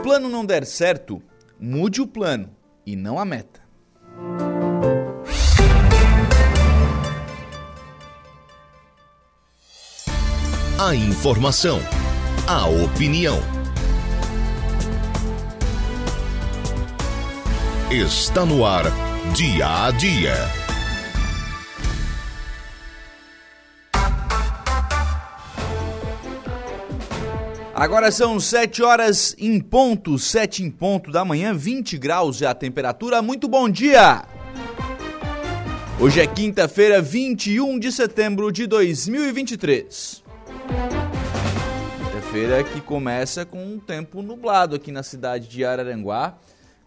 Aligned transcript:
o 0.00 0.02
plano 0.02 0.30
não 0.30 0.46
der 0.46 0.64
certo, 0.64 1.22
mude 1.60 2.00
o 2.00 2.06
plano 2.06 2.48
e 2.86 2.96
não 2.96 3.18
a 3.18 3.24
meta. 3.26 3.60
A 10.78 10.94
informação, 10.94 11.78
a 12.48 12.66
opinião. 12.66 13.38
Está 17.90 18.46
no 18.46 18.64
ar, 18.64 18.84
dia 19.34 19.86
a 19.86 19.90
dia. 19.90 20.59
Agora 27.80 28.12
são 28.12 28.38
7 28.38 28.82
horas 28.82 29.34
em 29.38 29.58
ponto, 29.58 30.18
7 30.18 30.62
em 30.62 30.70
ponto 30.70 31.10
da 31.10 31.24
manhã, 31.24 31.54
20 31.54 31.96
graus 31.96 32.42
é 32.42 32.46
a 32.46 32.52
temperatura. 32.52 33.22
Muito 33.22 33.48
bom 33.48 33.70
dia! 33.70 34.22
Hoje 35.98 36.20
é 36.20 36.26
quinta-feira, 36.26 37.00
21 37.00 37.78
de 37.78 37.90
setembro 37.90 38.52
de 38.52 38.66
2023. 38.66 40.22
Quinta-feira 42.04 42.62
que 42.64 42.82
começa 42.82 43.46
com 43.46 43.64
um 43.64 43.78
tempo 43.78 44.20
nublado 44.20 44.76
aqui 44.76 44.92
na 44.92 45.02
cidade 45.02 45.48
de 45.48 45.64
Araranguá, 45.64 46.36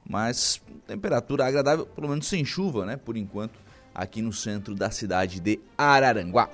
mas 0.08 0.62
temperatura 0.86 1.48
agradável, 1.48 1.88
pelo 1.88 2.08
menos 2.08 2.28
sem 2.28 2.46
chuva, 2.46 2.86
né? 2.86 2.98
Por 2.98 3.18
enquanto, 3.18 3.60
aqui 3.96 4.22
no 4.22 4.32
centro 4.32 4.76
da 4.76 4.92
cidade 4.92 5.40
de 5.40 5.60
Araranguá. 5.76 6.50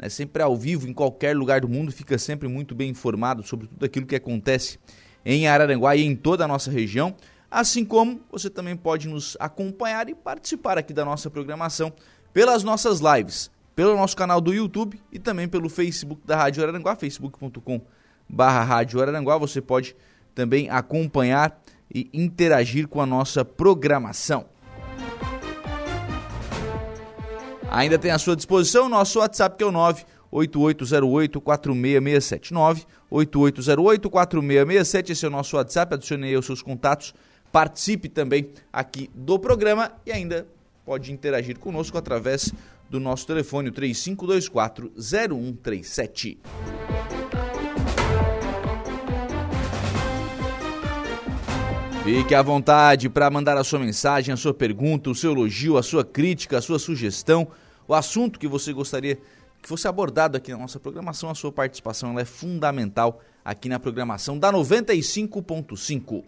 né, 0.00 0.08
sempre 0.08 0.42
ao 0.42 0.56
vivo, 0.56 0.88
em 0.88 0.92
qualquer 0.92 1.36
lugar 1.36 1.60
do 1.60 1.68
mundo, 1.68 1.92
fica 1.92 2.16
sempre 2.16 2.48
muito 2.48 2.74
bem 2.74 2.90
informado 2.90 3.42
sobre 3.42 3.66
tudo 3.66 3.84
aquilo 3.84 4.06
que 4.06 4.16
acontece 4.16 4.78
em 5.24 5.46
Araranguá 5.46 5.94
e 5.94 6.02
em 6.02 6.16
toda 6.16 6.44
a 6.44 6.48
nossa 6.48 6.70
região. 6.70 7.14
Assim 7.50 7.84
como 7.84 8.20
você 8.30 8.48
também 8.48 8.76
pode 8.76 9.08
nos 9.08 9.36
acompanhar 9.38 10.08
e 10.08 10.14
participar 10.14 10.78
aqui 10.78 10.94
da 10.94 11.04
nossa 11.04 11.28
programação 11.28 11.92
pelas 12.32 12.62
nossas 12.62 13.00
lives, 13.00 13.50
pelo 13.74 13.96
nosso 13.96 14.16
canal 14.16 14.40
do 14.40 14.54
YouTube 14.54 15.00
e 15.12 15.18
também 15.18 15.48
pelo 15.48 15.68
Facebook 15.68 16.22
da 16.24 16.36
Rádio 16.36 16.62
Araranguá, 16.62 16.94
facebook.com 16.94 17.80
barra 18.28 18.62
Rádio 18.62 19.02
Araranguá. 19.02 19.36
Você 19.36 19.60
pode 19.60 19.96
também 20.34 20.70
acompanhar 20.70 21.60
e 21.92 22.08
interagir 22.14 22.86
com 22.86 23.00
a 23.00 23.06
nossa 23.06 23.44
programação. 23.44 24.46
Ainda 27.70 27.96
tem 27.96 28.10
à 28.10 28.18
sua 28.18 28.34
disposição 28.34 28.86
o 28.86 28.88
nosso 28.88 29.20
WhatsApp 29.20 29.56
que 29.56 29.62
é 29.62 29.66
o 29.66 29.70
98808-4667. 30.32 32.50
98808-4667, 33.12 35.10
esse 35.10 35.24
é 35.24 35.28
o 35.28 35.30
nosso 35.30 35.56
WhatsApp, 35.56 35.94
adicione 35.94 36.26
aí 36.26 36.36
os 36.36 36.46
seus 36.46 36.62
contatos, 36.62 37.14
participe 37.52 38.08
também 38.08 38.50
aqui 38.72 39.08
do 39.14 39.38
programa 39.38 39.92
e 40.04 40.10
ainda 40.10 40.48
pode 40.84 41.12
interagir 41.12 41.60
conosco 41.60 41.96
através 41.96 42.52
do 42.88 42.98
nosso 42.98 43.24
telefone, 43.26 43.68
o 43.68 43.72
3524-0137. 43.72 46.38
Fique 52.12 52.34
à 52.34 52.42
vontade 52.42 53.08
para 53.08 53.30
mandar 53.30 53.56
a 53.56 53.62
sua 53.62 53.78
mensagem, 53.78 54.34
a 54.34 54.36
sua 54.36 54.52
pergunta, 54.52 55.08
o 55.08 55.14
seu 55.14 55.30
elogio, 55.30 55.78
a 55.78 55.82
sua 55.82 56.04
crítica, 56.04 56.58
a 56.58 56.60
sua 56.60 56.76
sugestão, 56.76 57.46
o 57.86 57.94
assunto 57.94 58.36
que 58.36 58.48
você 58.48 58.72
gostaria 58.72 59.14
que 59.62 59.68
fosse 59.68 59.86
abordado 59.86 60.36
aqui 60.36 60.50
na 60.50 60.58
nossa 60.58 60.80
programação. 60.80 61.30
A 61.30 61.36
sua 61.36 61.52
participação 61.52 62.18
é 62.18 62.24
fundamental 62.24 63.20
aqui 63.44 63.68
na 63.68 63.78
programação 63.78 64.36
da 64.36 64.52
95.5. 64.52 66.24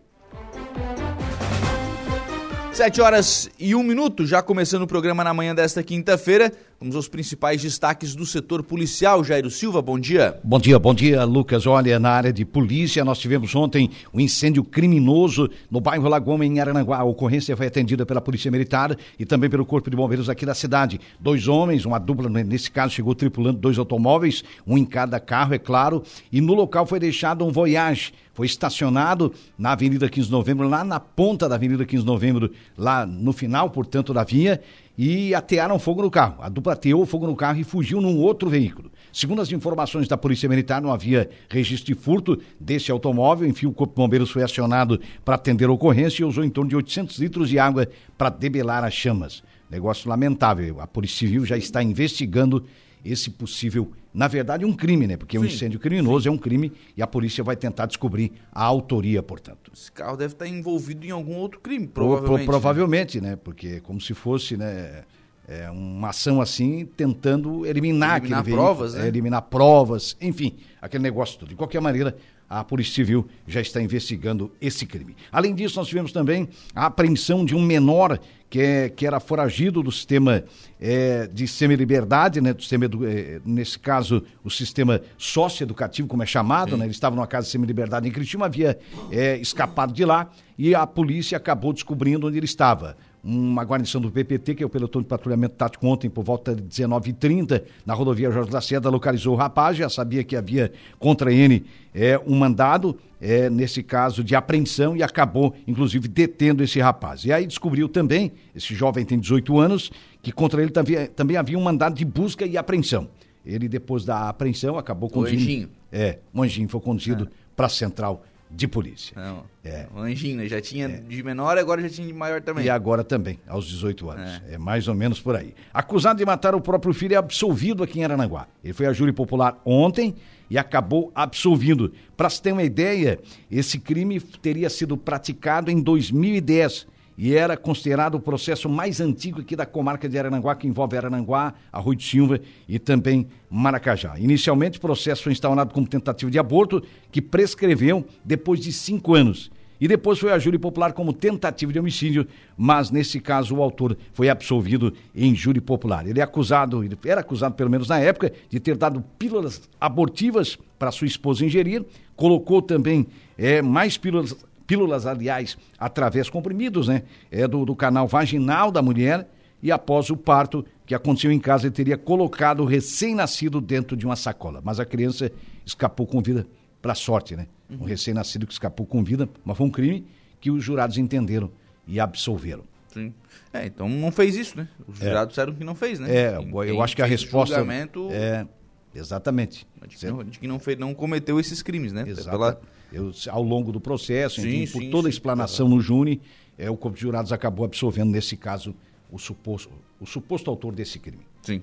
7 2.72 3.00
horas 3.00 3.50
e 3.58 3.74
1 3.74 3.82
minuto, 3.82 4.24
já 4.24 4.40
começando 4.40 4.82
o 4.82 4.86
programa 4.86 5.24
na 5.24 5.34
manhã 5.34 5.52
desta 5.52 5.82
quinta-feira. 5.82 6.52
Vamos 6.82 6.96
aos 6.96 7.06
principais 7.06 7.62
destaques 7.62 8.12
do 8.12 8.26
setor 8.26 8.60
policial. 8.60 9.22
Jairo 9.22 9.48
Silva, 9.48 9.80
bom 9.80 9.96
dia. 9.96 10.40
Bom 10.42 10.58
dia, 10.58 10.80
bom 10.80 10.92
dia, 10.92 11.22
Lucas. 11.22 11.64
Olha, 11.64 11.96
na 12.00 12.10
área 12.10 12.32
de 12.32 12.44
polícia, 12.44 13.04
nós 13.04 13.20
tivemos 13.20 13.54
ontem 13.54 13.88
um 14.12 14.18
incêndio 14.18 14.64
criminoso 14.64 15.48
no 15.70 15.80
bairro 15.80 16.08
Lagoa, 16.08 16.44
em 16.44 16.58
Arananguá. 16.58 16.98
A 16.98 17.04
ocorrência 17.04 17.56
foi 17.56 17.68
atendida 17.68 18.04
pela 18.04 18.20
Polícia 18.20 18.50
Militar 18.50 18.96
e 19.16 19.24
também 19.24 19.48
pelo 19.48 19.64
Corpo 19.64 19.88
de 19.90 19.96
Bombeiros 19.96 20.28
aqui 20.28 20.44
da 20.44 20.56
cidade. 20.56 21.00
Dois 21.20 21.46
homens, 21.46 21.84
uma 21.84 22.00
dupla, 22.00 22.28
nesse 22.28 22.68
caso, 22.68 22.94
chegou 22.94 23.14
tripulando 23.14 23.60
dois 23.60 23.78
automóveis, 23.78 24.42
um 24.66 24.76
em 24.76 24.84
cada 24.84 25.20
carro, 25.20 25.54
é 25.54 25.60
claro, 25.60 26.02
e 26.32 26.40
no 26.40 26.52
local 26.52 26.84
foi 26.84 26.98
deixado 26.98 27.46
um 27.46 27.52
Voyage 27.52 28.12
foi 28.34 28.46
estacionado 28.46 29.32
na 29.58 29.72
Avenida 29.72 30.08
15 30.08 30.26
de 30.26 30.32
Novembro, 30.32 30.68
lá 30.68 30.82
na 30.82 30.98
ponta 30.98 31.48
da 31.48 31.54
Avenida 31.54 31.84
15 31.84 32.02
de 32.02 32.06
Novembro, 32.06 32.50
lá 32.76 33.04
no 33.04 33.32
final, 33.32 33.70
portanto, 33.70 34.14
da 34.14 34.24
via, 34.24 34.62
e 34.96 35.34
atearam 35.34 35.78
fogo 35.78 36.02
no 36.02 36.10
carro. 36.10 36.42
A 36.42 36.48
dupla 36.48 36.74
ateou 36.74 37.04
fogo 37.06 37.26
no 37.26 37.36
carro 37.36 37.58
e 37.58 37.64
fugiu 37.64 38.00
num 38.00 38.18
outro 38.18 38.48
veículo. 38.48 38.90
Segundo 39.12 39.42
as 39.42 39.52
informações 39.52 40.08
da 40.08 40.16
Polícia 40.16 40.48
Militar, 40.48 40.80
não 40.80 40.92
havia 40.92 41.28
registro 41.48 41.94
de 41.94 42.00
furto 42.00 42.38
desse 42.58 42.90
automóvel. 42.90 43.48
Enfim, 43.48 43.66
o 43.66 43.72
Corpo 43.72 43.94
de 43.94 43.96
Bombeiros 43.96 44.30
foi 44.30 44.42
acionado 44.42 45.00
para 45.24 45.34
atender 45.34 45.68
a 45.68 45.72
ocorrência 45.72 46.22
e 46.22 46.24
usou 46.24 46.44
em 46.44 46.50
torno 46.50 46.70
de 46.70 46.76
800 46.76 47.18
litros 47.18 47.48
de 47.48 47.58
água 47.58 47.88
para 48.16 48.30
debelar 48.30 48.84
as 48.84 48.94
chamas. 48.94 49.42
Negócio 49.70 50.08
lamentável. 50.08 50.80
A 50.80 50.86
Polícia 50.86 51.20
Civil 51.20 51.44
já 51.44 51.56
está 51.56 51.82
investigando 51.82 52.64
esse 53.04 53.30
possível, 53.30 53.92
na 54.14 54.28
verdade, 54.28 54.64
um 54.64 54.72
crime, 54.72 55.06
né? 55.06 55.16
Porque 55.16 55.38
sim, 55.38 55.44
um 55.44 55.46
incêndio 55.46 55.80
criminoso 55.80 56.24
sim. 56.24 56.28
é 56.28 56.32
um 56.32 56.38
crime 56.38 56.72
e 56.96 57.02
a 57.02 57.06
polícia 57.06 57.42
vai 57.42 57.56
tentar 57.56 57.86
descobrir 57.86 58.32
a 58.52 58.62
autoria, 58.62 59.22
portanto. 59.22 59.72
Esse 59.74 59.90
carro 59.90 60.16
deve 60.16 60.34
estar 60.34 60.46
envolvido 60.46 61.06
em 61.06 61.10
algum 61.10 61.36
outro 61.36 61.60
crime, 61.60 61.86
provavelmente. 61.86 62.44
Pro, 62.44 62.52
provavelmente, 62.52 63.20
né? 63.20 63.30
né? 63.30 63.36
Porque 63.36 63.68
é 63.68 63.80
como 63.80 64.00
se 64.00 64.14
fosse, 64.14 64.56
né? 64.56 65.04
É 65.48 65.68
uma 65.70 66.10
ação 66.10 66.40
assim, 66.40 66.86
tentando 66.96 67.66
eliminar, 67.66 68.18
eliminar 68.18 68.40
aquele 68.40 68.56
provas, 68.56 68.92
veículo, 68.92 69.02
né? 69.02 69.08
eliminar 69.08 69.42
provas, 69.42 70.16
enfim, 70.20 70.56
aquele 70.80 71.02
negócio 71.02 71.38
todo. 71.38 71.48
De 71.48 71.56
qualquer 71.56 71.80
maneira, 71.80 72.16
a 72.52 72.62
Polícia 72.62 72.94
Civil 72.94 73.26
já 73.46 73.62
está 73.62 73.80
investigando 73.80 74.52
esse 74.60 74.84
crime. 74.84 75.16
Além 75.32 75.54
disso, 75.54 75.78
nós 75.78 75.88
tivemos 75.88 76.12
também 76.12 76.48
a 76.74 76.84
apreensão 76.86 77.46
de 77.46 77.54
um 77.54 77.62
menor 77.62 78.20
que, 78.50 78.60
é, 78.60 78.88
que 78.90 79.06
era 79.06 79.18
foragido 79.18 79.82
do 79.82 79.90
sistema 79.90 80.44
é, 80.78 81.26
de 81.28 81.48
semi-liberdade, 81.48 82.42
né, 82.42 82.52
do 82.52 82.60
sistema, 82.60 82.84
é, 82.84 83.40
nesse 83.42 83.78
caso, 83.78 84.22
o 84.44 84.50
sistema 84.50 85.00
socioeducativo, 85.16 86.06
como 86.06 86.22
é 86.22 86.26
chamado, 86.26 86.76
né, 86.76 86.84
ele 86.84 86.92
estava 86.92 87.16
numa 87.16 87.26
casa 87.26 87.46
de 87.46 87.52
semi-liberdade 87.52 88.06
em 88.06 88.12
Cristiúma, 88.12 88.44
havia 88.44 88.78
é, 89.10 89.38
escapado 89.38 89.90
de 89.94 90.04
lá 90.04 90.30
e 90.58 90.74
a 90.74 90.86
polícia 90.86 91.38
acabou 91.38 91.72
descobrindo 91.72 92.26
onde 92.26 92.36
ele 92.36 92.44
estava 92.44 92.98
uma 93.24 93.62
guarnição 93.62 94.00
do 94.00 94.10
PPT, 94.10 94.56
que 94.56 94.62
é 94.62 94.66
o 94.66 94.68
pelotão 94.68 95.00
de 95.00 95.06
patrulhamento 95.06 95.54
tático 95.54 95.86
ontem 95.86 96.10
por 96.10 96.24
volta 96.24 96.54
de 96.56 96.62
19h30, 96.62 97.62
na 97.86 97.94
rodovia 97.94 98.30
Jorge 98.32 98.50
Lacerda, 98.50 98.90
localizou 98.90 99.34
o 99.34 99.36
rapaz, 99.36 99.76
já 99.76 99.88
sabia 99.88 100.24
que 100.24 100.34
havia 100.34 100.72
contra 100.98 101.32
ele 101.32 101.64
é, 101.94 102.20
um 102.26 102.36
mandado, 102.36 102.98
é, 103.20 103.48
nesse 103.48 103.82
caso 103.82 104.24
de 104.24 104.34
apreensão, 104.34 104.96
e 104.96 105.02
acabou, 105.02 105.54
inclusive, 105.68 106.08
detendo 106.08 106.64
esse 106.64 106.80
rapaz. 106.80 107.24
E 107.24 107.32
aí 107.32 107.46
descobriu 107.46 107.88
também, 107.88 108.32
esse 108.56 108.74
jovem 108.74 109.04
tem 109.04 109.18
18 109.18 109.58
anos, 109.58 109.92
que 110.20 110.32
contra 110.32 110.60
ele 110.60 110.72
também, 110.72 111.06
também 111.06 111.36
havia 111.36 111.56
um 111.56 111.62
mandado 111.62 111.94
de 111.94 112.04
busca 112.04 112.44
e 112.44 112.56
apreensão. 112.56 113.08
Ele, 113.46 113.68
depois 113.68 114.04
da 114.04 114.28
apreensão, 114.28 114.76
acabou 114.76 115.08
conduzindo... 115.08 115.38
O 115.38 115.42
anjinho. 115.42 115.68
É, 115.92 116.18
o 116.32 116.42
anjinho 116.42 116.68
foi 116.68 116.80
conduzido 116.80 117.28
ah. 117.30 117.34
para 117.54 117.66
a 117.66 117.68
central 117.68 118.24
de 118.54 118.68
polícia. 118.68 119.14
Não, 119.16 119.44
é. 119.64 119.86
Anjinho, 119.96 120.36
né? 120.36 120.46
Já 120.46 120.60
tinha 120.60 120.86
é. 120.86 120.88
de 120.88 121.22
menor, 121.22 121.56
agora 121.56 121.80
já 121.80 121.88
tinha 121.88 122.06
de 122.06 122.12
maior 122.12 122.42
também. 122.42 122.66
E 122.66 122.70
agora 122.70 123.02
também, 123.02 123.38
aos 123.46 123.66
18 123.66 124.10
anos. 124.10 124.42
É. 124.48 124.54
é. 124.54 124.58
mais 124.58 124.88
ou 124.88 124.94
menos 124.94 125.20
por 125.20 125.34
aí. 125.34 125.54
Acusado 125.72 126.18
de 126.18 126.26
matar 126.26 126.54
o 126.54 126.60
próprio 126.60 126.92
filho 126.92 127.14
é 127.14 127.16
absolvido 127.16 127.82
aqui 127.82 128.00
em 128.00 128.04
Aranaguá. 128.04 128.46
Ele 128.62 128.72
foi 128.72 128.86
a 128.86 128.92
júri 128.92 129.12
popular 129.12 129.60
ontem 129.64 130.14
e 130.50 130.58
acabou 130.58 131.10
absolvindo. 131.14 131.92
Para 132.16 132.28
se 132.28 132.42
ter 132.42 132.52
uma 132.52 132.62
ideia, 132.62 133.18
esse 133.50 133.78
crime 133.78 134.20
teria 134.20 134.68
sido 134.68 134.96
praticado 134.96 135.70
em 135.70 135.80
2010 135.80 136.86
e 137.16 137.34
era 137.34 137.56
considerado 137.56 138.14
o 138.14 138.20
processo 138.20 138.68
mais 138.68 139.00
antigo 139.00 139.40
aqui 139.40 139.54
da 139.54 139.66
comarca 139.66 140.08
de 140.08 140.18
Arananguá, 140.18 140.54
que 140.54 140.66
envolve 140.66 140.96
Arananguá, 140.96 141.54
Arroio 141.72 141.96
de 141.96 142.04
Silva 142.04 142.40
e 142.68 142.78
também 142.78 143.26
Maracajá. 143.50 144.18
Inicialmente, 144.18 144.78
o 144.78 144.80
processo 144.80 145.22
foi 145.24 145.32
instaurado 145.32 145.72
como 145.74 145.86
tentativa 145.86 146.30
de 146.30 146.38
aborto, 146.38 146.82
que 147.10 147.20
prescreveu 147.20 148.06
depois 148.24 148.60
de 148.60 148.72
cinco 148.72 149.14
anos. 149.14 149.50
e 149.82 149.88
depois 149.88 150.16
foi 150.16 150.30
a 150.30 150.38
júri 150.38 150.60
popular 150.60 150.92
como 150.92 151.12
tentativa 151.12 151.72
de 151.72 151.78
homicídio, 151.80 152.24
mas 152.56 152.92
nesse 152.92 153.18
caso 153.18 153.56
o 153.56 153.60
autor 153.60 153.98
foi 154.12 154.28
absolvido 154.28 154.94
em 155.12 155.34
júri 155.34 155.60
popular. 155.60 156.06
Ele 156.06 156.20
é 156.20 156.22
acusado, 156.22 156.84
ele 156.84 156.96
era 157.04 157.20
acusado 157.20 157.56
pelo 157.56 157.68
menos 157.68 157.88
na 157.88 157.98
época, 157.98 158.32
de 158.48 158.60
ter 158.60 158.76
dado 158.76 159.02
pílulas 159.18 159.68
abortivas 159.80 160.56
para 160.78 160.92
sua 160.92 161.08
esposa 161.08 161.44
ingerir, 161.44 161.84
colocou 162.14 162.62
também 162.62 163.08
é, 163.36 163.60
mais 163.60 163.98
pílulas, 163.98 164.36
pílulas, 164.66 165.06
aliás, 165.06 165.56
através 165.78 166.30
comprimidos, 166.30 166.88
né, 166.88 167.02
é, 167.30 167.46
do, 167.46 167.64
do 167.64 167.74
canal 167.74 168.06
vaginal 168.06 168.70
da 168.70 168.82
mulher, 168.82 169.28
e 169.62 169.70
após 169.70 170.10
o 170.10 170.16
parto 170.16 170.64
que 170.84 170.94
aconteceu 170.94 171.30
em 171.30 171.38
casa, 171.38 171.66
ele 171.66 171.74
teria 171.74 171.96
colocado 171.96 172.60
o 172.60 172.66
recém-nascido 172.66 173.60
dentro 173.60 173.96
de 173.96 174.04
uma 174.04 174.16
sacola, 174.16 174.60
mas 174.64 174.80
a 174.80 174.84
criança 174.84 175.30
escapou 175.64 176.06
com 176.06 176.20
vida, 176.20 176.46
para 176.80 176.94
sorte, 176.94 177.36
né? 177.36 177.46
um 177.80 177.84
recém-nascido 177.84 178.46
que 178.46 178.52
escapou 178.52 178.86
com 178.86 179.02
vida, 179.02 179.28
mas 179.44 179.56
foi 179.56 179.66
um 179.66 179.70
crime 179.70 180.06
que 180.40 180.50
os 180.50 180.62
jurados 180.62 180.98
entenderam 180.98 181.50
e 181.86 182.00
absolveram. 182.00 182.64
Sim. 182.88 183.14
É, 183.52 183.66
então 183.66 183.88
não 183.88 184.12
fez 184.12 184.36
isso, 184.36 184.56
né? 184.56 184.68
Os 184.86 185.00
é. 185.00 185.06
jurados 185.06 185.28
disseram 185.28 185.54
que 185.54 185.64
não 185.64 185.74
fez, 185.74 185.98
né? 185.98 186.14
É, 186.14 186.38
quem, 186.38 186.50
eu 186.68 186.82
acho 186.82 186.94
que 186.94 187.02
a 187.02 187.06
resposta. 187.06 187.56
Julgamento... 187.56 188.08
É, 188.10 188.46
exatamente. 188.94 189.66
De 189.88 189.96
que, 189.96 190.06
não, 190.06 190.24
de 190.24 190.38
que 190.38 190.46
não, 190.46 190.58
fez, 190.58 190.78
não 190.78 190.92
cometeu 190.92 191.40
esses 191.40 191.62
crimes, 191.62 191.92
né? 191.92 192.04
Exato. 192.06 192.30
Pela... 192.30 192.60
Eu, 192.92 193.12
ao 193.28 193.42
longo 193.42 193.72
do 193.72 193.80
processo, 193.80 194.40
sim, 194.40 194.62
enfim, 194.62 194.66
sim, 194.66 194.72
por 194.72 194.90
toda 194.90 195.02
sim, 195.02 195.08
a 195.08 195.10
explanação 195.10 195.66
claro. 195.66 195.76
no 195.76 195.80
Júni, 195.80 196.20
é, 196.58 196.70
o 196.70 196.76
Corpo 196.76 196.96
de 196.96 197.02
Jurados 197.02 197.32
acabou 197.32 197.64
absolvendo, 197.64 198.10
nesse 198.10 198.36
caso, 198.36 198.74
o 199.10 199.18
suposto, 199.18 199.70
o 200.00 200.06
suposto 200.06 200.50
autor 200.50 200.74
desse 200.74 200.98
crime. 200.98 201.26
Sim. 201.42 201.62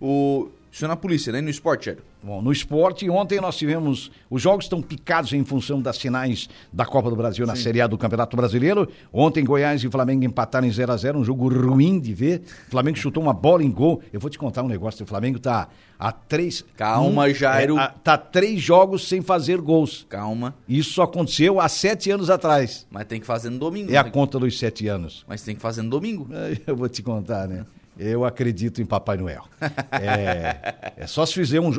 O, 0.00 0.48
isso 0.72 0.84
é 0.84 0.88
na 0.88 0.96
polícia, 0.96 1.32
né? 1.32 1.40
No 1.40 1.50
esporte, 1.50 1.86
Sério. 1.86 2.02
Bom, 2.22 2.42
no 2.42 2.52
esporte, 2.52 3.08
ontem 3.08 3.40
nós 3.40 3.56
tivemos. 3.56 4.10
Os 4.28 4.42
jogos 4.42 4.66
estão 4.66 4.82
picados 4.82 5.32
em 5.32 5.42
função 5.42 5.80
das 5.80 5.96
finais 5.96 6.48
da 6.70 6.84
Copa 6.84 7.08
do 7.08 7.16
Brasil 7.16 7.46
na 7.46 7.56
Série 7.56 7.80
A 7.80 7.86
do 7.86 7.96
Campeonato 7.96 8.36
Brasileiro. 8.36 8.88
Ontem, 9.10 9.42
Goiás 9.42 9.82
e 9.82 9.88
Flamengo 9.88 10.24
empataram 10.24 10.66
em 10.66 10.70
0x0, 10.70 11.16
um 11.16 11.24
jogo 11.24 11.48
ruim 11.48 11.98
de 11.98 12.12
ver. 12.12 12.42
O 12.68 12.70
Flamengo 12.70 12.98
chutou 12.98 13.22
uma 13.22 13.32
bola 13.32 13.64
em 13.64 13.70
gol. 13.70 14.02
Eu 14.12 14.20
vou 14.20 14.28
te 14.28 14.38
contar 14.38 14.62
um 14.62 14.68
negócio: 14.68 15.02
o 15.02 15.06
Flamengo 15.06 15.38
tá 15.38 15.68
a 15.98 16.12
três. 16.12 16.62
Calma, 16.76 17.24
um, 17.24 17.34
Jairo. 17.34 17.78
É, 17.78 17.82
a, 17.82 17.88
tá 17.88 18.18
três 18.18 18.60
jogos 18.60 19.08
sem 19.08 19.22
fazer 19.22 19.58
gols. 19.60 20.06
Calma. 20.08 20.54
Isso 20.68 21.00
aconteceu 21.00 21.58
há 21.58 21.68
sete 21.68 22.10
anos 22.10 22.28
atrás. 22.28 22.86
Mas 22.90 23.06
tem 23.06 23.18
que 23.18 23.26
fazer 23.26 23.48
no 23.48 23.58
domingo. 23.58 23.90
É 23.90 23.96
a 23.96 24.04
conta 24.04 24.38
dos 24.38 24.58
sete 24.58 24.86
anos. 24.88 25.24
Mas 25.26 25.42
tem 25.42 25.54
que 25.54 25.62
fazer 25.62 25.80
no 25.80 25.90
domingo. 25.90 26.28
Eu 26.66 26.76
vou 26.76 26.88
te 26.88 27.02
contar, 27.02 27.48
né? 27.48 27.64
Eu 28.02 28.24
acredito 28.24 28.80
em 28.80 28.86
Papai 28.86 29.18
Noel. 29.18 29.44
É, 29.92 30.94
é 30.96 31.06
só 31.06 31.26
se 31.26 31.34
fizer 31.34 31.60
um 31.60 31.70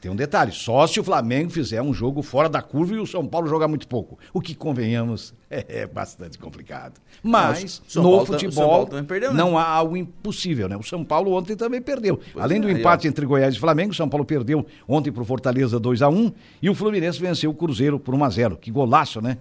Tem 0.00 0.10
um 0.10 0.16
detalhe: 0.16 0.50
só 0.50 0.86
se 0.86 0.98
o 0.98 1.04
Flamengo 1.04 1.50
fizer 1.50 1.82
um 1.82 1.92
jogo 1.92 2.22
fora 2.22 2.48
da 2.48 2.62
curva 2.62 2.94
e 2.94 2.98
o 2.98 3.06
São 3.06 3.26
Paulo 3.26 3.46
jogar 3.46 3.68
muito 3.68 3.86
pouco. 3.86 4.18
O 4.32 4.40
que, 4.40 4.54
convenhamos, 4.54 5.34
é, 5.50 5.82
é 5.82 5.86
bastante 5.86 6.38
complicado. 6.38 6.98
Mas, 7.22 7.82
no 7.94 8.02
Paulo 8.02 8.18
tá- 8.20 8.32
futebol, 8.32 8.86
perdeu, 9.06 9.34
né? 9.34 9.36
não 9.36 9.58
há 9.58 9.68
algo 9.68 9.98
impossível, 9.98 10.66
né? 10.66 10.78
O 10.78 10.82
São 10.82 11.04
Paulo 11.04 11.32
ontem 11.32 11.54
também 11.54 11.82
perdeu. 11.82 12.18
Pois 12.32 12.42
Além 12.42 12.56
é, 12.56 12.60
do 12.62 12.70
empate 12.70 13.06
entre 13.06 13.26
Goiás 13.26 13.54
e 13.54 13.58
Flamengo, 13.58 13.92
o 13.92 13.94
São 13.94 14.08
Paulo 14.08 14.24
perdeu 14.24 14.66
ontem 14.88 15.12
para 15.12 15.22
o 15.22 15.26
Fortaleza 15.26 15.78
2 15.78 16.00
a 16.00 16.08
1 16.08 16.32
e 16.62 16.70
o 16.70 16.74
Fluminense 16.74 17.20
venceu 17.20 17.50
o 17.50 17.54
Cruzeiro 17.54 18.00
por 18.00 18.14
1 18.14 18.24
a 18.24 18.30
0 18.30 18.56
Que 18.56 18.70
golaço, 18.70 19.20
né? 19.20 19.36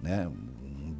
né? 0.00 0.28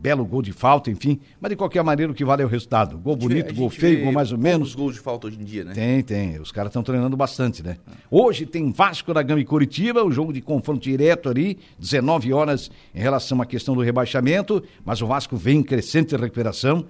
Belo 0.06 0.24
gol 0.24 0.40
de 0.40 0.52
falta, 0.52 0.88
enfim. 0.88 1.18
Mas 1.40 1.50
de 1.50 1.56
qualquer 1.56 1.82
maneira 1.82 2.12
o 2.12 2.14
que 2.14 2.24
vale 2.24 2.40
é 2.40 2.46
o 2.46 2.48
resultado. 2.48 2.96
Gol 2.96 3.16
bonito, 3.16 3.52
gol 3.52 3.68
feio, 3.68 4.04
gol 4.04 4.12
mais 4.12 4.30
ou 4.30 4.38
menos. 4.38 4.72
gols 4.72 4.94
de 4.94 5.00
falta 5.00 5.26
hoje 5.26 5.36
em 5.40 5.42
dia, 5.42 5.64
né? 5.64 5.72
Tem, 5.72 6.00
tem. 6.00 6.38
Os 6.38 6.52
caras 6.52 6.70
estão 6.70 6.80
treinando 6.84 7.16
bastante, 7.16 7.60
né? 7.60 7.76
Hoje 8.08 8.46
tem 8.46 8.70
Vasco 8.70 9.12
da 9.12 9.20
Gama 9.20 9.40
e 9.40 9.44
Curitiba, 9.44 10.04
o 10.04 10.12
jogo 10.12 10.32
de 10.32 10.40
confronto 10.40 10.80
direto 10.80 11.28
ali, 11.28 11.58
19 11.80 12.32
horas 12.32 12.70
em 12.94 13.00
relação 13.00 13.42
à 13.42 13.46
questão 13.46 13.74
do 13.74 13.80
rebaixamento, 13.80 14.62
mas 14.84 15.02
o 15.02 15.08
Vasco 15.08 15.36
vem 15.36 15.58
em 15.58 15.62
crescente 15.64 16.14
recuperação. 16.14 16.84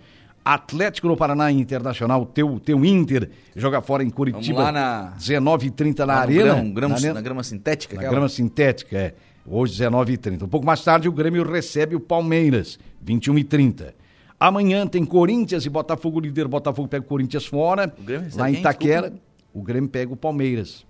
Atlético 0.45 1.09
no 1.09 1.17
Paraná 1.17 1.51
Internacional, 1.51 2.27
teu, 2.27 2.61
teu 2.61 2.85
Inter, 2.85 3.31
joga 3.57 3.81
fora 3.81 4.05
em 4.05 4.11
Curitiba. 4.11 4.63
Vamos 4.63 4.63
lá 4.63 4.71
na... 4.71 5.15
19h30 5.19 6.05
na 6.05 6.15
Arena. 6.17 6.45
Grama, 6.45 6.71
grama, 6.71 7.01
na, 7.01 7.15
na, 7.15 7.21
grama 7.23 7.43
sintética? 7.43 7.95
Na 7.95 8.01
aquela? 8.03 8.13
grama 8.13 8.29
sintética, 8.29 8.97
é. 8.97 9.15
Hoje, 9.49 9.83
19h30. 9.83 10.43
Um 10.43 10.49
pouco 10.49 10.67
mais 10.67 10.83
tarde, 10.83 11.09
o 11.09 11.13
Grêmio 11.13 11.49
recebe 11.49 11.95
o 11.95 12.01
Palmeiras, 12.01 12.79
21h30. 13.05 13.95
Amanhã 14.39 14.87
tem 14.87 15.05
Corinthians 15.05 15.65
e 15.65 15.71
Botafogo, 15.71 16.21
líder 16.21 16.47
Botafogo 16.49 16.89
pega 16.89 17.05
o 17.05 17.09
Corinthians 17.09 17.47
fora. 17.47 17.93
O 17.99 18.39
lá 18.39 18.51
em 18.51 18.55
Itaquera, 18.55 19.13
o 19.55 19.63
Grêmio 19.63 19.89
pega 19.89 20.13
o 20.13 20.17
Palmeiras, 20.17 20.85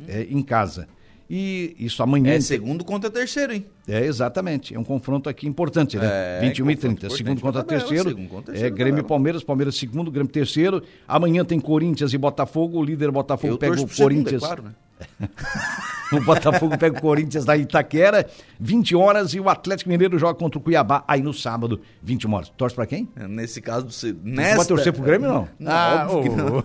hum. 0.00 0.04
é, 0.08 0.22
em 0.22 0.42
casa. 0.42 0.88
E 1.30 1.76
isso 1.78 2.02
amanhã. 2.02 2.32
É 2.32 2.40
segundo 2.40 2.82
contra 2.82 3.10
terceiro, 3.10 3.52
hein? 3.52 3.66
É, 3.86 4.04
exatamente. 4.06 4.74
É 4.74 4.78
um 4.78 4.84
confronto 4.84 5.28
aqui 5.28 5.46
importante, 5.46 5.98
né? 5.98 6.38
É, 6.38 6.40
21 6.40 6.70
e 6.70 6.76
30. 6.76 7.10
Segundo 7.10 7.40
contra 7.42 7.62
terceiro. 7.62 8.08
Segundo 8.08 8.28
contra 8.28 8.52
terceiro. 8.52 8.74
É 8.74 8.76
Grêmio 8.76 9.00
e 9.00 9.04
Palmeiras, 9.04 9.44
Palmeiras 9.44 9.76
segundo, 9.76 10.10
Grêmio 10.10 10.32
terceiro. 10.32 10.82
Amanhã 11.06 11.44
tem 11.44 11.60
Corinthians 11.60 12.14
e 12.14 12.18
Botafogo. 12.18 12.78
O 12.78 12.82
líder 12.82 13.10
Botafogo 13.10 13.52
Eu 13.54 13.58
pega 13.58 13.74
o 13.74 13.86
Corinthians. 13.86 13.96
Segundo, 13.96 14.36
é 14.36 14.38
claro, 14.38 14.62
né? 14.62 14.70
o 16.12 16.20
Botafogo 16.20 16.76
pega 16.76 16.98
o 16.98 17.00
Corinthians 17.00 17.44
da 17.44 17.56
Itaquera, 17.56 18.28
20 18.58 18.96
horas, 18.96 19.34
e 19.34 19.40
o 19.40 19.48
Atlético 19.48 19.90
Mineiro 19.90 20.18
joga 20.18 20.34
contra 20.34 20.58
o 20.58 20.62
Cuiabá 20.62 21.04
aí 21.06 21.22
no 21.22 21.32
sábado, 21.32 21.80
21 22.02 22.32
horas. 22.32 22.48
Torce 22.56 22.74
pra 22.74 22.86
quem? 22.86 23.08
É, 23.16 23.26
nesse 23.26 23.60
caso, 23.60 23.90
você. 23.90 24.14
Nesta... 24.22 24.56
Vai 24.56 24.66
torcer 24.66 24.92
pro 24.92 25.02
Grêmio, 25.02 25.28
não? 25.28 25.48
não 25.58 25.72
ah, 25.72 26.06
óbvio 26.10 26.32
oh, 26.32 26.36
não. 26.36 26.64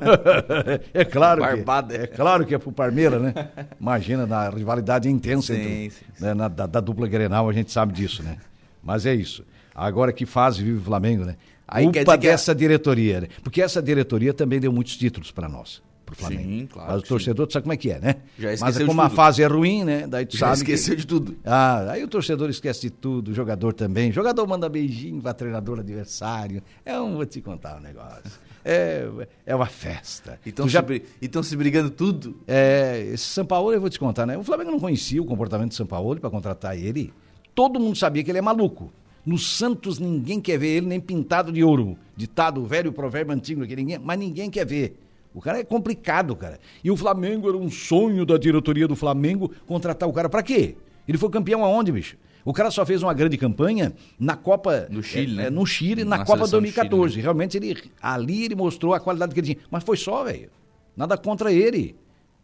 é 0.93 1.05
claro 1.05 1.41
Barbada. 1.41 1.97
que 1.97 2.03
é. 2.03 2.07
claro 2.07 2.45
que 2.45 2.55
é 2.55 2.57
pro 2.57 2.71
Parmeira, 2.71 3.19
né? 3.19 3.33
Imagina, 3.79 4.25
na 4.25 4.49
rivalidade 4.49 5.09
intensa 5.09 5.53
sim, 5.53 5.61
entre, 5.61 5.89
sim, 5.91 6.05
sim. 6.15 6.23
Né, 6.23 6.33
na, 6.33 6.47
da, 6.47 6.65
da, 6.65 6.79
dupla 6.79 7.07
Grenal, 7.07 7.49
a 7.49 7.53
gente 7.53 7.71
sabe 7.71 7.93
disso, 7.93 8.23
né? 8.23 8.37
Mas 8.81 9.05
é 9.05 9.13
isso. 9.13 9.45
Agora 9.73 10.11
que 10.11 10.25
fase 10.25 10.63
vive 10.63 10.79
o 10.79 10.83
Flamengo, 10.83 11.25
né? 11.25 11.35
Aí 11.67 11.85
Culpa 11.91 12.17
dessa 12.17 12.53
que... 12.53 12.59
diretoria, 12.59 13.21
né? 13.21 13.27
Porque 13.43 13.61
essa 13.61 13.81
diretoria 13.81 14.33
também 14.33 14.59
deu 14.59 14.71
muitos 14.71 14.95
títulos 14.97 15.31
para 15.31 15.47
nós 15.47 15.81
pro 16.05 16.15
Flamengo. 16.15 16.43
Sim, 16.43 16.67
claro. 16.71 16.91
Mas 16.91 17.01
o 17.01 17.05
torcedor, 17.05 17.47
tu 17.47 17.53
sabe 17.53 17.63
como 17.63 17.73
é 17.73 17.77
que 17.77 17.91
é, 17.91 17.99
né? 17.99 18.15
Já 18.37 18.49
Mas 18.59 18.83
como 18.83 19.01
a 19.01 19.09
fase 19.09 19.41
é 19.41 19.47
ruim, 19.47 19.83
né? 19.83 20.07
Daí 20.07 20.25
tu 20.25 20.37
Já 20.37 20.47
sabe. 20.47 20.57
esqueceu 20.57 20.95
que... 20.95 21.01
de 21.01 21.07
tudo. 21.07 21.35
Ah, 21.43 21.91
aí 21.91 22.03
o 22.03 22.07
torcedor 22.07 22.49
esquece 22.49 22.81
de 22.81 22.89
tudo, 22.89 23.31
o 23.31 23.33
jogador 23.33 23.73
também. 23.73 24.09
O 24.09 24.13
jogador 24.13 24.45
manda 24.47 24.67
beijinho 24.69 25.21
pra 25.21 25.33
treinador 25.33 25.79
adversário. 25.79 26.61
É 26.85 26.99
um, 26.99 27.15
vou 27.15 27.25
te 27.25 27.41
contar 27.41 27.77
um 27.77 27.81
negócio. 27.81 28.31
É, 28.65 29.07
é 29.45 29.55
uma 29.55 29.65
festa. 29.65 30.39
Então 30.45 30.67
já 30.69 30.83
estão 31.21 31.43
se 31.43 31.55
brigando 31.55 31.89
tudo? 31.89 32.37
É, 32.47 33.09
esse 33.13 33.25
São 33.25 33.45
Paulo 33.45 33.73
eu 33.73 33.81
vou 33.81 33.89
te 33.89 33.99
contar, 33.99 34.25
né? 34.25 34.37
O 34.37 34.43
Flamengo 34.43 34.71
não 34.71 34.79
conhecia 34.79 35.21
o 35.21 35.25
comportamento 35.25 35.69
de 35.69 35.75
São 35.75 35.85
Paulo 35.85 36.19
para 36.19 36.29
contratar 36.29 36.77
ele. 36.77 37.13
Todo 37.53 37.79
mundo 37.79 37.97
sabia 37.97 38.23
que 38.23 38.31
ele 38.31 38.39
é 38.39 38.41
maluco. 38.41 38.91
No 39.25 39.37
Santos 39.37 39.99
ninguém 39.99 40.39
quer 40.41 40.57
ver 40.57 40.77
ele 40.77 40.87
nem 40.87 40.99
pintado 40.99 41.51
de 41.51 41.63
ouro. 41.63 41.97
Ditado 42.15 42.65
velho 42.65 42.91
provérbio 42.91 43.33
antigo 43.33 43.65
que 43.65 43.75
ninguém, 43.75 43.99
mas 43.99 44.19
ninguém 44.19 44.49
quer 44.49 44.65
ver. 44.65 44.99
O 45.33 45.41
cara 45.41 45.59
é 45.59 45.63
complicado, 45.63 46.35
cara. 46.35 46.59
E 46.83 46.91
o 46.91 46.97
Flamengo 46.97 47.49
era 47.49 47.57
um 47.57 47.69
sonho 47.69 48.25
da 48.25 48.37
diretoria 48.37 48.87
do 48.87 48.95
Flamengo 48.95 49.51
contratar 49.65 50.07
o 50.07 50.13
cara 50.13 50.29
para 50.29 50.43
quê? 50.43 50.75
Ele 51.07 51.17
foi 51.17 51.29
campeão 51.29 51.63
aonde, 51.63 51.91
bicho? 51.91 52.17
O 52.45 52.53
cara 52.53 52.69
só 52.69 52.85
fez 52.85 53.01
uma 53.01 53.13
grande 53.13 53.37
campanha 53.37 53.93
na 54.19 54.35
Copa. 54.35 54.87
No 54.89 55.01
Chile, 55.01 55.33
é, 55.33 55.43
né? 55.43 55.49
No 55.49 55.65
Chile, 55.65 56.03
na, 56.03 56.17
na 56.17 56.25
Copa 56.25 56.47
2014. 56.47 57.13
Chile, 57.13 57.17
né? 57.17 57.23
Realmente, 57.23 57.57
ele, 57.57 57.77
ali 58.01 58.45
ele 58.45 58.55
mostrou 58.55 58.93
a 58.93 58.99
qualidade 58.99 59.33
que 59.33 59.39
ele 59.39 59.53
tinha. 59.53 59.65
Mas 59.71 59.83
foi 59.83 59.97
só, 59.97 60.23
velho. 60.23 60.49
Nada 60.95 61.17
contra 61.17 61.51
ele. 61.51 61.95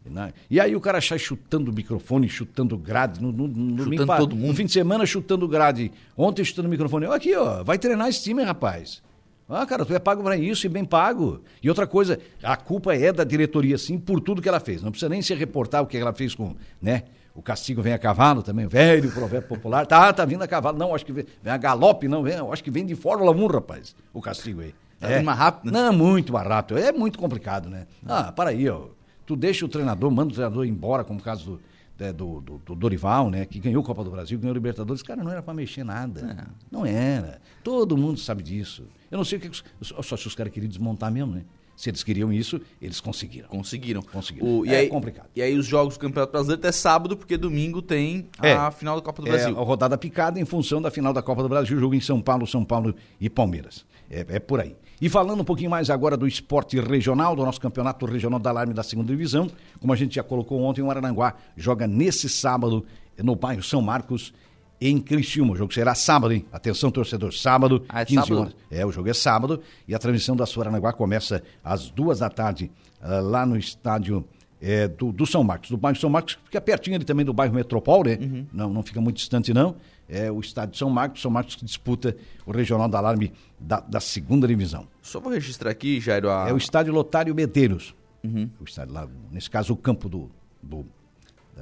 Né? 0.04 0.32
E 0.48 0.58
aí 0.58 0.74
o 0.74 0.80
cara 0.80 1.00
sai 1.00 1.18
chutando 1.18 1.70
o 1.70 1.74
microfone, 1.74 2.28
chutando 2.28 2.76
grade. 2.78 3.20
No, 3.20 3.30
no, 3.30 3.46
no 3.46 3.84
chutando 3.84 4.16
todo 4.16 4.34
mundo. 4.34 4.48
No 4.48 4.54
fim 4.54 4.64
de 4.64 4.72
semana, 4.72 5.04
chutando 5.04 5.46
grade. 5.46 5.92
Ontem, 6.16 6.44
chutando 6.44 6.68
o 6.68 6.70
microfone. 6.70 7.06
Aqui, 7.06 7.34
ó, 7.36 7.62
vai 7.62 7.78
treinar 7.78 8.08
esse 8.08 8.22
time, 8.22 8.42
rapaz. 8.42 9.02
Ah, 9.50 9.66
cara, 9.66 9.84
tu 9.84 9.92
é 9.92 9.98
pago 9.98 10.22
para 10.22 10.36
isso 10.36 10.64
e 10.64 10.68
bem 10.68 10.84
pago. 10.84 11.42
E 11.60 11.68
outra 11.68 11.86
coisa, 11.86 12.18
a 12.42 12.56
culpa 12.56 12.94
é 12.94 13.12
da 13.12 13.24
diretoria, 13.24 13.76
sim, 13.76 13.98
por 13.98 14.20
tudo 14.20 14.40
que 14.40 14.48
ela 14.48 14.60
fez. 14.60 14.82
Não 14.82 14.90
precisa 14.90 15.08
nem 15.08 15.20
se 15.20 15.34
reportar 15.34 15.82
o 15.82 15.86
que 15.86 15.96
ela 15.96 16.12
fez 16.12 16.34
com, 16.34 16.54
né? 16.80 17.02
O 17.34 17.42
castigo 17.42 17.80
vem 17.82 17.92
a 17.92 17.98
cavalo 17.98 18.42
também, 18.42 18.66
velho 18.66 19.10
provérbio 19.10 19.48
popular. 19.48 19.86
Tá, 19.86 20.12
tá 20.12 20.24
vindo 20.24 20.42
a 20.42 20.48
cavalo. 20.48 20.78
Não, 20.78 20.94
acho 20.94 21.04
que 21.04 21.12
vem, 21.12 21.24
vem 21.42 21.52
a 21.52 21.56
galope, 21.56 22.06
não, 22.08 22.22
vem, 22.22 22.34
acho 22.34 22.62
que 22.62 22.70
vem 22.70 22.86
de 22.86 22.94
Fórmula 22.94 23.32
1, 23.32 23.46
rapaz, 23.46 23.96
o 24.12 24.20
castigo 24.20 24.60
aí. 24.60 24.74
Tá 25.00 25.10
é 25.10 25.22
mais 25.22 25.38
rápido? 25.38 25.72
Né? 25.72 25.80
Não, 25.80 25.92
muito 25.92 26.32
mais 26.32 26.46
rápido. 26.46 26.78
É 26.78 26.92
muito 26.92 27.18
complicado, 27.18 27.70
né? 27.70 27.86
Ah, 28.06 28.30
para 28.30 28.50
aí, 28.50 28.68
ó. 28.68 28.88
Tu 29.24 29.34
deixa 29.34 29.64
o 29.64 29.68
treinador, 29.68 30.10
manda 30.10 30.30
o 30.30 30.34
treinador 30.34 30.66
embora, 30.66 31.04
como 31.04 31.18
o 31.18 31.22
caso 31.22 31.58
do, 31.96 32.04
é, 32.04 32.12
do, 32.12 32.40
do, 32.40 32.58
do, 32.58 32.74
Dorival, 32.74 33.30
né? 33.30 33.46
Que 33.46 33.58
ganhou 33.58 33.82
a 33.82 33.86
Copa 33.86 34.04
do 34.04 34.10
Brasil, 34.10 34.38
ganhou 34.38 34.52
a 34.52 34.54
Libertadores. 34.54 35.02
Cara, 35.02 35.22
não 35.22 35.30
era 35.30 35.42
para 35.42 35.54
mexer 35.54 35.84
nada. 35.84 36.36
É. 36.38 36.46
Não 36.70 36.84
era. 36.84 37.40
Todo 37.70 37.96
mundo 37.96 38.18
sabe 38.18 38.42
disso. 38.42 38.82
Eu 39.08 39.16
não 39.16 39.24
sei 39.24 39.38
o 39.38 39.40
que. 39.40 39.62
Só 39.80 40.16
se 40.16 40.26
os 40.26 40.34
caras 40.34 40.52
queriam 40.52 40.68
desmontar 40.68 41.08
mesmo, 41.12 41.32
né? 41.32 41.44
Se 41.76 41.88
eles 41.88 42.02
queriam 42.02 42.32
isso, 42.32 42.60
eles 42.82 43.00
conseguiram. 43.00 43.48
Conseguiram. 43.48 44.02
Conseguiram. 44.02 44.58
O, 44.58 44.66
e 44.66 44.70
é 44.70 44.80
aí, 44.80 44.88
complicado. 44.88 45.28
E 45.36 45.40
aí 45.40 45.56
os 45.56 45.66
jogos 45.66 45.94
do 45.94 46.00
Campeonato 46.00 46.32
Brasileiro 46.32 46.66
é 46.66 46.72
sábado, 46.72 47.16
porque 47.16 47.36
domingo 47.36 47.80
tem 47.80 48.26
a 48.40 48.48
é, 48.48 48.70
final 48.72 48.96
da 48.96 49.02
Copa 49.02 49.22
do 49.22 49.28
Brasil. 49.28 49.56
É 49.56 49.60
a 49.60 49.64
rodada 49.64 49.96
picada 49.96 50.40
em 50.40 50.44
função 50.44 50.82
da 50.82 50.90
final 50.90 51.12
da 51.12 51.22
Copa 51.22 51.44
do 51.44 51.48
Brasil, 51.48 51.78
jogo 51.78 51.94
em 51.94 52.00
São 52.00 52.20
Paulo, 52.20 52.44
São 52.44 52.64
Paulo 52.64 52.92
e 53.20 53.30
Palmeiras. 53.30 53.86
É, 54.10 54.26
é 54.28 54.38
por 54.40 54.58
aí. 54.58 54.74
E 55.00 55.08
falando 55.08 55.42
um 55.42 55.44
pouquinho 55.44 55.70
mais 55.70 55.90
agora 55.90 56.16
do 56.16 56.26
esporte 56.26 56.78
regional, 56.80 57.36
do 57.36 57.44
nosso 57.44 57.60
campeonato 57.60 58.04
regional 58.04 58.40
da 58.40 58.50
Alarme 58.50 58.74
da 58.74 58.82
segunda 58.82 59.12
divisão, 59.12 59.48
como 59.78 59.92
a 59.92 59.96
gente 59.96 60.16
já 60.16 60.24
colocou 60.24 60.60
ontem, 60.60 60.82
o 60.82 60.90
Arananguá 60.90 61.36
joga 61.56 61.86
nesse 61.86 62.28
sábado 62.28 62.84
no 63.16 63.36
bairro 63.36 63.62
São 63.62 63.80
Marcos 63.80 64.34
em 64.80 64.98
Criciúma. 65.00 65.52
O 65.52 65.56
jogo 65.56 65.72
será 65.74 65.94
sábado, 65.94 66.32
hein? 66.32 66.44
Atenção, 66.52 66.90
torcedor, 66.90 67.32
sábado, 67.34 67.84
Ah, 67.88 68.00
é 68.00 68.04
15 68.04 68.20
sábado? 68.26 68.40
horas. 68.40 68.56
É, 68.70 68.86
o 68.86 68.90
jogo 68.92 69.08
é 69.08 69.14
sábado 69.14 69.60
e 69.86 69.94
a 69.94 69.98
transmissão 69.98 70.34
da 70.34 70.46
Suaranaguá 70.46 70.92
começa 70.92 71.42
às 71.62 71.90
duas 71.90 72.20
da 72.20 72.30
tarde, 72.30 72.70
ah, 73.00 73.20
lá 73.20 73.44
no 73.44 73.56
estádio 73.58 74.24
é, 74.60 74.86
do, 74.88 75.10
do 75.12 75.26
São 75.26 75.42
Marcos, 75.42 75.70
do 75.70 75.76
bairro 75.76 75.98
São 75.98 76.10
Marcos, 76.10 76.34
que 76.36 76.44
fica 76.44 76.60
pertinho 76.60 76.96
ali 76.96 77.04
também 77.04 77.24
do 77.24 77.32
bairro 77.32 77.54
Metropol, 77.54 78.04
né? 78.04 78.18
Uhum. 78.20 78.46
Não, 78.52 78.70
não 78.72 78.82
fica 78.82 79.00
muito 79.00 79.16
distante, 79.16 79.52
não. 79.54 79.76
É 80.08 80.30
o 80.30 80.40
estádio 80.40 80.76
São 80.76 80.90
Marcos, 80.90 81.22
São 81.22 81.30
Marcos 81.30 81.54
que 81.56 81.64
disputa 81.64 82.16
o 82.44 82.50
Regional 82.52 82.88
da 82.88 82.98
Alarme 82.98 83.32
da, 83.58 83.80
da 83.80 84.00
segunda 84.00 84.46
divisão. 84.48 84.86
Só 85.00 85.20
vou 85.20 85.32
registrar 85.32 85.70
aqui, 85.70 86.00
Jairo, 86.00 86.28
a... 86.30 86.48
É 86.48 86.52
o 86.52 86.56
estádio 86.56 86.92
Lotário 86.92 87.34
Medeiros. 87.34 87.94
Uhum. 88.24 88.50
O 88.60 88.64
estádio 88.64 88.92
lá, 88.92 89.08
nesse 89.30 89.48
caso, 89.48 89.72
o 89.72 89.76
campo 89.76 90.08
do, 90.08 90.30
do- 90.62 90.84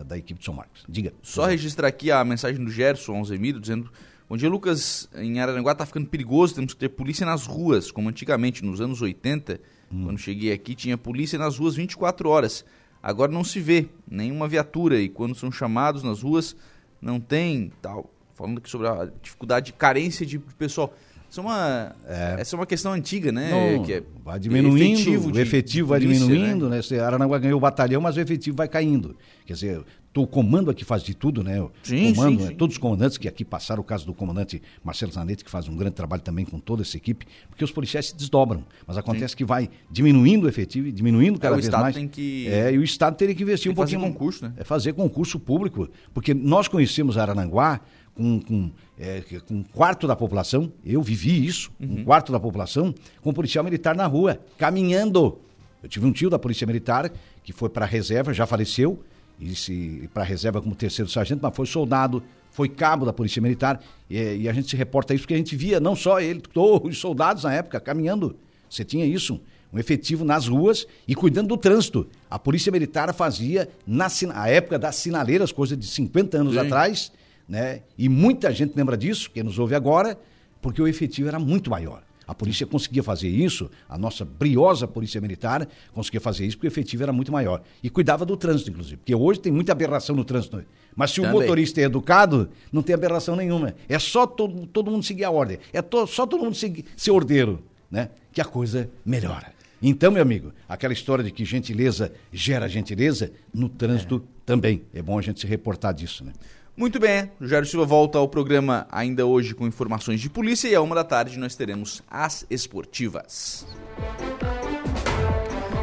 da, 0.05 0.19
equipe 0.19 0.39
de 0.39 0.45
São 0.45 0.55
Marcos. 0.55 0.85
Diga. 0.89 1.13
Só 1.23 1.47
registrar 1.47 1.89
aqui 1.89 2.11
a 2.11 2.25
mensagem 2.25 2.65
do 2.65 2.71
Gerson 2.71 3.17
Alzemiro 3.17 3.61
dizendo: 3.61 3.91
Bom 4.29 4.37
dia, 4.37 4.49
Lucas. 4.49 5.09
Em 5.15 5.41
Araranguá 5.41 5.75
tá 5.75 5.87
ficando 5.87 6.07
perigoso, 6.07 6.55
temos 6.55 6.75
que 6.75 6.81
ter 6.81 6.89
polícia 6.89 7.25
nas 7.25 7.47
ruas, 7.47 7.91
como 7.91 8.09
antigamente, 8.09 8.65
nos 8.65 8.81
anos 8.81 9.01
80, 9.01 9.61
quando 9.91 10.19
cheguei 10.19 10.53
aqui, 10.53 10.75
tinha 10.75 10.99
polícia 10.99 11.39
nas 11.39 11.59
ruas 11.59 11.75
24 11.75 12.29
horas. 12.29 12.65
Agora 13.03 13.33
não 13.33 13.43
se 13.43 13.61
vê 13.61 13.89
nenhuma 14.11 14.49
viatura 14.49 15.01
e 15.01 15.09
quando 15.09 15.35
são 15.35 15.51
chamados 15.51 16.03
nas 16.03 16.23
ruas, 16.23 16.55
não 17.01 17.19
tem 17.19 17.73
tal. 17.81 18.11
Falando 18.35 18.59
aqui 18.59 18.69
sobre 18.69 18.87
a 18.87 19.11
dificuldade 19.23 19.67
de 19.67 19.73
carência 19.73 20.27
de 20.27 20.39
pessoal. 20.39 20.93
Isso 21.31 21.41
é 21.41 21.43
uma, 21.43 21.97
Essa 22.39 22.57
é 22.57 22.59
uma 22.59 22.67
questão 22.67 22.93
antiga, 22.93 23.31
né? 23.31 23.51
Não, 23.77 23.83
que 23.85 23.93
é 23.93 24.03
vai 24.25 24.39
diminuindo, 24.39 24.77
efetivo 24.99 25.31
o 25.35 25.39
efetivo 25.39 25.89
vai 25.89 26.01
polícia, 26.01 26.27
diminuindo, 26.27 26.69
né? 26.69 26.81
Você, 26.83 26.99
Aranaguá 26.99 27.39
ganhou 27.39 27.59
o 27.59 27.61
batalhão, 27.61 28.01
mas 28.01 28.17
o 28.17 28.21
efetivo 28.21 28.57
vai 28.57 28.69
caindo. 28.69 29.15
Quer 29.47 29.53
dizer, 29.55 29.85
o 30.17 30.27
comando 30.27 30.69
aqui 30.69 30.85
faz 30.85 31.03
de 31.05 31.15
tudo, 31.15 31.45
né? 31.45 31.63
O 31.63 31.71
Sim, 31.85 32.13
comando, 32.13 32.39
sim, 32.39 32.43
né? 32.45 32.49
sim. 32.51 32.57
Todos 32.57 32.75
os 32.75 32.79
comandantes 32.79 33.17
que 33.17 33.29
aqui 33.29 33.45
passaram, 33.45 33.83
o 33.83 33.85
caso 33.85 34.05
do 34.05 34.13
comandante 34.13 34.61
Marcelo 34.83 35.13
Zanetti, 35.13 35.45
que 35.45 35.51
faz 35.51 35.69
um 35.69 35.77
grande 35.77 35.95
trabalho 35.95 36.23
também 36.23 36.45
com 36.45 36.59
toda 36.59 36.83
essa 36.83 36.97
equipe, 36.97 37.25
porque 37.49 37.63
os 37.63 37.71
policiais 37.71 38.07
se 38.09 38.17
desdobram. 38.17 38.65
Mas 38.85 38.97
acontece 38.99 39.37
que 39.37 39.45
vai 39.45 39.71
diminuindo 39.89 40.45
o 40.47 40.49
efetivo 40.49 40.89
e 40.89 40.93
diminuindo 40.93 41.39
cada 41.39 41.51
É, 41.51 41.53
o 41.53 41.57
vez 41.57 41.67
Estado 41.67 41.83
mais. 41.83 41.95
tem 41.95 42.09
que- 42.09 42.49
É, 42.49 42.73
e 42.73 42.79
o 42.79 42.83
Estado 42.83 43.15
teria 43.17 43.33
que 43.35 43.43
investir 43.45 43.65
Tem 43.65 43.73
um 43.73 43.75
que 43.77 43.81
fazer 43.81 43.97
pouquinho. 43.97 44.13
concurso, 44.13 44.45
né? 44.45 44.53
É 44.57 44.65
fazer 44.65 44.93
concurso 44.95 45.39
público. 45.39 45.89
Porque 46.13 46.35
nós 46.35 46.67
conhecemos 46.67 47.17
Arananguá 47.17 47.81
com, 48.19 48.41
com, 48.41 48.71
é, 48.99 49.23
com 49.47 49.55
um 49.55 49.63
quarto 49.63 50.09
da 50.09 50.17
população, 50.17 50.73
eu 50.85 51.01
vivi 51.01 51.47
isso, 51.47 51.71
Uhum. 51.79 52.01
um 52.01 52.05
quarto 52.05 52.33
da 52.33 52.41
população, 52.41 52.93
com 53.23 53.33
policial 53.33 53.65
militar 53.65 53.95
na 53.95 54.07
rua, 54.07 54.41
caminhando. 54.59 55.39
Eu 55.81 55.89
tive 55.89 56.05
um 56.05 56.11
tio 56.13 56.29
da 56.29 56.39
Polícia 56.39 56.67
Militar 56.67 57.11
que 57.45 57.53
foi 57.53 57.69
para 57.69 57.85
a 57.85 57.89
reserva, 57.89 58.35
já 58.35 58.45
faleceu, 58.45 59.03
e 59.41 59.55
se 59.55 60.11
para 60.13 60.25
a 60.25 60.27
reserva 60.27 60.61
como 60.61 60.75
terceiro 60.75 61.09
sargento, 61.09 61.41
mas 61.43 61.55
foi 61.55 61.65
soldado, 61.65 62.23
foi 62.51 62.69
cabo 62.69 63.07
da 63.07 63.13
Polícia 63.13 63.41
Militar, 63.41 63.81
e, 64.11 64.17
e 64.19 64.49
a 64.49 64.53
gente 64.53 64.69
se 64.69 64.77
reporta 64.77 65.15
isso 65.15 65.23
porque 65.23 65.35
a 65.35 65.39
gente 65.39 65.55
via 65.55 65.79
não 65.79 65.95
só 65.95 66.21
ele, 66.21 66.41
todos 66.53 66.91
os 66.91 66.99
soldados 66.99 67.45
na 67.45 67.55
época 67.55 67.79
caminhando. 67.81 68.37
Você 68.69 68.85
tinha 68.85 69.07
isso, 69.07 69.41
um 69.73 69.79
efetivo 69.79 70.25
nas 70.25 70.49
ruas 70.49 70.87
e 71.07 71.15
cuidando 71.15 71.49
do 71.49 71.57
trânsito. 71.57 72.07
A 72.29 72.39
Polícia 72.39 72.73
Militar 72.73 73.15
fazia, 73.15 73.69
na 73.87 74.09
a 74.35 74.51
época 74.51 74.79
das 74.79 74.97
sinaleiras, 74.97 75.53
coisa 75.53 75.77
de 75.77 75.87
50 75.87 76.37
anos 76.37 76.55
Sim. 76.55 76.59
atrás, 76.59 77.13
né? 77.49 77.83
E 77.97 78.09
muita 78.09 78.53
gente 78.53 78.75
lembra 78.77 78.97
disso, 78.97 79.31
quem 79.31 79.43
nos 79.43 79.59
ouve 79.59 79.75
agora, 79.75 80.19
porque 80.61 80.83
o 80.83 80.87
efetivo 80.89 81.29
era 81.29 81.39
muito 81.39 81.71
maior. 81.71 82.03
A 82.27 82.35
polícia 82.35 82.67
conseguia 82.67 83.03
fazer 83.03 83.29
isso, 83.29 83.71
a 83.89 83.97
nossa 83.97 84.23
briosa 84.23 84.87
polícia 84.87 85.19
militar 85.19 85.67
conseguia 85.95 86.21
fazer 86.21 86.45
isso 86.45 86.59
porque 86.59 86.67
o 86.67 86.71
efetivo 86.71 87.03
era 87.03 87.13
muito 87.13 87.33
maior. 87.33 87.63
E 87.83 87.89
cuidava 87.89 88.27
do 88.27 88.37
trânsito, 88.37 88.69
inclusive. 88.69 88.99
Porque 88.99 89.15
hoje 89.15 89.41
tem 89.41 89.51
muita 89.51 89.73
aberração 89.73 90.15
no 90.15 90.25
trânsito. 90.25 90.63
Mas 90.95 91.11
se 91.13 91.21
o 91.21 91.25
Também. 91.25 91.41
motorista 91.41 91.81
é 91.81 91.85
educado, 91.85 92.51
não 92.71 92.83
tem 92.83 92.93
aberração 92.95 93.35
nenhuma. 93.35 93.75
É 93.89 93.99
só 93.99 94.27
todo, 94.27 94.67
todo 94.67 94.91
mundo 94.91 95.05
seguir 95.05 95.25
a 95.25 95.31
ordem. 95.31 95.59
É 95.73 95.81
to- 95.81 96.07
só 96.07 96.27
todo 96.27 96.45
mundo 96.45 96.55
seguir, 96.55 96.85
ser 96.95 97.13
ordeiro, 97.13 97.63
né? 97.91 98.11
Que 98.31 98.43
a 98.43 98.45
coisa 98.45 98.91
melhora. 99.07 99.57
Então, 99.81 100.11
meu 100.11 100.21
amigo, 100.21 100.53
aquela 100.69 100.93
história 100.93 101.25
de 101.25 101.31
que 101.31 101.47
gentileza 101.47 102.13
gera 102.31 102.69
gentileza, 102.69 103.31
no 103.55 103.71
trânsito 103.71 104.23
também. 104.45 104.83
É 104.93 105.01
bom 105.01 105.19
a 105.19 105.23
gente 105.23 105.41
se 105.41 105.47
reportar 105.47 105.95
disso, 105.95 106.25
né? 106.25 106.33
Muito 106.79 107.01
bem, 107.01 107.29
o 107.41 107.47
Jairo 107.49 107.67
Silva 107.67 107.85
volta 107.85 108.19
ao 108.19 108.29
programa 108.29 108.87
ainda 108.89 109.27
hoje 109.27 109.53
com 109.53 109.67
informações 109.67 110.21
de 110.21 110.31
polícia 110.31 110.69
e 110.69 110.77
à 110.77 110.81
uma 110.81 110.95
da 110.95 111.03
tarde 111.03 111.37
nós 111.37 111.57
teremos 111.57 112.05
as 112.09 112.47
esportivas. 112.49 113.67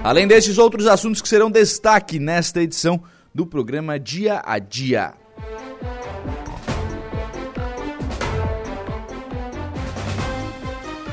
Além 0.02 0.26
desses 0.26 0.58
outros 0.58 0.88
assuntos 0.88 1.22
que 1.22 1.28
serão 1.28 1.52
destaque 1.52 2.18
nesta 2.18 2.62
edição 2.62 3.04
do 3.34 3.46
programa 3.46 4.00
Dia 4.00 4.42
a 4.46 4.58
Dia. 4.58 5.16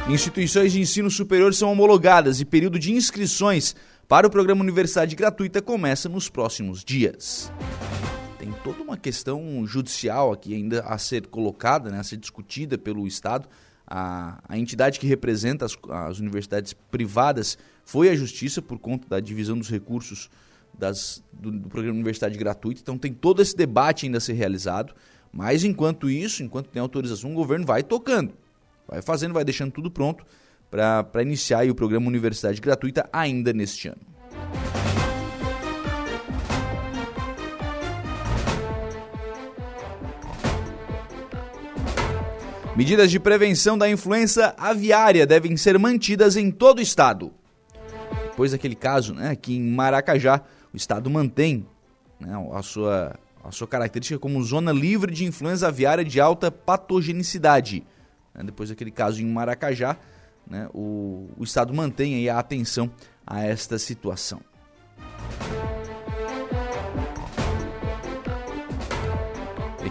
Instituições 0.09 0.71
de 0.71 0.81
ensino 0.81 1.11
superior 1.11 1.53
são 1.53 1.73
homologadas 1.73 2.39
e 2.39 2.45
período 2.45 2.79
de 2.79 2.93
inscrições 2.93 3.75
para 4.07 4.29
o 4.29 4.31
programa 4.31 4.63
Universidade 4.63 5.17
Gratuita 5.17 5.61
começa 5.61 6.09
nos 6.09 6.29
próximos 6.29 6.85
dias 6.85 7.51
toda 8.63 8.83
uma 8.83 8.97
questão 8.97 9.67
judicial 9.67 10.33
aqui 10.33 10.55
ainda 10.55 10.81
a 10.83 10.97
ser 10.97 11.27
colocada, 11.27 11.91
né, 11.91 11.99
a 11.99 12.03
ser 12.03 12.17
discutida 12.17 12.79
pelo 12.79 13.07
Estado. 13.07 13.49
A, 13.87 14.41
a 14.49 14.57
entidade 14.57 15.01
que 15.01 15.07
representa 15.07 15.65
as, 15.65 15.77
as 15.91 16.19
universidades 16.19 16.73
privadas 16.73 17.59
foi 17.85 18.09
a 18.09 18.15
Justiça 18.15 18.63
por 18.63 18.79
conta 18.79 19.09
da 19.09 19.21
divisão 19.21 19.59
dos 19.59 19.69
recursos 19.69 20.31
das, 20.73 21.23
do, 21.33 21.51
do 21.51 21.69
programa 21.69 21.97
Universidade 21.97 22.39
Gratuita. 22.39 22.81
Então 22.81 22.97
tem 22.97 23.13
todo 23.13 23.43
esse 23.43 23.57
debate 23.57 24.07
ainda 24.07 24.19
a 24.19 24.21
ser 24.21 24.35
realizado. 24.35 24.95
Mas 25.33 25.65
enquanto 25.65 26.09
isso, 26.11 26.43
enquanto 26.43 26.69
tem 26.69 26.81
autorização, 26.81 27.33
o 27.33 27.35
governo 27.35 27.65
vai 27.65 27.83
tocando, 27.83 28.35
vai 28.87 29.01
fazendo, 29.01 29.33
vai 29.33 29.45
deixando 29.45 29.73
tudo 29.73 29.91
pronto 29.91 30.25
para 30.71 31.23
iniciar 31.23 31.69
o 31.69 31.75
programa 31.75 32.07
Universidade 32.07 32.61
Gratuita 32.61 33.09
ainda 33.13 33.53
neste 33.53 33.89
ano. 33.89 34.12
Medidas 42.75 43.11
de 43.11 43.21
prevenção 43.21 43.77
da 43.77 43.89
influenza 43.91 44.55
aviária 44.57 45.27
devem 45.27 45.59
ser 45.59 45.79
mantidas 45.79 46.37
em 46.37 46.51
todo 46.51 46.79
o 46.79 46.83
estado. 46.83 47.31
Depois 48.31 48.53
daquele 48.53 48.75
caso, 48.75 49.13
né, 49.13 49.29
aqui 49.29 49.55
em 49.57 49.71
Maracajá, 49.71 50.41
o 50.73 50.77
estado 50.77 51.11
mantém 51.11 51.67
né, 52.19 52.33
a, 52.51 52.63
sua, 52.63 53.15
a 53.45 53.51
sua 53.51 53.69
característica 53.69 54.19
como 54.19 54.43
zona 54.43 54.73
livre 54.73 55.13
de 55.13 55.27
influenza 55.27 55.69
aviária 55.69 56.03
de 56.03 56.19
alta 56.19 56.51
patogenicidade. 56.51 57.85
Né, 58.35 58.43
depois 58.43 58.71
daquele 58.71 58.91
caso 58.91 59.21
em 59.21 59.27
Maracajá, 59.27 59.99
né, 60.47 60.67
o, 60.73 61.29
o 61.37 61.45
estado 61.45 61.75
mantém 61.75 62.15
aí 62.15 62.31
a 62.31 62.39
atenção 62.39 62.91
a 63.27 63.45
esta 63.45 63.79
situação. 63.79 64.41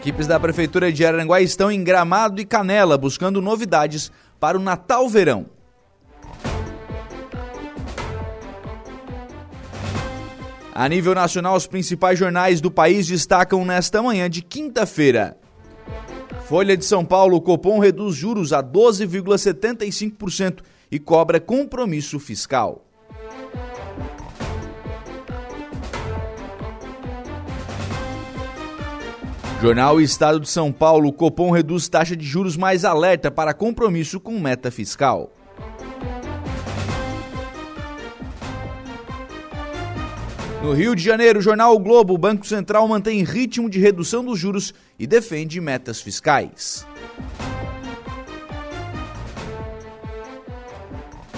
Equipes 0.02 0.26
da 0.26 0.40
Prefeitura 0.40 0.92
de 0.92 1.06
Araranguá 1.06 1.42
estão 1.42 1.72
em 1.72 1.84
Gramado 1.84 2.42
e 2.42 2.46
Canela 2.46 2.98
buscando 2.98 3.40
novidades 3.40 4.12
para 4.40 4.58
o 4.58 4.60
Natal-Verão. 4.60 5.46
A 10.74 10.90
nível 10.90 11.14
nacional, 11.14 11.56
os 11.56 11.68
principais 11.68 12.18
jornais 12.18 12.60
do 12.60 12.72
país 12.72 13.06
destacam 13.06 13.64
nesta 13.64 14.02
manhã 14.02 14.28
de 14.28 14.42
quinta-feira. 14.42 15.38
Folha 16.48 16.76
de 16.76 16.84
São 16.84 17.06
Paulo, 17.06 17.40
Copom 17.40 17.78
reduz 17.78 18.16
juros 18.16 18.52
a 18.54 18.64
12,75% 18.64 20.62
e 20.90 20.98
cobra 20.98 21.40
compromisso 21.40 22.20
fiscal. 22.20 22.88
Jornal 29.62 30.02
Estado 30.02 30.40
de 30.40 30.50
São 30.50 30.72
Paulo, 30.72 31.14
Copom 31.14 31.52
reduz 31.52 31.88
taxa 31.88 32.16
de 32.16 32.26
juros 32.26 32.58
mais 32.58 32.84
alerta 32.84 33.30
para 33.30 33.54
compromisso 33.54 34.20
com 34.20 34.40
meta 34.40 34.72
fiscal. 34.72 35.32
No 40.64 40.74
Rio 40.74 40.96
de 40.96 41.04
Janeiro, 41.04 41.40
jornal 41.40 41.76
o 41.76 41.80
Globo, 41.80 42.16
o 42.16 42.18
Banco 42.18 42.44
Central 42.48 42.88
mantém 42.88 43.24
ritmo 43.24 43.70
de 43.70 43.80
redução 43.80 44.26
dos 44.26 44.40
juros 44.40 44.74
e 44.98 45.06
defende 45.06 45.62
metas 45.62 46.02
fiscais. 46.02 46.84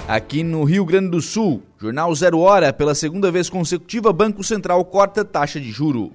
Aqui 0.07 0.43
no 0.43 0.63
Rio 0.63 0.85
Grande 0.85 1.09
do 1.09 1.21
Sul, 1.21 1.61
jornal 1.77 2.15
Zero 2.15 2.39
Hora, 2.39 2.71
pela 2.71 2.95
segunda 2.95 3.29
vez 3.29 3.49
consecutiva, 3.49 4.13
Banco 4.13 4.45
Central 4.45 4.85
corta 4.85 5.25
taxa 5.25 5.59
de 5.59 5.69
juro. 5.73 6.13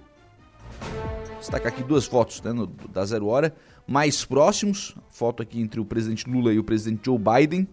Destaca 1.48 1.70
aqui 1.70 1.82
duas 1.82 2.04
fotos 2.04 2.42
né, 2.42 2.52
no- 2.52 2.66
da 2.66 3.02
Zero 3.06 3.26
Hora, 3.26 3.54
mais 3.86 4.22
próximos, 4.22 4.94
foto 5.08 5.42
aqui 5.42 5.58
entre 5.62 5.80
o 5.80 5.84
presidente 5.86 6.28
Lula 6.28 6.52
e 6.52 6.58
o 6.58 6.62
presidente 6.62 7.06
Joe 7.06 7.18
Biden, 7.18 7.66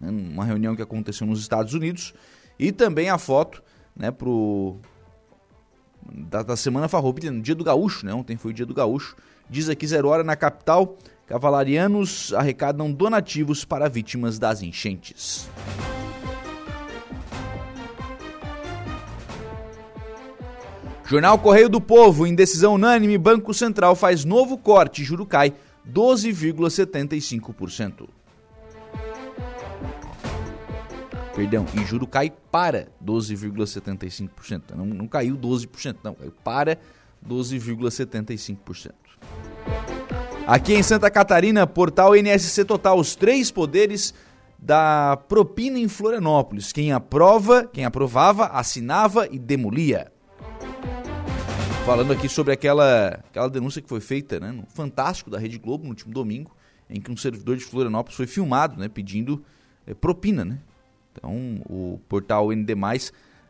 né, 0.00 0.08
numa 0.08 0.44
reunião 0.44 0.76
que 0.76 0.82
aconteceu 0.82 1.26
nos 1.26 1.40
Estados 1.40 1.74
Unidos, 1.74 2.14
e 2.56 2.70
também 2.70 3.10
a 3.10 3.18
foto 3.18 3.60
né, 3.96 4.12
pro, 4.12 4.76
da, 6.12 6.44
da 6.44 6.54
Semana 6.56 6.86
Farroupilha, 6.86 7.32
no 7.32 7.40
dia 7.42 7.56
do 7.56 7.64
Gaúcho, 7.64 8.06
né, 8.06 8.14
ontem 8.14 8.36
foi 8.36 8.52
o 8.52 8.54
dia 8.54 8.64
do 8.64 8.72
Gaúcho, 8.72 9.16
Diz 9.50 9.68
aqui 9.68 9.84
Zero 9.84 10.06
Hora 10.06 10.22
na 10.22 10.36
capital, 10.36 10.96
cavalarianos 11.26 12.32
arrecadam 12.34 12.92
donativos 12.92 13.64
para 13.64 13.88
vítimas 13.88 14.38
das 14.38 14.62
enchentes. 14.62 15.50
Jornal 21.12 21.38
Correio 21.38 21.68
do 21.68 21.78
Povo, 21.78 22.26
em 22.26 22.34
decisão 22.34 22.76
unânime, 22.76 23.18
Banco 23.18 23.52
Central 23.52 23.94
faz 23.94 24.24
novo 24.24 24.56
corte, 24.56 25.04
juro 25.04 25.26
cai 25.26 25.52
12,75%. 25.86 28.08
Perdão, 31.36 31.66
e 31.74 31.84
juro 31.84 32.06
cai 32.06 32.32
para 32.50 32.88
12,75%. 33.04 34.74
Não, 34.74 34.86
não 34.86 35.06
caiu 35.06 35.36
12%, 35.36 35.96
não, 36.02 36.14
caiu 36.14 36.32
para 36.42 36.78
12,75%. 37.28 38.92
Aqui 40.46 40.72
em 40.72 40.82
Santa 40.82 41.10
Catarina, 41.10 41.66
portal 41.66 42.16
NSC 42.16 42.64
Total, 42.64 42.98
os 42.98 43.14
três 43.14 43.50
poderes 43.50 44.14
da 44.58 45.18
propina 45.28 45.78
em 45.78 45.88
Florianópolis. 45.88 46.72
Quem 46.72 46.90
aprova, 46.90 47.68
quem 47.70 47.84
aprovava, 47.84 48.46
assinava 48.46 49.28
e 49.30 49.38
demolia. 49.38 50.10
Falando 51.84 52.12
aqui 52.12 52.28
sobre 52.28 52.52
aquela, 52.52 53.08
aquela 53.28 53.50
denúncia 53.50 53.82
que 53.82 53.88
foi 53.88 54.00
feita 54.00 54.38
né, 54.38 54.52
no 54.52 54.64
Fantástico 54.66 55.28
da 55.28 55.38
Rede 55.38 55.58
Globo 55.58 55.82
no 55.82 55.90
último 55.90 56.14
domingo, 56.14 56.54
em 56.88 57.00
que 57.00 57.10
um 57.10 57.16
servidor 57.16 57.56
de 57.56 57.64
Florianópolis 57.64 58.16
foi 58.16 58.26
filmado 58.26 58.78
né, 58.78 58.88
pedindo 58.88 59.44
é, 59.84 59.92
propina. 59.92 60.44
Né? 60.44 60.58
Então, 61.12 61.60
o 61.68 61.98
portal 62.08 62.52
ND, 62.52 62.72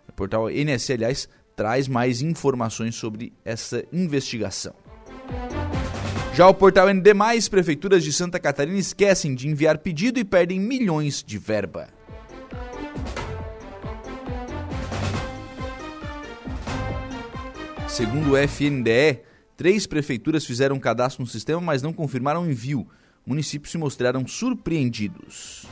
o 0.09 0.13
portal 0.15 0.51
NSC, 0.51 0.95
aliás, 0.95 1.29
traz 1.55 1.87
mais 1.87 2.23
informações 2.23 2.95
sobre 2.95 3.35
essa 3.45 3.85
investigação. 3.93 4.75
Já 6.35 6.49
o 6.49 6.55
portal 6.55 6.89
ND, 6.89 7.11
prefeituras 7.51 8.03
de 8.03 8.15
Santa 8.15 8.41
Catarina 8.41 8.79
esquecem 8.79 9.35
de 9.35 9.47
enviar 9.47 9.77
pedido 9.77 10.19
e 10.19 10.25
perdem 10.25 10.59
milhões 10.59 11.23
de 11.23 11.37
verba. 11.37 11.89
Segundo 17.93 18.31
o 18.31 18.37
FNDE, 18.39 19.21
três 19.55 19.87
prefeituras 19.87 20.47
fizeram 20.47 20.81
cadastro 20.81 21.23
no 21.23 21.29
sistema, 21.29 21.61
mas 21.61 21.83
não 21.83 21.93
confirmaram 21.93 22.51
envio. 22.51 22.89
Municípios 23.27 23.71
se 23.71 23.77
mostraram 23.77 24.27
surpreendidos. 24.27 25.67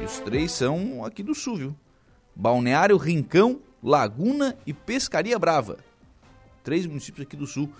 E 0.00 0.04
os 0.06 0.20
três 0.20 0.52
são 0.52 1.04
aqui 1.04 1.22
do 1.22 1.34
sul, 1.34 1.56
viu? 1.58 1.76
Balneário, 2.34 2.96
Rincão, 2.96 3.60
Laguna 3.82 4.56
e 4.66 4.72
Pescaria 4.72 5.38
Brava. 5.38 5.76
Três 6.64 6.86
municípios 6.86 7.26
aqui 7.26 7.36
do 7.36 7.46
sul 7.46 7.70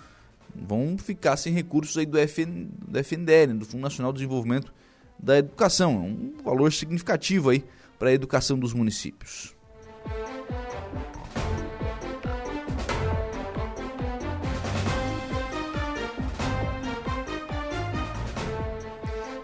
vão 0.53 0.95
ficar 0.95 1.37
sem 1.37 1.51
recursos 1.53 1.97
aí 1.97 2.05
do, 2.05 2.19
FN, 2.19 2.67
do 2.87 2.99
FNDE, 2.99 3.47
né? 3.47 3.53
do 3.55 3.65
Fundo 3.65 3.81
Nacional 3.81 4.13
de 4.13 4.19
Desenvolvimento 4.19 4.71
da 5.17 5.39
Educação. 5.39 5.95
É 5.95 5.97
um 5.97 6.33
valor 6.43 6.71
significativo 6.71 7.49
aí 7.49 7.65
para 7.97 8.09
a 8.09 8.13
educação 8.13 8.59
dos 8.59 8.73
municípios. 8.73 9.55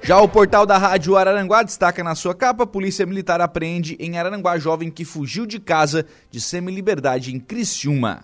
Já 0.10 0.20
o 0.20 0.28
portal 0.28 0.66
da 0.66 0.76
Rádio 0.76 1.16
Araranguá 1.16 1.62
destaca 1.62 2.04
na 2.04 2.16
sua 2.16 2.34
capa: 2.34 2.66
Polícia 2.66 3.06
Militar 3.06 3.40
apreende 3.42 3.96
em 4.00 4.18
Araranguá 4.18 4.58
jovem 4.58 4.90
que 4.90 5.06
fugiu 5.06 5.46
de 5.46 5.60
casa 5.60 6.04
de 6.32 6.42
semi-liberdade 6.42 7.32
em 7.32 7.40
Criciúma. 7.40 8.24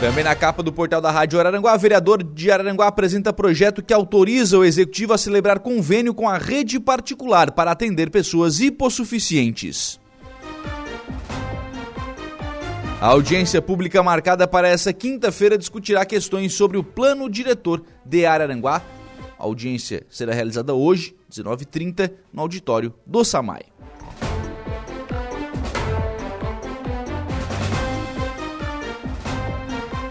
Também 0.00 0.24
na 0.24 0.34
capa 0.34 0.60
do 0.60 0.72
portal 0.72 1.00
da 1.00 1.08
Rádio 1.08 1.38
Araranguá, 1.38 1.76
vereador 1.76 2.20
de 2.20 2.50
Araranguá 2.50 2.88
apresenta 2.88 3.32
projeto 3.32 3.80
que 3.80 3.94
autoriza 3.94 4.58
o 4.58 4.64
executivo 4.64 5.12
a 5.12 5.18
celebrar 5.18 5.60
convênio 5.60 6.12
com 6.12 6.28
a 6.28 6.36
rede 6.36 6.80
particular 6.80 7.52
para 7.52 7.70
atender 7.70 8.10
pessoas 8.10 8.58
hipossuficientes. 8.58 9.99
A 13.00 13.06
audiência 13.06 13.62
pública 13.62 14.02
marcada 14.02 14.46
para 14.46 14.68
essa 14.68 14.92
quinta-feira 14.92 15.56
discutirá 15.56 16.04
questões 16.04 16.52
sobre 16.52 16.76
o 16.76 16.84
plano 16.84 17.30
diretor 17.30 17.82
de 18.04 18.26
Araranguá. 18.26 18.82
A 19.38 19.42
audiência 19.42 20.02
será 20.10 20.34
realizada 20.34 20.74
hoje, 20.74 21.16
19h30, 21.32 22.12
no 22.30 22.42
auditório 22.42 22.92
do 23.06 23.24
SAMAI. 23.24 23.62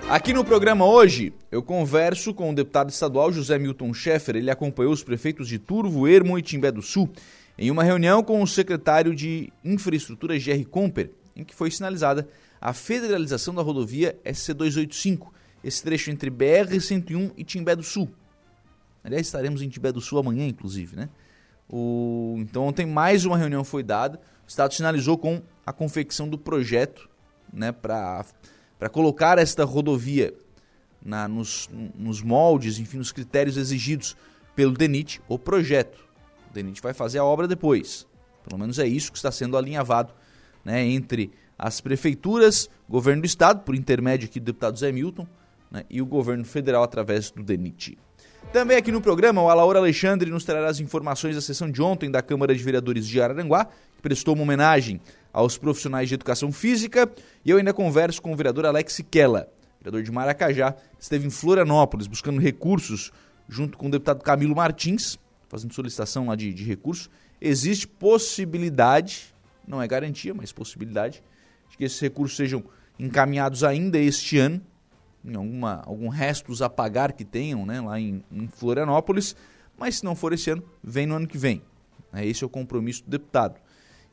Aqui 0.10 0.34
no 0.34 0.44
programa 0.44 0.84
hoje, 0.84 1.32
eu 1.52 1.62
converso 1.62 2.34
com 2.34 2.50
o 2.50 2.56
deputado 2.56 2.90
estadual 2.90 3.32
José 3.32 3.60
Milton 3.60 3.94
Schaeffer. 3.94 4.36
Ele 4.36 4.50
acompanhou 4.50 4.92
os 4.92 5.04
prefeitos 5.04 5.48
de 5.48 5.60
Turvo, 5.60 6.08
Ermo 6.08 6.40
e 6.40 6.42
Timbé 6.42 6.72
do 6.72 6.82
Sul 6.82 7.08
em 7.56 7.70
uma 7.70 7.84
reunião 7.84 8.24
com 8.24 8.42
o 8.42 8.48
secretário 8.48 9.14
de 9.14 9.54
Infraestrutura, 9.64 10.40
Jerry 10.40 10.66
Comper, 10.66 11.12
em 11.36 11.44
que 11.44 11.54
foi 11.54 11.70
sinalizada 11.70 12.28
a 12.62 12.74
federalização 12.74 13.54
da 13.54 13.62
rodovia 13.62 14.20
SC285, 14.26 15.28
esse 15.64 15.84
trecho 15.84 16.12
entre 16.12 16.30
BR-101 16.30 17.34
e 17.38 17.44
Timbé 17.44 17.76
do 17.76 17.84
Sul. 17.84 18.10
Aliás, 19.04 19.28
estaremos 19.28 19.62
em 19.62 19.70
Timbé 19.70 19.92
do 19.92 20.02
Sul 20.02 20.20
amanhã, 20.20 20.48
inclusive, 20.48 20.96
né? 20.96 21.10
O... 21.70 22.36
Então, 22.40 22.66
ontem 22.66 22.86
mais 22.86 23.26
uma 23.26 23.38
reunião 23.38 23.64
foi 23.64 23.84
dada. 23.84 24.20
O 24.46 24.50
Estado 24.50 24.74
sinalizou 24.74 25.18
com 25.18 25.42
a 25.66 25.72
confecção 25.72 26.28
do 26.28 26.38
projeto 26.38 27.08
né, 27.54 27.72
para 27.72 28.26
colocar 28.92 29.38
esta 29.38 29.64
rodovia 29.64 30.34
na, 31.04 31.28
nos, 31.28 31.70
nos 31.96 32.22
moldes, 32.22 32.80
enfim, 32.80 32.98
nos 32.98 33.12
critérios 33.12 33.56
exigidos 33.56 34.18
pelo 34.56 34.74
DENIT, 34.74 35.22
o 35.28 35.38
projeto. 35.38 36.00
O 36.50 36.54
DENIT 36.54 36.82
vai 36.82 36.94
fazer 36.94 37.20
a 37.20 37.24
obra 37.24 37.48
depois. 37.48 38.08
Pelo 38.44 38.60
menos 38.60 38.80
é 38.80 38.88
isso 38.88 39.12
que 39.12 39.18
está 39.18 39.32
sendo 39.32 39.56
alinhavado 39.56 40.14
né, 40.66 40.84
entre 40.86 41.32
as 41.60 41.82
prefeituras, 41.82 42.70
governo 42.88 43.24
do 43.24 43.26
estado, 43.26 43.64
por 43.64 43.76
intermédio 43.76 44.30
aqui 44.30 44.40
do 44.40 44.46
deputado 44.46 44.80
Zé 44.80 44.94
Milton, 44.94 45.28
né, 45.70 45.84
e 45.90 46.02
o 46.02 46.06
governo 46.06 46.46
federal 46.46 46.82
através 46.82 47.30
do 47.30 47.44
DENIT. 47.44 47.98
Também 48.54 48.78
aqui 48.78 48.92
no 48.92 49.02
programa, 49.02 49.42
o 49.42 49.50
Alaor 49.50 49.76
Alexandre 49.76 50.32
nos 50.32 50.46
trará 50.46 50.70
as 50.70 50.80
informações 50.80 51.36
da 51.36 51.42
sessão 51.42 51.70
de 51.70 51.82
ontem 51.82 52.10
da 52.10 52.22
Câmara 52.22 52.56
de 52.56 52.64
Vereadores 52.64 53.06
de 53.06 53.22
Araranguá, 53.22 53.66
que 53.66 54.02
prestou 54.02 54.34
uma 54.34 54.44
homenagem 54.44 55.02
aos 55.34 55.58
profissionais 55.58 56.08
de 56.08 56.16
educação 56.16 56.52
física, 56.52 57.12
e 57.44 57.52
eu 57.52 57.58
ainda 57.58 57.74
converso 57.74 58.22
com 58.22 58.32
o 58.32 58.36
vereador 58.36 58.66
Alex 58.66 59.02
Kella, 59.12 59.50
vereador 59.80 60.02
de 60.02 60.12
Maracajá, 60.12 60.72
que 60.72 61.04
esteve 61.04 61.28
em 61.28 61.30
Florianópolis 61.30 62.08
buscando 62.08 62.40
recursos 62.40 63.12
junto 63.48 63.78
com 63.78 63.88
o 63.88 63.92
deputado 63.92 64.24
Camilo 64.24 64.56
Martins, 64.56 65.20
fazendo 65.50 65.74
solicitação 65.74 66.28
lá 66.28 66.36
de, 66.36 66.54
de 66.54 66.64
recursos. 66.64 67.10
Existe 67.42 67.88
possibilidade, 67.88 69.36
não 69.68 69.82
é 69.82 69.88
garantia, 69.88 70.34
mas 70.34 70.52
possibilidade, 70.52 71.16
de 71.18 71.24
que 71.80 71.86
esses 71.86 72.00
recursos 72.02 72.36
sejam 72.36 72.62
encaminhados 73.00 73.64
ainda 73.64 73.98
este 73.98 74.38
ano, 74.38 74.62
em 75.24 75.34
alguma, 75.34 75.82
algum 75.86 76.10
restos 76.10 76.62
a 76.62 76.70
pagar 76.70 77.14
que 77.14 77.24
tenham 77.24 77.66
né, 77.66 77.80
lá 77.80 77.98
em, 77.98 78.22
em 78.30 78.50
Florianópolis, 78.50 79.34
mas 79.78 80.00
se 80.00 80.04
não 80.04 80.14
for 80.14 80.34
esse 80.34 80.50
ano, 80.50 80.62
vem 80.84 81.08
no 81.08 81.16
ano 81.16 81.26
que 81.26 81.38
vem. 81.38 81.62
É, 82.12 82.26
esse 82.26 82.44
é 82.44 82.48
o 82.48 82.50
compromisso 82.50 83.06
do 83.06 83.10
deputado. 83.10 83.62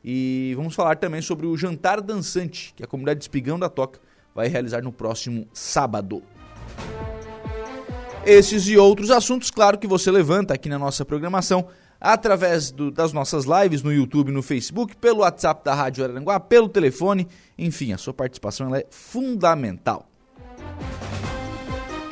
E 0.01 0.53
vamos 0.55 0.75
falar 0.75 0.95
também 0.95 1.21
sobre 1.21 1.45
o 1.45 1.57
jantar 1.57 1.99
dançante 1.99 2.73
que 2.73 2.85
a 2.85 2.87
comunidade 2.87 3.19
de 3.19 3.25
Espigão 3.25 3.59
da 3.59 3.67
Toca 3.67 3.99
vai 4.33 4.47
realizar 4.47 4.81
no 4.81 4.93
próximo 4.93 5.45
sábado. 5.51 6.23
Esses 8.25 8.65
e 8.67 8.77
outros 8.77 9.11
assuntos, 9.11 9.51
claro 9.51 9.77
que 9.77 9.87
você 9.87 10.09
levanta 10.09 10.53
aqui 10.53 10.69
na 10.69 10.79
nossa 10.79 11.03
programação 11.03 11.67
através 11.99 12.71
do, 12.71 12.91
das 12.91 13.13
nossas 13.13 13.45
lives 13.45 13.83
no 13.83 13.91
YouTube 13.91 14.31
no 14.31 14.41
Facebook, 14.41 14.95
pelo 14.95 15.19
WhatsApp 15.19 15.63
da 15.63 15.73
Rádio 15.73 16.03
Araranguá, 16.03 16.39
pelo 16.39 16.69
telefone, 16.69 17.27
enfim, 17.57 17.93
a 17.93 17.97
sua 17.97 18.13
participação 18.13 18.73
é 18.75 18.85
fundamental. 18.89 20.07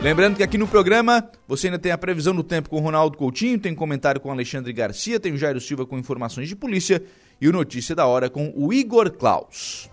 Lembrando 0.02 0.36
que 0.36 0.44
aqui 0.44 0.58
no 0.58 0.68
programa 0.68 1.28
você 1.48 1.68
ainda 1.68 1.80
tem 1.80 1.92
a 1.92 1.98
previsão 1.98 2.36
do 2.36 2.44
tempo 2.44 2.70
com 2.70 2.80
Ronaldo 2.80 3.18
Coutinho, 3.18 3.58
tem 3.58 3.74
comentário 3.74 4.22
com 4.22 4.30
Alexandre 4.30 4.72
Garcia, 4.72 5.20
tem 5.20 5.34
o 5.34 5.38
Jairo 5.38 5.60
Silva 5.60 5.86
com 5.86 5.98
informações 5.98 6.48
de 6.48 6.56
polícia 6.56 7.02
e 7.42 7.48
o 7.48 7.52
Notícia 7.52 7.96
da 7.96 8.06
Hora 8.06 8.30
com 8.30 8.54
o 8.56 8.72
Igor 8.72 9.12
Klaus. 9.12 9.90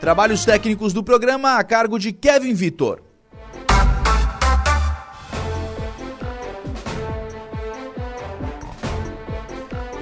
Trabalhos 0.00 0.44
técnicos 0.44 0.92
do 0.92 1.02
programa 1.02 1.56
a 1.56 1.64
cargo 1.64 1.98
de 1.98 2.12
Kevin 2.12 2.54
Vitor. 2.54 3.05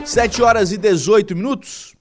7 0.07 0.43
horas 0.43 0.71
e 0.71 0.77
18 0.77 1.35
minutos. 1.35 1.95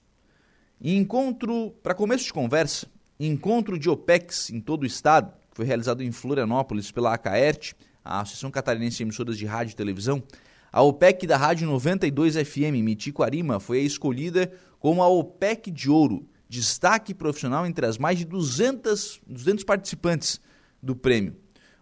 Encontro, 0.78 1.70
para 1.82 1.94
começo 1.94 2.26
de 2.26 2.34
conversa, 2.34 2.86
encontro 3.18 3.78
de 3.78 3.88
OPEX 3.88 4.50
em 4.50 4.60
todo 4.60 4.82
o 4.82 4.86
estado, 4.86 5.32
que 5.50 5.56
foi 5.56 5.64
realizado 5.64 6.02
em 6.02 6.12
Florianópolis 6.12 6.92
pela 6.92 7.14
ACAERT, 7.14 7.72
a 8.04 8.20
Associação 8.20 8.50
Catarinense 8.50 8.98
de 8.98 9.04
Emissoras 9.04 9.38
de 9.38 9.46
Rádio 9.46 9.72
e 9.72 9.76
Televisão. 9.76 10.22
A 10.70 10.82
OPEC 10.82 11.26
da 11.26 11.38
Rádio 11.38 11.66
92 11.66 12.36
FM 12.36 12.82
Mitico 12.82 13.22
Arima 13.22 13.58
foi 13.58 13.80
escolhida 13.80 14.52
como 14.78 15.02
a 15.02 15.08
OPEC 15.08 15.70
de 15.70 15.88
Ouro, 15.88 16.28
destaque 16.46 17.14
profissional 17.14 17.66
entre 17.66 17.86
as 17.86 17.96
mais 17.96 18.18
de 18.18 18.26
200, 18.26 19.22
200 19.26 19.64
participantes 19.64 20.38
do 20.82 20.94
prêmio. 20.94 21.34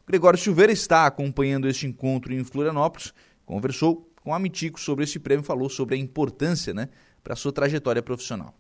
O 0.05 0.07
Gregório 0.07 0.39
Silveira 0.39 0.73
está 0.73 1.05
acompanhando 1.05 1.69
este 1.69 1.85
encontro 1.85 2.33
em 2.33 2.45
Florianópolis, 2.45 3.13
conversou 3.45 4.12
com 4.23 4.33
a 4.33 4.39
Mitico 4.39 4.81
sobre 4.81 5.05
esse 5.05 5.19
prêmio, 5.19 5.45
falou 5.45 5.69
sobre 5.69 5.95
a 5.95 5.99
importância 5.99 6.73
né, 6.73 6.89
para 7.23 7.35
a 7.35 7.37
sua 7.37 7.53
trajetória 7.53 8.03
profissional. 8.03 8.55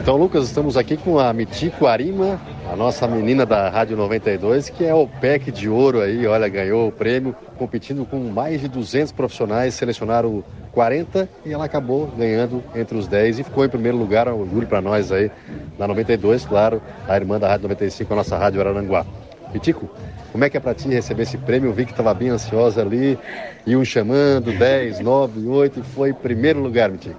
Então, 0.00 0.16
Lucas, 0.16 0.46
estamos 0.46 0.76
aqui 0.76 0.96
com 0.96 1.18
a 1.18 1.32
Mitico 1.32 1.86
Arima, 1.86 2.40
a 2.72 2.74
nossa 2.74 3.06
menina 3.06 3.44
da 3.44 3.68
Rádio 3.68 3.96
92, 3.96 4.70
que 4.70 4.84
é 4.84 4.94
o 4.94 5.06
PEC 5.06 5.52
de 5.52 5.68
ouro 5.68 6.00
aí, 6.00 6.26
olha, 6.26 6.48
ganhou 6.48 6.88
o 6.88 6.92
prêmio, 6.92 7.34
competindo 7.58 8.06
com 8.06 8.18
mais 8.30 8.60
de 8.60 8.68
200 8.68 9.12
profissionais, 9.12 9.74
selecionaram 9.74 10.42
40 10.72 11.28
e 11.44 11.52
ela 11.52 11.66
acabou 11.66 12.06
ganhando 12.16 12.62
entre 12.74 12.96
os 12.96 13.06
10 13.06 13.40
e 13.40 13.44
ficou 13.44 13.64
em 13.64 13.68
primeiro 13.68 13.98
lugar, 13.98 14.28
um 14.28 14.40
orgulho 14.40 14.66
para 14.66 14.80
nós 14.80 15.12
aí, 15.12 15.30
na 15.78 15.86
92, 15.86 16.46
claro, 16.46 16.80
a 17.06 17.16
irmã 17.16 17.38
da 17.38 17.48
Rádio 17.48 17.64
95, 17.64 18.12
a 18.12 18.16
nossa 18.16 18.38
Rádio 18.38 18.60
Araranguá. 18.60 19.04
Mitico, 19.52 19.88
como 20.32 20.44
é 20.44 20.50
que 20.50 20.56
é 20.56 20.60
para 20.60 20.74
ti 20.74 20.88
receber 20.88 21.24
esse 21.24 21.38
prêmio? 21.38 21.70
Eu 21.70 21.74
vi 21.74 21.84
que 21.84 21.90
estava 21.90 22.14
bem 22.14 22.28
ansiosa 22.28 22.82
ali, 22.82 23.18
iam 23.66 23.84
chamando, 23.84 24.52
10, 24.52 25.00
9, 25.00 25.46
8 25.46 25.80
e 25.80 25.82
foi 25.82 26.12
primeiro 26.12 26.60
lugar, 26.60 26.90
Mitico 26.90 27.18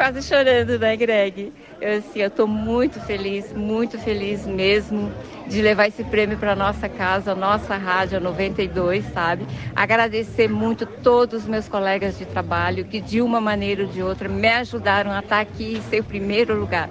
quase 0.00 0.22
chorando, 0.22 0.78
né, 0.78 0.96
Greg? 0.96 1.52
Eu, 1.78 1.98
assim, 1.98 2.20
eu 2.20 2.30
tô 2.30 2.46
muito 2.46 2.98
feliz, 3.00 3.52
muito 3.52 3.98
feliz 3.98 4.46
mesmo 4.46 5.12
de 5.46 5.60
levar 5.60 5.88
esse 5.88 6.02
prêmio 6.02 6.38
para 6.38 6.56
nossa 6.56 6.88
casa, 6.88 7.34
nossa 7.34 7.76
rádio 7.76 8.18
92, 8.18 9.04
sabe? 9.12 9.46
Agradecer 9.76 10.48
muito 10.48 10.86
todos 10.86 11.42
os 11.42 11.46
meus 11.46 11.68
colegas 11.68 12.16
de 12.16 12.24
trabalho 12.24 12.86
que 12.86 12.98
de 12.98 13.20
uma 13.20 13.42
maneira 13.42 13.82
ou 13.82 13.88
de 13.88 14.02
outra 14.02 14.26
me 14.26 14.48
ajudaram 14.48 15.12
a 15.12 15.18
estar 15.18 15.36
tá 15.36 15.40
aqui 15.42 15.76
e 15.76 15.82
ser 15.82 16.00
o 16.00 16.04
primeiro 16.04 16.58
lugar. 16.58 16.88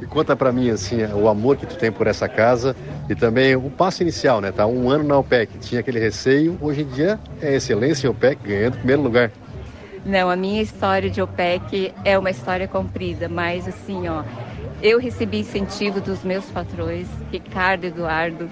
E 0.00 0.06
conta 0.06 0.34
para 0.34 0.50
mim 0.50 0.70
assim, 0.70 1.04
o 1.12 1.28
amor 1.28 1.56
que 1.56 1.66
tu 1.66 1.76
tem 1.76 1.92
por 1.92 2.06
essa 2.06 2.28
casa 2.28 2.74
e 3.08 3.14
também 3.14 3.54
o 3.54 3.70
passo 3.70 4.02
inicial, 4.02 4.40
né? 4.40 4.50
Tá 4.50 4.66
um 4.66 4.88
ano 4.88 5.04
na 5.04 5.18
OPEC, 5.18 5.58
tinha 5.58 5.80
aquele 5.80 5.98
receio, 5.98 6.56
hoje 6.60 6.82
em 6.82 6.86
dia 6.86 7.20
é 7.40 7.54
excelência 7.54 8.06
em 8.06 8.10
OPEC, 8.10 8.40
ganhando 8.42 8.78
primeiro 8.78 9.02
lugar. 9.02 9.30
Não, 10.04 10.30
a 10.30 10.36
minha 10.36 10.62
história 10.62 11.10
de 11.10 11.20
OPEC 11.20 11.92
é 12.04 12.18
uma 12.18 12.30
história 12.30 12.66
comprida, 12.66 13.28
mas 13.28 13.68
assim, 13.68 14.08
ó, 14.08 14.24
eu 14.82 14.98
recebi 14.98 15.40
incentivo 15.40 16.00
dos 16.00 16.24
meus 16.24 16.46
patrões, 16.46 17.06
Ricardo 17.30 17.84
Eduardo, 17.84 18.48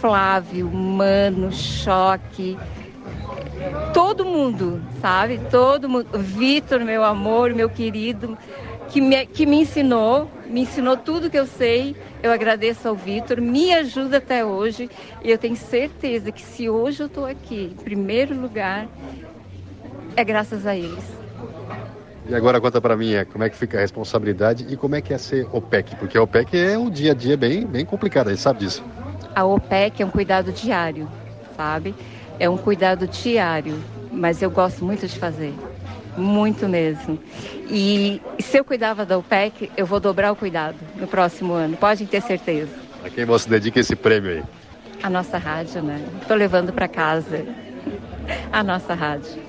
Flávio, 0.00 0.68
Mano, 0.68 1.52
Choque, 1.52 2.58
todo 3.94 4.24
mundo, 4.24 4.82
sabe? 5.00 5.40
Todo 5.50 5.88
mundo. 5.88 6.08
Vitor, 6.18 6.80
meu 6.80 7.04
amor, 7.04 7.54
meu 7.54 7.68
querido, 7.68 8.36
que 8.88 9.00
me, 9.00 9.26
que 9.26 9.46
me 9.46 9.60
ensinou, 9.60 10.28
me 10.48 10.62
ensinou 10.62 10.96
tudo 10.96 11.30
que 11.30 11.38
eu 11.38 11.46
sei. 11.46 11.94
Eu 12.22 12.32
agradeço 12.32 12.88
ao 12.88 12.94
Vitor, 12.94 13.40
me 13.40 13.72
ajuda 13.74 14.18
até 14.18 14.44
hoje. 14.44 14.90
E 15.22 15.30
eu 15.30 15.38
tenho 15.38 15.56
certeza 15.56 16.32
que 16.32 16.42
se 16.42 16.68
hoje 16.68 17.02
eu 17.02 17.06
estou 17.06 17.26
aqui, 17.26 17.76
em 17.78 17.84
primeiro 17.84 18.38
lugar, 18.38 18.88
é 20.16 20.24
graças 20.24 20.66
a 20.66 20.74
eles. 20.74 21.18
E 22.28 22.34
agora 22.34 22.60
conta 22.60 22.80
para 22.80 22.96
mim, 22.96 23.12
é, 23.12 23.24
como 23.24 23.42
é 23.44 23.48
que 23.48 23.56
fica 23.56 23.78
a 23.78 23.80
responsabilidade 23.80 24.66
e 24.68 24.76
como 24.76 24.94
é 24.94 25.00
que 25.00 25.14
é 25.14 25.18
ser 25.18 25.46
OPEC? 25.50 25.96
Porque 25.96 26.18
a 26.18 26.22
OPEC 26.22 26.58
é 26.58 26.76
um 26.76 26.90
dia 26.90 27.12
a 27.12 27.14
dia 27.14 27.36
bem, 27.36 27.64
bem 27.64 27.86
complicado, 27.86 28.28
a 28.28 28.30
gente 28.30 28.42
sabe 28.42 28.60
disso. 28.60 28.84
A 29.34 29.44
OPEC 29.44 30.02
é 30.02 30.04
um 30.04 30.10
cuidado 30.10 30.52
diário, 30.52 31.08
sabe? 31.56 31.94
É 32.38 32.48
um 32.50 32.58
cuidado 32.58 33.06
diário, 33.06 33.82
mas 34.12 34.42
eu 34.42 34.50
gosto 34.50 34.84
muito 34.84 35.06
de 35.06 35.18
fazer. 35.18 35.54
Muito 36.18 36.68
mesmo. 36.68 37.18
E 37.70 38.20
se 38.40 38.58
eu 38.58 38.64
cuidava 38.64 39.06
da 39.06 39.16
OPEC, 39.16 39.70
eu 39.76 39.86
vou 39.86 40.00
dobrar 40.00 40.32
o 40.32 40.36
cuidado 40.36 40.76
no 40.96 41.06
próximo 41.06 41.52
ano, 41.52 41.76
pode 41.76 42.06
ter 42.06 42.20
certeza. 42.20 42.72
A 43.04 43.08
quem 43.08 43.24
você 43.24 43.48
dedica 43.48 43.78
esse 43.78 43.94
prêmio 43.94 44.30
aí? 44.30 44.42
A 45.02 45.08
nossa 45.08 45.38
rádio, 45.38 45.80
né? 45.82 46.04
Estou 46.20 46.36
levando 46.36 46.72
para 46.72 46.88
casa 46.88 47.46
a 48.52 48.62
nossa 48.64 48.94
rádio. 48.94 49.48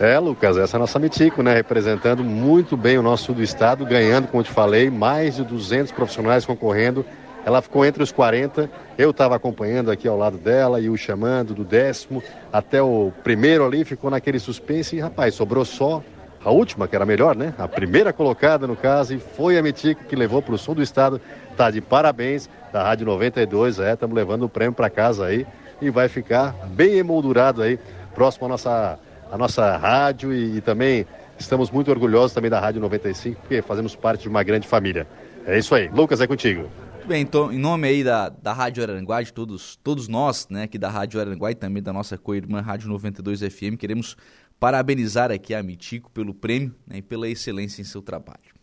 É, 0.00 0.18
Lucas, 0.18 0.56
essa 0.56 0.76
é 0.76 0.78
a 0.78 0.80
nossa 0.80 0.98
Mitico, 0.98 1.42
né? 1.42 1.54
Representando 1.54 2.24
muito 2.24 2.76
bem 2.76 2.98
o 2.98 3.02
nosso 3.02 3.26
sul 3.26 3.36
do 3.36 3.42
estado, 3.42 3.86
ganhando, 3.86 4.26
como 4.26 4.40
eu 4.40 4.44
te 4.44 4.50
falei, 4.50 4.90
mais 4.90 5.36
de 5.36 5.44
200 5.44 5.92
profissionais 5.92 6.44
concorrendo. 6.44 7.06
Ela 7.44 7.60
ficou 7.60 7.84
entre 7.84 8.02
os 8.02 8.12
40, 8.12 8.70
eu 8.96 9.10
estava 9.10 9.34
acompanhando 9.34 9.90
aqui 9.90 10.06
ao 10.06 10.16
lado 10.16 10.38
dela 10.38 10.80
e 10.80 10.88
o 10.88 10.96
chamando 10.96 11.54
do 11.54 11.64
décimo 11.64 12.22
até 12.52 12.80
o 12.80 13.12
primeiro 13.24 13.64
ali, 13.64 13.84
ficou 13.84 14.10
naquele 14.10 14.38
suspense 14.38 14.96
e, 14.96 15.00
rapaz, 15.00 15.34
sobrou 15.34 15.64
só 15.64 16.02
a 16.44 16.50
última, 16.50 16.86
que 16.88 16.94
era 16.96 17.06
melhor, 17.06 17.36
né? 17.36 17.54
A 17.58 17.68
primeira 17.68 18.12
colocada 18.12 18.66
no 18.66 18.76
caso, 18.76 19.14
e 19.14 19.18
foi 19.18 19.58
a 19.58 19.62
Mitico 19.62 20.04
que 20.04 20.16
levou 20.16 20.42
para 20.42 20.54
o 20.54 20.58
sul 20.58 20.74
do 20.74 20.82
estado. 20.82 21.20
Tá 21.56 21.70
de 21.70 21.80
parabéns 21.80 22.48
da 22.72 22.82
Rádio 22.82 23.06
92, 23.06 23.78
é, 23.78 23.92
estamos 23.92 24.16
levando 24.16 24.44
o 24.44 24.48
prêmio 24.48 24.72
para 24.72 24.88
casa 24.88 25.26
aí 25.26 25.46
e 25.80 25.90
vai 25.90 26.08
ficar 26.08 26.54
bem 26.68 26.94
emoldurado 26.94 27.62
aí, 27.62 27.78
próximo 28.14 28.46
à 28.46 28.48
nossa 28.48 28.98
a 29.32 29.38
nossa 29.38 29.78
rádio 29.78 30.30
e, 30.30 30.58
e 30.58 30.60
também 30.60 31.06
estamos 31.38 31.70
muito 31.70 31.90
orgulhosos 31.90 32.34
também 32.34 32.50
da 32.50 32.60
Rádio 32.60 32.82
95, 32.82 33.40
porque 33.40 33.62
fazemos 33.62 33.96
parte 33.96 34.22
de 34.22 34.28
uma 34.28 34.42
grande 34.42 34.68
família. 34.68 35.06
É 35.46 35.58
isso 35.58 35.74
aí. 35.74 35.88
Lucas, 35.88 36.20
é 36.20 36.26
contigo. 36.26 36.68
Bem, 37.06 37.22
então, 37.22 37.52
em 37.52 37.58
nome 37.58 37.88
aí 37.88 38.04
da, 38.04 38.28
da 38.28 38.52
Rádio 38.52 38.82
Aranguá, 38.82 39.20
de 39.22 39.32
todos, 39.32 39.76
todos 39.82 40.06
nós, 40.06 40.46
né, 40.48 40.64
aqui 40.64 40.78
da 40.78 40.88
Rádio 40.88 41.20
Aranguá 41.20 41.50
e 41.50 41.54
também 41.54 41.82
da 41.82 41.92
nossa 41.92 42.16
co-irmã 42.16 42.60
Rádio 42.60 42.88
92 42.88 43.40
FM, 43.40 43.76
queremos 43.76 44.16
parabenizar 44.60 45.32
aqui 45.32 45.52
a 45.52 45.62
Mitico 45.62 46.10
pelo 46.12 46.32
prêmio 46.32 46.72
né, 46.86 46.98
e 46.98 47.02
pela 47.02 47.28
excelência 47.28 47.82
em 47.82 47.84
seu 47.84 48.00
trabalho. 48.00 48.54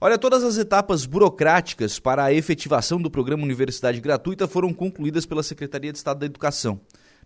Olha, 0.00 0.16
todas 0.16 0.42
as 0.42 0.56
etapas 0.56 1.04
burocráticas 1.04 1.98
para 1.98 2.24
a 2.24 2.32
efetivação 2.32 3.00
do 3.00 3.10
programa 3.10 3.42
Universidade 3.42 4.00
Gratuita 4.00 4.48
foram 4.48 4.72
concluídas 4.72 5.26
pela 5.26 5.42
Secretaria 5.42 5.92
de 5.92 5.98
Estado 5.98 6.20
da 6.20 6.26
Educação. 6.26 6.80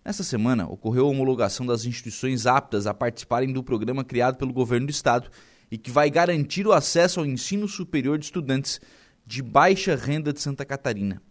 Nessa 0.04 0.24
semana, 0.24 0.66
ocorreu 0.66 1.06
a 1.06 1.10
homologação 1.10 1.64
das 1.64 1.84
instituições 1.84 2.44
aptas 2.44 2.88
a 2.88 2.92
participarem 2.92 3.52
do 3.52 3.62
programa 3.62 4.02
criado 4.02 4.36
pelo 4.36 4.52
governo 4.52 4.88
do 4.88 4.90
estado 4.90 5.30
e 5.70 5.78
que 5.78 5.92
vai 5.92 6.10
garantir 6.10 6.66
o 6.66 6.72
acesso 6.72 7.20
ao 7.20 7.26
ensino 7.26 7.68
superior 7.68 8.18
de 8.18 8.24
estudantes 8.24 8.80
de 9.26 9.42
baixa 9.42 9.94
renda 9.96 10.32
de 10.32 10.40
Santa 10.40 10.64
Catarina. 10.64 11.22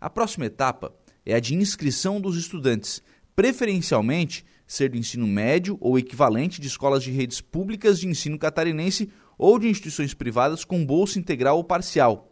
A 0.00 0.08
próxima 0.08 0.46
etapa 0.46 0.94
é 1.24 1.34
a 1.34 1.40
de 1.40 1.54
inscrição 1.54 2.20
dos 2.20 2.36
estudantes, 2.36 3.02
preferencialmente 3.34 4.44
ser 4.66 4.90
do 4.90 4.96
ensino 4.96 5.26
médio 5.26 5.76
ou 5.80 5.98
equivalente 5.98 6.60
de 6.60 6.68
escolas 6.68 7.02
de 7.02 7.10
redes 7.10 7.40
públicas 7.40 7.98
de 7.98 8.06
ensino 8.06 8.38
catarinense 8.38 9.10
ou 9.36 9.58
de 9.58 9.68
instituições 9.68 10.14
privadas 10.14 10.64
com 10.64 10.84
bolsa 10.84 11.18
integral 11.18 11.56
ou 11.56 11.64
parcial 11.64 12.30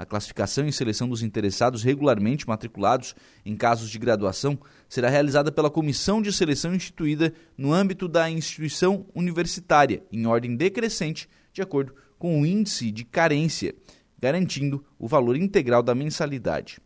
a 0.00 0.06
classificação 0.06 0.66
e 0.66 0.72
seleção 0.72 1.06
dos 1.06 1.22
interessados 1.22 1.82
regularmente 1.82 2.48
matriculados 2.48 3.14
em 3.44 3.54
casos 3.54 3.90
de 3.90 3.98
graduação 3.98 4.58
será 4.88 5.10
realizada 5.10 5.52
pela 5.52 5.68
comissão 5.68 6.22
de 6.22 6.32
seleção 6.32 6.74
instituída 6.74 7.34
no 7.54 7.70
âmbito 7.70 8.08
da 8.08 8.30
instituição 8.30 9.04
universitária, 9.14 10.02
em 10.10 10.24
ordem 10.24 10.56
decrescente, 10.56 11.28
de 11.52 11.60
acordo 11.60 11.94
com 12.18 12.40
o 12.40 12.46
índice 12.46 12.90
de 12.90 13.04
carência, 13.04 13.74
garantindo 14.20 14.84
o 14.98 15.08
valor 15.08 15.36
integral 15.36 15.82
da 15.82 15.94
mensalidade. 15.94 16.78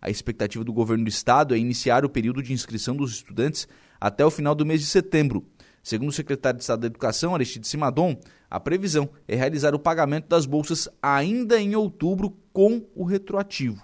A 0.00 0.10
expectativa 0.10 0.64
do 0.64 0.72
governo 0.72 1.04
do 1.04 1.08
estado 1.08 1.54
é 1.54 1.58
iniciar 1.58 2.04
o 2.04 2.10
período 2.10 2.42
de 2.42 2.52
inscrição 2.52 2.96
dos 2.96 3.12
estudantes 3.12 3.68
até 4.00 4.24
o 4.26 4.30
final 4.30 4.54
do 4.54 4.66
mês 4.66 4.80
de 4.80 4.86
setembro. 4.86 5.46
Segundo 5.82 6.10
o 6.10 6.12
secretário 6.12 6.58
de 6.58 6.64
Estado 6.64 6.80
da 6.80 6.86
Educação, 6.86 7.34
Aristide 7.34 7.66
Simadon, 7.66 8.16
a 8.50 8.60
previsão 8.60 9.08
é 9.26 9.34
realizar 9.34 9.74
o 9.74 9.78
pagamento 9.78 10.28
das 10.28 10.44
bolsas 10.44 10.88
ainda 11.00 11.60
em 11.60 11.74
outubro 11.74 12.36
com 12.52 12.84
o 12.94 13.04
retroativo. 13.04 13.82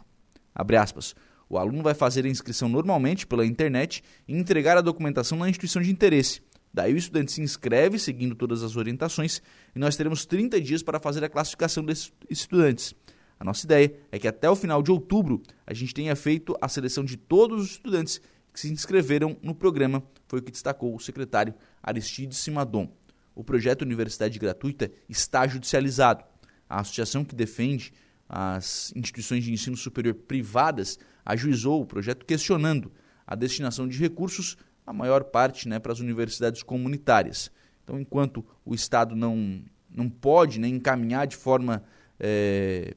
O 1.48 1.56
aluno 1.56 1.82
vai 1.82 1.94
fazer 1.94 2.26
a 2.26 2.28
inscrição 2.28 2.68
normalmente 2.68 3.26
pela 3.26 3.46
internet 3.46 4.02
e 4.26 4.36
entregar 4.36 4.76
a 4.76 4.82
documentação 4.82 5.38
na 5.38 5.48
instituição 5.48 5.80
de 5.80 5.90
interesse. 5.90 6.42
Daí 6.72 6.92
o 6.92 6.96
estudante 6.96 7.32
se 7.32 7.40
inscreve 7.40 7.98
seguindo 7.98 8.34
todas 8.34 8.62
as 8.62 8.76
orientações 8.76 9.42
e 9.74 9.78
nós 9.78 9.96
teremos 9.96 10.26
30 10.26 10.60
dias 10.60 10.82
para 10.82 11.00
fazer 11.00 11.24
a 11.24 11.28
classificação 11.28 11.84
desses 11.84 12.12
estudantes. 12.28 12.94
A 13.40 13.44
nossa 13.44 13.64
ideia 13.64 13.94
é 14.10 14.18
que 14.18 14.28
até 14.28 14.50
o 14.50 14.56
final 14.56 14.82
de 14.82 14.90
outubro 14.90 15.42
a 15.66 15.72
gente 15.72 15.94
tenha 15.94 16.14
feito 16.14 16.56
a 16.60 16.68
seleção 16.68 17.04
de 17.04 17.16
todos 17.16 17.62
os 17.62 17.70
estudantes 17.72 18.20
que 18.52 18.60
se 18.60 18.72
inscreveram 18.72 19.36
no 19.42 19.54
programa, 19.54 20.02
foi 20.26 20.40
o 20.40 20.42
que 20.42 20.50
destacou 20.50 20.94
o 20.94 21.00
secretário 21.00 21.54
Aristide 21.82 22.34
Simadon 22.34 22.92
o 23.38 23.44
projeto 23.44 23.82
Universidade 23.82 24.36
Gratuita 24.36 24.90
está 25.08 25.46
judicializado. 25.46 26.24
A 26.68 26.80
associação 26.80 27.24
que 27.24 27.36
defende 27.36 27.92
as 28.28 28.92
instituições 28.96 29.44
de 29.44 29.52
ensino 29.52 29.76
superior 29.76 30.12
privadas 30.12 30.98
ajuizou 31.24 31.80
o 31.80 31.86
projeto 31.86 32.26
questionando 32.26 32.90
a 33.24 33.36
destinação 33.36 33.86
de 33.86 33.96
recursos, 33.96 34.56
a 34.88 34.92
maior 34.92 35.24
parte 35.24 35.68
né, 35.68 35.78
para 35.78 35.92
as 35.92 36.00
universidades 36.00 36.62
comunitárias. 36.62 37.50
Então, 37.84 38.00
enquanto 38.00 38.44
o 38.64 38.74
Estado 38.74 39.14
não, 39.14 39.62
não 39.94 40.08
pode 40.08 40.58
né, 40.58 40.66
encaminhar 40.66 41.26
de 41.26 41.36
forma. 41.36 41.82
É, 42.18 42.94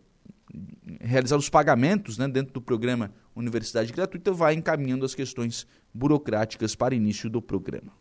realizar 0.99 1.37
os 1.37 1.49
pagamentos 1.49 2.17
né, 2.17 2.27
dentro 2.27 2.53
do 2.53 2.61
programa 2.61 3.13
Universidade 3.33 3.93
Gratuita, 3.93 4.33
vai 4.33 4.53
encaminhando 4.53 5.05
as 5.05 5.15
questões 5.15 5.65
burocráticas 5.93 6.75
para 6.75 6.95
início 6.95 7.29
do 7.29 7.41
programa. 7.41 7.93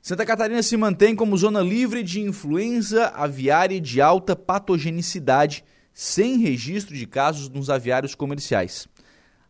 Santa 0.00 0.24
Catarina 0.24 0.62
se 0.62 0.76
mantém 0.76 1.16
como 1.16 1.36
zona 1.36 1.60
livre 1.60 2.02
de 2.02 2.20
influenza 2.20 3.06
aviária 3.08 3.80
de 3.80 4.00
alta 4.00 4.36
patogenicidade, 4.36 5.64
sem 5.92 6.38
registro 6.38 6.94
de 6.94 7.06
casos 7.06 7.48
nos 7.48 7.70
aviários 7.70 8.14
comerciais. 8.14 8.86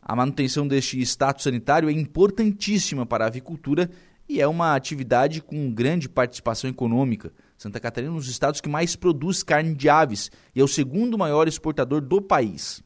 A 0.06 0.14
manutenção 0.14 0.68
deste 0.68 1.00
status 1.00 1.44
sanitário 1.44 1.88
é 1.88 1.92
importantíssima 1.92 3.06
para 3.06 3.24
a 3.24 3.28
avicultura 3.28 3.90
e 4.28 4.38
é 4.38 4.46
uma 4.46 4.74
atividade 4.74 5.40
com 5.40 5.72
grande 5.72 6.10
participação 6.10 6.68
econômica. 6.68 7.32
Santa 7.56 7.80
Catarina 7.80 8.12
é 8.12 8.14
um 8.14 8.18
dos 8.18 8.28
estados 8.28 8.60
que 8.60 8.68
mais 8.68 8.94
produz 8.94 9.42
carne 9.42 9.74
de 9.74 9.88
aves 9.88 10.30
e 10.54 10.60
é 10.60 10.62
o 10.62 10.68
segundo 10.68 11.16
maior 11.16 11.48
exportador 11.48 12.02
do 12.02 12.20
país. 12.20 12.84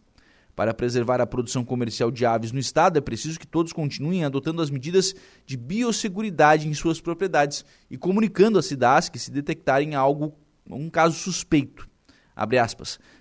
Para 0.54 0.72
preservar 0.72 1.20
a 1.20 1.26
produção 1.26 1.64
comercial 1.64 2.12
de 2.12 2.24
aves 2.24 2.52
no 2.52 2.60
estado, 2.60 2.98
é 2.98 3.00
preciso 3.00 3.38
que 3.38 3.46
todos 3.48 3.72
continuem 3.72 4.24
adotando 4.24 4.62
as 4.62 4.70
medidas 4.70 5.12
de 5.44 5.56
biosseguridade 5.56 6.68
em 6.68 6.74
suas 6.74 7.00
propriedades 7.00 7.64
e 7.90 7.98
comunicando 7.98 8.60
a 8.60 8.62
que 9.10 9.18
se 9.18 9.32
detectarem 9.32 9.96
algo, 9.96 10.36
um 10.70 10.88
caso 10.88 11.18
suspeito. 11.18 11.88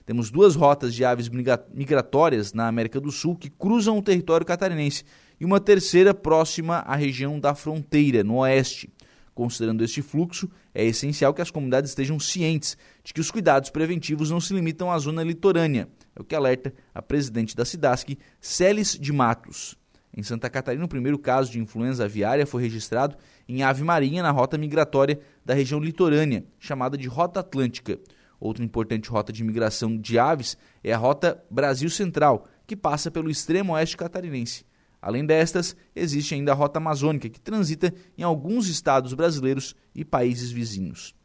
Temos 0.06 0.30
duas 0.30 0.56
rotas 0.56 0.94
de 0.94 1.04
aves 1.04 1.30
migratórias 1.30 2.54
na 2.54 2.68
América 2.68 3.00
do 3.00 3.12
Sul 3.12 3.36
que 3.36 3.50
cruzam 3.50 3.98
o 3.98 4.02
território 4.02 4.46
catarinense 4.46 5.04
e 5.40 5.46
uma 5.46 5.60
terceira 5.60 6.14
próxima 6.14 6.78
à 6.80 6.96
região 6.96 7.40
da 7.40 7.56
fronteira, 7.56 8.24
no 8.24 8.38
oeste. 8.38 8.92
Considerando 9.34 9.84
este 9.84 10.02
fluxo, 10.02 10.50
é 10.74 10.84
essencial 10.84 11.32
que 11.32 11.42
as 11.42 11.52
comunidades 11.52 11.92
estejam 11.92 12.20
cientes 12.20 12.76
de 13.04 13.14
que 13.14 13.22
os 13.22 13.30
cuidados 13.30 13.70
preventivos 13.70 14.32
não 14.32 14.42
se 14.42 14.52
limitam 14.52 14.92
à 14.92 14.98
zona 14.98 15.24
litorânea. 15.24 15.88
É 16.16 16.20
o 16.20 16.24
que 16.24 16.36
alerta 16.36 16.74
a 16.94 17.04
presidente 17.04 17.56
da 17.56 17.64
SIDASC, 17.64 18.18
Celis 18.42 18.98
de 19.00 19.14
Matos. 19.14 19.78
Em 20.16 20.24
Santa 20.24 20.50
Catarina, 20.50 20.84
o 20.84 20.88
primeiro 20.88 21.20
caso 21.20 21.52
de 21.52 21.60
influenza 21.60 22.06
aviária 22.06 22.48
foi 22.48 22.64
registrado 22.64 23.16
em 23.48 23.62
ave 23.62 23.84
marinha 23.84 24.24
na 24.24 24.32
rota 24.32 24.58
migratória 24.58 25.20
da 25.46 25.54
região 25.54 25.80
litorânea, 25.80 26.44
chamada 26.58 26.98
de 26.98 27.08
Rota 27.08 27.42
Atlântica. 27.42 28.00
Outra 28.40 28.64
importante 28.64 29.10
rota 29.10 29.34
de 29.34 29.44
migração 29.44 29.98
de 29.98 30.20
aves 30.20 30.58
é 30.84 30.94
a 30.94 30.98
Rota 30.98 31.44
Brasil 31.50 31.90
Central, 31.90 32.48
que 32.66 32.76
passa 32.76 33.10
pelo 33.10 33.30
extremo 33.30 33.74
oeste 33.74 33.98
catarinense. 33.98 34.66
Além 35.02 35.26
destas, 35.26 35.76
existe 35.96 36.36
ainda 36.36 36.52
a 36.52 36.56
Rota 36.56 36.80
Amazônica, 36.80 37.30
que 37.30 37.40
transita 37.40 37.94
em 38.18 38.24
alguns 38.24 38.68
estados 38.68 39.14
brasileiros 39.14 39.76
e 39.96 40.04
países 40.04 40.52
vizinhos. 40.52 41.16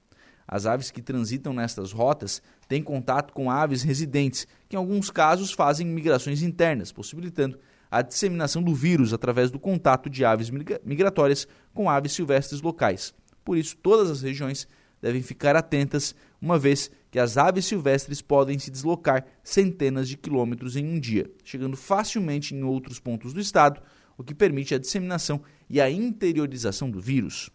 As 0.47 0.67
aves 0.67 0.91
que 0.91 1.01
transitam 1.01 1.53
nestas 1.53 1.93
rotas 1.93 2.43
têm 2.69 2.83
contato 2.83 3.33
com 3.33 3.51
aves 3.51 3.83
residentes, 3.83 4.47
que 4.69 4.77
em 4.77 4.79
alguns 4.79 5.11
casos 5.11 5.53
fazem 5.53 5.87
migrações 5.87 6.43
internas, 6.43 6.93
possibilitando 6.93 7.59
a 7.91 8.03
disseminação 8.03 8.63
do 8.63 8.75
vírus 8.75 9.13
através 9.13 9.51
do 9.51 9.59
contato 9.59 10.09
de 10.09 10.25
aves 10.25 10.51
migratórias 10.51 11.47
com 11.75 11.89
aves 11.89 12.13
silvestres 12.13 12.61
locais. 12.61 13.15
Por 13.45 13.57
isso, 13.57 13.77
todas 13.77 14.11
as 14.11 14.23
regiões 14.23 14.69
devem 15.03 15.21
ficar 15.21 15.57
atentas, 15.57 16.15
uma 16.41 16.59
vez 16.59 16.91
que 17.11 17.19
as 17.19 17.37
aves 17.37 17.67
silvestres 17.67 18.23
podem 18.23 18.59
se 18.59 18.71
deslocar 18.71 19.27
centenas 19.43 20.09
de 20.09 20.17
quilômetros 20.17 20.77
em 20.77 20.87
um 20.87 20.99
dia, 20.99 21.31
chegando 21.45 21.77
facilmente 21.77 22.55
em 22.55 22.63
outros 22.63 22.99
pontos 22.99 23.35
do 23.35 23.41
estado, 23.41 23.83
o 24.17 24.25
que 24.25 24.35
permite 24.35 24.75
a 24.75 24.79
disseminação 24.79 25.43
e 25.69 25.81
a 25.81 25.91
interiorização 25.91 26.91
do 26.91 27.01
vírus. 27.01 27.51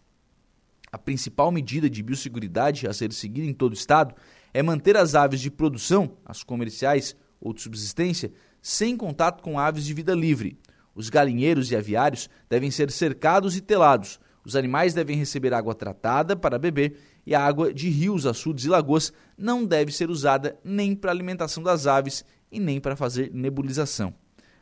A 0.92 0.98
principal 0.98 1.50
medida 1.50 1.88
de 1.88 2.02
biosseguridade 2.02 2.86
a 2.86 2.92
ser 2.92 3.12
seguida 3.12 3.46
em 3.46 3.52
todo 3.52 3.72
o 3.72 3.76
estado 3.76 4.14
é 4.54 4.62
manter 4.62 4.96
as 4.96 5.14
aves 5.14 5.40
de 5.40 5.50
produção, 5.50 6.16
as 6.24 6.42
comerciais 6.42 7.16
ou 7.40 7.52
de 7.52 7.60
subsistência, 7.60 8.32
sem 8.60 8.96
contato 8.96 9.42
com 9.42 9.58
aves 9.58 9.84
de 9.84 9.94
vida 9.94 10.14
livre. 10.14 10.58
Os 10.94 11.10
galinheiros 11.10 11.70
e 11.70 11.76
aviários 11.76 12.28
devem 12.48 12.70
ser 12.70 12.90
cercados 12.90 13.56
e 13.56 13.60
telados. 13.60 14.18
Os 14.44 14.56
animais 14.56 14.94
devem 14.94 15.16
receber 15.16 15.52
água 15.52 15.74
tratada 15.74 16.34
para 16.34 16.58
beber 16.58 16.98
e 17.28 17.34
a 17.34 17.44
água 17.44 17.74
de 17.74 17.90
rios, 17.90 18.24
açudes 18.24 18.64
e 18.64 18.70
lagoas 18.70 19.12
não 19.36 19.62
deve 19.62 19.92
ser 19.92 20.08
usada 20.08 20.58
nem 20.64 20.94
para 20.94 21.10
alimentação 21.10 21.62
das 21.62 21.86
aves 21.86 22.24
e 22.50 22.58
nem 22.58 22.80
para 22.80 22.96
fazer 22.96 23.30
nebulização. 23.34 24.14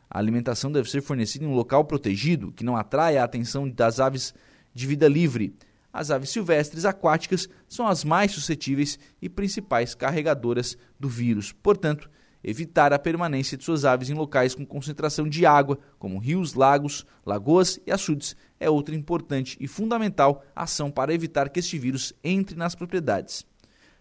A 0.09 0.19
alimentação 0.19 0.69
deve 0.69 0.89
ser 0.89 1.01
fornecida 1.01 1.45
em 1.45 1.47
um 1.47 1.55
local 1.55 1.85
protegido 1.85 2.51
que 2.51 2.65
não 2.65 2.75
atraia 2.75 3.21
a 3.21 3.23
atenção 3.23 3.69
das 3.69 4.01
aves 4.01 4.33
de 4.73 4.85
vida 4.85 5.07
livre. 5.07 5.55
As 5.93 6.11
aves 6.11 6.29
silvestres 6.29 6.83
aquáticas 6.83 7.47
são 7.69 7.87
as 7.87 8.03
mais 8.03 8.33
suscetíveis 8.33 8.99
e 9.21 9.29
principais 9.29 9.95
carregadoras 9.95 10.77
do 10.99 11.07
vírus. 11.07 11.53
Portanto, 11.53 12.09
evitar 12.43 12.91
a 12.91 12.99
permanência 12.99 13.57
de 13.57 13.63
suas 13.63 13.85
aves 13.85 14.09
em 14.09 14.13
locais 14.13 14.53
com 14.53 14.65
concentração 14.65 15.25
de 15.25 15.45
água, 15.45 15.79
como 15.97 16.19
rios, 16.19 16.53
lagos, 16.53 17.05
lagoas 17.25 17.79
e 17.87 17.93
açudes, 17.93 18.35
é 18.59 18.69
outra 18.69 18.95
importante 18.95 19.57
e 19.59 19.67
fundamental 19.67 20.43
ação 20.55 20.89
para 20.89 21.13
evitar 21.13 21.49
que 21.49 21.59
este 21.59 21.77
vírus 21.77 22.13
entre 22.23 22.55
nas 22.55 22.75
propriedades. 22.75 23.45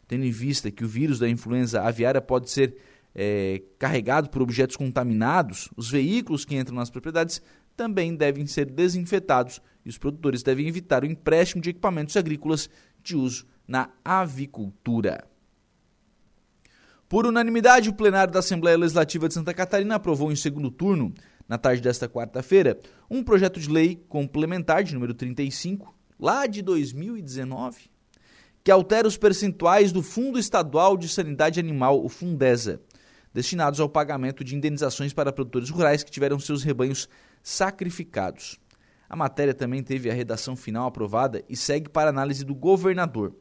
Tendo 0.08 0.24
em 0.24 0.30
vista 0.30 0.70
que 0.70 0.84
o 0.84 0.88
vírus 0.88 1.18
da 1.18 1.28
influenza 1.28 1.82
aviária 1.82 2.20
pode 2.20 2.50
ser 2.50 2.76
é, 3.14 3.62
carregado 3.78 4.28
por 4.28 4.42
objetos 4.42 4.76
contaminados, 4.76 5.68
os 5.76 5.90
veículos 5.90 6.44
que 6.44 6.56
entram 6.56 6.76
nas 6.76 6.90
propriedades 6.90 7.42
também 7.76 8.14
devem 8.14 8.46
ser 8.46 8.70
desinfetados 8.70 9.60
e 9.84 9.88
os 9.88 9.98
produtores 9.98 10.42
devem 10.42 10.66
evitar 10.66 11.02
o 11.02 11.06
empréstimo 11.06 11.62
de 11.62 11.70
equipamentos 11.70 12.16
agrícolas 12.16 12.70
de 13.02 13.16
uso 13.16 13.46
na 13.66 13.90
avicultura. 14.04 15.24
Por 17.08 17.24
unanimidade, 17.24 17.88
o 17.88 17.94
plenário 17.94 18.32
da 18.32 18.40
Assembleia 18.40 18.76
Legislativa 18.76 19.28
de 19.28 19.34
Santa 19.34 19.54
Catarina 19.54 19.94
aprovou 19.94 20.32
em 20.32 20.36
segundo 20.36 20.72
turno, 20.72 21.14
na 21.48 21.59
tarde 21.59 21.80
desta 21.80 22.09
quarta-feira, 22.09 22.78
um 23.11 23.22
projeto 23.22 23.61
de 23.61 23.68
lei 23.68 24.04
complementar 24.09 24.82
de 24.82 24.94
número 24.94 25.14
35, 25.14 25.94
lá 26.18 26.46
de 26.46 26.62
2019, 26.62 27.90
que 28.64 28.70
altera 28.70 29.06
os 29.06 29.16
percentuais 29.16 29.92
do 29.92 30.02
Fundo 30.02 30.38
Estadual 30.38 30.96
de 30.96 31.09
Sanidade 31.09 31.61
Animal, 31.61 32.04
o 32.04 32.09
Fundesa, 32.09 32.80
destinados 33.32 33.80
ao 33.80 33.88
pagamento 33.88 34.42
de 34.42 34.56
indenizações 34.56 35.12
para 35.12 35.32
produtores 35.32 35.70
rurais 35.70 36.02
que 36.02 36.11
tiveram 36.11 36.38
seus 36.38 36.62
rebanhos 36.62 37.09
sacrificados. 37.42 38.59
A 39.09 39.14
matéria 39.14 39.54
também 39.54 39.82
teve 39.82 40.11
a 40.11 40.14
redação 40.14 40.56
final 40.56 40.87
aprovada 40.88 41.44
e 41.48 41.54
segue 41.54 41.88
para 41.88 42.11
análise 42.11 42.44
do 42.44 42.54
governador. 42.54 43.37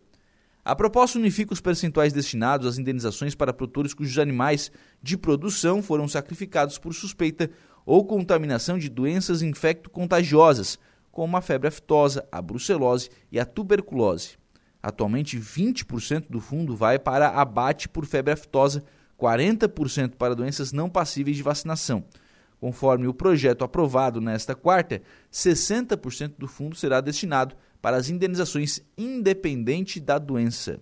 A 0.64 0.76
proposta 0.76 1.20
unifica 1.20 1.54
os 1.54 1.62
percentuais 1.62 2.12
destinados 2.12 2.66
às 2.68 2.78
indenizações 2.80 3.36
para 3.36 3.54
produtores 3.54 3.94
cujos 3.94 4.18
animais 4.18 4.72
de 5.02 5.16
produção 5.16 5.82
foram 5.82 6.08
sacrificados 6.08 6.80
por 6.80 6.94
suspeita 6.94 7.52
ou 7.86 8.04
contaminação 8.06 8.78
de 8.78 8.90
doenças 8.90 9.42
infecto-contagiosas, 9.42 10.80
como 11.12 11.38
a 11.38 11.42
febre 11.42 11.68
aftosa, 11.68 12.28
a 12.32 12.42
brucelose 12.42 13.10
e 13.32 13.40
a 13.40 13.46
tuberculose. 13.46 14.38
Atualmente, 14.82 15.40
20% 15.40 16.26
do 16.30 16.40
fundo 16.40 16.76
vai 16.76 17.00
para 17.00 17.30
abate 17.30 17.88
por 17.88 18.06
febre 18.06 18.34
aftosa, 18.34 18.84
40% 19.20 20.16
para 20.16 20.36
doenças 20.36 20.72
não 20.72 20.90
passíveis 20.90 21.38
de 21.38 21.44
vacinação. 21.44 22.04
Conforme 22.60 23.08
o 23.08 23.14
projeto 23.14 23.64
aprovado 23.64 24.20
nesta 24.20 24.56
quarta, 24.56 25.02
60% 25.32 26.34
do 26.38 26.48
fundo 26.48 26.76
será 26.76 27.02
destinado 27.02 27.56
para 27.82 27.98
as 27.98 28.10
indenizações 28.10 28.82
independente 28.98 30.00
da 30.00 30.18
doença. 30.18 30.80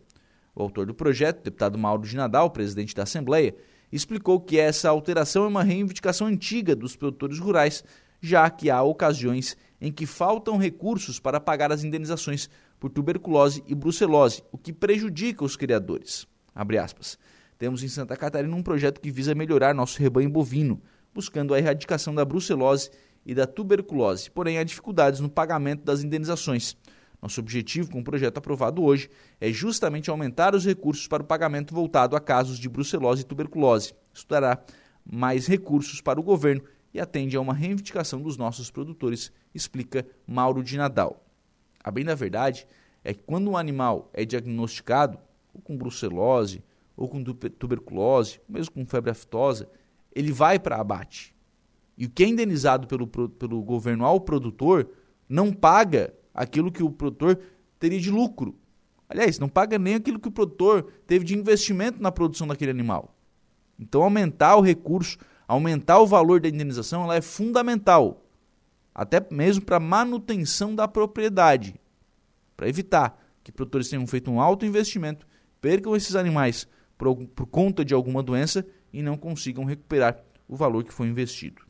O 0.56 0.62
autor 0.62 0.86
do 0.86 0.94
projeto, 0.94 1.44
deputado 1.44 1.78
Mauro 1.78 2.08
de 2.08 2.16
Nadal, 2.16 2.50
presidente 2.52 2.96
da 2.96 3.04
Assembleia, 3.04 3.56
explicou 3.96 4.40
que 4.40 4.60
essa 4.60 4.90
alteração 4.90 5.46
é 5.46 5.48
uma 5.48 5.64
reivindicação 5.64 6.28
antiga 6.28 6.76
dos 6.76 6.96
produtores 6.96 7.38
rurais, 7.38 7.84
já 8.20 8.50
que 8.50 8.70
há 8.70 8.82
ocasiões 8.82 9.56
em 9.80 9.92
que 9.92 10.06
faltam 10.06 10.58
recursos 10.58 11.20
para 11.20 11.40
pagar 11.40 11.72
as 11.72 11.84
indenizações 11.84 12.50
por 12.80 12.90
tuberculose 12.90 13.64
e 13.68 13.76
brucelose, 13.76 14.44
o 14.52 14.58
que 14.58 14.74
prejudica 14.74 15.44
os 15.44 15.56
criadores. 15.56 16.28
Temos 17.58 17.84
em 17.84 17.88
Santa 17.88 18.18
Catarina 18.18 18.56
um 18.56 18.64
projeto 18.64 19.00
que 19.00 19.12
visa 19.12 19.36
melhorar 19.36 19.76
nosso 19.76 20.00
rebanho 20.00 20.30
bovino, 20.30 20.82
buscando 21.14 21.54
a 21.54 21.60
erradicação 21.60 22.16
da 22.16 22.26
brucelose 22.26 22.90
e 23.26 23.36
da 23.36 23.46
tuberculose, 23.46 24.32
porém 24.32 24.58
há 24.58 24.64
dificuldades 24.64 25.20
no 25.20 25.30
pagamento 25.30 25.84
das 25.84 26.04
indenizações. 26.04 26.76
Nosso 27.24 27.40
objetivo 27.40 27.90
com 27.90 28.02
o 28.02 28.04
projeto 28.04 28.38
aprovado 28.40 28.84
hoje 28.84 29.10
é 29.40 29.50
justamente 29.50 30.10
aumentar 30.10 30.54
os 30.54 30.66
recursos 30.66 31.08
para 31.08 31.24
o 31.24 31.26
pagamento 31.26 31.74
voltado 31.74 32.18
a 32.18 32.20
casos 32.20 32.60
de 32.60 32.68
brucelose 32.68 33.22
e 33.22 33.26
tuberculose. 33.26 33.94
Isso 34.14 34.28
dará 34.28 34.62
mais 35.10 35.48
recursos 35.48 36.02
para 36.02 36.20
o 36.20 36.24
governo 36.24 36.62
e 36.94 37.00
atende 37.00 37.38
a 37.38 37.40
uma 37.40 37.54
reivindicação 37.54 38.22
dos 38.22 38.36
nossos 38.36 38.70
produtores, 38.70 39.32
explica 39.56 40.06
Mauro 40.28 40.62
de 40.62 40.76
Nadal. 40.76 41.26
A 41.82 41.90
bem 41.90 42.04
da 42.04 42.14
verdade 42.14 42.68
é 43.06 43.14
que 43.14 43.24
quando 43.24 43.50
um 43.50 43.56
animal 43.56 44.12
é 44.14 44.26
diagnosticado 44.26 45.18
ou 45.54 45.62
com 45.62 45.78
brucelose, 45.78 46.62
ou 46.94 47.08
com 47.08 47.24
tuberculose, 47.24 48.42
mesmo 48.50 48.74
com 48.74 48.86
febre 48.86 49.12
aftosa, 49.12 49.70
ele 50.14 50.34
vai 50.34 50.60
para 50.60 50.76
abate. 50.76 51.34
E 51.98 52.06
o 52.06 52.10
que 52.10 52.26
é 52.26 52.28
indenizado 52.28 52.86
pelo, 52.86 53.08
pelo 53.08 53.64
governo 53.64 54.04
ao 54.04 54.20
produtor 54.20 54.90
não 55.30 55.54
paga 55.54 56.14
aquilo 56.34 56.72
que 56.72 56.84
o 56.84 56.90
produtor 56.90 57.40
teria 57.80 58.00
de 58.00 58.10
lucro. 58.10 58.58
Aliás, 59.08 59.38
não 59.38 59.50
paga 59.50 59.78
nem 59.78 59.96
aquilo 59.96 60.20
que 60.20 60.28
o 60.28 60.32
produtor 60.32 60.92
teve 61.06 61.24
de 61.24 61.38
investimento 61.38 62.02
na 62.02 62.12
produção 62.12 62.48
daquele 62.48 62.72
animal. 62.72 63.16
Então, 63.78 64.02
aumentar 64.04 64.56
o 64.56 64.62
recurso, 64.62 65.18
aumentar 65.48 66.00
o 66.00 66.08
valor 66.08 66.40
da 66.40 66.48
indenização, 66.48 67.04
ela 67.04 67.16
é 67.16 67.22
fundamental, 67.22 68.26
até 68.94 69.26
mesmo 69.30 69.64
para 69.64 69.80
manutenção 69.80 70.74
da 70.74 70.88
propriedade. 70.88 71.80
para 72.56 72.70
evitar 72.70 73.20
que 73.44 73.52
produtores 73.52 73.90
tenham 73.90 74.08
feito 74.08 74.32
um 74.32 74.40
alto 74.40 74.66
investimento, 74.66 75.28
percam 75.60 75.96
esses 75.96 76.16
animais 76.16 76.68
por, 76.98 77.16
por 77.28 77.46
conta 77.48 77.84
de 77.84 77.94
alguma 77.94 78.24
doença 78.24 78.66
e 78.94 79.02
não 79.02 79.18
consigam 79.18 79.66
recuperar 79.66 80.24
o 80.48 80.56
valor 80.56 80.84
que 80.84 80.94
foi 80.94 81.08
investido. 81.08 81.62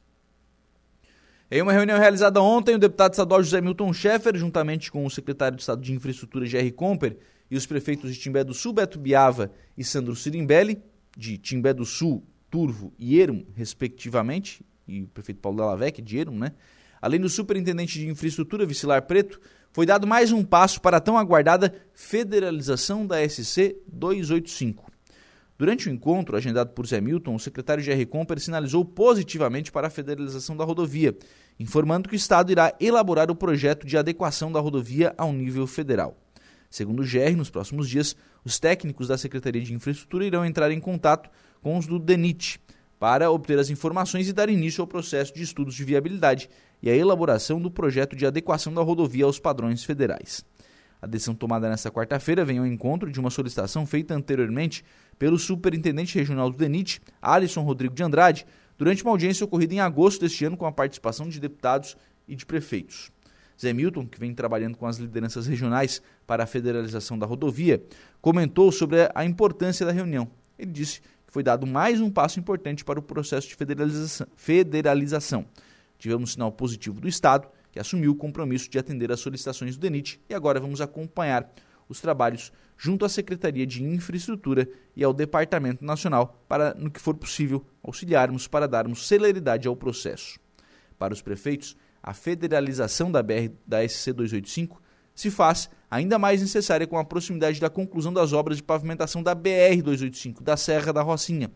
Em 1.56 1.62
uma 1.62 1.72
reunião 1.72 2.00
realizada 2.00 2.42
ontem, 2.42 2.74
o 2.74 2.80
deputado 2.80 3.12
estadual 3.12 3.44
José 3.44 3.62
Milton 3.62 3.94
Schaeffer, 3.94 4.36
juntamente 4.36 4.92
com 4.92 5.06
o 5.06 5.10
secretário 5.12 5.56
de 5.56 5.62
Estado 5.62 5.84
de 5.84 5.94
Infraestrutura, 5.94 6.48
Jerry 6.48 6.72
Comper, 6.72 7.16
e 7.52 7.56
os 7.56 7.68
prefeitos 7.68 8.12
de 8.12 8.20
Timbé 8.20 8.44
do 8.44 8.56
Sul, 8.56 8.74
Beto 8.74 8.98
Biava 8.98 9.52
e 9.78 9.84
Sandro 9.84 10.16
Sirimbelli, 10.16 10.82
de 11.16 11.38
Timbé 11.38 11.72
do 11.72 11.86
Sul, 11.86 12.24
Turvo 12.50 12.92
e 12.98 13.22
Ermo, 13.22 13.46
respectivamente, 13.56 14.66
e 14.88 15.04
o 15.04 15.08
prefeito 15.10 15.42
Paulo 15.42 15.60
Dallavec, 15.60 16.02
de 16.02 16.18
Ermo, 16.18 16.39
né? 16.39 16.54
Além 17.00 17.20
do 17.20 17.30
superintendente 17.30 18.00
de 18.00 18.08
infraestrutura, 18.08 18.66
Vicilar 18.66 19.04
Preto, 19.04 19.39
foi 19.72 19.86
dado 19.86 20.08
mais 20.08 20.32
um 20.32 20.44
passo 20.44 20.82
para 20.82 20.98
a 20.98 21.00
tão 21.00 21.20
aguardada 21.20 21.72
federalização 21.94 23.06
da 23.06 23.18
SC 23.30 23.76
285. 23.86 24.92
Durante 25.56 25.88
o 25.88 25.92
encontro 25.92 26.36
agendado 26.36 26.72
por 26.72 26.88
Zé 26.88 27.00
Milton, 27.00 27.36
o 27.36 27.39
secretário 27.39 27.84
Jerry 27.84 28.08
Comper 28.08 28.39
sinalizou 28.39 28.84
positivamente 28.84 29.72
para 29.72 29.86
a 29.86 29.89
federalização 29.89 30.58
da 30.58 30.66
rodovia, 30.66 31.16
informando 31.60 32.10
que 32.10 32.16
o 32.16 32.18
Estado 32.18 32.52
irá 32.52 32.74
elaborar 32.80 33.30
o 33.30 33.36
projeto 33.36 33.86
de 33.86 33.98
adequação 33.98 34.52
da 34.52 34.60
rodovia 34.60 35.13
ao 35.18 35.32
nível 35.32 35.68
federal. 35.68 36.18
Segundo 36.70 37.02
o 37.02 37.06
GR, 37.06 37.36
nos 37.38 37.50
próximos 37.50 37.88
dias, 37.88 38.16
os 38.44 38.60
técnicos 38.60 39.08
da 39.08 39.18
Secretaria 39.18 39.62
de 39.62 39.74
Infraestrutura 39.74 40.26
irão 40.26 40.46
entrar 40.46 40.72
em 40.72 40.80
contato 40.80 41.30
com 41.62 41.78
os 41.78 41.86
do 41.86 42.00
DENIT 42.00 42.60
para 43.00 43.30
obter 43.30 43.60
as 43.60 43.70
informações 43.70 44.28
e 44.28 44.34
dar 44.34 44.50
início 44.50 44.82
ao 44.82 44.88
processo 44.88 45.34
de 45.34 45.44
estudos 45.44 45.76
de 45.76 45.84
viabilidade 45.84 46.50
e 46.82 46.89
a 46.89 46.96
elaboração 46.96 47.62
do 47.62 47.70
projeto 47.70 48.16
de 48.16 48.26
adequação 48.26 48.74
da 48.74 48.82
rodovia 48.82 49.26
aos 49.26 49.39
padrões 49.39 49.84
federais. 49.84 50.44
A 51.02 51.06
decisão 51.06 51.36
tomada 51.36 51.70
nesta 51.70 51.92
quarta-feira 51.92 52.46
vem 52.46 52.60
ao 52.60 52.66
encontro 52.66 53.12
de 53.12 53.20
uma 53.20 53.30
solicitação 53.30 53.86
feita 53.86 54.16
anteriormente 54.16 54.86
pelo 55.20 55.38
superintendente 55.38 56.18
regional 56.18 56.50
do 56.50 56.58
DENIT, 56.58 57.02
Alisson 57.22 57.62
Rodrigo 57.62 57.94
de 57.94 58.04
Andrade, 58.04 58.46
durante 58.78 59.04
uma 59.04 59.12
audiência 59.12 59.46
ocorrida 59.46 59.74
em 59.74 59.80
agosto 59.80 60.22
deste 60.22 60.46
ano 60.46 60.58
com 60.58 60.66
a 60.66 60.72
participação 60.72 61.28
de 61.30 61.40
deputados 61.40 61.98
e 62.28 62.36
de 62.36 62.46
prefeitos. 62.46 63.12
Zé 63.60 63.72
Milton, 63.72 64.06
que 64.06 64.20
vem 64.20 64.34
trabalhando 64.34 64.78
com 64.78 64.86
as 64.86 64.98
lideranças 64.98 65.48
regionais 65.48 66.02
para 66.26 66.44
a 66.44 66.48
federalização 66.48 67.18
da 67.18 67.26
rodovia, 67.26 67.84
comentou 68.22 68.72
sobre 68.72 69.10
a 69.14 69.26
importância 69.26 69.86
da 69.86 69.92
reunião. 69.92 70.30
Ele 70.58 70.72
disse 70.72 71.02
que 71.02 71.34
foi 71.34 71.44
dado 71.44 71.66
mais 71.66 72.02
um 72.02 72.10
passo 72.10 72.40
importante 72.40 72.84
para 72.84 73.00
o 73.00 73.04
processo 73.04 73.48
de 73.48 73.56
federalização. 73.56 74.28
federalização. 74.36 75.46
Tivemos 75.98 76.30
um 76.30 76.34
sinal 76.34 76.52
positivo 76.52 77.00
do 77.00 77.08
Estado, 77.08 77.48
que 77.72 77.80
assumiu 77.80 78.12
o 78.12 78.16
compromisso 78.16 78.70
de 78.70 78.78
atender 78.78 79.12
às 79.12 79.20
solicitações 79.20 79.76
do 79.76 79.82
DENIT, 79.82 80.20
e 80.30 80.34
agora 80.34 80.60
vamos 80.60 80.82
acompanhar 80.82 81.50
os 81.88 82.02
trabalhos 82.02 82.52
junto 82.78 83.06
à 83.06 83.10
Secretaria 83.10 83.65
de 83.65 83.84
Infraestrutura 83.84 84.67
e 84.96 85.04
ao 85.04 85.13
Departamento 85.13 85.86
Nacional 85.86 86.43
para, 86.48 86.74
no 86.74 86.91
que 86.91 87.00
for 87.00 87.15
possível, 87.15 87.65
auxiliarmos 87.82 88.48
para 88.48 88.67
darmos 88.67 89.08
celeridade 89.08 89.67
ao 89.67 89.76
processo. 89.76 90.39
Para 90.98 91.13
os 91.13 91.22
prefeitos, 91.22 91.76
a 92.02 92.13
federalização 92.13 93.12
da 93.12 93.24
BR 93.24 93.50
da 93.65 93.88
SC 93.88 94.13
285 94.13 94.82
se 95.15 95.30
faz 95.30 95.69
ainda 95.89 96.17
mais 96.17 96.41
necessária 96.41 96.88
com 96.88 96.98
a 96.98 97.06
proximidade 97.06 97.60
da 97.60 97.69
conclusão 97.69 98.12
das 98.12 98.34
obras 98.34 98.58
de 98.58 98.63
pavimentação 98.63 99.22
da 99.22 99.36
BR 99.36 99.82
285 99.84 100.43
da 100.43 100.58
Serra 100.58 100.91
da 100.91 101.02
Rocinha, 101.02 101.52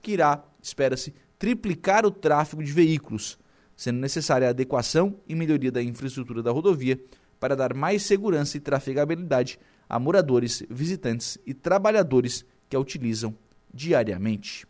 que 0.00 0.12
irá, 0.12 0.42
espera-se, 0.62 1.12
triplicar 1.38 2.06
o 2.06 2.10
tráfego 2.10 2.62
de 2.62 2.72
veículos, 2.72 3.38
sendo 3.76 3.98
necessária 3.98 4.46
a 4.46 4.50
adequação 4.50 5.18
e 5.26 5.34
melhoria 5.34 5.72
da 5.72 5.82
infraestrutura 5.82 6.42
da 6.42 6.50
rodovia 6.50 7.00
para 7.40 7.56
dar 7.56 7.74
mais 7.74 8.02
segurança 8.02 8.56
e 8.56 8.60
trafegabilidade 8.60 9.58
a 9.90 9.98
moradores, 9.98 10.62
visitantes 10.70 11.36
e 11.44 11.52
trabalhadores 11.52 12.44
que 12.68 12.76
a 12.76 12.80
utilizam 12.80 13.36
diariamente. 13.74 14.64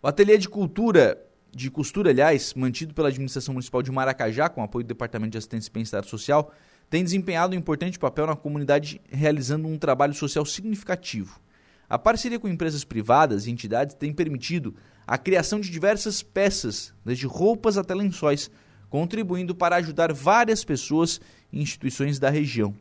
O 0.00 0.06
Ateliê 0.06 0.38
de 0.38 0.48
Cultura 0.48 1.20
de 1.50 1.70
Costura, 1.70 2.10
aliás, 2.10 2.52
mantido 2.54 2.94
pela 2.94 3.08
Administração 3.08 3.54
Municipal 3.54 3.82
de 3.82 3.90
Maracajá, 3.90 4.48
com 4.48 4.62
apoio 4.62 4.84
do 4.84 4.88
Departamento 4.88 5.32
de 5.32 5.38
Assistência 5.38 5.68
e 5.68 5.72
Bem-Estar 5.72 6.04
Social, 6.04 6.52
tem 6.90 7.02
desempenhado 7.02 7.54
um 7.54 7.58
importante 7.58 7.98
papel 7.98 8.26
na 8.26 8.36
comunidade, 8.36 9.00
realizando 9.08 9.68
um 9.68 9.78
trabalho 9.78 10.14
social 10.14 10.44
significativo. 10.44 11.40
A 11.88 11.98
parceria 11.98 12.40
com 12.40 12.48
empresas 12.48 12.82
privadas 12.84 13.46
e 13.46 13.50
entidades 13.50 13.94
tem 13.94 14.12
permitido 14.12 14.74
a 15.06 15.16
criação 15.16 15.60
de 15.60 15.70
diversas 15.70 16.22
peças, 16.22 16.92
desde 17.04 17.26
roupas 17.26 17.78
até 17.78 17.94
lençóis, 17.94 18.50
contribuindo 18.90 19.54
para 19.54 19.76
ajudar 19.76 20.12
várias 20.12 20.64
pessoas 20.64 21.20
e 21.52 21.60
instituições 21.60 22.18
da 22.18 22.30
região. 22.30 22.74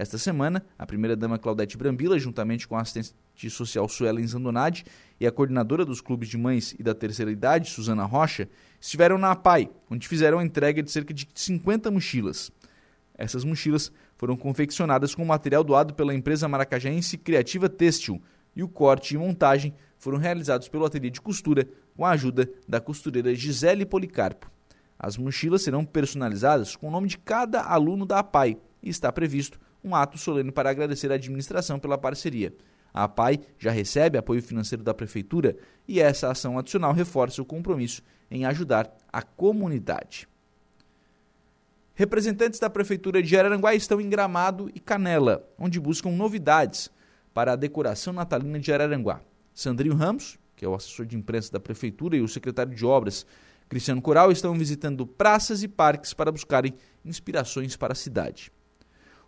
Esta 0.00 0.16
semana, 0.16 0.64
a 0.78 0.86
primeira-dama 0.86 1.40
Claudete 1.40 1.76
Brambila, 1.76 2.16
juntamente 2.20 2.68
com 2.68 2.76
a 2.76 2.82
assistente 2.82 3.50
social 3.50 3.88
Suelen 3.88 4.24
Zandonade 4.28 4.84
e 5.18 5.26
a 5.26 5.32
coordenadora 5.32 5.84
dos 5.84 6.00
clubes 6.00 6.28
de 6.28 6.38
mães 6.38 6.72
e 6.78 6.84
da 6.84 6.94
terceira 6.94 7.32
idade, 7.32 7.68
Suzana 7.68 8.04
Rocha, 8.04 8.48
estiveram 8.80 9.18
na 9.18 9.32
APAI, 9.32 9.68
onde 9.90 10.06
fizeram 10.06 10.38
a 10.38 10.44
entrega 10.44 10.84
de 10.84 10.92
cerca 10.92 11.12
de 11.12 11.26
50 11.34 11.90
mochilas. 11.90 12.52
Essas 13.12 13.42
mochilas 13.42 13.90
foram 14.16 14.36
confeccionadas 14.36 15.16
com 15.16 15.24
material 15.24 15.64
doado 15.64 15.92
pela 15.94 16.14
empresa 16.14 16.46
maracajaense 16.46 17.18
Criativa 17.18 17.68
Têxtil 17.68 18.22
e 18.54 18.62
o 18.62 18.68
corte 18.68 19.16
e 19.16 19.18
montagem 19.18 19.74
foram 19.98 20.18
realizados 20.18 20.68
pelo 20.68 20.84
ateliê 20.84 21.10
de 21.10 21.20
costura 21.20 21.68
com 21.96 22.06
a 22.06 22.10
ajuda 22.10 22.48
da 22.68 22.80
costureira 22.80 23.34
Gisele 23.34 23.84
Policarpo. 23.84 24.48
As 24.96 25.16
mochilas 25.16 25.62
serão 25.62 25.84
personalizadas 25.84 26.76
com 26.76 26.86
o 26.86 26.90
nome 26.92 27.08
de 27.08 27.18
cada 27.18 27.62
aluno 27.62 28.06
da 28.06 28.20
APAI 28.20 28.56
e 28.80 28.90
está 28.90 29.10
previsto 29.10 29.58
um 29.82 29.94
ato 29.94 30.18
solene 30.18 30.50
para 30.50 30.70
agradecer 30.70 31.10
à 31.10 31.14
administração 31.14 31.78
pela 31.78 31.98
parceria. 31.98 32.52
A 32.92 33.04
APAI 33.04 33.40
já 33.58 33.70
recebe 33.70 34.18
apoio 34.18 34.42
financeiro 34.42 34.82
da 34.82 34.94
Prefeitura 34.94 35.56
e 35.86 36.00
essa 36.00 36.30
ação 36.30 36.58
adicional 36.58 36.92
reforça 36.92 37.40
o 37.40 37.44
compromisso 37.44 38.02
em 38.30 38.44
ajudar 38.44 38.92
a 39.12 39.22
comunidade. 39.22 40.28
Representantes 41.94 42.60
da 42.60 42.70
Prefeitura 42.70 43.22
de 43.22 43.36
Araranguá 43.36 43.74
estão 43.74 44.00
em 44.00 44.08
Gramado 44.08 44.70
e 44.74 44.78
Canela, 44.78 45.48
onde 45.58 45.80
buscam 45.80 46.10
novidades 46.10 46.90
para 47.34 47.52
a 47.52 47.56
decoração 47.56 48.12
natalina 48.12 48.58
de 48.58 48.72
Araranguá. 48.72 49.20
Sandrinho 49.52 49.96
Ramos, 49.96 50.38
que 50.54 50.64
é 50.64 50.68
o 50.68 50.74
assessor 50.74 51.06
de 51.06 51.16
imprensa 51.16 51.50
da 51.52 51.58
Prefeitura, 51.58 52.16
e 52.16 52.20
o 52.20 52.28
secretário 52.28 52.74
de 52.74 52.86
Obras, 52.86 53.26
Cristiano 53.68 54.00
Coral, 54.00 54.30
estão 54.30 54.54
visitando 54.54 55.06
praças 55.06 55.62
e 55.62 55.68
parques 55.68 56.14
para 56.14 56.32
buscarem 56.32 56.74
inspirações 57.04 57.76
para 57.76 57.92
a 57.92 57.96
cidade. 57.96 58.52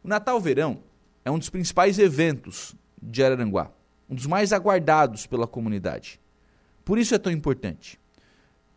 O 0.03 0.09
Natal 0.09 0.41
Verão 0.41 0.83
é 1.25 1.31
um 1.31 1.39
dos 1.39 1.51
principais 1.51 1.99
eventos 1.99 2.75
de 3.03 3.23
Araranguá, 3.23 3.71
um 4.09 4.15
dos 4.15 4.27
mais 4.27 4.53
aguardados 4.53 5.27
pela 5.27 5.47
comunidade. 5.47 6.19
Por 6.85 6.99
isso 6.99 7.15
é 7.15 7.19
tão 7.19 7.31
importante. 7.31 8.01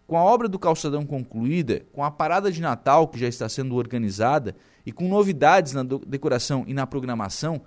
Com 0.06 0.18
a 0.18 0.24
obra 0.24 0.50
do 0.50 0.60
calçadão 0.60 1.06
concluída, 1.06 1.86
com 1.94 2.04
a 2.04 2.12
parada 2.12 2.52
de 2.52 2.62
Natal 2.62 3.08
que 3.08 3.18
já 3.18 3.28
está 3.28 3.48
sendo 3.48 3.76
organizada 3.76 4.54
e 4.86 4.92
com 4.92 5.08
novidades 5.08 5.72
na 5.72 5.84
decoração 5.84 6.66
e 6.68 6.74
na 6.74 6.86
programação, 6.86 7.62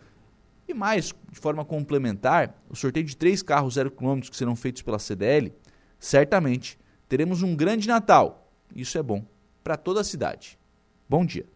e 0.69 0.75
mais, 0.75 1.14
de 1.31 1.40
forma 1.40 1.64
complementar, 1.64 2.62
o 2.69 2.77
sorteio 2.77 3.07
de 3.07 3.16
três 3.16 3.42
carros 3.42 3.75
zero 3.75 3.90
quilômetros 3.90 4.29
que 4.29 4.37
serão 4.37 4.55
feitos 4.55 4.83
pela 4.83 4.99
CDL, 4.99 5.53
certamente 5.99 6.79
teremos 7.09 7.42
um 7.42 7.57
grande 7.57 7.88
Natal. 7.88 8.53
Isso 8.75 8.99
é 8.99 9.03
bom 9.03 9.25
para 9.64 9.77
toda 9.77 10.03
a 10.03 10.05
cidade. 10.05 10.59
Bom 11.09 11.24
dia. 11.24 11.55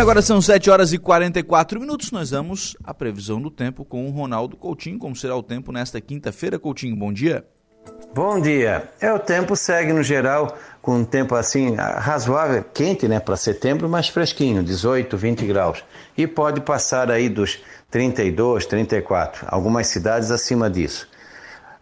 agora 0.00 0.22
são 0.22 0.40
7 0.40 0.70
horas 0.70 0.94
e 0.94 0.98
44 0.98 1.78
minutos. 1.78 2.10
Nós 2.10 2.30
vamos 2.30 2.74
à 2.82 2.94
previsão 2.94 3.40
do 3.40 3.50
tempo 3.50 3.84
com 3.84 4.06
o 4.06 4.10
Ronaldo 4.10 4.56
Coutinho. 4.56 4.98
Como 4.98 5.14
será 5.14 5.36
o 5.36 5.42
tempo 5.42 5.70
nesta 5.70 6.00
quinta-feira, 6.00 6.58
Coutinho? 6.58 6.96
Bom 6.96 7.12
dia. 7.12 7.44
Bom 8.14 8.40
dia. 8.40 8.88
É, 8.98 9.12
o 9.12 9.18
tempo 9.18 9.54
segue 9.54 9.92
no 9.92 10.02
geral 10.02 10.56
com 10.80 10.96
um 10.96 11.04
tempo 11.04 11.34
assim 11.34 11.74
razoável, 11.74 12.64
quente, 12.72 13.06
né, 13.06 13.20
para 13.20 13.36
setembro, 13.36 13.90
mas 13.90 14.08
fresquinho, 14.08 14.62
18, 14.62 15.18
20 15.18 15.46
graus. 15.46 15.84
E 16.16 16.26
pode 16.26 16.62
passar 16.62 17.10
aí 17.10 17.28
dos 17.28 17.58
32, 17.90 18.64
34, 18.64 19.46
algumas 19.48 19.86
cidades 19.88 20.30
acima 20.30 20.70
disso. 20.70 21.06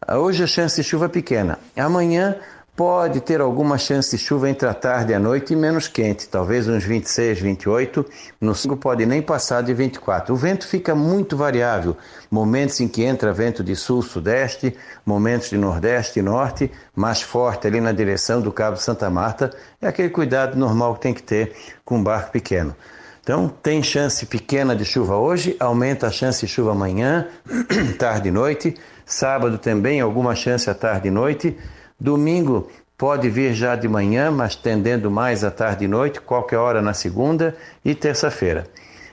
Hoje 0.09 0.43
a 0.43 0.47
chance 0.49 0.83
de 0.83 0.83
chuva 0.83 1.05
é 1.05 1.09
pequena. 1.09 1.59
Amanhã 1.77 2.35
Pode 2.79 3.21
ter 3.23 3.41
alguma 3.41 3.77
chance 3.77 4.17
de 4.17 4.23
chuva 4.23 4.49
entre 4.49 4.69
a 4.69 4.73
tarde 4.73 5.11
e 5.11 5.15
a 5.17 5.19
noite 5.19 5.53
e 5.53 5.57
menos 5.57 5.89
quente, 5.89 6.29
talvez 6.29 6.69
uns 6.69 6.85
26, 6.85 7.41
28. 7.41 8.07
No 8.41 8.55
sul 8.55 8.77
pode 8.77 9.05
nem 9.05 9.21
passar 9.21 9.65
de 9.65 9.75
24. 9.75 10.33
O 10.33 10.37
vento 10.37 10.65
fica 10.65 10.95
muito 10.95 11.37
variável. 11.37 11.97
Momentos 12.31 12.79
em 12.79 12.87
que 12.87 13.03
entra 13.03 13.33
vento 13.33 13.65
de 13.65 13.75
sul-sudeste, 13.75 14.77
momentos 15.05 15.51
de 15.51 15.59
nordeste 15.59 16.21
e 16.21 16.23
norte, 16.23 16.71
mais 16.95 17.21
forte 17.21 17.67
ali 17.67 17.81
na 17.81 17.91
direção 17.91 18.41
do 18.41 18.53
Cabo 18.53 18.77
Santa 18.77 19.11
Marta. 19.11 19.51
É 19.83 19.89
aquele 19.89 20.11
cuidado 20.11 20.57
normal 20.57 20.95
que 20.95 21.01
tem 21.01 21.13
que 21.13 21.25
ter 21.25 21.57
com 21.85 21.97
um 21.97 22.05
barco 22.05 22.31
pequeno. 22.31 22.77
Então, 23.21 23.49
tem 23.49 23.83
chance 23.83 24.25
pequena 24.25 24.77
de 24.77 24.85
chuva 24.85 25.17
hoje, 25.17 25.57
aumenta 25.59 26.07
a 26.07 26.13
chance 26.13 26.47
de 26.47 26.53
chuva 26.53 26.71
amanhã, 26.71 27.27
tarde 27.99 28.29
e 28.29 28.31
noite. 28.31 28.77
Sábado 29.05 29.59
também, 29.59 30.01
alguma 30.01 30.37
chance 30.37 30.71
à 30.71 30.75
tarde 30.75 31.09
e 31.09 31.11
noite. 31.11 31.57
Domingo 32.01 32.69
pode 32.97 33.29
vir 33.29 33.53
já 33.53 33.75
de 33.75 33.89
manhã, 33.89 34.31
mas 34.31 34.55
tendendo 34.55 35.11
mais 35.11 35.43
à 35.43 35.51
tarde 35.51 35.85
e 35.85 35.89
noite, 35.89 36.21
qualquer 36.21 36.57
hora 36.57 36.81
na 36.81 36.95
segunda 36.95 37.57
e 37.85 37.93
terça-feira. 37.93 38.67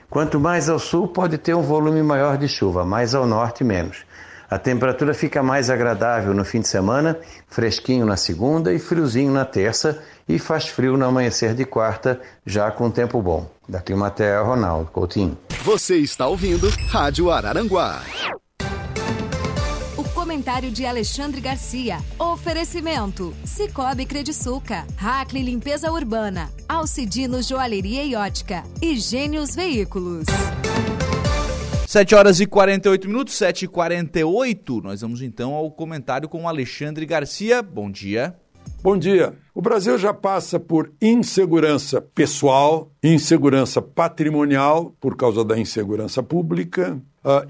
Quanto 0.08 0.38
mais 0.38 0.68
ao 0.68 0.78
sul, 0.78 1.08
pode 1.08 1.36
ter 1.36 1.52
um 1.54 1.62
volume 1.62 2.00
maior 2.00 2.38
de 2.38 2.46
chuva, 2.46 2.84
mais 2.84 3.12
ao 3.12 3.26
norte, 3.26 3.64
menos. 3.64 4.04
A 4.48 4.56
temperatura 4.56 5.12
fica 5.12 5.42
mais 5.42 5.68
agradável 5.68 6.32
no 6.32 6.44
fim 6.44 6.60
de 6.60 6.68
semana, 6.68 7.18
fresquinho 7.48 8.06
na 8.06 8.16
segunda 8.16 8.72
e 8.72 8.78
friozinho 8.78 9.32
na 9.32 9.44
terça, 9.44 10.00
e 10.28 10.38
faz 10.38 10.68
frio 10.68 10.96
no 10.96 11.04
amanhecer 11.04 11.54
de 11.54 11.64
quarta, 11.64 12.20
já 12.46 12.70
com 12.70 12.88
tempo 12.88 13.20
bom. 13.20 13.50
Da 13.68 13.80
Climatea, 13.80 14.40
Ronaldo 14.42 14.92
Coutinho. 14.92 15.36
Você 15.64 15.96
está 15.96 16.28
ouvindo 16.28 16.68
Rádio 16.88 17.32
Araranguá 17.32 18.00
comentário 20.46 20.70
de 20.70 20.86
Alexandre 20.86 21.40
Garcia. 21.40 21.98
Oferecimento: 22.16 23.34
Cicobi 23.44 24.06
Crediçuca, 24.06 24.86
Hackley 24.96 25.42
Limpeza 25.42 25.90
Urbana, 25.90 26.48
Alcidino 26.68 27.42
Joalheria 27.42 28.04
e 28.04 28.14
Ótica 28.14 28.62
e 28.80 28.96
Gênios 28.96 29.56
Veículos. 29.56 30.24
7 31.88 32.14
horas 32.14 32.38
e 32.38 32.46
48 32.46 33.08
minutos, 33.08 33.34
7 33.34 33.64
e 33.64 33.68
48 33.68 34.82
Nós 34.82 35.00
vamos 35.00 35.20
então 35.20 35.52
ao 35.52 35.68
comentário 35.70 36.28
com 36.28 36.48
Alexandre 36.48 37.04
Garcia. 37.04 37.60
Bom 37.60 37.90
dia. 37.90 38.36
Bom 38.82 38.96
dia. 38.96 39.34
O 39.52 39.60
Brasil 39.60 39.98
já 39.98 40.14
passa 40.14 40.60
por 40.60 40.92
insegurança 41.02 42.00
pessoal, 42.00 42.92
insegurança 43.02 43.82
patrimonial 43.82 44.94
por 45.00 45.16
causa 45.16 45.44
da 45.44 45.58
insegurança 45.58 46.22
pública, 46.22 47.00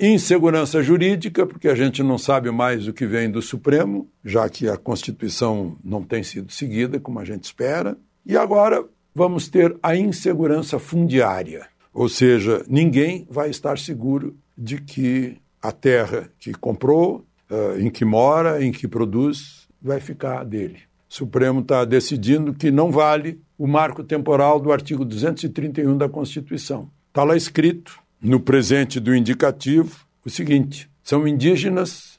insegurança 0.00 0.82
jurídica, 0.82 1.46
porque 1.46 1.68
a 1.68 1.74
gente 1.74 2.02
não 2.02 2.16
sabe 2.16 2.50
mais 2.50 2.88
o 2.88 2.92
que 2.92 3.06
vem 3.06 3.30
do 3.30 3.42
Supremo, 3.42 4.08
já 4.24 4.48
que 4.48 4.68
a 4.68 4.76
Constituição 4.76 5.76
não 5.84 6.02
tem 6.02 6.22
sido 6.22 6.50
seguida 6.50 6.98
como 6.98 7.20
a 7.20 7.24
gente 7.24 7.44
espera. 7.44 7.96
E 8.24 8.36
agora 8.36 8.84
vamos 9.14 9.48
ter 9.48 9.76
a 9.82 9.94
insegurança 9.96 10.78
fundiária, 10.78 11.66
ou 11.92 12.08
seja, 12.08 12.64
ninguém 12.68 13.26
vai 13.30 13.48
estar 13.48 13.78
seguro 13.78 14.36
de 14.56 14.80
que 14.80 15.38
a 15.62 15.72
terra 15.72 16.30
que 16.38 16.52
comprou, 16.52 17.24
uh, 17.50 17.80
em 17.80 17.90
que 17.90 18.04
mora, 18.04 18.62
em 18.64 18.70
que 18.70 18.86
produz, 18.86 19.66
vai 19.80 20.00
ficar 20.00 20.44
dele. 20.44 20.80
O 21.08 21.14
Supremo 21.14 21.60
está 21.60 21.84
decidindo 21.84 22.52
que 22.52 22.70
não 22.70 22.90
vale 22.90 23.40
o 23.56 23.66
marco 23.66 24.04
temporal 24.04 24.60
do 24.60 24.72
artigo 24.72 25.04
231 25.04 25.96
da 25.96 26.08
Constituição. 26.08 26.90
Está 27.08 27.24
lá 27.24 27.36
escrito 27.36 27.98
no 28.20 28.40
presente 28.40 28.98
do 28.98 29.14
indicativo 29.14 30.06
o 30.24 30.30
seguinte: 30.30 30.90
são 31.02 31.26
indígenas, 31.26 32.18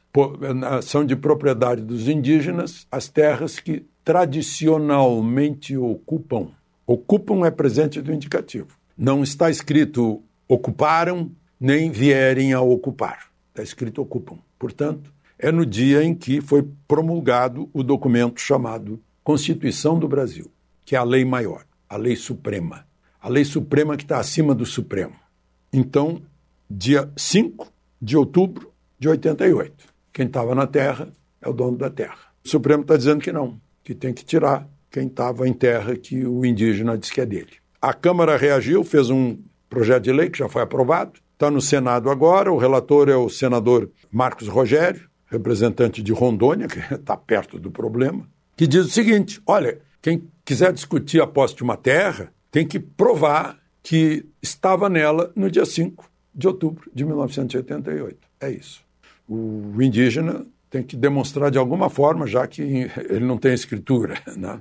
são 0.81 1.05
de 1.05 1.15
propriedade 1.15 1.81
dos 1.81 2.07
indígenas 2.07 2.87
as 2.91 3.09
terras 3.09 3.59
que 3.59 3.85
tradicionalmente 4.03 5.75
ocupam. 5.75 6.47
Ocupam 6.85 7.45
é 7.45 7.51
presente 7.51 8.01
do 8.01 8.13
indicativo. 8.13 8.69
Não 8.97 9.21
está 9.21 9.49
escrito 9.49 10.23
ocuparam, 10.47 11.29
nem 11.59 11.91
vierem 11.91 12.53
a 12.53 12.61
ocupar. 12.61 13.27
Está 13.49 13.61
escrito 13.61 14.01
ocupam. 14.01 14.37
Portanto, 14.57 15.11
é 15.37 15.51
no 15.51 15.65
dia 15.65 16.03
em 16.03 16.15
que 16.15 16.39
foi 16.39 16.65
promulgado 16.87 17.69
o 17.73 17.83
documento 17.83 18.39
chamado 18.39 18.99
Constituição 19.23 19.99
do 19.99 20.07
Brasil, 20.07 20.49
que 20.85 20.95
é 20.95 20.99
a 20.99 21.03
lei 21.03 21.25
maior, 21.25 21.65
a 21.89 21.97
lei 21.97 22.15
suprema. 22.15 22.87
A 23.21 23.27
lei 23.27 23.43
suprema 23.43 23.97
que 23.97 24.03
está 24.03 24.19
acima 24.19 24.55
do 24.55 24.65
Supremo. 24.65 25.15
Então, 25.71 26.21
dia 26.69 27.09
5 27.15 27.71
de 28.01 28.17
outubro 28.17 28.71
de 28.99 29.09
88. 29.09 29.73
Quem 30.13 30.25
estava 30.25 30.55
na 30.55 30.65
terra 30.65 31.09
é 31.41 31.49
o 31.49 31.53
dono 31.53 31.77
da 31.77 31.89
terra. 31.89 32.17
O 32.43 32.49
Supremo 32.49 32.81
está 32.81 32.97
dizendo 32.97 33.21
que 33.21 33.31
não, 33.31 33.59
que 33.83 33.93
tem 33.93 34.13
que 34.13 34.23
tirar 34.23 34.67
quem 34.89 35.07
estava 35.07 35.47
em 35.47 35.53
terra 35.53 35.95
que 35.95 36.25
o 36.25 36.45
indígena 36.45 36.97
diz 36.97 37.11
que 37.11 37.21
é 37.21 37.25
dele. 37.25 37.53
A 37.81 37.93
Câmara 37.93 38.37
reagiu, 38.37 38.83
fez 38.83 39.09
um 39.09 39.37
projeto 39.69 40.03
de 40.03 40.11
lei 40.11 40.29
que 40.29 40.39
já 40.39 40.49
foi 40.49 40.61
aprovado, 40.61 41.19
está 41.33 41.51
no 41.51 41.61
Senado 41.61 42.09
agora. 42.09 42.51
O 42.51 42.57
relator 42.57 43.09
é 43.09 43.15
o 43.15 43.29
senador 43.29 43.91
Marcos 44.11 44.47
Rogério, 44.47 45.07
representante 45.27 46.01
de 46.01 46.11
Rondônia, 46.11 46.67
que 46.67 46.79
está 46.93 47.15
perto 47.17 47.59
do 47.59 47.69
problema, 47.69 48.27
que 48.55 48.65
diz 48.65 48.85
o 48.85 48.89
seguinte: 48.89 49.41
olha, 49.45 49.79
quem 50.01 50.27
quiser 50.43 50.73
discutir 50.73 51.21
a 51.21 51.27
posse 51.27 51.55
de 51.55 51.63
uma 51.63 51.77
terra 51.77 52.33
tem 52.49 52.65
que 52.65 52.79
provar 52.79 53.59
que 53.87 54.25
estava 54.43 54.89
nela 54.89 55.31
no 55.33 55.49
dia 55.49 55.65
5 55.65 56.11
de 56.35 56.45
outubro 56.45 56.91
de 56.93 57.05
1988. 57.05 58.17
É 58.41 58.51
isso. 58.51 58.83
O 59.25 59.81
indígena 59.81 60.45
tem 60.69 60.83
que 60.83 60.97
demonstrar 60.97 61.49
de 61.49 61.57
alguma 61.57 61.89
forma, 61.89 62.27
já 62.27 62.45
que 62.45 62.61
ele 62.61 63.23
não 63.23 63.37
tem 63.37 63.53
escritura. 63.53 64.21
Né? 64.35 64.59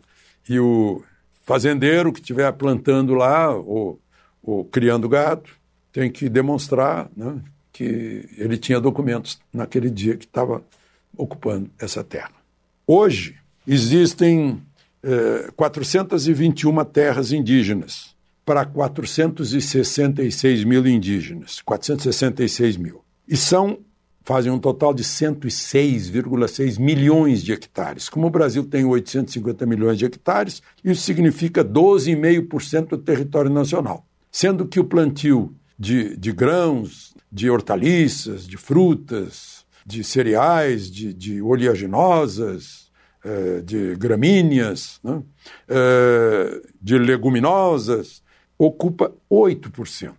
E 0.48 0.60
o 0.60 1.02
fazendeiro 1.42 2.12
que 2.12 2.20
estiver 2.20 2.52
plantando 2.52 3.14
lá 3.14 3.52
ou, 3.52 3.98
ou, 4.40 4.64
criando 4.64 5.08
gado 5.08 5.50
tem 5.92 6.08
que 6.08 6.28
demonstrar 6.28 7.10
né, 7.16 7.40
que 7.72 8.28
ele 8.38 8.56
tinha 8.56 8.80
documentos 8.80 9.40
naquele 9.52 9.90
dia 9.90 10.16
que 10.16 10.24
estava 10.24 10.62
ocupando 11.16 11.68
essa 11.80 12.04
terra. 12.04 12.30
Hoje 12.86 13.34
existem 13.66 14.62
eh, 15.02 15.50
421 15.56 16.84
terras 16.84 17.32
indígenas 17.32 18.14
para 18.46 18.64
466 18.64 20.62
mil 20.62 20.86
indígenas, 20.86 21.60
466 21.62 22.76
mil. 22.76 23.02
E 23.26 23.36
são, 23.36 23.80
fazem 24.22 24.52
um 24.52 24.58
total 24.58 24.94
de 24.94 25.02
106,6 25.02 26.78
milhões 26.78 27.42
de 27.42 27.52
hectares. 27.52 28.08
Como 28.08 28.28
o 28.28 28.30
Brasil 28.30 28.64
tem 28.64 28.84
850 28.84 29.66
milhões 29.66 29.98
de 29.98 30.04
hectares, 30.04 30.62
isso 30.84 31.02
significa 31.02 31.64
12,5% 31.64 32.90
do 32.90 32.98
território 32.98 33.50
nacional. 33.50 34.06
Sendo 34.30 34.68
que 34.68 34.78
o 34.78 34.84
plantio 34.84 35.52
de, 35.76 36.16
de 36.16 36.30
grãos, 36.30 37.14
de 37.32 37.50
hortaliças, 37.50 38.46
de 38.46 38.56
frutas, 38.56 39.66
de 39.84 40.04
cereais, 40.04 40.88
de, 40.88 41.12
de 41.12 41.42
oleaginosas, 41.42 42.92
eh, 43.24 43.60
de 43.64 43.96
gramíneas, 43.96 45.00
né? 45.02 45.20
Eh, 45.68 46.62
de 46.80 46.96
leguminosas, 46.96 48.22
ocupa 48.58 49.12
8%. 49.30 50.14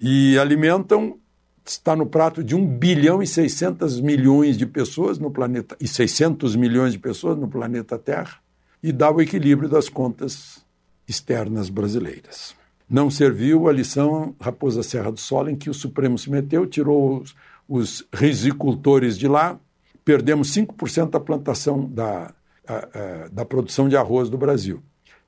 E 0.00 0.38
alimentam, 0.38 1.18
está 1.64 1.96
no 1.96 2.06
prato 2.06 2.44
de 2.44 2.54
1 2.54 2.78
bilhão 2.78 3.22
e 3.22 3.26
600 3.26 4.00
milhões 4.00 4.56
de 4.56 4.66
pessoas 4.66 5.18
no 5.18 5.30
planeta, 5.30 5.76
e 5.80 5.88
600 5.88 6.54
milhões 6.54 6.92
de 6.92 6.98
pessoas 6.98 7.36
no 7.38 7.48
planeta 7.48 7.98
Terra, 7.98 8.38
e 8.82 8.92
dá 8.92 9.10
o 9.10 9.20
equilíbrio 9.20 9.68
das 9.68 9.88
contas 9.88 10.64
externas 11.08 11.68
brasileiras. 11.68 12.54
Não 12.88 13.10
serviu 13.10 13.68
a 13.68 13.72
lição 13.72 14.34
Raposa 14.40 14.82
Serra 14.82 15.10
do 15.10 15.18
Sol, 15.18 15.48
em 15.48 15.56
que 15.56 15.68
o 15.68 15.74
Supremo 15.74 16.16
se 16.16 16.30
meteu, 16.30 16.66
tirou 16.66 17.20
os, 17.20 17.34
os 17.68 18.06
risicultores 18.12 19.18
de 19.18 19.26
lá, 19.26 19.58
perdemos 20.04 20.54
5% 20.54 21.10
da 21.10 21.18
plantação 21.18 21.84
da, 21.88 22.32
a, 22.66 22.74
a, 22.74 23.28
da 23.28 23.44
produção 23.44 23.88
de 23.88 23.96
arroz 23.96 24.30
do 24.30 24.38
Brasil. 24.38 24.82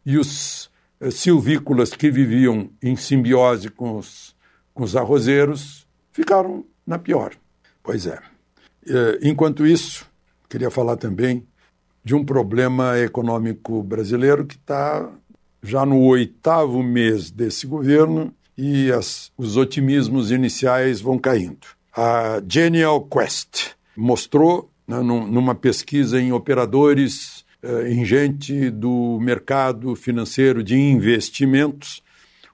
E 0.06 0.16
os 0.16 0.70
silvícolas 1.10 1.90
que 1.90 2.10
viviam 2.10 2.70
em 2.82 2.96
simbiose 2.96 3.68
com 3.68 3.96
os, 3.96 4.34
com 4.74 4.82
os 4.82 4.96
arrozeiros 4.96 5.86
ficaram 6.12 6.64
na 6.86 6.98
pior. 6.98 7.34
Pois 7.82 8.06
é. 8.06 8.18
Eh, 8.88 9.18
enquanto 9.22 9.66
isso, 9.66 10.06
queria 10.48 10.70
falar 10.70 10.96
também 10.96 11.46
de 12.04 12.14
um 12.14 12.24
problema 12.24 12.98
econômico 12.98 13.82
brasileiro 13.82 14.46
que 14.46 14.56
está 14.56 15.08
já 15.62 15.84
no 15.84 16.00
oitavo 16.00 16.82
mês 16.82 17.30
desse 17.30 17.66
governo 17.66 18.32
e 18.56 18.90
as, 18.90 19.30
os 19.36 19.56
otimismos 19.56 20.30
iniciais 20.30 21.00
vão 21.00 21.18
caindo. 21.18 21.66
A 21.94 22.42
Genial 22.48 23.02
Quest 23.02 23.72
mostrou 23.96 24.70
né, 24.86 25.00
numa 25.00 25.54
pesquisa 25.54 26.20
em 26.20 26.32
operadores, 26.32 27.44
eh, 27.62 27.90
em 27.90 28.04
gente 28.04 28.70
do 28.70 29.18
mercado 29.20 29.94
financeiro 29.94 30.62
de 30.62 30.76
investimentos, 30.76 32.02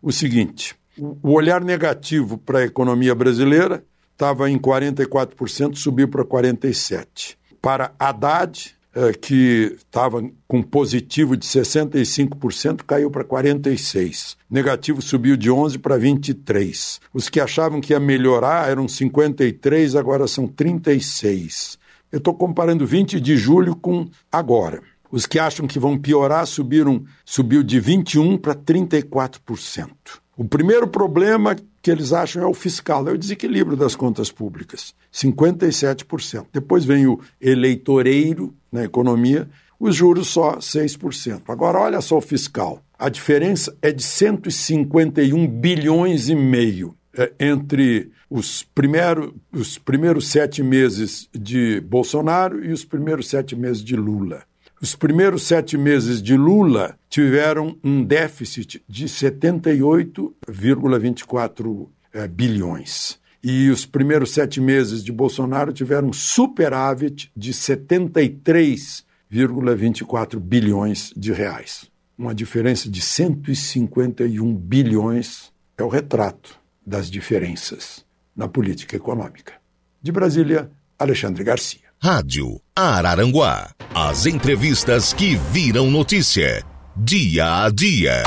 o 0.03 0.11
seguinte: 0.11 0.75
o 0.99 1.33
olhar 1.33 1.63
negativo 1.63 2.39
para 2.39 2.61
a 2.61 2.65
economia 2.65 3.15
brasileira 3.15 3.85
estava 4.13 4.49
em 4.49 4.59
44%, 4.59 5.77
subiu 5.77 6.09
para 6.09 6.25
47%. 6.25 7.37
Para 7.61 7.93
Haddad, 7.99 8.75
eh, 8.95 9.13
que 9.13 9.77
estava 9.77 10.23
com 10.47 10.63
positivo 10.63 11.37
de 11.37 11.45
65%, 11.45 12.85
caiu 12.87 13.11
para 13.11 13.25
46%. 13.25 14.37
Negativo 14.49 15.03
subiu 15.03 15.37
de 15.37 15.51
11% 15.51 15.79
para 15.81 15.99
23%. 15.99 17.01
Os 17.13 17.29
que 17.29 17.41
achavam 17.41 17.81
que 17.81 17.93
ia 17.93 17.99
melhorar 17.99 18.71
eram 18.71 18.87
53%, 18.87 19.99
agora 19.99 20.29
são 20.29 20.47
36%. 20.47 21.77
Eu 22.13 22.19
estou 22.19 22.33
comparando 22.33 22.87
20 22.87 23.21
de 23.21 23.37
julho 23.37 23.75
com 23.75 24.09
agora. 24.31 24.94
Os 25.15 25.27
que 25.27 25.39
acham 25.39 25.69
que 25.69 25.79
vão 25.79 25.97
piorar 25.97 26.45
subiram, 26.45 27.05
subiu 27.25 27.63
de 27.63 27.81
21% 27.81 28.37
para 28.41 28.53
34%. 28.53 29.89
O 30.37 30.45
primeiro 30.45 30.89
problema 30.89 31.55
que 31.81 31.89
eles 31.89 32.13
acham 32.13 32.43
é 32.43 32.47
o 32.47 32.53
fiscal, 32.53 33.07
é 33.09 33.13
o 33.13 33.17
desequilíbrio 33.17 33.77
das 33.77 33.95
contas 33.95 34.33
públicas, 34.33 34.93
57%. 35.13 36.47
Depois 36.53 36.85
vem 36.85 37.07
o 37.07 37.21
eleitoreiro 37.41 38.53
na 38.73 38.83
economia, 38.83 39.49
os 39.79 39.95
juros 39.95 40.27
só 40.27 40.57
6%. 40.57 41.43
Agora 41.47 41.79
olha 41.79 42.01
só 42.01 42.19
o 42.19 42.21
fiscal. 42.21 42.83
A 42.99 43.09
diferença 43.09 43.73
é 43.81 43.93
de 43.93 44.03
151 44.03 45.47
bilhões 45.47 46.29
e 46.29 46.35
meio 46.35 46.93
é, 47.17 47.33
entre 47.39 48.11
os, 48.29 48.65
primeiro, 48.65 49.37
os 49.53 49.79
primeiros 49.79 50.29
sete 50.29 50.61
meses 50.61 51.29
de 51.33 51.81
Bolsonaro 51.83 52.65
e 52.65 52.73
os 52.73 52.85
primeiros 52.85 53.29
sete 53.29 53.55
meses 53.55 53.85
de 53.85 53.95
Lula. 53.95 54.43
Os 54.85 54.95
primeiros 54.95 55.43
sete 55.45 55.79
meses 55.79 56.21
de 56.21 56.37
Lula 56.37 56.99
tiveram 57.09 57.79
um 57.83 58.05
déficit 58.05 58.85
de 58.87 59.07
78,24 59.07 61.89
é, 62.13 62.29
bilhões. 62.29 63.19
E 63.43 63.71
os 63.71 63.87
primeiros 63.87 64.35
sete 64.35 64.61
meses 64.61 65.03
de 65.03 65.11
Bolsonaro 65.11 65.73
tiveram 65.73 66.13
superávit 66.13 67.33
de 67.35 67.55
73,24 67.55 70.39
bilhões 70.39 71.15
de 71.17 71.33
reais. 71.33 71.91
Uma 72.19 72.35
diferença 72.35 72.91
de 72.91 73.01
151 73.01 74.55
bilhões 74.55 75.51
é 75.79 75.83
o 75.83 75.89
retrato 75.89 76.61
das 76.87 77.11
diferenças 77.11 78.05
na 78.37 78.47
política 78.47 78.97
econômica. 78.97 79.55
De 80.03 80.13
Brasília, 80.13 80.71
Alexandre 80.99 81.43
Garcia. 81.43 81.84
Rádio 82.05 82.61
Araranguá. 82.77 83.71
As 83.95 84.27
entrevistas 84.27 85.15
que 85.15 85.37
viram 85.37 85.91
notícia. 85.91 86.63
Dia 86.95 87.65
a 87.65 87.71
dia. 87.71 88.23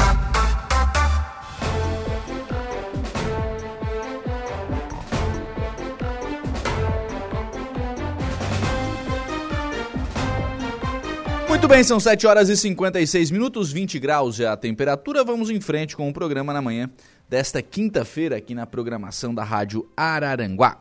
Muito 11.48 11.68
bem, 11.68 11.84
são 11.84 12.00
7 12.00 12.26
horas 12.26 12.50
e 12.50 12.58
56 12.58 13.30
minutos, 13.30 13.72
20 13.72 14.00
graus 14.00 14.40
é 14.40 14.48
a 14.48 14.58
temperatura. 14.58 15.24
Vamos 15.24 15.52
em 15.52 15.62
frente 15.62 15.96
com 15.96 16.10
o 16.10 16.14
programa 16.14 16.52
na 16.52 16.64
manhã 16.64 16.90
desta 17.30 17.62
quinta-feira 17.62 18.38
aqui 18.38 18.56
na 18.56 18.66
programação 18.66 19.36
da 19.36 19.44
Rádio 19.44 19.88
Araranguá. 19.96 20.80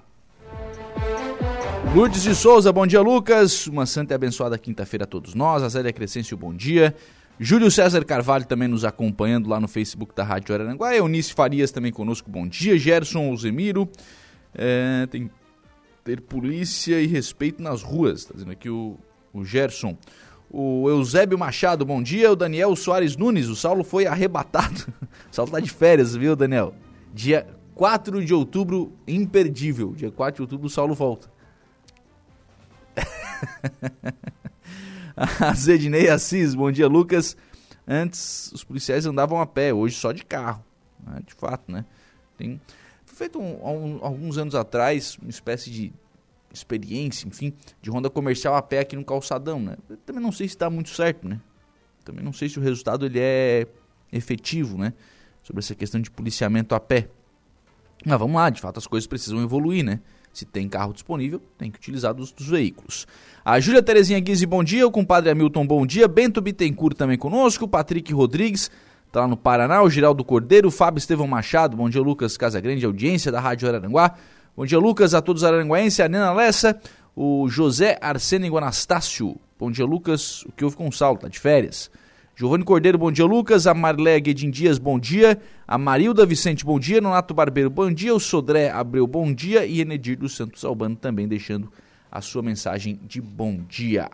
Lourdes 1.96 2.22
de 2.22 2.34
Souza, 2.34 2.70
bom 2.70 2.86
dia, 2.86 3.00
Lucas. 3.00 3.66
Uma 3.66 3.86
santa 3.86 4.12
e 4.12 4.14
abençoada 4.14 4.58
quinta-feira 4.58 5.04
a 5.04 5.06
todos 5.06 5.32
nós. 5.32 5.62
A 5.62 5.68
Zélia 5.70 5.90
Crescêncio, 5.90 6.36
bom 6.36 6.52
dia. 6.52 6.94
Júlio 7.40 7.70
César 7.70 8.04
Carvalho 8.04 8.44
também 8.44 8.68
nos 8.68 8.84
acompanhando 8.84 9.48
lá 9.48 9.58
no 9.58 9.66
Facebook 9.66 10.14
da 10.14 10.22
Rádio 10.22 10.54
Araranguá. 10.54 10.94
Eunice 10.94 11.32
Farias 11.32 11.70
também 11.70 11.90
conosco, 11.90 12.30
bom 12.30 12.46
dia. 12.46 12.76
Gerson 12.76 13.30
Ozemiro, 13.32 13.88
é, 14.54 15.06
tem 15.10 15.30
ter 16.04 16.20
polícia 16.20 17.00
e 17.00 17.06
respeito 17.06 17.62
nas 17.62 17.82
ruas, 17.82 18.26
tá 18.26 18.34
dizendo 18.34 18.52
aqui 18.52 18.68
o, 18.68 18.98
o 19.32 19.42
Gerson. 19.42 19.96
O 20.50 20.90
Eusébio 20.90 21.38
Machado, 21.38 21.86
bom 21.86 22.02
dia. 22.02 22.30
O 22.30 22.36
Daniel 22.36 22.76
Soares 22.76 23.16
Nunes, 23.16 23.48
o 23.48 23.56
Saulo 23.56 23.82
foi 23.82 24.06
arrebatado. 24.06 24.92
O 25.32 25.34
Saulo 25.34 25.50
tá 25.50 25.60
de 25.60 25.70
férias, 25.70 26.14
viu, 26.14 26.36
Daniel? 26.36 26.74
Dia 27.14 27.46
4 27.74 28.22
de 28.22 28.34
outubro, 28.34 28.92
imperdível. 29.08 29.94
Dia 29.96 30.10
4 30.10 30.36
de 30.36 30.42
outubro, 30.42 30.66
o 30.66 30.70
Saulo 30.70 30.94
volta. 30.94 31.34
a 35.16 35.54
Zedinei 35.54 36.08
Assis, 36.08 36.54
bom 36.54 36.70
dia, 36.70 36.88
Lucas. 36.88 37.36
Antes 37.86 38.50
os 38.52 38.64
policiais 38.64 39.06
andavam 39.06 39.40
a 39.40 39.46
pé, 39.46 39.72
hoje 39.72 39.96
só 39.96 40.12
de 40.12 40.24
carro. 40.24 40.64
Né? 41.04 41.20
De 41.24 41.34
fato, 41.34 41.70
né? 41.70 41.84
Tem 42.36 42.60
feito 43.04 43.38
um, 43.38 43.64
um, 43.64 44.04
alguns 44.04 44.38
anos 44.38 44.54
atrás 44.54 45.16
uma 45.20 45.30
espécie 45.30 45.70
de 45.70 45.92
experiência, 46.52 47.28
enfim, 47.28 47.52
de 47.80 47.90
ronda 47.90 48.10
comercial 48.10 48.54
a 48.54 48.62
pé 48.62 48.80
aqui 48.80 48.96
no 48.96 49.04
calçadão, 49.04 49.60
né? 49.60 49.76
Eu 49.88 49.96
também 49.98 50.22
não 50.22 50.32
sei 50.32 50.48
se 50.48 50.54
está 50.54 50.68
muito 50.68 50.90
certo, 50.90 51.28
né? 51.28 51.40
Também 52.04 52.24
não 52.24 52.32
sei 52.32 52.48
se 52.48 52.58
o 52.58 52.62
resultado 52.62 53.06
ele 53.06 53.18
é 53.20 53.66
efetivo, 54.12 54.78
né? 54.78 54.92
Sobre 55.42 55.60
essa 55.60 55.74
questão 55.74 56.00
de 56.00 56.10
policiamento 56.10 56.74
a 56.74 56.80
pé. 56.80 57.08
Mas 58.04 58.18
vamos 58.18 58.36
lá, 58.36 58.50
de 58.50 58.60
fato 58.60 58.78
as 58.78 58.86
coisas 58.86 59.06
precisam 59.06 59.42
evoluir, 59.42 59.84
né? 59.84 60.00
Se 60.36 60.44
tem 60.44 60.68
carro 60.68 60.92
disponível, 60.92 61.40
tem 61.56 61.70
que 61.70 61.78
utilizar 61.78 62.12
dos, 62.12 62.30
dos 62.30 62.46
veículos. 62.46 63.06
A 63.42 63.58
Júlia 63.58 63.82
Terezinha 63.82 64.20
Guise, 64.20 64.44
bom 64.44 64.62
dia. 64.62 64.86
O 64.86 64.90
compadre 64.90 65.30
Hamilton, 65.30 65.66
bom 65.66 65.86
dia. 65.86 66.06
Bento 66.06 66.42
Bittencourt 66.42 66.94
também 66.94 67.16
conosco. 67.16 67.66
Patrick 67.66 68.12
Rodrigues, 68.12 68.70
tá 69.10 69.20
lá 69.20 69.28
no 69.28 69.34
Paraná. 69.34 69.82
O 69.82 69.88
Giraldo 69.88 70.22
Cordeiro. 70.22 70.70
Fábio 70.70 70.98
Estevão 70.98 71.26
Machado, 71.26 71.74
bom 71.74 71.88
dia. 71.88 72.02
Lucas 72.02 72.36
Casagrande, 72.36 72.84
audiência 72.84 73.32
da 73.32 73.40
Rádio 73.40 73.66
Araranguá. 73.66 74.14
Bom 74.54 74.66
dia, 74.66 74.78
Lucas, 74.78 75.14
a 75.14 75.22
todos 75.22 75.42
aranguaenses. 75.42 76.00
A 76.00 76.06
Nena 76.06 76.34
Lessa. 76.34 76.78
O 77.16 77.48
José 77.48 77.96
Arsênigo 77.98 78.58
Anastácio. 78.58 79.40
Bom 79.58 79.70
dia, 79.70 79.86
Lucas. 79.86 80.42
O 80.42 80.52
que 80.52 80.66
houve 80.66 80.76
com 80.76 80.86
o 80.86 80.92
Saulo? 80.92 81.18
Tá 81.18 81.28
de 81.28 81.40
férias. 81.40 81.90
Giovanni 82.38 82.64
Cordeiro, 82.64 82.98
bom 82.98 83.10
dia, 83.10 83.24
Lucas. 83.24 83.66
A 83.66 83.72
Marlé 83.72 84.20
Guedin 84.20 84.50
Dias, 84.50 84.78
bom 84.78 84.98
dia. 84.98 85.40
A 85.66 85.78
Marilda 85.78 86.26
Vicente, 86.26 86.66
bom 86.66 86.78
dia. 86.78 87.00
Nonato 87.00 87.32
Barbeiro, 87.32 87.70
bom 87.70 87.90
dia. 87.90 88.14
O 88.14 88.20
Sodré 88.20 88.68
Abreu, 88.68 89.06
bom 89.06 89.32
dia. 89.32 89.64
E 89.64 89.80
Enedir 89.80 90.18
dos 90.18 90.36
Santos 90.36 90.62
Albano 90.62 90.94
também 90.96 91.26
deixando 91.26 91.72
a 92.12 92.20
sua 92.20 92.42
mensagem 92.42 93.00
de 93.08 93.22
bom 93.22 93.58
dia. 93.66 94.10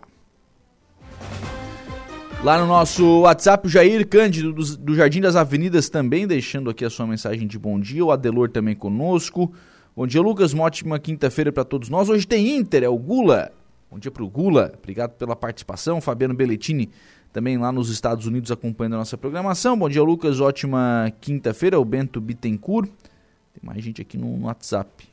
Lá 2.41 2.57
no 2.57 2.65
nosso 2.65 3.23
WhatsApp, 3.23 3.67
o 3.67 3.69
Jair 3.69 4.07
Cândido 4.07 4.53
do, 4.53 4.77
do 4.77 4.95
Jardim 4.95 5.19
das 5.19 5.35
Avenidas 5.35 5.89
também 5.89 6.25
deixando 6.25 6.69
aqui 6.69 6.85
a 6.85 6.89
sua 6.89 7.05
mensagem 7.05 7.45
de 7.45 7.59
bom 7.59 7.77
dia. 7.77 8.05
O 8.05 8.11
Adelor 8.11 8.49
também 8.49 8.73
conosco. 8.73 9.51
Bom 9.93 10.07
dia, 10.07 10.21
Lucas. 10.21 10.53
Uma 10.53 10.63
ótima 10.63 10.97
quinta-feira 10.97 11.51
para 11.51 11.65
todos 11.65 11.89
nós. 11.89 12.07
Hoje 12.07 12.25
tem 12.25 12.55
Inter, 12.55 12.83
é 12.83 12.89
o 12.89 12.97
Gula. 12.97 13.51
Bom 13.91 13.99
dia 13.99 14.09
para 14.09 14.23
o 14.23 14.29
Gula. 14.29 14.73
Obrigado 14.81 15.11
pela 15.11 15.35
participação. 15.35 15.99
Fabiano 16.01 16.33
Belletini 16.33 16.89
também 17.33 17.57
lá 17.57 17.71
nos 17.71 17.89
Estados 17.89 18.27
Unidos 18.27 18.51
acompanhando 18.51 18.93
a 18.93 18.97
nossa 18.97 19.17
programação. 19.17 19.75
Bom 19.75 19.89
dia, 19.89 20.03
Lucas. 20.03 20.39
Ótima 20.39 21.11
quinta-feira. 21.19 21.79
O 21.79 21.83
Bento 21.83 22.21
Bittencourt. 22.21 22.87
Tem 22.87 23.63
mais 23.63 23.83
gente 23.83 23.99
aqui 23.99 24.19
no 24.19 24.45
WhatsApp. 24.45 25.09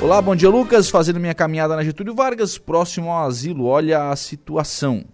Olá, 0.00 0.20
bom 0.20 0.36
dia, 0.36 0.50
Lucas. 0.50 0.90
Fazendo 0.90 1.18
minha 1.18 1.34
caminhada 1.34 1.74
na 1.74 1.82
Getúlio 1.82 2.14
Vargas, 2.14 2.58
próximo 2.58 3.10
ao 3.10 3.26
asilo. 3.26 3.64
Olha 3.64 4.10
a 4.10 4.16
situação. 4.16 5.06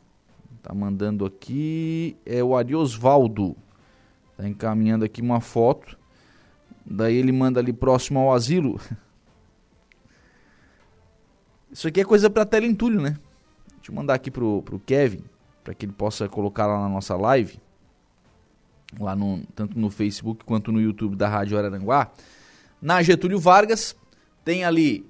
Tá 0.61 0.75
mandando 0.75 1.25
aqui. 1.25 2.17
É 2.27 2.43
o 2.43 2.57
Ariosvaldo. 2.57 3.57
Tá 4.37 4.49
encaminhando 4.49 5.05
aqui 5.05 5.23
uma 5.23 5.41
foto. 5.41 5.97
Daí 6.85 7.15
ele 7.15 7.31
manda 7.31 7.61
ali 7.61 7.73
próximo 7.73 8.19
ao 8.19 8.35
asilo. 8.35 8.81
Isso 11.71 11.87
aqui 11.87 12.01
é 12.01 12.05
coisa 12.05 12.29
para 12.29 12.45
tela 12.45 12.67
entulho, 12.67 13.01
né? 13.01 13.17
Deixa 13.89 13.97
eu 13.97 14.03
mandar 14.03 14.15
aqui 14.15 14.31
pro, 14.31 14.61
pro 14.61 14.79
Kevin, 14.79 15.25
para 15.65 15.73
que 15.73 15.87
ele 15.87 15.95
possa 15.95 16.29
colocar 16.29 16.67
lá 16.67 16.79
na 16.79 16.91
nossa 16.91 17.17
live, 17.17 17.59
lá 19.01 19.17
no, 19.17 19.43
tanto 19.55 19.79
no 19.79 19.89
Facebook 19.89 20.45
quanto 20.45 20.71
no 20.71 20.79
YouTube 20.79 21.17
da 21.17 21.27
Rádio 21.27 21.57
Araranguá. 21.57 22.11
Na 22.83 23.03
Getúlio 23.03 23.41
Vargas, 23.41 23.97
tem 24.45 24.63
ali 24.63 25.07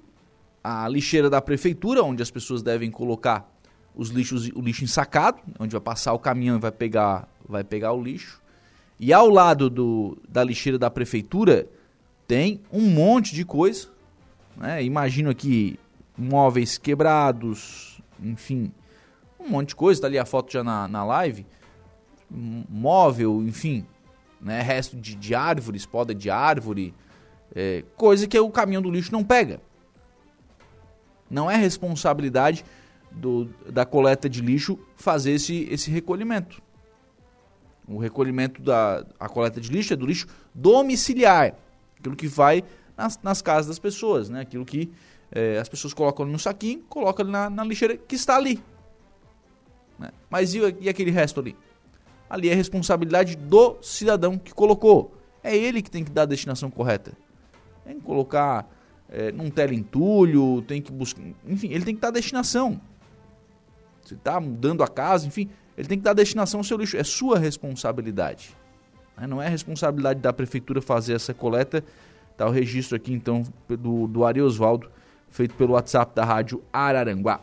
a 0.63 0.87
lixeira 0.87 1.29
da 1.29 1.41
prefeitura, 1.41 2.01
onde 2.03 2.23
as 2.23 2.31
pessoas 2.31 2.63
devem 2.63 2.89
colocar 2.89 3.53
os 3.93 4.11
lixos, 4.11 4.47
o 4.55 4.61
lixo 4.61 4.85
ensacado, 4.85 5.41
onde 5.59 5.73
vai 5.73 5.81
passar 5.81 6.13
o 6.13 6.19
caminhão 6.19 6.55
e 6.55 6.59
vai 6.61 6.71
pegar, 6.71 7.27
vai 7.49 7.65
pegar 7.65 7.91
o 7.91 8.01
lixo. 8.01 8.41
E 8.97 9.11
ao 9.11 9.27
lado 9.27 9.69
do, 9.69 10.17
da 10.29 10.41
lixeira 10.41 10.79
da 10.79 10.89
prefeitura 10.89 11.67
tem 12.25 12.61
um 12.71 12.89
monte 12.89 13.35
de 13.35 13.43
coisa. 13.43 13.89
Né? 14.55 14.81
Imagino 14.85 15.29
aqui 15.29 15.77
móveis 16.17 16.77
quebrados, 16.77 17.88
enfim, 18.21 18.71
um 19.39 19.49
monte 19.49 19.69
de 19.69 19.75
coisa, 19.75 20.01
tá 20.01 20.07
ali 20.07 20.17
a 20.17 20.25
foto 20.25 20.51
já 20.51 20.63
na, 20.63 20.87
na 20.87 21.03
live, 21.03 21.45
móvel, 22.29 23.41
enfim, 23.43 23.85
né, 24.39 24.61
resto 24.61 24.95
de, 24.95 25.15
de 25.15 25.33
árvores, 25.33 25.85
poda 25.85 26.13
de 26.13 26.29
árvore, 26.29 26.93
é, 27.55 27.83
coisa 27.95 28.27
que 28.27 28.39
o 28.39 28.49
caminhão 28.49 28.81
do 28.81 28.91
lixo 28.91 29.11
não 29.11 29.23
pega. 29.23 29.61
Não 31.29 31.49
é 31.49 31.55
responsabilidade 31.55 32.63
do, 33.11 33.45
da 33.69 33.85
coleta 33.85 34.29
de 34.29 34.41
lixo 34.41 34.77
fazer 34.95 35.31
esse, 35.31 35.67
esse 35.71 35.89
recolhimento. 35.91 36.61
O 37.87 37.97
recolhimento 37.97 38.61
da 38.61 39.03
a 39.19 39.27
coleta 39.27 39.59
de 39.59 39.71
lixo 39.71 39.93
é 39.93 39.95
do 39.95 40.05
lixo 40.05 40.27
domiciliar, 40.53 41.55
aquilo 41.99 42.15
que 42.15 42.27
vai 42.27 42.63
nas, 42.95 43.19
nas 43.21 43.41
casas 43.41 43.67
das 43.67 43.79
pessoas, 43.79 44.29
né? 44.29 44.41
aquilo 44.41 44.65
que 44.65 44.91
é, 45.31 45.57
as 45.57 45.69
pessoas 45.69 45.93
colocam 45.93 46.25
no 46.25 46.39
saquinho, 46.39 46.81
colocam 46.89 47.25
na, 47.25 47.49
na 47.49 47.63
lixeira 47.63 47.97
que 47.97 48.15
está 48.15 48.35
ali. 48.35 48.61
Né? 49.97 50.09
Mas 50.29 50.53
e, 50.53 50.59
e 50.79 50.89
aquele 50.89 51.11
resto 51.11 51.39
ali? 51.39 51.55
Ali 52.29 52.49
é 52.49 52.53
responsabilidade 52.53 53.35
do 53.35 53.77
cidadão 53.81 54.37
que 54.37 54.53
colocou. 54.53 55.13
É 55.43 55.55
ele 55.55 55.81
que 55.81 55.89
tem 55.89 56.03
que 56.03 56.11
dar 56.11 56.23
a 56.23 56.25
destinação 56.25 56.69
correta. 56.69 57.13
Tem 57.83 57.95
que 57.95 58.05
colocar 58.05 58.69
é, 59.09 59.31
num 59.31 59.49
teleentulho, 59.49 60.61
tem 60.63 60.81
que 60.81 60.91
buscar. 60.91 61.23
Enfim, 61.47 61.69
ele 61.71 61.83
tem 61.83 61.95
que 61.95 62.01
dar 62.01 62.09
a 62.09 62.11
destinação. 62.11 62.79
Se 64.05 64.13
está 64.13 64.39
mudando 64.39 64.83
a 64.83 64.87
casa, 64.87 65.27
enfim, 65.27 65.49
ele 65.77 65.87
tem 65.87 65.97
que 65.97 66.03
dar 66.03 66.11
a 66.11 66.15
destinação 66.15 66.59
ao 66.59 66.63
seu 66.63 66.77
lixo. 66.77 66.97
É 66.97 67.03
sua 67.03 67.39
responsabilidade. 67.39 68.55
Né? 69.17 69.25
Não 69.27 69.41
é 69.41 69.47
responsabilidade 69.47 70.19
da 70.19 70.31
prefeitura 70.31 70.81
fazer 70.81 71.13
essa 71.13 71.33
coleta. 71.33 71.83
Está 72.31 72.47
o 72.47 72.51
registro 72.51 72.95
aqui, 72.95 73.11
então, 73.11 73.43
do, 73.67 74.07
do 74.07 74.23
Ari 74.23 74.41
Osvaldo, 74.41 74.89
feito 75.31 75.53
pelo 75.55 75.73
WhatsApp 75.73 76.15
da 76.15 76.25
Rádio 76.25 76.63
Araranguá. 76.71 77.39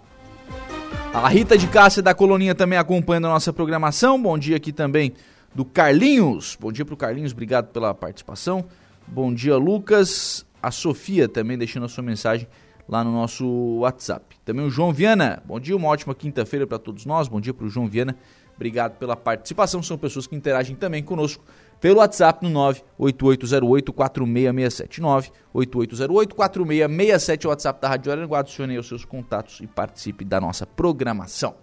A 1.13 1.29
Rita 1.29 1.57
de 1.57 1.67
Cássia 1.67 2.03
da 2.03 2.15
Coloninha 2.15 2.55
também 2.55 2.79
acompanhando 2.79 3.27
a 3.27 3.31
nossa 3.31 3.53
programação. 3.53 4.21
Bom 4.21 4.37
dia 4.37 4.57
aqui 4.57 4.73
também 4.73 5.15
do 5.55 5.65
Carlinhos. 5.65 6.57
Bom 6.61 6.71
dia 6.71 6.85
para 6.85 6.95
o 6.95 6.97
Carlinhos, 6.97 7.33
obrigado 7.33 7.69
pela 7.69 7.95
participação. 7.95 8.65
Bom 9.07 9.33
dia, 9.33 9.57
Lucas. 9.57 10.45
A 10.63 10.71
Sofia 10.71 11.29
também 11.29 11.57
deixando 11.57 11.87
a 11.87 11.89
sua 11.89 12.03
mensagem 12.03 12.47
lá 12.89 13.03
no 13.03 13.13
nosso 13.13 13.47
WhatsApp. 13.79 14.37
Também 14.45 14.65
o 14.65 14.71
João 14.71 14.93
Viana. 14.93 15.43
Bom 15.45 15.59
dia, 15.59 15.77
uma 15.77 15.89
ótima 15.89 16.15
quinta-feira 16.15 16.67
para 16.67 16.79
todos 16.79 17.05
nós. 17.05 17.29
Bom 17.29 17.41
dia 17.41 17.53
para 17.53 17.67
o 17.67 17.69
João 17.69 17.89
Viana. 17.89 18.17
Obrigado 18.55 18.97
pela 18.99 19.17
participação. 19.17 19.83
São 19.83 19.99
pessoas 19.99 20.27
que 20.27 20.35
interagem 20.35 20.75
também 20.75 21.03
conosco 21.03 21.45
pelo 21.81 21.99
WhatsApp 21.99 22.47
no 22.47 22.51
98808-4667. 22.99 25.31
98808-4667 25.55 27.45
é 27.45 27.47
o 27.47 27.51
WhatsApp 27.51 27.81
da 27.81 27.89
Rádio 27.89 28.13
Aranguá. 28.13 28.41
Adicione 28.41 28.73
aí 28.73 28.79
os 28.79 28.89
seus 28.89 29.05
contatos 29.05 29.61
e 29.61 29.67
participe 29.67 30.25
da 30.25 30.41
nossa 30.41 30.67
programação. 30.67 31.55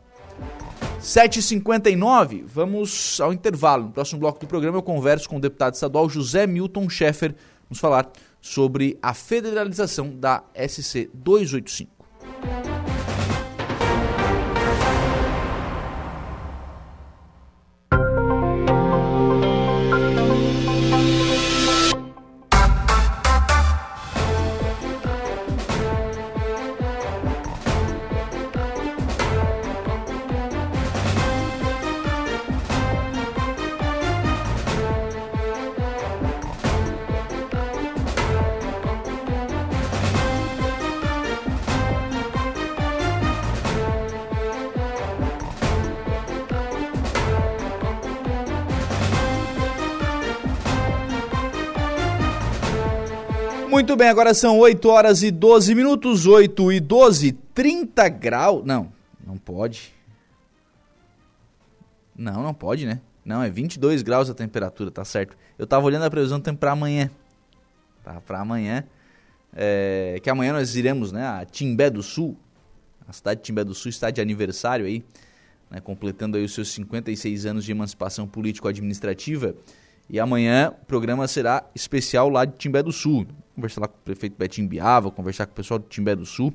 7h59, 1.01 2.43
vamos 2.45 3.19
ao 3.19 3.33
intervalo. 3.33 3.85
No 3.85 3.91
próximo 3.91 4.19
bloco 4.19 4.39
do 4.39 4.47
programa 4.47 4.77
eu 4.77 4.83
converso 4.83 5.27
com 5.27 5.37
o 5.37 5.41
deputado 5.41 5.73
estadual 5.73 6.07
José 6.07 6.47
Milton 6.47 6.89
Schaeffer. 6.89 7.35
Vamos 7.69 7.79
falar 7.79 8.09
sobre 8.43 8.99
a 9.01 9.13
federalização 9.13 10.13
da 10.19 10.43
SC 10.53 11.09
285. 11.13 12.82
Bem, 54.03 54.09
agora 54.09 54.33
são 54.33 54.59
8 54.59 54.89
horas 54.89 55.23
e 55.23 55.31
12 55.31 55.73
minutos, 55.73 56.25
8 56.25 56.73
e 56.73 56.79
12, 56.81 57.31
30 57.53 58.09
graus. 58.09 58.65
Não, 58.65 58.91
não 59.25 59.37
pode. 59.37 59.93
Não, 62.13 62.43
não 62.43 62.53
pode, 62.53 62.85
né? 62.85 62.99
Não, 63.23 63.41
é 63.41 63.49
22 63.49 64.01
graus 64.01 64.29
a 64.29 64.33
temperatura, 64.33 64.91
tá 64.91 65.05
certo. 65.05 65.37
Eu 65.57 65.65
tava 65.65 65.85
olhando 65.85 66.03
a 66.03 66.09
previsão 66.09 66.37
do 66.37 66.43
tempo 66.43 66.59
pra 66.59 66.73
amanhã. 66.73 67.09
Tá, 68.03 68.19
pra 68.19 68.41
amanhã. 68.41 68.83
É, 69.55 70.19
que 70.21 70.29
amanhã 70.29 70.51
nós 70.51 70.75
iremos, 70.75 71.13
né, 71.13 71.25
a 71.25 71.45
Timbé 71.45 71.89
do 71.89 72.03
Sul. 72.03 72.37
A 73.07 73.13
cidade 73.13 73.39
de 73.39 73.45
Timbé 73.45 73.63
do 73.63 73.73
Sul 73.73 73.89
está 73.89 74.11
de 74.11 74.19
aniversário 74.19 74.85
aí, 74.85 75.01
né, 75.71 75.79
completando 75.79 76.35
aí 76.35 76.43
os 76.43 76.53
seus 76.53 76.69
56 76.73 77.45
anos 77.45 77.63
de 77.63 77.71
emancipação 77.71 78.27
político-administrativa. 78.27 79.55
E 80.09 80.19
amanhã 80.19 80.73
o 80.81 80.85
programa 80.85 81.27
será 81.27 81.63
especial 81.73 82.29
lá 82.29 82.45
de 82.45 82.55
Timbé 82.57 82.83
do 82.83 82.91
Sul. 82.91 83.25
Conversar 83.55 83.81
lá 83.81 83.87
com 83.87 83.97
o 83.97 84.01
prefeito 84.01 84.35
Betim 84.37 84.67
Biava, 84.67 85.11
conversar 85.11 85.45
com 85.45 85.53
o 85.53 85.55
pessoal 85.55 85.79
de 85.79 85.87
Timbé 85.87 86.15
do 86.15 86.25
Sul. 86.25 86.53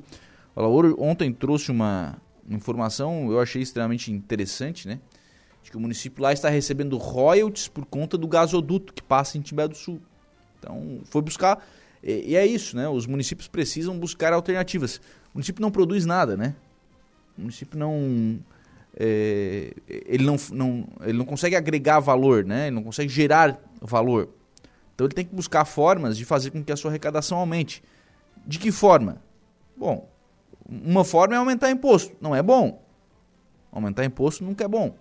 Ontem 0.97 1.31
trouxe 1.33 1.71
uma 1.71 2.17
informação, 2.49 3.31
eu 3.31 3.39
achei 3.39 3.61
extremamente 3.61 4.11
interessante, 4.11 4.87
né? 4.87 4.99
De 5.63 5.71
que 5.71 5.77
o 5.77 5.79
município 5.79 6.21
lá 6.21 6.31
está 6.33 6.49
recebendo 6.49 6.97
royalties 6.97 7.67
por 7.67 7.85
conta 7.85 8.17
do 8.17 8.27
gasoduto 8.27 8.93
que 8.93 9.01
passa 9.01 9.37
em 9.37 9.41
Timbé 9.41 9.67
do 9.67 9.75
Sul. 9.75 10.01
Então, 10.57 10.99
foi 11.05 11.21
buscar. 11.21 11.65
E, 12.03 12.35
é 12.35 12.45
isso, 12.45 12.75
né? 12.75 12.87
Os 12.87 13.05
municípios 13.05 13.47
precisam 13.47 13.97
buscar 13.97 14.33
alternativas. 14.33 14.97
O 15.33 15.37
município 15.37 15.61
não 15.61 15.71
produz 15.71 16.05
nada, 16.05 16.35
né? 16.35 16.55
O 17.37 17.41
município 17.41 17.79
não 17.79 18.39
é, 18.99 19.73
ele, 19.87 20.25
não, 20.25 20.35
não, 20.51 20.87
ele 21.01 21.17
não 21.17 21.25
consegue 21.25 21.55
agregar 21.55 22.01
valor, 22.01 22.43
né? 22.43 22.67
ele 22.67 22.75
não 22.75 22.83
consegue 22.83 23.09
gerar 23.09 23.57
valor. 23.81 24.29
Então 24.93 25.07
ele 25.07 25.13
tem 25.13 25.25
que 25.25 25.33
buscar 25.33 25.63
formas 25.63 26.17
de 26.17 26.25
fazer 26.25 26.51
com 26.51 26.61
que 26.61 26.71
a 26.71 26.75
sua 26.75 26.91
arrecadação 26.91 27.37
aumente. 27.37 27.81
De 28.45 28.59
que 28.59 28.71
forma? 28.71 29.21
Bom, 29.77 30.09
uma 30.67 31.05
forma 31.05 31.35
é 31.35 31.37
aumentar 31.37 31.71
imposto. 31.71 32.13
Não 32.19 32.35
é 32.35 32.43
bom. 32.43 32.83
Aumentar 33.71 34.03
imposto 34.03 34.43
nunca 34.43 34.65
é 34.65 34.67
bom. 34.67 34.93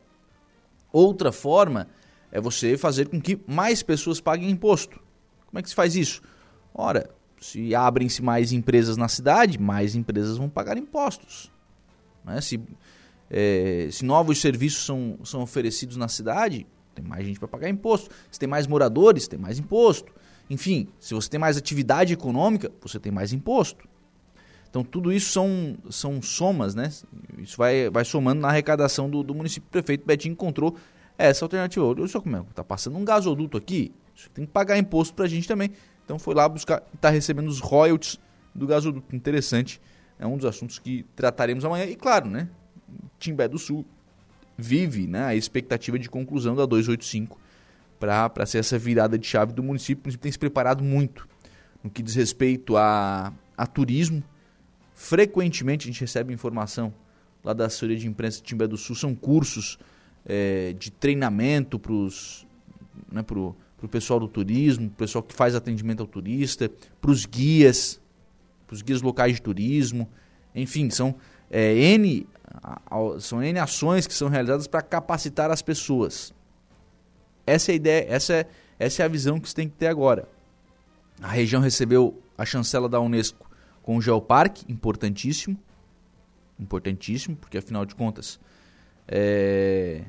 Outra 0.92 1.32
forma 1.32 1.88
é 2.30 2.40
você 2.40 2.78
fazer 2.78 3.09
com 3.09 3.20
que 3.20 3.40
mais 3.49 3.82
pessoas 3.82 4.20
paguem 4.20 4.49
imposto. 4.49 5.01
Como 5.46 5.59
é 5.59 5.62
que 5.62 5.68
se 5.68 5.74
faz 5.74 5.96
isso? 5.96 6.22
Ora, 6.72 7.11
se 7.40 7.74
abrem-se 7.74 8.22
mais 8.22 8.53
empresas 8.53 8.96
na 8.96 9.09
cidade, 9.09 9.59
mais 9.59 9.96
empresas 9.96 10.36
vão 10.36 10.49
pagar 10.49 10.78
impostos. 10.78 11.51
Né? 12.24 12.40
Se 12.40 12.61
é, 13.31 13.89
se 13.91 14.05
novos 14.05 14.41
serviços 14.41 14.85
são, 14.85 15.18
são 15.24 15.43
oferecidos 15.43 15.97
na 15.97 16.09
cidade, 16.09 16.66
tem 16.95 17.05
mais 17.05 17.24
gente 17.24 17.39
para 17.39 17.49
pagar 17.49 17.68
imposto. 17.68 18.11
Se 18.31 18.39
tem 18.39 18.49
mais 18.49 18.66
moradores, 18.66 19.29
tem 19.29 19.39
mais 19.39 19.59
imposto. 19.59 20.12
Enfim, 20.51 20.89
se 20.99 21.14
você 21.14 21.29
tem 21.29 21.39
mais 21.39 21.57
atividade 21.57 22.12
econômica, 22.12 22.72
você 22.81 22.99
tem 22.99 23.12
mais 23.12 23.33
imposto. 23.33 23.89
Então, 24.70 24.83
tudo 24.83 25.12
isso 25.12 25.31
são, 25.31 25.76
são 25.91 26.20
somas, 26.20 26.74
né? 26.74 26.91
Isso 27.39 27.57
vai, 27.57 27.89
vai 27.89 28.05
somando 28.05 28.41
na 28.41 28.49
arrecadação 28.49 29.09
do, 29.09 29.22
do 29.22 29.35
município. 29.35 29.66
O 29.68 29.70
prefeito 29.70 30.07
Betinho 30.07 30.33
encontrou 30.33 30.76
essa 31.16 31.45
alternativa. 31.45 31.85
Olha 31.87 32.07
só 32.07 32.20
como 32.20 32.37
é, 32.37 32.43
tá 32.55 32.62
passando 32.62 32.97
um 32.97 33.05
gasoduto 33.05 33.57
aqui, 33.57 33.93
tem 34.35 34.45
que 34.45 34.53
pagar 34.53 34.76
imposto 34.76 35.14
para 35.14 35.24
a 35.24 35.29
gente 35.29 35.49
também. 35.49 35.70
Então, 36.05 36.18
foi 36.18 36.35
lá 36.35 36.49
buscar 36.49 36.83
e 36.93 36.97
está 36.97 37.09
recebendo 37.11 37.49
os 37.49 37.61
royalties 37.61 38.18
do 38.55 38.66
gasoduto. 38.66 39.14
Interessante. 39.14 39.81
É 40.18 40.26
um 40.26 40.37
dos 40.37 40.47
assuntos 40.47 40.79
que 40.79 41.05
trataremos 41.14 41.64
amanhã. 41.64 41.85
E, 41.85 41.95
claro, 41.95 42.29
né? 42.29 42.49
Timbé 43.18 43.49
do 43.49 43.59
Sul 43.59 43.84
vive 44.57 45.07
né, 45.07 45.24
a 45.24 45.34
expectativa 45.34 45.99
de 45.99 46.09
conclusão 46.09 46.55
da 46.55 46.66
285 46.66 47.39
para 47.99 48.47
ser 48.47 48.59
essa 48.59 48.78
virada 48.78 49.18
de 49.18 49.26
chave 49.26 49.53
do 49.53 49.62
município. 49.62 50.03
O 50.03 50.05
município 50.05 50.22
tem 50.22 50.32
se 50.32 50.39
preparado 50.39 50.82
muito 50.82 51.28
no 51.82 51.91
que 51.91 52.03
diz 52.03 52.14
respeito 52.14 52.76
a, 52.76 53.32
a 53.57 53.66
turismo. 53.66 54.22
Frequentemente 54.95 55.89
a 55.89 55.93
gente 55.93 56.01
recebe 56.01 56.32
informação 56.32 56.93
lá 57.45 57.53
da 57.53 57.66
assessoria 57.66 57.97
de 57.97 58.07
imprensa 58.09 58.39
de 58.39 58.45
Timbé 58.45 58.66
do 58.66 58.76
Sul, 58.76 58.97
são 58.97 59.14
cursos 59.14 59.78
é, 60.26 60.72
de 60.72 60.91
treinamento 60.91 61.78
para 61.78 61.93
né, 63.12 63.22
pro, 63.22 63.57
pro 63.76 63.89
pessoal 63.89 64.18
do 64.18 64.28
turismo, 64.28 64.89
pro 64.89 64.99
pessoal 64.99 65.22
que 65.22 65.34
faz 65.34 65.55
atendimento 65.55 66.01
ao 66.01 66.07
turista, 66.07 66.70
para 67.01 67.11
os 67.11 67.24
guias, 67.24 68.01
para 68.66 68.74
os 68.74 68.82
guias 68.82 69.01
locais 69.01 69.34
de 69.34 69.43
turismo, 69.43 70.09
enfim, 70.55 70.91
são 70.91 71.14
é, 71.51 71.74
N 71.74 72.26
são 73.20 73.42
N 73.42 73.59
ações 73.59 74.07
que 74.07 74.14
são 74.14 74.28
realizadas 74.28 74.66
para 74.66 74.82
capacitar 74.82 75.51
as 75.51 75.62
pessoas. 75.62 76.32
Essa 77.46 77.70
é 77.70 77.72
a 77.72 77.76
ideia, 77.76 78.07
essa 78.09 78.32
é, 78.34 78.46
essa 78.78 79.03
é 79.03 79.05
a 79.05 79.09
visão 79.09 79.40
que 79.40 79.49
você 79.49 79.55
tem 79.55 79.68
que 79.68 79.76
ter 79.76 79.86
agora. 79.86 80.28
A 81.20 81.28
região 81.28 81.61
recebeu 81.61 82.20
a 82.36 82.44
chancela 82.44 82.88
da 82.88 83.01
Unesco 83.01 83.51
com 83.82 83.96
o 83.96 84.03
Geoparque, 84.03 84.70
importantíssimo. 84.70 85.59
Importantíssimo, 86.59 87.36
porque 87.36 87.59
afinal 87.59 87.84
de 87.84 87.94
contas 87.94 88.38
é, 89.07 90.05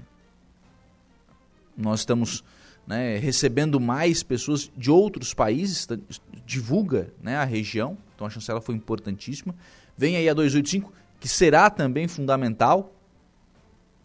nós 1.77 2.01
estamos 2.01 2.43
né, 2.85 3.17
recebendo 3.17 3.79
mais 3.79 4.23
pessoas 4.23 4.69
de 4.75 4.91
outros 4.91 5.33
países, 5.33 5.87
divulga 6.45 7.13
né, 7.21 7.37
a 7.37 7.45
região, 7.45 7.97
então 8.15 8.25
a 8.27 8.29
chancela 8.29 8.59
foi 8.59 8.75
importantíssima 8.75 9.55
Vem 9.99 10.15
aí 10.15 10.29
a 10.29 10.33
285, 10.33 10.93
que 11.20 11.28
será 11.28 11.70
também 11.70 12.07
fundamental 12.07 12.93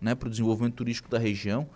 né, 0.01 0.15
para 0.15 0.27
o 0.27 0.31
desenvolvimento 0.31 0.75
turístico 0.75 1.09
da 1.09 1.19
região. 1.19 1.67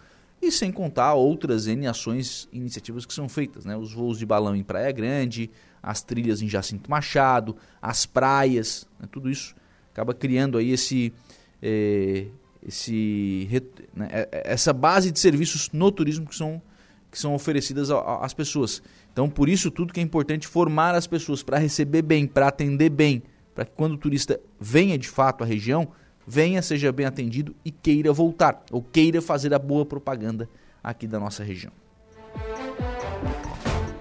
E 0.41 0.53
sem 0.53 0.70
contar 0.70 1.14
outras 1.14 1.66
N 1.66 1.86
ações, 1.86 2.49
iniciativas 2.53 3.05
que 3.05 3.12
são 3.12 3.28
feitas, 3.28 3.64
né? 3.64 3.76
Os 3.76 3.93
voos 3.93 4.18
de 4.20 4.24
balão 4.24 4.55
em 4.55 4.62
Praia 4.62 4.93
Grande, 4.93 5.51
as 5.82 6.01
trilhas 6.01 6.41
em 6.41 6.49
Jacinto 6.49 6.89
Machado, 6.89 7.57
as 7.82 8.07
praias, 8.07 8.86
né? 9.01 9.09
tudo 9.11 9.28
isso 9.28 9.57
acaba 9.93 10.14
criando 10.14 10.57
aí 10.57 10.70
esse, 10.70 11.12
é, 11.61 12.26
esse, 12.64 13.49
né? 13.93 14.09
É, 14.12 14.28
é, 14.30 14.53
essa 14.53 14.72
base 14.72 15.11
de 15.11 15.18
serviços 15.18 15.70
no 15.72 15.91
turismo 15.91 16.24
que 16.24 16.36
são, 16.36 16.62
que 17.11 17.18
são 17.18 17.34
oferecidas 17.34 17.91
às 17.91 18.32
pessoas. 18.32 18.80
Então, 19.12 19.28
por 19.28 19.49
isso 19.49 19.72
tudo 19.72 19.93
que 19.93 19.99
é 19.99 20.03
importante 20.05 20.47
formar 20.47 20.95
as 20.95 21.09
pessoas 21.09 21.43
para 21.43 21.59
receber 21.59 22.03
bem, 22.03 22.28
para 22.28 22.47
atender 22.47 22.91
bem, 22.91 23.24
para 23.59 23.64
que 23.64 23.72
quando 23.74 23.94
o 23.94 23.98
turista 23.98 24.38
venha 24.61 24.96
de 24.96 25.09
fato 25.09 25.42
à 25.42 25.44
região, 25.44 25.88
venha, 26.24 26.62
seja 26.62 26.92
bem 26.92 27.06
atendido 27.06 27.56
e 27.64 27.72
queira 27.72 28.12
voltar, 28.12 28.62
ou 28.70 28.80
queira 28.80 29.20
fazer 29.20 29.52
a 29.52 29.59
boa 29.59 29.84
propaganda 29.84 30.48
aqui 30.80 31.09
da 31.09 31.18
nossa 31.18 31.42
região. 31.42 31.72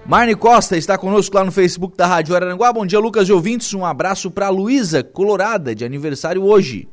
Marne 0.06 0.36
Costa 0.36 0.76
está 0.76 0.96
conosco 0.96 1.34
lá 1.34 1.42
no 1.42 1.50
Facebook 1.50 1.96
da 1.96 2.06
Rádio 2.06 2.36
Araranguá. 2.36 2.72
Bom 2.72 2.86
dia, 2.86 3.00
Lucas 3.00 3.28
e 3.28 3.32
ouvintes. 3.32 3.74
Um 3.74 3.84
abraço 3.84 4.30
para 4.30 4.48
Luísa 4.48 5.02
Colorada, 5.02 5.74
de 5.74 5.84
aniversário 5.84 6.44
hoje. 6.44 6.88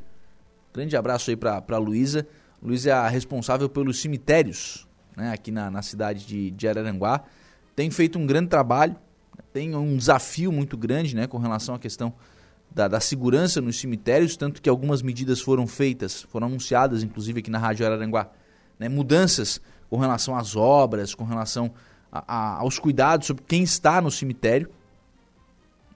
Grande 0.73 0.97
abraço 0.97 1.29
aí 1.29 1.35
para 1.35 1.77
Luísa. 1.77 2.27
Luísa 2.63 2.89
é 2.89 2.93
a 2.93 3.07
responsável 3.07 3.69
pelos 3.69 4.01
cemitérios 4.01 4.87
né, 5.15 5.31
aqui 5.31 5.51
na, 5.51 5.69
na 5.69 5.83
cidade 5.83 6.25
de, 6.25 6.49
de 6.49 6.67
Araranguá. 6.67 7.25
Tem 7.75 7.91
feito 7.91 8.17
um 8.17 8.25
grande 8.25 8.49
trabalho, 8.49 8.95
tem 9.53 9.75
um 9.75 9.95
desafio 9.95 10.51
muito 10.51 10.75
grande 10.75 11.15
né, 11.15 11.27
com 11.27 11.37
relação 11.37 11.75
à 11.75 11.77
questão 11.77 12.11
da, 12.71 12.87
da, 12.87 12.99
segurança 12.99 13.61
nos 13.61 13.79
cemitérios, 13.79 14.35
tanto 14.35 14.61
que 14.61 14.69
algumas 14.69 15.01
medidas 15.01 15.39
foram 15.39 15.65
feitas, 15.65 16.23
foram 16.23 16.47
anunciadas, 16.47 17.03
inclusive 17.03 17.39
aqui 17.39 17.49
na 17.49 17.57
Rádio 17.57 17.85
Araranguá, 17.85 18.29
né, 18.77 18.89
mudanças 18.89 19.61
com 19.89 19.97
relação 19.97 20.35
às 20.35 20.55
obras, 20.55 21.15
com 21.15 21.23
relação 21.23 21.71
a, 22.11 22.23
a, 22.27 22.55
aos 22.59 22.77
cuidados 22.77 23.27
sobre 23.27 23.43
quem 23.47 23.63
está 23.63 24.01
no 24.01 24.11
cemitério. 24.11 24.69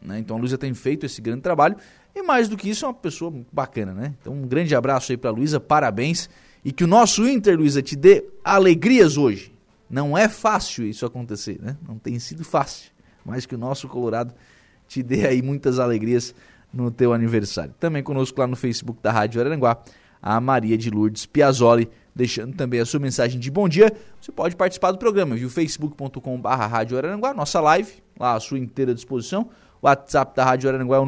Né? 0.02 0.20
Então 0.20 0.38
a 0.38 0.40
Luísa 0.40 0.58
tem 0.58 0.74
feito 0.74 1.06
esse 1.06 1.22
grande 1.22 1.42
trabalho 1.42 1.76
e 2.16 2.22
mais 2.22 2.48
do 2.48 2.56
que 2.56 2.70
isso 2.70 2.86
é 2.86 2.88
uma 2.88 2.94
pessoa 2.94 3.34
bacana, 3.52 3.94
né? 3.94 4.16
Então 4.20 4.34
um 4.34 4.48
grande 4.48 4.74
abraço 4.74 5.12
aí 5.12 5.18
para 5.18 5.30
Luísa, 5.30 5.60
parabéns 5.60 6.30
e 6.64 6.72
que 6.72 6.84
o 6.84 6.88
nosso 6.88 7.28
Inter, 7.28 7.58
Luísa, 7.58 7.82
te 7.82 7.96
dê 7.96 8.26
alegrias 8.44 9.18
hoje. 9.18 9.54
Não 9.90 10.18
é 10.18 10.28
fácil 10.30 10.86
isso 10.86 11.06
acontecer, 11.06 11.60
né? 11.62 11.78
Não 11.88 11.98
tem 11.98 12.20
sido 12.20 12.44
fácil, 12.44 12.92
mas 13.26 13.46
que 13.46 13.56
o 13.56 13.58
nosso 13.58 13.88
Colorado 13.88 14.34
te 14.88 15.02
dê 15.02 15.26
aí 15.26 15.42
muitas 15.42 15.80
alegrias 15.80 16.34
no 16.74 16.92
teu 16.92 17.14
aniversário. 17.14 17.74
Também 17.80 18.04
conosco 18.04 18.40
lá 18.40 18.48
no 18.48 18.56
Facebook 18.56 19.02
da 19.02 19.12
Rádio 19.12 19.42
Aranguá, 19.42 19.78
a 20.22 20.40
Maria 20.40 20.78
de 20.78 20.90
Lourdes 20.90 21.26
Piazzoli, 21.26 21.90
deixando 22.16 22.56
também 22.56 22.80
a 22.80 22.86
sua 22.86 23.00
mensagem 23.00 23.40
de 23.40 23.50
bom 23.50 23.68
dia. 23.68 23.92
Você 24.22 24.32
pode 24.32 24.56
participar 24.56 24.92
do 24.92 24.98
programa, 24.98 25.36
viu? 25.36 25.50
facebook.com.br 25.50 26.48
Rádio 26.48 26.98
Araranguá, 26.98 27.34
nossa 27.34 27.60
live, 27.62 27.92
lá 28.20 28.36
à 28.36 28.40
sua 28.40 28.60
inteira 28.60 28.94
disposição. 28.94 29.50
O 29.82 29.88
WhatsApp 29.88 30.36
da 30.36 30.44
Rádio 30.44 30.70
Araranguá 30.70 30.98
é 30.98 31.00
o 31.00 31.06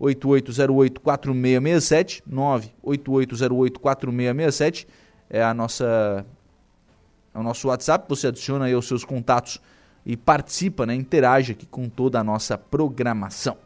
988084667, 0.00 2.22
988084667, 2.30 4.86
é 5.28 5.42
a 5.42 5.52
nossa 5.52 6.24
é 7.34 7.38
o 7.38 7.42
nosso 7.42 7.68
WhatsApp, 7.68 8.06
você 8.08 8.28
adiciona 8.28 8.64
aí 8.64 8.74
os 8.74 8.88
seus 8.88 9.04
contatos 9.04 9.60
e 10.04 10.16
participa, 10.16 10.86
né, 10.86 10.94
interage 10.94 11.52
aqui 11.52 11.66
com 11.66 11.86
toda 11.86 12.18
a 12.18 12.24
nossa 12.24 12.56
programação 12.56 13.58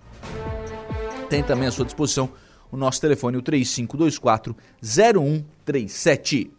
tem 1.33 1.43
também 1.43 1.66
à 1.66 1.70
sua 1.70 1.87
disposição 1.87 2.28
o 2.70 2.76
nosso 2.76 3.01
telefone, 3.01 3.39
o 3.39 3.43
3524 3.43 4.55
0137. 4.83 6.51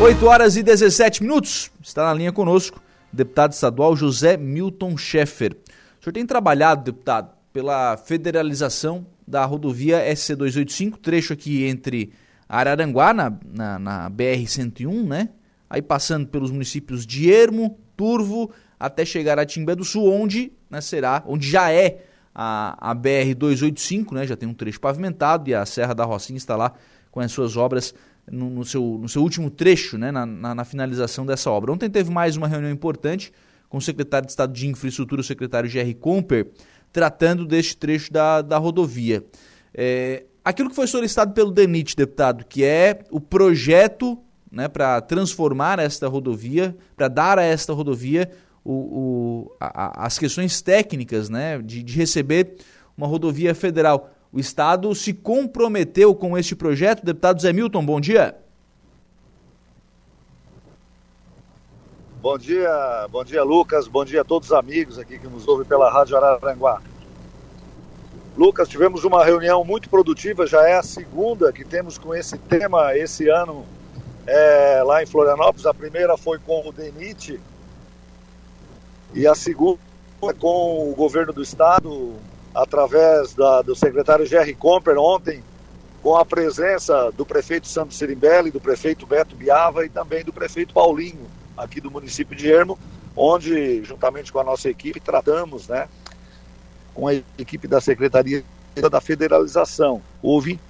8 0.00 0.26
horas 0.26 0.56
e 0.56 0.62
17 0.62 1.22
minutos. 1.22 1.70
Está 1.82 2.06
na 2.06 2.14
linha 2.14 2.32
conosco 2.32 2.80
o 3.12 3.16
deputado 3.16 3.52
estadual 3.52 3.94
José 3.94 4.38
Milton 4.38 4.96
Schaeffer. 4.96 5.54
O 6.00 6.02
senhor 6.02 6.14
tem 6.14 6.24
trabalhado, 6.24 6.84
deputado, 6.84 7.32
pela 7.52 7.98
federalização 7.98 9.04
da 9.28 9.44
rodovia 9.44 10.02
SC285, 10.10 10.96
trecho 11.02 11.34
aqui 11.34 11.64
entre 11.66 12.14
Araranguá, 12.48 13.12
na, 13.12 13.30
na, 13.44 13.78
na 13.78 14.10
BR-101, 14.10 15.06
né? 15.06 15.28
Aí 15.68 15.82
passando 15.82 16.26
pelos 16.28 16.50
municípios 16.50 17.06
de 17.06 17.30
Ermo, 17.30 17.78
Turvo, 17.94 18.50
até 18.80 19.04
chegar 19.04 19.38
a 19.38 19.44
Timbé 19.44 19.76
do 19.76 19.84
Sul, 19.84 20.10
onde 20.10 20.50
né, 20.70 20.80
será, 20.80 21.22
onde 21.26 21.46
já 21.46 21.70
é 21.70 22.02
a, 22.34 22.90
a 22.90 22.94
BR-285, 22.94 24.12
né, 24.12 24.26
já 24.26 24.34
tem 24.36 24.48
um 24.48 24.54
trecho 24.54 24.80
pavimentado 24.80 25.50
e 25.50 25.54
a 25.54 25.66
Serra 25.66 25.94
da 25.94 26.04
Rocinha 26.04 26.38
está 26.38 26.56
lá 26.56 26.72
com 27.10 27.20
as 27.20 27.30
suas 27.30 27.58
obras 27.58 27.94
no, 28.30 28.48
no 28.48 28.64
seu, 28.64 28.98
no 28.98 29.08
seu 29.08 29.22
último 29.22 29.50
trecho, 29.50 29.98
né, 29.98 30.10
na, 30.10 30.24
na, 30.24 30.54
na, 30.54 30.64
finalização 30.64 31.26
dessa 31.26 31.50
obra. 31.50 31.72
Ontem 31.72 31.90
teve 31.90 32.10
mais 32.10 32.36
uma 32.38 32.48
reunião 32.48 32.70
importante 32.72 33.32
com 33.68 33.76
o 33.76 33.82
secretário 33.82 34.26
de 34.26 34.32
Estado 34.32 34.52
de 34.52 34.66
Infraestrutura, 34.66 35.20
o 35.20 35.24
secretário 35.24 35.68
Jerry 35.68 35.94
Comper, 35.94 36.50
tratando 36.90 37.44
deste 37.44 37.76
trecho 37.76 38.10
da, 38.10 38.40
da 38.40 38.56
rodovia. 38.56 39.24
É, 39.74 40.24
aquilo 40.44 40.70
que 40.70 40.74
foi 40.74 40.86
solicitado 40.86 41.34
pelo 41.34 41.50
DENIT, 41.50 41.94
deputado, 41.94 42.44
que 42.46 42.64
é 42.64 43.00
o 43.10 43.20
projeto 43.20 44.18
né, 44.50 44.68
para 44.68 45.00
transformar 45.00 45.78
esta 45.78 46.08
rodovia, 46.08 46.76
para 46.96 47.08
dar 47.08 47.38
a 47.38 47.42
esta 47.42 47.72
rodovia 47.72 48.30
o, 48.70 49.48
o, 49.50 49.56
a, 49.58 50.06
as 50.06 50.18
questões 50.18 50.62
técnicas 50.62 51.28
né, 51.28 51.58
de, 51.58 51.82
de 51.82 51.96
receber 51.96 52.56
uma 52.96 53.06
rodovia 53.06 53.54
federal. 53.54 54.10
O 54.32 54.38
Estado 54.38 54.94
se 54.94 55.12
comprometeu 55.12 56.14
com 56.14 56.38
este 56.38 56.54
projeto. 56.54 57.04
Deputado 57.04 57.40
Zé 57.40 57.52
Milton, 57.52 57.84
bom 57.84 58.00
dia. 58.00 58.36
Bom 62.22 62.38
dia, 62.38 63.08
bom 63.10 63.24
dia 63.24 63.42
Lucas, 63.42 63.88
bom 63.88 64.04
dia 64.04 64.20
a 64.20 64.24
todos 64.24 64.50
os 64.50 64.54
amigos 64.54 64.98
aqui 64.98 65.18
que 65.18 65.26
nos 65.26 65.48
ouvem 65.48 65.66
pela 65.66 65.90
Rádio 65.90 66.18
Araranguá. 66.18 66.80
Lucas, 68.36 68.68
tivemos 68.68 69.04
uma 69.04 69.24
reunião 69.24 69.64
muito 69.64 69.88
produtiva, 69.88 70.46
já 70.46 70.68
é 70.68 70.74
a 70.74 70.82
segunda 70.82 71.50
que 71.50 71.64
temos 71.64 71.96
com 71.96 72.14
esse 72.14 72.36
tema 72.38 72.94
esse 72.94 73.28
ano 73.28 73.64
é, 74.26 74.82
lá 74.84 75.02
em 75.02 75.06
Florianópolis. 75.06 75.64
A 75.64 75.72
primeira 75.72 76.16
foi 76.18 76.38
com 76.38 76.68
o 76.68 76.72
DENIT, 76.72 77.40
e 79.14 79.26
a 79.26 79.34
segunda 79.34 79.78
com 80.38 80.90
o 80.90 80.94
governo 80.94 81.32
do 81.32 81.42
estado, 81.42 82.14
através 82.54 83.34
da, 83.34 83.62
do 83.62 83.74
secretário 83.74 84.26
Jerry 84.26 84.54
Comper 84.54 84.98
ontem, 84.98 85.42
com 86.02 86.16
a 86.16 86.24
presença 86.24 87.10
do 87.12 87.24
prefeito 87.24 87.66
Santos 87.66 87.96
Sirimbelli, 87.96 88.50
do 88.50 88.60
prefeito 88.60 89.06
Beto 89.06 89.34
Biava 89.34 89.84
e 89.84 89.88
também 89.88 90.24
do 90.24 90.32
prefeito 90.32 90.74
Paulinho, 90.74 91.26
aqui 91.56 91.80
do 91.80 91.90
município 91.90 92.36
de 92.36 92.50
Ermo, 92.50 92.78
onde, 93.16 93.82
juntamente 93.84 94.32
com 94.32 94.40
a 94.40 94.44
nossa 94.44 94.68
equipe, 94.68 95.00
tratamos, 95.00 95.68
né, 95.68 95.88
com 96.94 97.08
a 97.08 97.14
equipe 97.38 97.66
da 97.66 97.80
Secretaria 97.80 98.44
da 98.90 99.00
Federalização. 99.00 100.02
Houve 100.22 100.60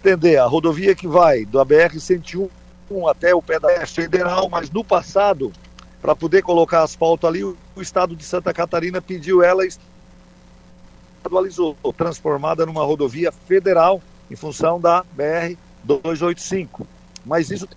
entender 0.00 0.36
a 0.36 0.46
rodovia 0.46 0.94
que 0.94 1.06
vai 1.06 1.44
do 1.44 1.58
ABR-101 1.58 2.50
até 3.10 3.34
o 3.34 3.42
pé 3.42 3.58
da 3.58 3.86
Federal, 3.86 4.48
mas 4.48 4.70
no 4.70 4.84
passado 4.84 5.52
para 6.00 6.14
poder 6.14 6.42
colocar 6.42 6.82
asfalto 6.82 7.26
ali, 7.26 7.42
o, 7.42 7.56
estado 7.78 8.14
de 8.14 8.24
Santa 8.24 8.52
Catarina 8.52 9.00
pediu 9.00 9.42
ela 9.42 9.62
estadualizou, 11.24 11.76
transformada 11.96 12.64
numa 12.64 12.84
rodovia 12.84 13.32
federal 13.32 14.00
em 14.30 14.36
função 14.36 14.80
da 14.80 15.02
BR 15.12 15.56
285. 15.82 16.86
Mas 17.24 17.50
isso 17.50 17.68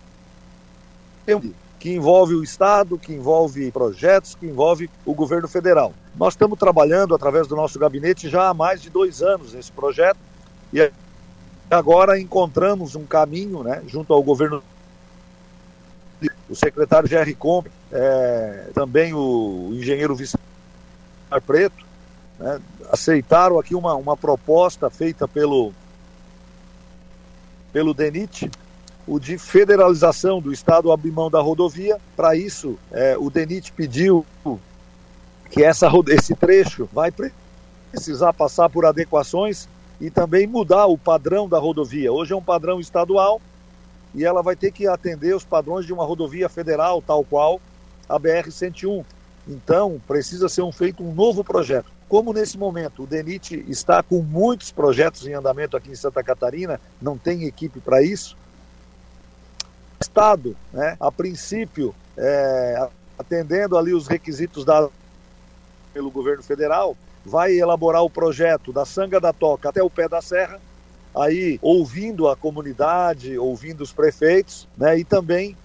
que 1.80 1.92
envolve 1.92 2.36
o 2.36 2.44
Estado, 2.44 2.98
que 2.98 3.14
envolve 3.14 3.72
projetos, 3.72 4.36
que 4.36 4.46
envolve 4.46 4.90
o 5.06 5.14
governo 5.14 5.48
federal. 5.48 5.94
Nós 6.16 6.34
estamos 6.34 6.60
trabalhando 6.60 7.16
através 7.16 7.48
do 7.48 7.56
nosso 7.56 7.80
gabinete 7.80 8.30
já 8.30 8.50
há 8.50 8.54
mais 8.54 8.82
de 8.82 8.90
dois 8.90 9.22
anos 9.22 9.54
nesse 9.54 9.72
projeto 9.72 10.18
e 10.74 10.92
agora 11.72 12.20
encontramos 12.20 12.96
um 12.96 13.06
caminho, 13.06 13.64
né, 13.64 13.82
junto 13.88 14.14
ao 14.14 14.22
governo 14.22 14.62
o 16.50 16.56
secretário 16.56 17.08
Jerry 17.08 17.36
Comp, 17.36 17.68
é, 17.92 18.70
também 18.74 19.14
o 19.14 19.70
engenheiro 19.74 20.16
Vicente 20.16 20.42
Preto, 21.46 21.86
né, 22.40 22.60
aceitaram 22.92 23.60
aqui 23.60 23.76
uma, 23.76 23.94
uma 23.96 24.18
proposta 24.18 24.90
feita 24.90 25.28
pelo, 25.28 25.72
pelo 27.72 27.94
DENIT, 27.94 28.50
o 29.06 29.20
de 29.20 29.38
federalização 29.38 30.42
do 30.42 30.52
Estado 30.52 30.92
abrir 30.92 31.12
mão 31.12 31.30
da 31.30 31.40
rodovia. 31.40 31.98
Para 32.16 32.36
isso, 32.36 32.78
é, 32.92 33.16
o 33.18 33.30
DENIT 33.30 33.72
pediu 33.74 34.26
que 35.50 35.64
essa, 35.64 35.88
esse 36.10 36.36
trecho 36.36 36.90
vai 36.92 37.12
precisar 37.92 38.34
passar 38.34 38.70
por 38.70 38.86
adequações 38.86 39.68
e 40.00 40.10
também 40.10 40.48
mudar 40.48 40.86
o 40.86 40.98
padrão 40.98 41.48
da 41.48 41.60
rodovia. 41.60 42.12
Hoje 42.12 42.34
é 42.34 42.36
um 42.36 42.42
padrão 42.42 42.80
estadual, 42.80 43.42
e 44.14 44.26
ela 44.26 44.42
vai 44.42 44.56
ter 44.56 44.72
que 44.72 44.88
atender 44.88 45.36
os 45.36 45.44
padrões 45.44 45.86
de 45.86 45.94
uma 45.94 46.06
rodovia 46.06 46.50
federal, 46.50 47.02
tal 47.02 47.24
qual 47.24 47.62
a 48.08 48.20
BR-101. 48.20 49.06
Então, 49.48 50.02
precisa 50.08 50.50
ser 50.50 50.62
um, 50.62 50.72
feito 50.72 51.04
um 51.04 51.14
novo 51.14 51.44
projeto. 51.44 51.92
como 52.08 52.34
nesse 52.34 52.58
momento 52.58 53.04
o 53.04 53.08
DENIT 53.08 53.66
está 53.68 54.02
com 54.02 54.22
muitos 54.22 54.72
projetos 54.72 55.28
em 55.28 55.34
andamento 55.34 55.78
aqui 55.78 55.92
em 55.92 55.96
Santa 55.96 56.24
Catarina, 56.24 56.80
não 57.00 57.18
tem 57.18 57.46
equipe 57.46 57.80
para 57.80 58.02
isso, 58.02 58.36
o 60.00 60.02
Estado, 60.02 60.56
né, 60.74 60.98
a 61.00 61.12
princípio, 61.12 61.94
é, 62.18 62.90
atendendo 63.18 63.78
ali 63.78 63.94
os 63.94 64.08
requisitos 64.08 64.66
dados 64.66 64.92
pelo 65.94 66.10
governo 66.10 66.42
federal, 66.42 66.96
vai 67.26 67.54
elaborar 67.54 68.04
o 68.04 68.10
projeto 68.10 68.72
da 68.72 68.86
Sanga 68.86 69.20
da 69.20 69.34
Toca 69.34 69.70
até 69.70 69.84
o 69.84 69.90
pé 69.90 70.08
da 70.08 70.22
serra, 70.22 70.60
aí 71.16 71.60
ouvindo 71.62 72.28
a 72.28 72.36
comunidade, 72.36 73.38
ouvindo 73.38 73.82
os 73.82 73.92
prefeitos, 73.92 74.68
né, 74.78 74.98
e 74.98 75.04
também 75.04 75.56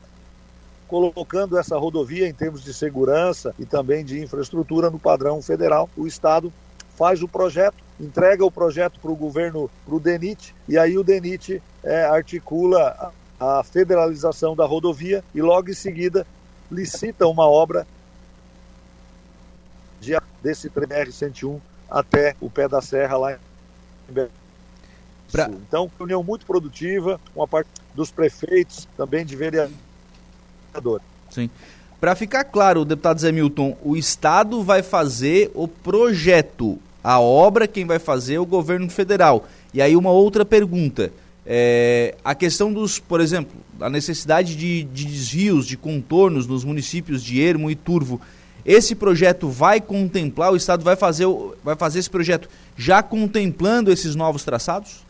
colocando 0.88 1.58
essa 1.58 1.76
rodovia 1.76 2.28
em 2.28 2.32
termos 2.32 2.62
de 2.62 2.72
segurança 2.72 3.54
e 3.58 3.64
também 3.64 4.04
de 4.04 4.20
infraestrutura 4.20 4.90
no 4.90 4.98
padrão 4.98 5.40
federal. 5.42 5.88
O 5.96 6.06
Estado 6.06 6.52
faz 6.96 7.22
o 7.22 7.28
projeto, 7.28 7.76
entrega 7.98 8.44
o 8.44 8.50
projeto 8.50 9.00
para 9.00 9.10
o 9.10 9.16
governo, 9.16 9.70
para 9.84 9.94
o 9.94 10.00
DENIT, 10.00 10.54
e 10.68 10.78
aí 10.78 10.96
o 10.96 11.04
DENIT 11.04 11.60
é, 11.82 12.04
articula 12.04 13.12
a, 13.40 13.62
federalização 13.64 14.54
da 14.54 14.64
rodovia 14.64 15.24
e 15.34 15.42
logo 15.42 15.70
em 15.70 15.74
seguida 15.74 16.26
licita 16.70 17.26
uma 17.26 17.48
obra 17.48 17.86
de, 20.00 20.12
desse 20.42 20.70
BR-101 20.70 21.60
até 21.90 22.34
o 22.40 22.48
pé 22.48 22.68
da 22.68 22.80
serra 22.80 23.16
lá 23.16 23.32
em 23.32 24.12
Pra... 25.30 25.48
Então, 25.48 25.90
reunião 25.98 26.22
muito 26.22 26.46
produtiva, 26.46 27.20
uma 27.34 27.48
parte 27.48 27.68
dos 27.94 28.10
prefeitos, 28.10 28.88
também 28.96 29.24
de 29.24 29.36
vereadores 29.36 29.74
Sim. 31.30 31.50
Para 32.00 32.14
ficar 32.14 32.44
claro, 32.44 32.84
deputado 32.84 33.20
Zé 33.20 33.32
Milton, 33.32 33.76
o 33.82 33.96
Estado 33.96 34.62
vai 34.62 34.82
fazer 34.82 35.50
o 35.54 35.66
projeto, 35.66 36.78
a 37.02 37.18
obra 37.18 37.66
quem 37.66 37.86
vai 37.86 37.98
fazer 37.98 38.34
é 38.34 38.40
o 38.40 38.46
governo 38.46 38.90
federal. 38.90 39.46
E 39.72 39.80
aí 39.80 39.96
uma 39.96 40.10
outra 40.10 40.44
pergunta, 40.44 41.12
é, 41.46 42.14
a 42.24 42.34
questão 42.34 42.72
dos, 42.72 42.98
por 42.98 43.20
exemplo, 43.20 43.52
a 43.80 43.88
necessidade 43.88 44.54
de, 44.56 44.84
de 44.84 45.04
desvios, 45.04 45.66
de 45.66 45.76
contornos 45.76 46.46
nos 46.46 46.64
municípios 46.64 47.22
de 47.22 47.40
Ermo 47.40 47.70
e 47.70 47.74
Turvo, 47.74 48.20
esse 48.64 48.94
projeto 48.94 49.48
vai 49.48 49.80
contemplar, 49.80 50.52
o 50.52 50.56
Estado 50.56 50.82
vai 50.82 50.96
fazer, 50.96 51.26
vai 51.62 51.76
fazer 51.76 51.98
esse 51.98 52.10
projeto 52.10 52.48
já 52.76 53.02
contemplando 53.02 53.92
esses 53.92 54.14
novos 54.14 54.44
traçados? 54.44 55.04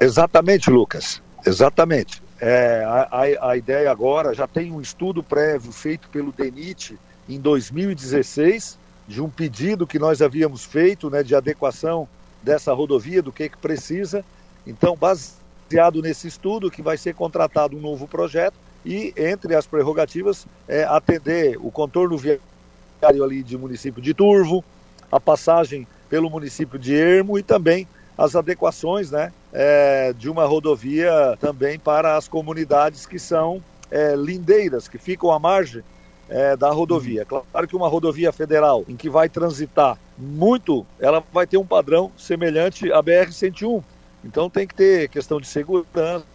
Exatamente, 0.00 0.70
Lucas. 0.70 1.22
Exatamente. 1.44 2.22
É, 2.40 2.84
a, 2.84 3.48
a, 3.50 3.56
ideia 3.56 3.90
agora 3.90 4.32
já 4.32 4.46
tem 4.46 4.72
um 4.72 4.80
estudo 4.80 5.22
prévio 5.22 5.72
feito 5.72 6.08
pelo 6.08 6.30
DENIT 6.30 6.96
em 7.28 7.40
2016, 7.40 8.78
de 9.08 9.20
um 9.20 9.28
pedido 9.28 9.86
que 9.86 9.98
nós 9.98 10.22
havíamos 10.22 10.64
feito 10.64 11.10
né, 11.10 11.22
de 11.22 11.34
adequação 11.34 12.08
dessa 12.42 12.72
rodovia, 12.72 13.22
do 13.22 13.32
que, 13.32 13.48
que 13.48 13.56
precisa. 13.58 14.24
Então, 14.66 14.96
baseado 14.96 16.00
nesse 16.00 16.28
estudo, 16.28 16.70
que 16.70 16.82
vai 16.82 16.96
ser 16.96 17.14
contratado 17.14 17.76
um 17.76 17.80
novo 17.80 18.06
projeto 18.06 18.54
e, 18.84 19.12
entre 19.16 19.54
as 19.54 19.66
prerrogativas, 19.66 20.46
é 20.68 20.84
atender 20.84 21.58
o 21.58 21.70
contorno 21.70 22.16
viário 22.16 23.24
ali 23.24 23.42
de 23.42 23.58
município 23.58 24.00
de 24.00 24.14
Turvo, 24.14 24.64
a 25.10 25.18
passagem 25.18 25.86
pelo 26.08 26.30
município 26.30 26.78
de 26.78 26.94
Ermo 26.94 27.38
e 27.38 27.42
também 27.42 27.88
as 28.16 28.36
adequações 28.36 29.10
né, 29.10 29.32
é, 29.52 30.12
de 30.12 30.28
uma 30.28 30.44
rodovia 30.44 31.36
também 31.40 31.78
para 31.78 32.16
as 32.16 32.28
comunidades 32.28 33.06
que 33.06 33.18
são 33.18 33.62
é, 33.90 34.14
lindeiras, 34.14 34.88
que 34.88 34.98
ficam 34.98 35.30
à 35.30 35.38
margem 35.38 35.82
é, 36.28 36.56
da 36.56 36.70
rodovia. 36.70 37.24
Claro 37.24 37.66
que 37.66 37.76
uma 37.76 37.88
rodovia 37.88 38.32
federal 38.32 38.84
em 38.88 38.96
que 38.96 39.08
vai 39.08 39.28
transitar 39.28 39.98
muito, 40.16 40.86
ela 40.98 41.22
vai 41.32 41.46
ter 41.46 41.56
um 41.56 41.66
padrão 41.66 42.12
semelhante 42.16 42.92
à 42.92 43.02
BR-101. 43.02 43.82
Então 44.24 44.50
tem 44.50 44.66
que 44.66 44.74
ter 44.74 45.08
questão 45.08 45.40
de 45.40 45.46
segurança 45.46 46.26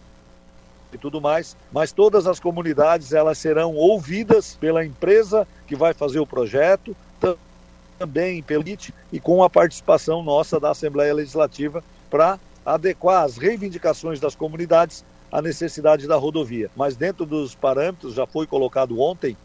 e 0.92 0.98
tudo 0.98 1.20
mais, 1.20 1.56
mas 1.72 1.92
todas 1.92 2.26
as 2.26 2.38
comunidades 2.38 3.12
elas 3.12 3.38
serão 3.38 3.74
ouvidas 3.74 4.56
pela 4.56 4.84
empresa 4.84 5.46
que 5.66 5.74
vai 5.74 5.92
fazer 5.92 6.20
o 6.20 6.26
projeto, 6.26 6.96
também 7.98 8.42
pelo 8.42 8.62
IT 8.66 8.92
e 9.12 9.20
com 9.20 9.42
a 9.42 9.50
participação 9.50 10.22
nossa 10.22 10.58
da 10.58 10.70
Assembleia 10.70 11.14
Legislativa 11.14 11.82
para 12.10 12.38
adequar 12.64 13.24
as 13.24 13.36
reivindicações 13.36 14.20
das 14.20 14.34
comunidades 14.34 15.04
à 15.30 15.42
necessidade 15.42 16.06
da 16.06 16.16
rodovia. 16.16 16.70
Mas 16.76 16.96
dentro 16.96 17.26
dos 17.26 17.54
parâmetros, 17.54 18.14
já 18.14 18.26
foi 18.26 18.46
colocado 18.46 19.00
ontem 19.00 19.36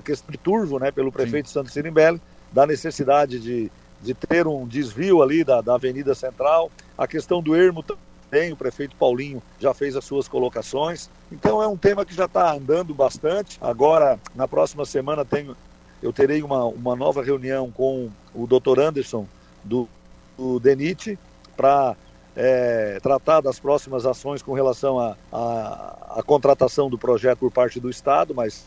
a 0.00 0.02
questão 0.02 0.30
de 0.30 0.38
turvo, 0.38 0.78
né, 0.78 0.90
pelo 0.90 1.12
prefeito 1.12 1.48
Sim. 1.48 1.54
Santos 1.54 1.72
Sirimbelli, 1.72 2.20
da 2.50 2.66
necessidade 2.66 3.38
de, 3.38 3.70
de 4.02 4.14
ter 4.14 4.46
um 4.46 4.66
desvio 4.66 5.22
ali 5.22 5.44
da, 5.44 5.60
da 5.60 5.74
Avenida 5.74 6.14
Central, 6.14 6.70
a 6.98 7.06
questão 7.06 7.40
do 7.42 7.54
ermo 7.54 7.82
também, 7.82 8.52
o 8.52 8.56
prefeito 8.56 8.96
Paulinho 8.96 9.42
já 9.58 9.72
fez 9.74 9.94
as 9.94 10.04
suas 10.04 10.26
colocações. 10.26 11.08
Então 11.30 11.62
é 11.62 11.68
um 11.68 11.76
tema 11.76 12.04
que 12.04 12.14
já 12.14 12.24
está 12.24 12.52
andando 12.52 12.94
bastante. 12.94 13.58
Agora, 13.60 14.18
na 14.34 14.48
próxima 14.48 14.84
semana, 14.84 15.24
tenho, 15.24 15.56
eu 16.02 16.12
terei 16.12 16.42
uma, 16.42 16.64
uma 16.64 16.96
nova 16.96 17.22
reunião 17.22 17.70
com 17.70 18.08
o 18.34 18.46
doutor 18.46 18.80
Anderson 18.80 19.26
do, 19.62 19.88
do 20.36 20.58
DENIT 20.58 21.18
para 21.56 21.94
é, 22.42 22.98
tratar 23.02 23.42
das 23.42 23.60
próximas 23.60 24.06
ações 24.06 24.40
com 24.40 24.54
relação 24.54 24.98
à 24.98 26.22
contratação 26.24 26.88
do 26.88 26.96
projeto 26.96 27.40
por 27.40 27.50
parte 27.50 27.78
do 27.78 27.90
Estado, 27.90 28.34
mas 28.34 28.64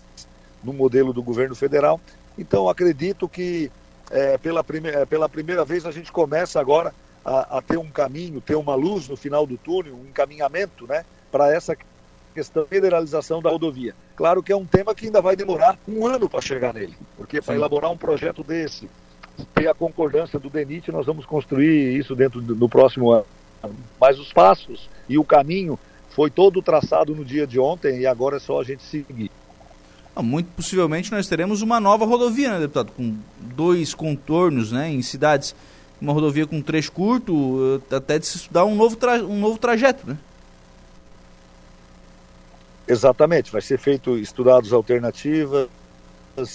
no 0.63 0.71
modelo 0.71 1.11
do 1.11 1.23
governo 1.23 1.55
federal. 1.55 1.99
Então, 2.37 2.69
acredito 2.69 3.27
que 3.27 3.71
é, 4.11 4.37
pela, 4.37 4.63
prime 4.63 4.89
é, 4.89 5.07
pela 5.07 5.27
primeira 5.27 5.65
vez 5.65 5.87
a 5.87 5.91
gente 5.91 6.11
começa 6.11 6.59
agora 6.59 6.93
a, 7.25 7.57
a, 7.57 7.61
ter 7.63 7.77
um 7.79 7.89
caminho, 7.89 8.39
ter 8.39 8.53
uma 8.53 8.75
luz 8.75 9.09
no 9.09 9.17
final 9.17 9.47
do 9.47 9.57
túnel, 9.57 9.95
um 9.95 10.07
encaminhamento 10.07 10.85
né, 10.85 11.03
para 11.31 11.51
essa 11.51 11.75
questão 12.31 12.63
de 12.63 12.69
federalização 12.69 13.41
da 13.41 13.49
rodovia. 13.49 13.95
Claro 14.15 14.43
que 14.43 14.51
é 14.51 14.55
um 14.55 14.65
tema 14.67 14.93
que 14.93 15.07
ainda 15.07 15.19
vai 15.19 15.35
demorar 15.35 15.79
um 15.87 16.05
ano 16.05 16.29
para 16.29 16.41
chegar 16.41 16.75
nele, 16.75 16.95
porque 17.17 17.41
para 17.41 17.55
elaborar 17.55 17.89
um 17.89 17.97
projeto 17.97 18.43
desse, 18.43 18.87
ter 19.55 19.67
a 19.67 19.73
concordância 19.73 20.37
do 20.37 20.47
DENIT, 20.47 20.91
nós 20.91 21.07
vamos 21.07 21.25
construir 21.25 21.97
isso 21.97 22.15
dentro 22.15 22.39
do, 22.39 22.53
do 22.53 22.69
próximo 22.69 23.09
ano. 23.11 23.25
Mas 23.99 24.19
os 24.19 24.31
passos 24.33 24.89
e 25.07 25.17
o 25.17 25.23
caminho 25.23 25.77
foi 26.09 26.29
todo 26.29 26.61
traçado 26.61 27.15
no 27.15 27.23
dia 27.23 27.47
de 27.47 27.59
ontem 27.59 28.01
e 28.01 28.05
agora 28.05 28.37
é 28.37 28.39
só 28.39 28.59
a 28.59 28.63
gente 28.63 28.83
seguir. 28.83 29.31
Ah, 30.15 30.21
muito 30.21 30.47
possivelmente 30.55 31.11
nós 31.11 31.27
teremos 31.27 31.61
uma 31.61 31.79
nova 31.79 32.05
rodovia, 32.05 32.51
né, 32.51 32.59
deputado? 32.59 32.91
Com 32.91 33.17
dois 33.39 33.93
contornos 33.93 34.71
né, 34.71 34.89
em 34.89 35.01
cidades. 35.01 35.55
Uma 35.99 36.13
rodovia 36.13 36.45
com 36.45 36.61
trecho 36.61 36.91
curto, 36.91 37.81
eh, 37.91 37.95
até 37.95 38.19
de 38.19 38.27
se 38.27 38.37
estudar 38.37 38.65
um 38.65 38.75
novo, 38.75 38.95
tra 38.95 39.23
um 39.23 39.39
novo 39.39 39.57
trajeto, 39.57 40.05
né? 40.05 40.17
Exatamente, 42.85 43.49
vai 43.49 43.61
ser 43.61 43.79
feito 43.79 44.17
estudados 44.17 44.73
alternativas, 44.73 45.69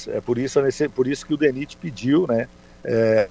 é 0.08 0.20
por 0.20 0.38
isso, 0.38 0.60
por 0.94 1.06
isso 1.06 1.24
que 1.24 1.32
o 1.32 1.36
DENIT 1.36 1.76
pediu 1.76 2.26
né, 2.26 2.48
é, 2.84 3.28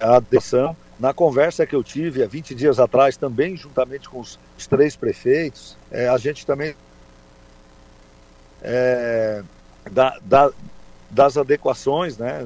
a 0.00 0.16
adesão. 0.16 0.76
Na 0.98 1.12
conversa 1.12 1.66
que 1.66 1.74
eu 1.74 1.82
tive 1.82 2.22
há 2.22 2.26
20 2.26 2.54
dias 2.54 2.78
atrás, 2.78 3.16
também 3.16 3.56
juntamente 3.56 4.08
com 4.08 4.20
os, 4.20 4.38
os 4.56 4.66
três 4.66 4.94
prefeitos, 4.94 5.76
é, 5.90 6.08
a 6.08 6.16
gente 6.16 6.46
também 6.46 6.74
é, 8.62 9.42
da, 9.90 10.18
da, 10.22 10.50
das 11.10 11.36
adequações 11.36 12.16
né, 12.16 12.42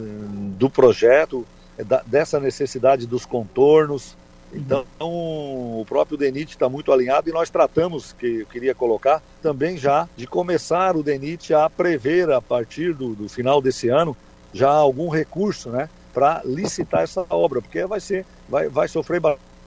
do 0.58 0.70
projeto, 0.70 1.46
é, 1.76 1.84
da, 1.84 2.02
dessa 2.06 2.40
necessidade 2.40 3.06
dos 3.06 3.26
contornos, 3.26 4.16
então, 4.52 4.86
o 4.98 5.84
próprio 5.86 6.16
DENIT 6.16 6.52
está 6.52 6.68
muito 6.68 6.90
alinhado 6.90 7.28
e 7.28 7.32
nós 7.32 7.50
tratamos, 7.50 8.12
que 8.12 8.40
eu 8.40 8.46
queria 8.46 8.74
colocar, 8.74 9.22
também 9.42 9.76
já 9.76 10.08
de 10.16 10.26
começar 10.26 10.96
o 10.96 11.02
DENIT 11.02 11.52
a 11.52 11.68
prever, 11.68 12.30
a 12.30 12.40
partir 12.40 12.94
do, 12.94 13.14
do 13.14 13.28
final 13.28 13.60
desse 13.60 13.88
ano, 13.88 14.16
já 14.52 14.70
algum 14.70 15.08
recurso 15.08 15.70
né, 15.70 15.90
para 16.12 16.42
licitar 16.44 17.02
essa 17.02 17.24
obra, 17.30 17.60
porque 17.60 17.84
vai, 17.86 18.00
ser, 18.00 18.24
vai, 18.48 18.68
vai 18.68 18.88
sofrer 18.88 19.20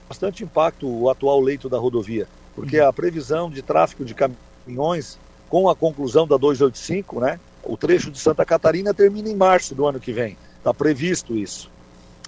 bastante 0.08 0.44
impacto 0.44 0.88
o 0.88 1.08
atual 1.08 1.40
leito 1.40 1.68
da 1.68 1.78
rodovia, 1.78 2.26
porque 2.54 2.78
a 2.78 2.92
previsão 2.92 3.50
de 3.50 3.62
tráfego 3.62 4.04
de 4.04 4.14
caminhões, 4.14 5.18
com 5.48 5.68
a 5.68 5.76
conclusão 5.76 6.26
da 6.26 6.36
285, 6.36 7.20
né, 7.20 7.40
o 7.64 7.76
trecho 7.76 8.10
de 8.10 8.18
Santa 8.18 8.44
Catarina 8.44 8.92
termina 8.92 9.28
em 9.28 9.36
março 9.36 9.74
do 9.74 9.86
ano 9.86 10.00
que 10.00 10.12
vem, 10.12 10.36
está 10.58 10.74
previsto 10.74 11.36
isso. 11.36 11.70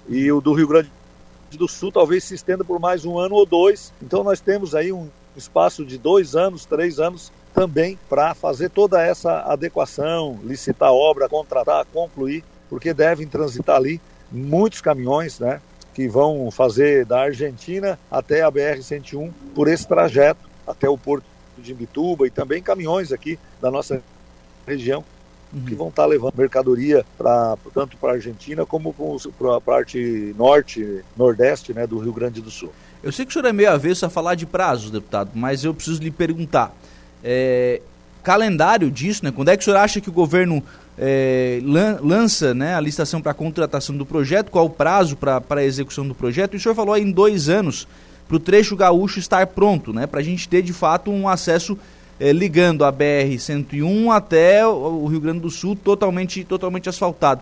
E 0.07 0.31
o 0.31 0.39
do 0.39 0.53
Rio 0.53 0.67
Grande 0.67 0.91
do 1.51 1.67
Sul 1.67 1.91
talvez 1.91 2.23
se 2.23 2.35
estenda 2.35 2.63
por 2.63 2.79
mais 2.79 3.05
um 3.05 3.17
ano 3.17 3.35
ou 3.35 3.45
dois. 3.45 3.93
Então 4.01 4.23
nós 4.23 4.39
temos 4.39 4.75
aí 4.75 4.91
um 4.91 5.09
espaço 5.35 5.85
de 5.85 5.97
dois 5.97 6.35
anos, 6.35 6.65
três 6.65 6.99
anos 6.99 7.31
também 7.53 7.97
para 8.09 8.33
fazer 8.33 8.69
toda 8.69 9.01
essa 9.01 9.39
adequação, 9.41 10.39
licitar 10.43 10.89
a 10.89 10.93
obra, 10.93 11.29
contratar, 11.29 11.85
concluir, 11.85 12.43
porque 12.75 12.93
devem 12.93 13.25
transitar 13.25 13.77
ali 13.77 14.01
muitos 14.29 14.81
caminhões, 14.81 15.39
né? 15.39 15.61
Que 15.93 16.09
vão 16.09 16.51
fazer 16.51 17.05
da 17.05 17.21
Argentina 17.21 17.97
até 18.11 18.41
a 18.41 18.51
BR-101 18.51 19.31
por 19.55 19.69
esse 19.69 19.87
trajeto 19.87 20.41
até 20.67 20.89
o 20.89 20.97
porto 20.97 21.23
de 21.57 21.71
Imbituba 21.71 22.27
e 22.27 22.29
também 22.29 22.61
caminhões 22.61 23.13
aqui 23.13 23.39
da 23.61 23.71
nossa 23.71 24.03
região 24.67 25.05
uhum. 25.53 25.63
que 25.63 25.73
vão 25.73 25.87
estar 25.87 26.01
tá 26.01 26.07
levando 26.09 26.33
mercadoria 26.35 27.05
para 27.17 27.57
tanto 27.73 27.95
para 27.95 28.11
a 28.11 28.15
Argentina 28.15 28.65
como 28.65 28.93
para 29.39 29.55
a 29.55 29.61
parte 29.61 30.35
norte, 30.37 31.01
nordeste 31.15 31.73
né, 31.73 31.87
do 31.87 31.97
Rio 31.97 32.11
Grande 32.11 32.41
do 32.41 32.51
Sul. 32.51 32.73
Eu 33.01 33.13
sei 33.13 33.23
que 33.23 33.29
o 33.29 33.33
senhor 33.33 33.45
é 33.45 33.53
meio 33.53 33.71
avesso 33.71 34.05
a 34.05 34.09
falar 34.09 34.35
de 34.35 34.45
prazos, 34.45 34.91
deputado, 34.91 35.31
mas 35.33 35.63
eu 35.63 35.73
preciso 35.73 36.03
lhe 36.03 36.11
perguntar. 36.11 36.75
É, 37.23 37.81
calendário 38.21 38.91
disso, 38.91 39.23
né? 39.23 39.31
Quando 39.31 39.47
é 39.47 39.55
que 39.55 39.61
o 39.61 39.63
senhor 39.63 39.77
acha 39.77 40.01
que 40.01 40.09
o 40.09 40.11
governo 40.11 40.61
é, 40.97 41.59
lança 42.01 42.53
né, 42.53 42.75
a 42.75 42.79
licitação 42.79 43.21
para 43.21 43.33
contratação 43.33 43.95
do 43.95 44.05
projeto? 44.05 44.49
Qual 44.49 44.65
o 44.65 44.69
prazo 44.69 45.15
para 45.15 45.43
a 45.49 45.63
execução 45.63 46.07
do 46.07 46.15
projeto? 46.15 46.53
E 46.53 46.57
o 46.57 46.59
senhor 46.59 46.75
falou 46.75 46.97
em 46.97 47.11
dois 47.11 47.49
anos 47.49 47.87
para 48.27 48.37
o 48.37 48.39
trecho 48.39 48.75
gaúcho 48.75 49.19
estar 49.19 49.45
pronto, 49.47 49.93
né? 49.93 50.07
Para 50.07 50.19
a 50.19 50.23
gente 50.23 50.49
ter 50.49 50.61
de 50.61 50.73
fato 50.73 51.11
um 51.11 51.27
acesso 51.27 51.77
é, 52.19 52.31
ligando 52.31 52.83
a 52.83 52.91
BR-101 52.91 54.15
até 54.15 54.65
o 54.65 55.05
Rio 55.05 55.19
Grande 55.19 55.39
do 55.39 55.49
Sul 55.49 55.75
totalmente, 55.75 56.43
totalmente 56.43 56.89
asfaltado. 56.89 57.41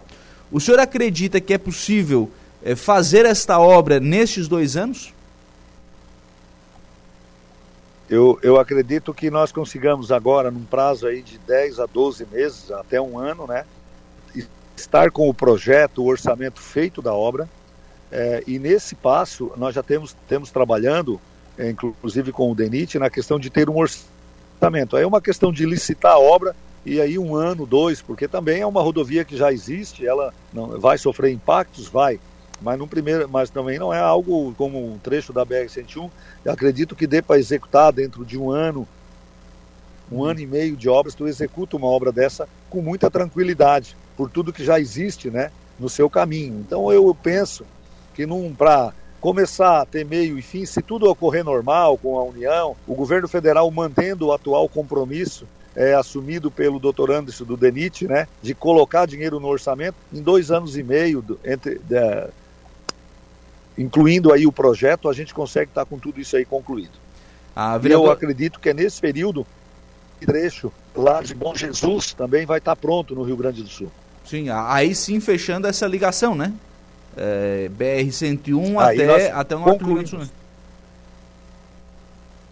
O 0.51 0.59
senhor 0.59 0.79
acredita 0.79 1.39
que 1.39 1.53
é 1.53 1.57
possível 1.57 2.29
é, 2.63 2.75
fazer 2.75 3.25
esta 3.25 3.59
obra 3.59 3.99
nestes 3.99 4.47
dois 4.47 4.75
anos? 4.75 5.12
Eu, 8.13 8.37
eu 8.43 8.59
acredito 8.59 9.11
que 9.11 9.31
nós 9.31 9.51
consigamos 9.51 10.11
agora, 10.11 10.51
num 10.51 10.63
prazo 10.63 11.07
aí 11.07 11.23
de 11.23 11.39
10 11.39 11.79
a 11.79 11.87
12 11.87 12.27
meses, 12.31 12.69
até 12.69 13.01
um 13.01 13.17
ano, 13.17 13.47
né, 13.47 13.65
estar 14.77 15.09
com 15.09 15.27
o 15.27 15.33
projeto, 15.33 16.03
o 16.03 16.05
orçamento 16.05 16.59
feito 16.61 17.01
da 17.01 17.11
obra. 17.11 17.49
É, 18.11 18.43
e 18.45 18.59
nesse 18.59 18.93
passo, 18.93 19.51
nós 19.57 19.73
já 19.73 19.81
temos, 19.81 20.15
temos 20.27 20.51
trabalhando, 20.51 21.19
é, 21.57 21.71
inclusive 21.71 22.31
com 22.31 22.51
o 22.51 22.53
DENIT, 22.53 22.99
na 22.99 23.09
questão 23.09 23.39
de 23.39 23.49
ter 23.49 23.67
um 23.67 23.77
orçamento. 23.77 24.95
Aí 24.95 25.01
é 25.01 25.07
uma 25.07 25.19
questão 25.19 25.51
de 25.51 25.65
licitar 25.65 26.11
a 26.11 26.19
obra 26.19 26.55
e 26.85 27.01
aí 27.01 27.17
um 27.17 27.35
ano, 27.35 27.65
dois, 27.65 27.99
porque 27.99 28.27
também 28.27 28.61
é 28.61 28.67
uma 28.67 28.83
rodovia 28.83 29.25
que 29.25 29.35
já 29.35 29.51
existe, 29.51 30.05
ela 30.05 30.31
não 30.53 30.79
vai 30.79 30.99
sofrer 30.99 31.31
impactos, 31.31 31.87
vai, 31.87 32.19
mas, 32.63 32.79
no 32.79 32.87
primeiro, 32.87 33.27
mas 33.29 33.49
também 33.49 33.77
não 33.77 33.93
é 33.93 33.99
algo 33.99 34.53
como 34.57 34.93
um 34.93 34.97
trecho 34.97 35.33
da 35.33 35.45
BR-101. 35.45 36.09
Acredito 36.47 36.95
que 36.95 37.05
dê 37.05 37.21
para 37.21 37.37
executar 37.37 37.91
dentro 37.91 38.23
de 38.25 38.37
um 38.37 38.49
ano, 38.49 38.87
um 40.09 40.23
ano 40.23 40.39
e 40.39 40.47
meio 40.47 40.75
de 40.75 40.87
obras, 40.87 41.13
tu 41.13 41.27
executa 41.27 41.75
uma 41.75 41.87
obra 41.87 42.11
dessa 42.11 42.47
com 42.69 42.81
muita 42.81 43.11
tranquilidade, 43.11 43.97
por 44.15 44.29
tudo 44.29 44.53
que 44.53 44.63
já 44.63 44.79
existe 44.79 45.29
né, 45.29 45.51
no 45.77 45.89
seu 45.89 46.09
caminho. 46.09 46.63
Então 46.65 46.91
eu 46.91 47.13
penso 47.13 47.65
que 48.15 48.25
para 48.57 48.93
começar 49.19 49.81
a 49.81 49.85
ter 49.85 50.05
meio 50.05 50.39
e 50.39 50.41
fim, 50.41 50.65
se 50.65 50.81
tudo 50.81 51.09
ocorrer 51.09 51.43
normal 51.43 51.97
com 51.97 52.17
a 52.17 52.23
União, 52.23 52.75
o 52.87 52.95
governo 52.95 53.27
federal 53.27 53.69
mantendo 53.71 54.27
o 54.27 54.33
atual 54.33 54.69
compromisso 54.69 55.45
é, 55.75 55.93
assumido 55.93 56.51
pelo 56.51 56.79
doutor 56.79 57.11
Anderson 57.11 57.45
do 57.45 57.57
DENIT, 57.57 58.07
né, 58.07 58.27
de 58.41 58.53
colocar 58.53 59.05
dinheiro 59.05 59.39
no 59.39 59.47
orçamento, 59.47 59.95
em 60.13 60.21
dois 60.21 60.51
anos 60.51 60.77
e 60.77 60.83
meio, 60.83 61.23
entre, 61.43 61.79
de, 61.79 62.27
incluindo 63.77 64.31
aí 64.31 64.45
o 64.45 64.51
projeto, 64.51 65.09
a 65.09 65.13
gente 65.13 65.33
consegue 65.33 65.71
estar 65.71 65.85
com 65.85 65.97
tudo 65.97 66.19
isso 66.19 66.35
aí 66.35 66.45
concluído. 66.45 66.91
Ah, 67.55 67.77
vereador... 67.77 68.07
Eu 68.07 68.11
acredito 68.11 68.59
que 68.59 68.69
é 68.69 68.73
nesse 68.73 68.99
período 68.99 69.45
trecho 70.25 70.71
lá 70.95 71.21
de 71.21 71.33
Bom 71.33 71.53
Jesus 71.55 72.13
também 72.13 72.45
vai 72.45 72.59
estar 72.59 72.75
pronto 72.75 73.13
no 73.13 73.23
Rio 73.23 73.35
Grande 73.35 73.61
do 73.61 73.69
Sul. 73.69 73.91
Sim, 74.25 74.47
aí 74.49 74.95
sim 74.95 75.19
fechando 75.19 75.67
essa 75.67 75.85
ligação, 75.85 76.33
né? 76.33 76.53
É, 77.15 77.69
BR-101 77.77 78.79
até, 78.79 79.31
até 79.31 79.55
o 79.55 79.63
Rio 79.63 79.77
Grande 79.77 80.03
do 80.03 80.09
Sul. 80.09 80.29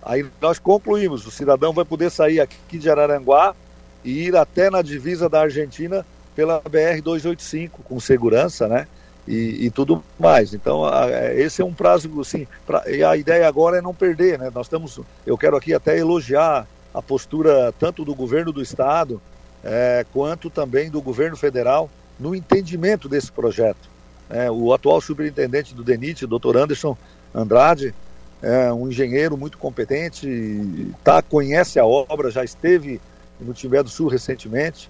Aí 0.03 0.25
nós 0.41 0.59
concluímos, 0.59 1.25
o 1.25 1.31
cidadão 1.31 1.71
vai 1.71 1.85
poder 1.85 2.09
sair 2.09 2.39
aqui 2.39 2.77
de 2.77 2.89
Araranguá 2.89 3.55
e 4.03 4.27
ir 4.27 4.35
até 4.35 4.69
na 4.69 4.81
divisa 4.81 5.29
da 5.29 5.41
Argentina 5.41 6.05
pela 6.35 6.59
BR-285 6.61 7.69
com 7.83 7.99
segurança, 7.99 8.67
né? 8.67 8.87
E, 9.27 9.65
e, 9.65 9.69
tudo 9.69 10.03
mais. 10.19 10.53
Então, 10.53 10.83
a, 10.85 11.33
esse 11.33 11.61
é 11.61 11.65
um 11.65 11.73
prazo, 11.73 12.19
assim, 12.19 12.47
pra, 12.65 12.83
e 12.89 13.03
a 13.03 13.15
ideia 13.15 13.47
agora 13.47 13.77
é 13.77 13.81
não 13.81 13.93
perder, 13.93 14.39
né? 14.39 14.51
Nós 14.53 14.65
estamos, 14.65 14.99
eu 15.25 15.37
quero 15.37 15.55
aqui 15.55 15.73
até 15.73 15.97
elogiar 15.97 16.67
a 16.93 17.01
postura 17.01 17.73
tanto 17.79 18.03
do 18.03 18.13
governo 18.13 18.51
do 18.51 18.61
estado 18.61 19.21
é, 19.63 20.05
quanto 20.11 20.49
também 20.49 20.89
do 20.89 21.01
governo 21.01 21.37
federal 21.37 21.89
no 22.19 22.35
entendimento 22.35 23.07
desse 23.07 23.31
projeto. 23.31 23.89
É, 24.29 24.49
o 24.49 24.73
atual 24.73 25.01
superintendente 25.01 25.73
do 25.73 25.83
DENIT, 25.83 26.25
doutor 26.25 26.57
Anderson 26.57 26.97
Andrade, 27.33 27.93
é 28.41 28.71
um 28.73 28.89
engenheiro 28.89 29.37
muito 29.37 29.57
competente, 29.57 30.93
tá, 31.03 31.21
conhece 31.21 31.79
a 31.79 31.85
obra, 31.85 32.31
já 32.31 32.43
esteve 32.43 32.99
no 33.39 33.53
Timbé 33.53 33.83
do 33.83 33.89
Sul 33.89 34.07
recentemente, 34.07 34.89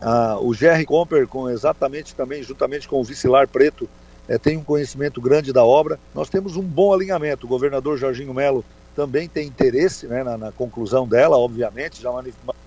ah, 0.00 0.38
o 0.40 0.54
Jerry 0.54 0.84
Comper, 0.84 1.26
com 1.26 1.48
exatamente 1.48 2.14
também, 2.14 2.42
juntamente 2.42 2.88
com 2.88 3.00
o 3.00 3.04
Vicilar 3.04 3.48
Preto, 3.48 3.88
é, 4.28 4.38
tem 4.38 4.56
um 4.56 4.64
conhecimento 4.64 5.20
grande 5.20 5.52
da 5.52 5.64
obra. 5.64 5.98
Nós 6.14 6.28
temos 6.28 6.56
um 6.56 6.62
bom 6.62 6.92
alinhamento. 6.92 7.46
O 7.46 7.48
governador 7.48 7.98
Jorginho 7.98 8.32
Melo 8.32 8.64
também 8.94 9.28
tem 9.28 9.46
interesse 9.46 10.06
né, 10.06 10.22
na, 10.22 10.38
na, 10.38 10.52
conclusão 10.52 11.06
dela, 11.06 11.36
obviamente, 11.36 12.00
já 12.00 12.10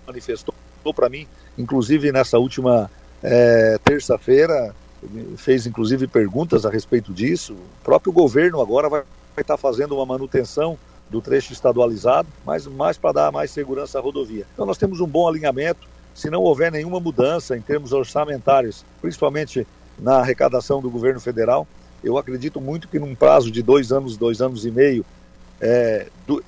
manifestou 0.05 0.53
para 0.95 1.09
mim, 1.09 1.25
inclusive 1.57 2.11
nessa 2.11 2.37
última 2.37 2.91
é, 3.21 3.77
terça-feira, 3.85 4.75
fez 5.37 5.65
inclusive 5.65 6.07
perguntas 6.07 6.65
a 6.65 6.69
respeito 6.69 7.13
disso. 7.13 7.53
O 7.53 7.83
próprio 7.83 8.11
governo 8.11 8.61
agora 8.61 8.89
vai, 8.89 9.03
vai 9.35 9.41
estar 9.41 9.57
fazendo 9.57 9.95
uma 9.95 10.05
manutenção 10.05 10.77
do 11.09 11.21
trecho 11.21 11.53
estadualizado, 11.53 12.27
mas 12.45 12.65
mais 12.65 12.97
para 12.97 13.13
dar 13.13 13.31
mais 13.31 13.51
segurança 13.51 13.99
à 13.99 14.01
rodovia. 14.01 14.45
Então 14.53 14.65
nós 14.65 14.77
temos 14.77 14.99
um 14.99 15.07
bom 15.07 15.27
alinhamento 15.27 15.87
se 16.13 16.29
não 16.29 16.41
houver 16.41 16.71
nenhuma 16.71 16.99
mudança 16.99 17.57
em 17.57 17.61
termos 17.61 17.91
orçamentários, 17.91 18.85
principalmente 19.01 19.65
na 19.97 20.17
arrecadação 20.17 20.81
do 20.81 20.89
governo 20.89 21.19
federal, 21.19 21.67
eu 22.03 22.17
acredito 22.17 22.59
muito 22.59 22.87
que 22.87 22.99
num 22.99 23.15
prazo 23.15 23.49
de 23.49 23.61
dois 23.61 23.91
anos, 23.91 24.17
dois 24.17 24.41
anos 24.41 24.65
e 24.65 24.71
meio, 24.71 25.05
é, 25.61 26.07
do, 26.27 26.43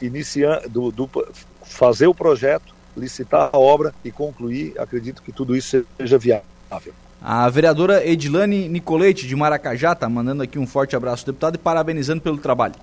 do, 0.70 0.92
do, 0.92 1.28
fazer 1.64 2.08
o 2.08 2.14
projeto, 2.14 2.76
licitar 2.96 3.50
a 3.52 3.58
obra 3.58 3.94
e 4.04 4.12
concluir, 4.12 4.74
acredito 4.78 5.22
que 5.22 5.32
tudo 5.32 5.56
isso 5.56 5.86
seja 5.98 6.18
viável. 6.18 6.94
A 7.22 7.50
vereadora 7.50 8.06
Edilane 8.06 8.68
Nicolete, 8.68 9.26
de 9.26 9.36
Maracajá, 9.36 9.94
está 9.94 10.08
mandando 10.08 10.44
aqui 10.44 10.60
um 10.60 10.68
forte 10.68 10.96
abraço, 10.96 11.26
deputado, 11.26 11.56
e 11.56 11.58
parabenizando 11.58 12.22
pelo 12.22 12.38
trabalho. 12.38 12.76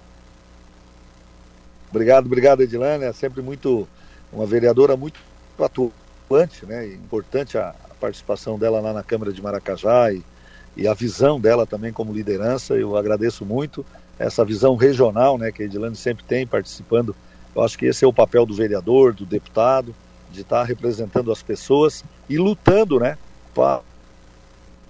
Obrigado, 1.90 2.26
obrigado, 2.26 2.62
Edilane. 2.62 3.04
É 3.04 3.12
sempre 3.12 3.42
muito 3.42 3.86
uma 4.32 4.46
vereadora 4.46 4.96
muito 4.96 5.20
atuante 5.60 6.01
preocupante, 6.32 6.64
né? 6.66 6.86
Importante 6.86 7.58
a, 7.58 7.68
a 7.68 7.94
participação 8.00 8.58
dela 8.58 8.80
lá 8.80 8.92
na 8.92 9.02
Câmara 9.02 9.32
de 9.32 9.42
Maracajá 9.42 10.12
e, 10.12 10.22
e 10.76 10.88
a 10.88 10.94
visão 10.94 11.38
dela 11.38 11.66
também 11.66 11.92
como 11.92 12.12
liderança. 12.12 12.74
Eu 12.74 12.96
agradeço 12.96 13.44
muito 13.44 13.84
essa 14.18 14.44
visão 14.44 14.74
regional, 14.74 15.36
né? 15.36 15.52
Que 15.52 15.62
a 15.62 15.66
Edilane 15.66 15.96
sempre 15.96 16.24
tem 16.24 16.46
participando. 16.46 17.14
Eu 17.54 17.62
acho 17.62 17.76
que 17.76 17.86
esse 17.86 18.04
é 18.04 18.08
o 18.08 18.12
papel 18.12 18.46
do 18.46 18.54
vereador, 18.54 19.12
do 19.12 19.26
deputado, 19.26 19.94
de 20.30 20.40
estar 20.40 20.64
representando 20.64 21.30
as 21.30 21.42
pessoas 21.42 22.02
e 22.28 22.38
lutando, 22.38 22.98
né? 22.98 23.18
Para 23.54 23.80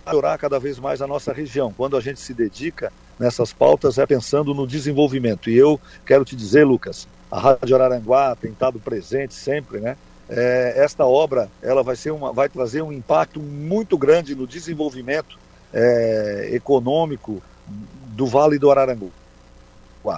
melhorar 0.06 0.38
cada 0.38 0.60
vez 0.60 0.78
mais 0.78 1.02
a 1.02 1.06
nossa 1.06 1.32
região. 1.32 1.72
Quando 1.72 1.96
a 1.96 2.00
gente 2.00 2.20
se 2.20 2.32
dedica 2.32 2.92
nessas 3.18 3.52
pautas 3.52 3.98
é 3.98 4.06
pensando 4.06 4.54
no 4.54 4.66
desenvolvimento. 4.66 5.50
E 5.50 5.56
eu 5.56 5.80
quero 6.06 6.24
te 6.24 6.34
dizer, 6.34 6.64
Lucas, 6.64 7.06
a 7.30 7.38
Rádio 7.38 7.74
Araranguá 7.74 8.36
tem 8.36 8.52
estado 8.52 8.80
presente 8.80 9.34
sempre, 9.34 9.80
né? 9.80 9.96
É, 10.34 10.72
esta 10.76 11.04
obra 11.04 11.50
ela 11.60 11.82
vai, 11.82 11.94
ser 11.94 12.10
uma, 12.10 12.32
vai 12.32 12.48
trazer 12.48 12.80
um 12.80 12.90
impacto 12.90 13.38
muito 13.38 13.98
grande 13.98 14.34
no 14.34 14.46
desenvolvimento 14.46 15.38
é, 15.72 16.48
econômico 16.52 17.42
do 17.66 18.26
Vale 18.26 18.58
do 18.58 18.70
Ararangu. 18.70 19.12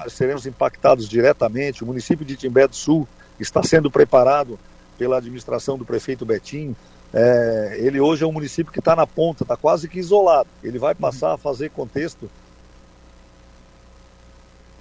Seremos 0.08 0.46
impactados 0.46 1.08
diretamente. 1.08 1.82
O 1.82 1.86
município 1.86 2.24
de 2.24 2.36
Timbé 2.36 2.66
do 2.66 2.76
Sul 2.76 3.08
está 3.40 3.62
sendo 3.62 3.90
preparado 3.90 4.58
pela 4.96 5.18
administração 5.18 5.76
do 5.76 5.84
prefeito 5.84 6.24
Betinho. 6.24 6.76
É, 7.12 7.76
ele 7.80 8.00
hoje 8.00 8.22
é 8.22 8.26
um 8.26 8.32
município 8.32 8.72
que 8.72 8.78
está 8.78 8.94
na 8.94 9.06
ponta, 9.06 9.42
está 9.42 9.56
quase 9.56 9.88
que 9.88 9.98
isolado. 9.98 10.48
Ele 10.62 10.78
vai 10.78 10.94
passar 10.94 11.34
a 11.34 11.38
fazer 11.38 11.70
contexto 11.70 12.30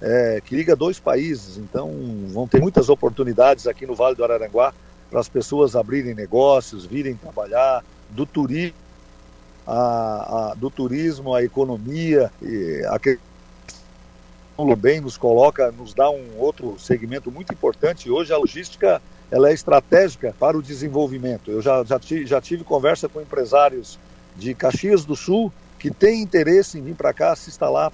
é, 0.00 0.40
que 0.44 0.54
liga 0.54 0.76
dois 0.76 1.00
países. 1.00 1.58
Então, 1.58 1.92
vão 2.28 2.46
ter 2.46 2.60
muitas 2.60 2.88
oportunidades 2.88 3.66
aqui 3.66 3.84
no 3.84 3.94
Vale 3.94 4.14
do 4.14 4.24
Araranguá 4.24 4.72
para 5.14 5.20
as 5.20 5.28
pessoas 5.28 5.76
abrirem 5.76 6.12
negócios, 6.12 6.84
virem 6.84 7.14
trabalhar, 7.14 7.84
do 8.10 8.26
turismo, 8.26 8.74
a, 9.64 10.50
a, 10.50 10.54
do 10.54 10.68
turismo, 10.68 11.38
economia, 11.38 12.32
a 12.90 12.98
questão 12.98 14.76
bem 14.76 15.00
nos 15.00 15.16
coloca, 15.16 15.70
nos 15.70 15.94
dá 15.94 16.10
um 16.10 16.36
outro 16.36 16.76
segmento 16.80 17.30
muito 17.30 17.52
importante. 17.52 18.10
Hoje 18.10 18.32
a 18.32 18.36
logística 18.36 19.00
ela 19.30 19.50
é 19.50 19.52
estratégica 19.52 20.34
para 20.36 20.58
o 20.58 20.62
desenvolvimento. 20.62 21.48
Eu 21.48 21.62
já, 21.62 21.84
já, 21.84 22.00
tive, 22.00 22.26
já 22.26 22.40
tive 22.40 22.64
conversa 22.64 23.08
com 23.08 23.20
empresários 23.20 24.00
de 24.34 24.52
Caxias 24.52 25.04
do 25.04 25.14
Sul 25.14 25.52
que 25.78 25.92
têm 25.92 26.22
interesse 26.22 26.76
em 26.76 26.82
vir 26.82 26.96
para 26.96 27.12
cá 27.12 27.36
se 27.36 27.50
instalar 27.50 27.92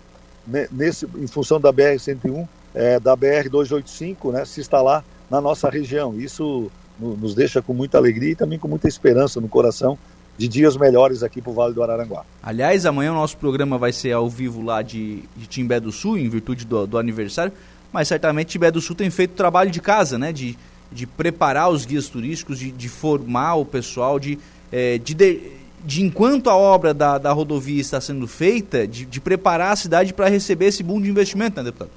nesse, 0.72 1.04
em 1.04 1.26
função 1.26 1.60
da 1.60 1.70
BR-101, 1.70 2.48
é, 2.74 2.98
da 2.98 3.14
BR-285, 3.14 4.32
né, 4.32 4.46
se 4.46 4.62
instalar 4.62 5.04
na 5.28 5.38
nossa 5.38 5.68
região. 5.68 6.18
Isso 6.18 6.70
nos 7.00 7.34
deixa 7.34 7.62
com 7.62 7.72
muita 7.72 7.98
alegria 7.98 8.32
e 8.32 8.34
também 8.36 8.58
com 8.58 8.68
muita 8.68 8.88
esperança 8.88 9.40
no 9.40 9.48
coração 9.48 9.98
de 10.40 10.48
dias 10.48 10.76
melhores 10.76 11.22
aqui 11.22 11.42
para 11.42 11.50
o 11.50 11.54
Vale 11.54 11.74
do 11.74 11.82
Araranguá. 11.82 12.24
Aliás, 12.42 12.86
amanhã 12.86 13.12
o 13.12 13.14
nosso 13.14 13.36
programa 13.36 13.76
vai 13.76 13.92
ser 13.92 14.12
ao 14.12 14.28
vivo 14.28 14.62
lá 14.62 14.80
de, 14.80 15.22
de 15.36 15.46
Timbé 15.46 15.78
do 15.78 15.92
Sul, 15.92 16.16
em 16.16 16.28
virtude 16.28 16.64
do, 16.64 16.86
do 16.86 16.96
aniversário, 16.96 17.52
mas 17.92 18.08
certamente 18.08 18.48
Timbé 18.48 18.70
do 18.70 18.80
Sul 18.80 18.96
tem 18.96 19.10
feito 19.10 19.34
trabalho 19.34 19.70
de 19.70 19.80
casa, 19.80 20.18
né? 20.18 20.32
De, 20.32 20.56
de 20.90 21.06
preparar 21.06 21.70
os 21.70 21.84
guias 21.84 22.08
turísticos, 22.08 22.58
de, 22.58 22.70
de 22.70 22.88
formar 22.88 23.56
o 23.56 23.66
pessoal, 23.66 24.18
de, 24.18 24.38
é, 24.72 24.96
de, 24.96 25.12
de, 25.12 25.52
de, 25.84 26.02
enquanto 26.02 26.48
a 26.48 26.56
obra 26.56 26.94
da, 26.94 27.18
da 27.18 27.32
rodovia 27.32 27.80
está 27.80 28.00
sendo 28.00 28.26
feita, 28.26 28.86
de, 28.86 29.04
de 29.04 29.20
preparar 29.20 29.72
a 29.72 29.76
cidade 29.76 30.14
para 30.14 30.28
receber 30.28 30.66
esse 30.66 30.82
boom 30.82 31.00
de 31.02 31.10
investimento, 31.10 31.58
né, 31.58 31.64
deputado? 31.64 31.90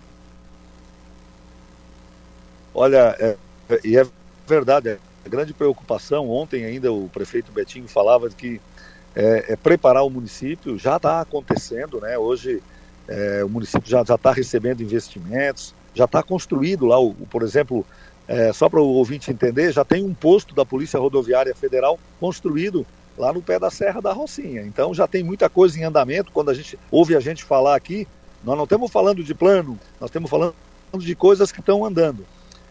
Olha, 2.74 3.16
é, 3.20 3.38
é, 3.70 3.80
e 3.86 3.98
é 3.98 4.06
verdade, 4.48 4.90
é 4.90 4.98
a 5.26 5.30
grande 5.30 5.54
preocupação, 5.54 6.30
ontem 6.30 6.66
ainda 6.66 6.92
o 6.92 7.10
prefeito 7.10 7.52
Betinho 7.52 7.88
falava 7.88 8.30
de 8.30 8.36
que 8.36 8.62
é, 9.16 9.54
é 9.54 9.56
preparar 9.56 10.04
o 10.04 10.10
município, 10.10 10.78
já 10.78 10.98
está 10.98 11.22
acontecendo, 11.22 12.02
né? 12.02 12.18
Hoje 12.18 12.62
é, 13.08 13.44
o 13.44 13.50
município 13.50 13.90
já 13.90 14.02
está 14.02 14.32
recebendo 14.32 14.82
investimentos, 14.82 15.74
já 15.94 16.06
está 16.06 16.24
construído 16.24 16.86
lá, 16.86 17.00
o, 17.00 17.14
por 17.30 17.44
exemplo, 17.44 17.86
é, 18.28 18.52
só 18.54 18.70
para 18.70 18.82
o 18.82 18.88
ouvinte 18.88 19.32
entender, 19.32 19.72
já 19.72 19.86
tem 19.86 20.04
um 20.04 20.14
posto 20.14 20.56
da 20.56 20.66
Polícia 20.66 21.00
Rodoviária 21.00 21.54
Federal 21.56 22.00
construído 22.20 22.86
lá 23.18 23.32
no 23.32 23.42
pé 23.42 23.60
da 23.60 23.70
Serra 23.70 24.02
da 24.02 24.12
Rocinha. 24.12 24.62
Então 24.62 24.94
já 24.94 25.08
tem 25.08 25.24
muita 25.24 25.50
coisa 25.50 25.78
em 25.80 25.84
andamento. 25.84 26.32
Quando 26.32 26.50
a 26.50 26.54
gente 26.54 26.80
ouve 26.90 27.16
a 27.16 27.20
gente 27.20 27.44
falar 27.44 27.76
aqui, 27.76 28.08
nós 28.44 28.58
não 28.58 28.64
estamos 28.64 28.92
falando 28.92 29.24
de 29.24 29.34
plano, 29.34 29.80
nós 30.00 30.10
estamos 30.10 30.30
falando 30.30 30.56
de 30.98 31.16
coisas 31.16 31.52
que 31.52 31.60
estão 31.60 31.86
andando. 31.86 32.26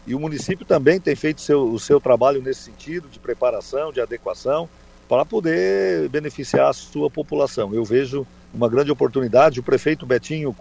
E 0.07 0.15
o 0.15 0.21
município 0.21 0.67
também 0.67 1.01
tem 1.01 1.15
feito 1.15 1.41
seu, 1.41 1.73
o 1.73 1.79
seu 1.79 2.01
trabalho 2.01 2.43
nesse 2.43 2.63
sentido, 2.63 3.09
de 3.09 3.19
preparação, 3.19 3.93
de 3.93 4.01
adequação, 4.01 4.69
para 5.09 5.25
poder 5.25 6.09
beneficiar 6.09 6.71
a 6.71 6.73
sua 6.73 7.11
população. 7.11 7.75
Eu 7.75 7.85
vejo 7.85 8.27
uma 8.53 8.69
grande 8.69 8.91
oportunidade. 8.91 9.61
O 9.61 9.63
prefeito 9.63 10.05
Betinho, 10.05 10.55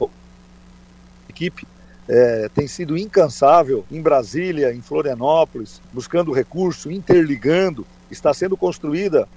equipe, 1.28 1.66
é, 2.08 2.50
tem 2.54 2.68
sido 2.68 2.98
incansável 2.98 3.86
em 3.92 4.02
Brasília, 4.02 4.74
em 4.74 4.82
Florianópolis, 4.82 5.82
buscando 5.94 6.32
recurso, 6.32 6.92
interligando. 6.92 7.86
Está 8.12 8.34
sendo 8.34 8.58
construída, 8.58 9.28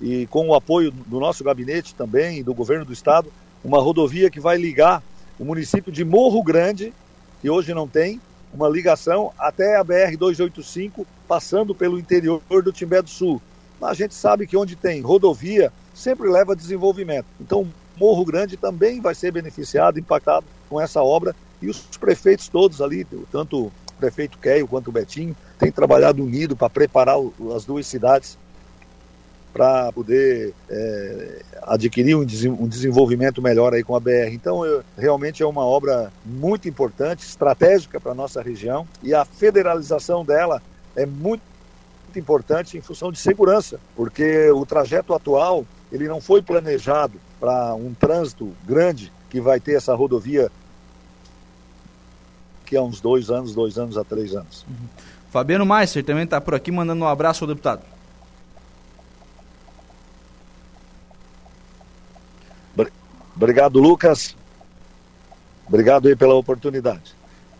e 0.00 0.26
com 0.26 0.48
o 0.48 0.54
apoio 0.54 0.90
do 0.90 1.18
nosso 1.18 1.42
gabinete 1.42 1.94
também, 1.94 2.42
do 2.42 2.52
governo 2.52 2.84
do 2.84 2.92
estado, 2.92 3.32
uma 3.64 3.80
rodovia 3.80 4.30
que 4.30 4.38
vai 4.38 4.58
ligar 4.58 5.02
o 5.38 5.44
município 5.44 5.90
de 5.90 6.04
Morro 6.04 6.42
Grande, 6.42 6.92
que 7.40 7.48
hoje 7.48 7.72
não 7.72 7.88
tem, 7.88 8.20
uma 8.56 8.68
ligação 8.68 9.32
até 9.38 9.76
a 9.76 9.84
BR-285, 9.84 11.06
passando 11.28 11.74
pelo 11.74 11.98
interior 11.98 12.40
do 12.48 12.72
Timbé 12.72 13.02
do 13.02 13.10
Sul. 13.10 13.40
Mas 13.78 13.90
a 13.90 13.94
gente 13.94 14.14
sabe 14.14 14.46
que 14.46 14.56
onde 14.56 14.74
tem 14.74 15.02
rodovia, 15.02 15.70
sempre 15.94 16.28
leva 16.28 16.56
desenvolvimento. 16.56 17.26
Então, 17.38 17.68
Morro 17.96 18.24
Grande 18.24 18.56
também 18.56 19.00
vai 19.00 19.14
ser 19.14 19.30
beneficiado, 19.30 19.98
impactado 19.98 20.46
com 20.68 20.80
essa 20.80 21.02
obra. 21.02 21.36
E 21.60 21.68
os 21.68 21.80
prefeitos 22.00 22.48
todos 22.48 22.80
ali, 22.80 23.06
tanto 23.30 23.66
o 23.66 23.72
prefeito 23.98 24.38
Keio 24.38 24.66
quanto 24.66 24.88
o 24.88 24.92
Betinho, 24.92 25.36
têm 25.58 25.70
trabalhado 25.70 26.22
unido 26.22 26.56
para 26.56 26.70
preparar 26.70 27.16
as 27.54 27.64
duas 27.64 27.86
cidades 27.86 28.38
para 29.56 29.90
poder 29.90 30.52
é, 30.68 31.42
adquirir 31.62 32.14
um, 32.14 32.26
desenvolvimento 32.26 33.40
melhor 33.40 33.72
aí 33.72 33.82
com 33.82 33.96
a 33.96 34.00
BR. 34.00 34.28
Então, 34.32 34.66
eu, 34.66 34.84
realmente 34.98 35.42
é 35.42 35.46
uma 35.46 35.64
obra 35.64 36.12
muito 36.26 36.68
importante, 36.68 37.20
estratégica 37.20 37.98
para 37.98 38.12
a 38.12 38.14
nossa 38.14 38.42
região 38.42 38.86
e 39.02 39.14
a 39.14 39.24
federalização 39.24 40.26
dela 40.26 40.60
é 40.94 41.06
muito 41.06 41.40
importante 42.14 42.76
em 42.76 42.82
função 42.82 43.10
de 43.10 43.18
segurança, 43.18 43.80
porque 43.94 44.50
o 44.50 44.66
trajeto 44.66 45.14
atual 45.14 45.64
ele 45.90 46.06
não 46.06 46.20
foi 46.20 46.42
planejado 46.42 47.18
para 47.40 47.74
um 47.74 47.94
trânsito 47.94 48.52
grande 48.66 49.10
que 49.30 49.40
vai 49.40 49.58
ter 49.58 49.72
essa 49.72 49.94
rodovia 49.94 50.50
que 52.66 52.76
há 52.76 52.82
uns 52.82 53.00
dois 53.00 53.30
anos, 53.30 53.54
dois 53.54 53.78
anos 53.78 53.96
a 53.96 54.04
três 54.04 54.34
anos. 54.34 54.66
Uhum. 54.68 54.86
Fabiano 55.30 55.64
Meister 55.64 56.04
também 56.04 56.24
está 56.24 56.42
por 56.42 56.54
aqui 56.54 56.70
mandando 56.70 57.04
um 57.04 57.08
abraço 57.08 57.44
ao 57.44 57.48
deputado. 57.48 57.95
Obrigado, 63.36 63.78
Lucas. 63.78 64.34
Obrigado 65.68 66.08
aí 66.08 66.16
pela 66.16 66.34
oportunidade. 66.34 67.14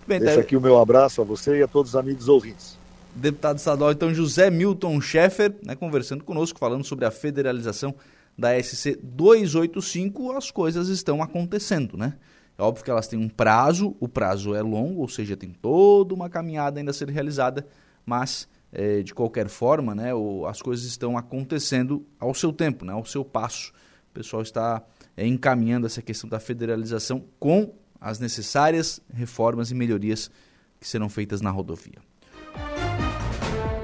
Bem, 0.06 0.18
Deixo 0.20 0.36
tá... 0.36 0.40
aqui 0.40 0.56
o 0.56 0.60
meu 0.60 0.78
abraço 0.78 1.20
a 1.20 1.24
você 1.24 1.58
e 1.58 1.62
a 1.62 1.68
todos 1.68 1.90
os 1.92 1.96
amigos 1.96 2.28
ouvintes. 2.28 2.78
Deputado 3.14 3.58
estadual, 3.58 3.92
então, 3.92 4.12
José 4.12 4.50
Milton 4.50 5.00
Schaeffer, 5.00 5.54
né, 5.62 5.74
conversando 5.74 6.22
conosco, 6.22 6.58
falando 6.58 6.84
sobre 6.84 7.04
a 7.04 7.10
federalização 7.10 7.94
da 8.38 8.62
SC 8.62 8.98
285, 9.02 10.32
as 10.32 10.50
coisas 10.50 10.88
estão 10.88 11.22
acontecendo, 11.22 11.96
né? 11.96 12.14
É 12.58 12.62
óbvio 12.62 12.84
que 12.84 12.90
elas 12.90 13.08
têm 13.08 13.18
um 13.18 13.28
prazo, 13.28 13.96
o 14.00 14.08
prazo 14.08 14.54
é 14.54 14.62
longo, 14.62 15.00
ou 15.00 15.08
seja, 15.08 15.36
tem 15.36 15.50
toda 15.50 16.14
uma 16.14 16.28
caminhada 16.28 16.78
ainda 16.78 16.90
a 16.90 16.94
ser 16.94 17.08
realizada, 17.10 17.66
mas 18.04 18.48
é, 18.72 19.02
de 19.02 19.14
qualquer 19.14 19.48
forma, 19.48 19.94
né, 19.94 20.14
o, 20.14 20.46
as 20.46 20.60
coisas 20.62 20.84
estão 20.86 21.18
acontecendo 21.18 22.04
ao 22.18 22.34
seu 22.34 22.52
tempo, 22.52 22.84
né, 22.84 22.92
ao 22.92 23.04
seu 23.04 23.24
passo. 23.24 23.72
O 24.10 24.14
pessoal 24.14 24.42
está 24.42 24.82
é, 25.16 25.26
encaminhando 25.26 25.86
essa 25.86 26.02
questão 26.02 26.28
da 26.28 26.38
federalização 26.38 27.24
com 27.38 27.72
as 28.00 28.18
necessárias 28.18 29.00
reformas 29.12 29.70
e 29.70 29.74
melhorias 29.74 30.30
que 30.78 30.86
serão 30.86 31.08
feitas 31.08 31.40
na 31.40 31.50
rodovia. 31.50 31.98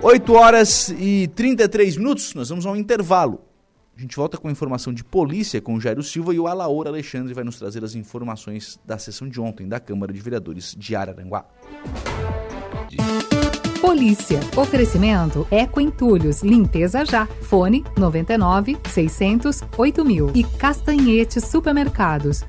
8 0.03 0.33
horas 0.33 0.89
e 0.99 1.29
33 1.35 1.97
minutos, 1.97 2.35
nós 2.35 2.49
vamos 2.49 2.67
ao 2.67 2.77
intervalo. 2.77 3.41
A 3.97 4.01
gente 4.01 4.17
volta 4.17 4.37
com 4.37 4.49
a 4.49 4.51
informação 4.51 4.93
de 4.93 5.05
polícia 5.05 5.61
com 5.61 5.75
o 5.75 5.81
Jairo 5.81 6.03
Silva 6.03 6.35
e 6.35 6.41
o 6.41 6.47
Alaor 6.47 6.87
Alexandre 6.87 7.35
vai 7.35 7.45
nos 7.45 7.59
trazer 7.59 7.85
as 7.85 7.95
informações 7.95 8.81
da 8.85 8.99
sessão 8.99 9.29
de 9.29 9.41
ontem 9.41 9.69
da 9.69 9.79
Câmara 9.79 10.13
de 10.13 10.21
Vereadores 10.21 10.75
de 10.77 10.97
Araranguá. 10.97 11.47
Polícia. 13.93 14.41
Oferecimento 14.57 15.47
Eco 15.51 15.79
Entulhos. 15.79 16.43
Limpeza 16.43 17.05
já. 17.05 17.27
Fone 17.43 17.85
99 17.95 18.79
600 18.89 19.61
8000. 19.77 20.31
E 20.35 20.45
Castanhete 20.45 21.43
Supermercados. 21.43 22.43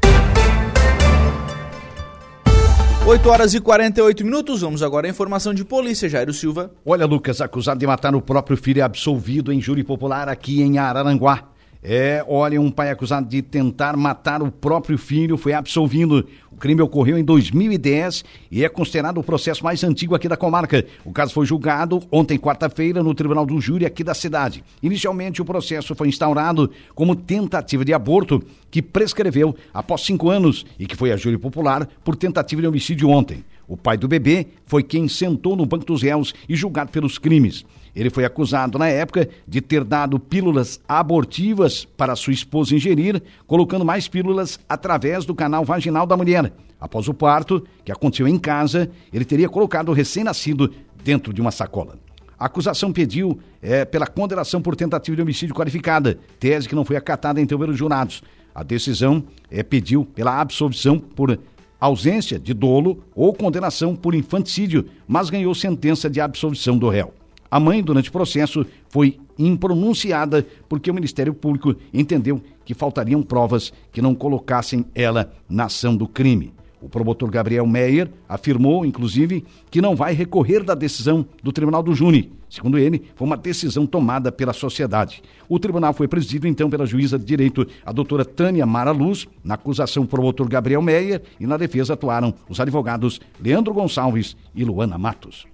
8 3.06 3.30
horas 3.30 3.53
e 3.53 3.60
48 3.60 4.24
minutos. 4.24 4.61
Vamos 4.61 4.82
agora 4.82 5.06
à 5.06 5.10
informação 5.10 5.53
de 5.53 5.65
polícia, 5.65 6.07
Jairo 6.07 6.32
Silva. 6.32 6.72
Olha, 6.86 7.06
Lucas, 7.06 7.41
acusado 7.41 7.78
de 7.78 7.86
matar 7.86 8.15
o 8.15 8.22
próprio 8.22 8.56
filho 8.56 8.80
é 8.80 8.84
absolvido 8.84 9.52
em 9.52 9.60
júri 9.60 9.84
popular 9.84 10.30
aqui 10.30 10.61
em 10.61 10.78
Araranguá. 10.78 11.49
É, 11.85 12.23
olha, 12.30 12.61
um 12.61 12.72
pai 12.72 12.89
acusado 12.89 13.27
de 13.27 13.41
tentar 13.41 13.97
matar 13.97 14.41
o 14.41 14.49
próprio 14.49 14.97
filho 14.97 15.35
foi 15.35 15.51
absolvido. 15.51 16.26
O 16.49 16.55
crime 16.55 16.81
ocorreu 16.81 17.18
em 17.18 17.23
2010 17.26 18.23
e 18.49 18.64
é 18.64 18.69
considerado 18.69 19.18
o 19.18 19.23
processo 19.23 19.61
mais 19.65 19.84
antigo 19.84 20.15
aqui 20.15 20.30
da 20.30 20.38
comarca. 20.38 20.85
O 21.03 21.11
caso 21.11 21.34
foi 21.34 21.45
julgado 21.45 22.01
ontem, 22.10 22.39
quarta-feira, 22.39 23.03
no 23.03 23.14
Tribunal 23.14 23.45
do 23.45 23.60
Júri 23.60 23.85
aqui 23.85 24.01
da 24.01 24.14
cidade. 24.14 24.64
Inicialmente, 24.81 25.41
o 25.41 25.45
processo 25.45 25.93
foi 25.93 26.07
instaurado 26.07 26.72
como 26.95 27.18
tentativa 27.18 27.84
de 27.84 27.93
aborto, 27.93 28.41
que 28.72 28.81
prescreveu 28.81 29.53
após 29.73 30.03
cinco 30.03 30.30
anos 30.30 30.65
e 30.80 30.88
que 30.88 30.95
foi 30.95 31.11
a 31.11 31.18
júri 31.18 31.38
popular 31.38 31.85
por 32.01 32.15
tentativa 32.15 32.61
de 32.61 32.68
homicídio 32.68 33.10
ontem. 33.10 33.43
O 33.68 33.76
pai 33.76 33.97
do 33.97 34.07
bebê 34.07 34.47
foi 34.65 34.84
quem 34.84 35.10
sentou 35.10 35.53
no 35.55 35.65
banco 35.65 35.85
dos 35.85 36.01
réus 36.01 36.34
e 36.47 36.55
julgado 36.55 36.91
pelos 36.91 37.18
crimes. 37.18 37.65
Ele 37.95 38.10
foi 38.10 38.26
acusado, 38.26 38.80
na 38.80 38.88
época, 38.88 39.30
de 39.48 39.61
ter 39.61 39.84
dado 39.84 40.20
pílulas 40.20 40.80
abortivas 40.88 41.86
para 41.86 42.15
sua 42.15 42.34
esposa 42.34 42.76
ingerir, 42.76 43.22
colocando 43.45 43.86
mais 43.86 44.07
pílulas 44.07 44.60
através 44.68 45.26
do 45.26 45.36
canal 45.36 45.64
vaginal 45.64 46.06
da 46.06 46.18
mulher. 46.18 46.52
Após 46.80 47.07
o 47.07 47.14
parto, 47.14 47.64
que 47.86 47.91
aconteceu 47.91 48.28
em 48.28 48.38
casa, 48.38 48.90
ele 49.11 49.24
teria 49.24 49.48
colocado 49.48 49.90
o 49.90 49.94
recém-nascido 49.94 50.74
dentro 51.03 51.32
de 51.32 51.40
uma 51.40 51.52
sacola. 51.52 51.98
A 52.38 52.48
acusação 52.48 52.91
pediu 52.91 53.40
é, 53.61 53.86
pela 53.86 54.07
condenação 54.07 54.61
por 54.61 54.76
tentativa 54.76 55.15
de 55.15 55.22
homicídio 55.22 55.56
qualificada, 55.56 56.20
tese 56.40 56.68
que 56.68 56.76
não 56.76 56.84
foi 56.84 56.98
acatada 56.98 57.40
então 57.40 57.57
pelos 57.57 57.78
jurados. 57.78 58.22
A 58.53 58.64
decisão 58.64 59.24
é, 59.49 59.64
pediu 59.64 60.03
pela 60.03 60.41
absolvição 60.41 60.99
por 60.99 61.40
ausência 61.80 62.40
de 62.40 62.53
dolo 62.53 63.03
ou 63.15 63.34
condenação 63.34 63.95
por 63.95 64.15
infanticídio, 64.15 64.90
mas 65.07 65.30
ganhou 65.30 65.53
sentença 65.53 66.10
de 66.10 66.20
absolvição 66.20 66.78
do 66.78 66.90
réu. 66.90 67.14
A 67.53 67.59
mãe, 67.59 67.84
durante 67.84 68.09
o 68.09 68.11
processo, 68.11 68.65
foi 68.89 69.19
impronunciada 69.38 70.43
porque 70.67 70.89
o 70.89 70.93
Ministério 70.93 71.35
Público 71.35 71.75
entendeu 71.93 72.41
que 72.65 72.73
faltariam 72.73 73.21
provas 73.21 73.71
que 73.91 74.01
não 74.01 74.15
colocassem 74.15 74.84
ela 74.95 75.31
na 75.47 75.65
ação 75.65 75.95
do 75.95 76.07
crime. 76.07 76.51
O 76.81 76.89
promotor 76.89 77.30
Gabriel 77.30 77.67
Meyer 77.67 78.09
afirmou, 78.27 78.84
inclusive, 78.84 79.45
que 79.69 79.84
não 79.84 79.95
vai 79.95 80.15
recorrer 80.15 80.63
da 80.63 80.73
decisão 80.73 81.23
do 81.43 81.51
Tribunal 81.51 81.84
do 81.84 81.93
Júni. 81.93 82.31
Segundo 82.49 82.80
ele, 82.80 83.03
foi 83.15 83.27
uma 83.27 83.38
decisão 83.38 83.85
tomada 83.85 84.31
pela 84.31 84.51
sociedade. 84.51 85.21
O 85.47 85.59
tribunal 85.59 85.93
foi 85.93 86.07
presidido, 86.07 86.47
então, 86.47 86.71
pela 86.71 86.88
juíza 86.88 87.19
de 87.19 87.25
direito, 87.25 87.67
a 87.85 87.91
doutora 87.91 88.25
Tânia 88.25 88.65
Mara 88.65 88.89
Luz. 88.89 89.27
Na 89.43 89.53
acusação, 89.53 90.01
o 90.01 90.07
promotor 90.07 90.49
Gabriel 90.49 90.81
Meyer 90.81 91.21
e 91.39 91.45
na 91.45 91.55
defesa 91.55 91.93
atuaram 91.93 92.34
os 92.49 92.59
advogados 92.59 93.21
Leandro 93.39 93.75
Gonçalves 93.75 94.35
e 94.55 94.65
Luana 94.65 94.97
Matos. 94.97 95.52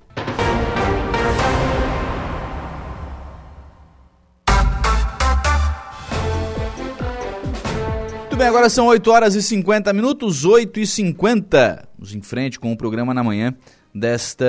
Bem, 8.40 8.48
agora 8.48 8.70
são 8.70 8.88
8 8.88 9.12
horas 9.12 9.36
e 9.36 9.44
50 9.44 9.92
minutos, 9.92 10.46
8 10.46 10.80
e 10.80 10.88
50. 10.88 11.90
Vamos 11.98 12.16
em 12.16 12.22
frente 12.22 12.58
com 12.58 12.72
o 12.72 12.78
programa 12.78 13.14
na 13.14 13.22
manhã 13.22 13.54
desta 13.94 14.46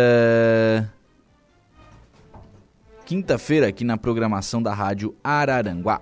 quinta-feira 3.05 3.67
aqui 3.67 3.83
na 3.83 3.97
programação 3.97 4.62
da 4.62 4.73
Rádio 4.73 5.12
Araranguá. 5.25 6.01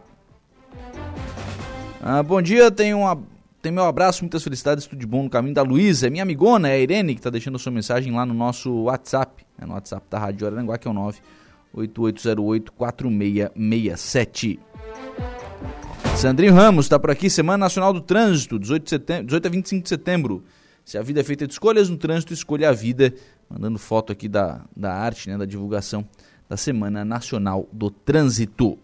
Ah, 2.02 2.22
bom 2.22 2.42
dia, 2.42 2.70
tenho, 2.70 2.98
uma, 2.98 3.18
tenho 3.62 3.76
meu 3.76 3.86
abraço, 3.86 4.22
muitas 4.22 4.44
felicidades, 4.44 4.84
tudo 4.84 4.98
de 4.98 5.06
bom 5.06 5.22
no 5.22 5.30
caminho 5.30 5.54
da 5.54 5.62
Luísa, 5.62 6.08
é 6.08 6.10
minha 6.10 6.24
amigona, 6.24 6.68
é 6.68 6.72
a 6.72 6.78
Irene, 6.78 7.14
que 7.14 7.20
está 7.20 7.30
deixando 7.30 7.58
sua 7.58 7.72
mensagem 7.72 8.14
lá 8.14 8.26
no 8.26 8.34
nosso 8.34 8.70
WhatsApp, 8.82 9.46
é 9.58 9.64
no 9.64 9.72
WhatsApp 9.72 10.04
da 10.10 10.18
Rádio 10.18 10.46
Araranguá, 10.46 10.76
que 10.76 10.86
é 10.86 10.90
o 10.90 10.94
988084667. 11.74 14.58
Sandrinho 16.18 16.52
Ramos 16.52 16.86
está 16.86 16.98
por 16.98 17.12
aqui, 17.12 17.30
Semana 17.30 17.58
Nacional 17.58 17.92
do 17.92 18.00
Trânsito, 18.00 18.58
18, 18.58 18.82
de 18.82 18.90
setembro, 18.90 19.26
18 19.26 19.46
a 19.46 19.50
25 19.50 19.82
de 19.84 19.88
setembro. 19.88 20.44
Se 20.84 20.98
a 20.98 21.02
vida 21.02 21.20
é 21.20 21.22
feita 21.22 21.46
de 21.46 21.52
escolhas 21.52 21.88
no 21.88 21.96
trânsito, 21.96 22.32
escolha 22.32 22.70
a 22.70 22.72
vida. 22.72 23.14
Mandando 23.48 23.78
foto 23.78 24.12
aqui 24.12 24.28
da, 24.28 24.62
da 24.76 24.92
arte, 24.92 25.30
né, 25.30 25.38
da 25.38 25.44
divulgação 25.44 26.04
da 26.48 26.56
Semana 26.56 27.04
Nacional 27.04 27.68
do 27.72 27.88
Trânsito. 27.88 28.76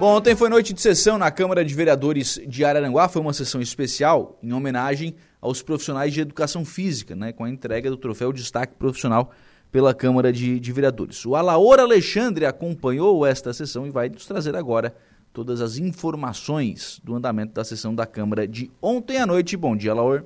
Bom, 0.00 0.16
ontem 0.16 0.34
foi 0.34 0.48
noite 0.48 0.72
de 0.72 0.80
sessão 0.80 1.16
na 1.16 1.30
Câmara 1.30 1.64
de 1.64 1.72
Vereadores 1.72 2.40
de 2.48 2.64
Araranguá. 2.64 3.08
Foi 3.08 3.22
uma 3.22 3.32
sessão 3.32 3.60
especial 3.60 4.40
em 4.42 4.52
homenagem 4.52 5.14
aos 5.40 5.62
profissionais 5.62 6.12
de 6.12 6.20
educação 6.20 6.64
física, 6.64 7.14
né, 7.14 7.30
com 7.30 7.44
a 7.44 7.48
entrega 7.48 7.90
do 7.90 7.96
troféu 7.96 8.32
Destaque 8.32 8.74
Profissional 8.76 9.30
pela 9.70 9.94
Câmara 9.94 10.32
de, 10.32 10.58
de 10.58 10.72
Vereadores. 10.72 11.24
O 11.24 11.36
Alaor 11.36 11.78
Alexandre 11.78 12.44
acompanhou 12.44 13.24
esta 13.24 13.52
sessão 13.52 13.86
e 13.86 13.90
vai 13.90 14.08
nos 14.08 14.26
trazer 14.26 14.56
agora 14.56 14.94
todas 15.32 15.60
as 15.60 15.78
informações 15.78 17.00
do 17.04 17.14
andamento 17.14 17.54
da 17.54 17.64
sessão 17.64 17.94
da 17.94 18.06
Câmara 18.06 18.46
de 18.48 18.70
ontem 18.82 19.18
à 19.18 19.26
noite. 19.26 19.56
Bom 19.56 19.76
dia, 19.76 19.92
Alaor. 19.92 20.24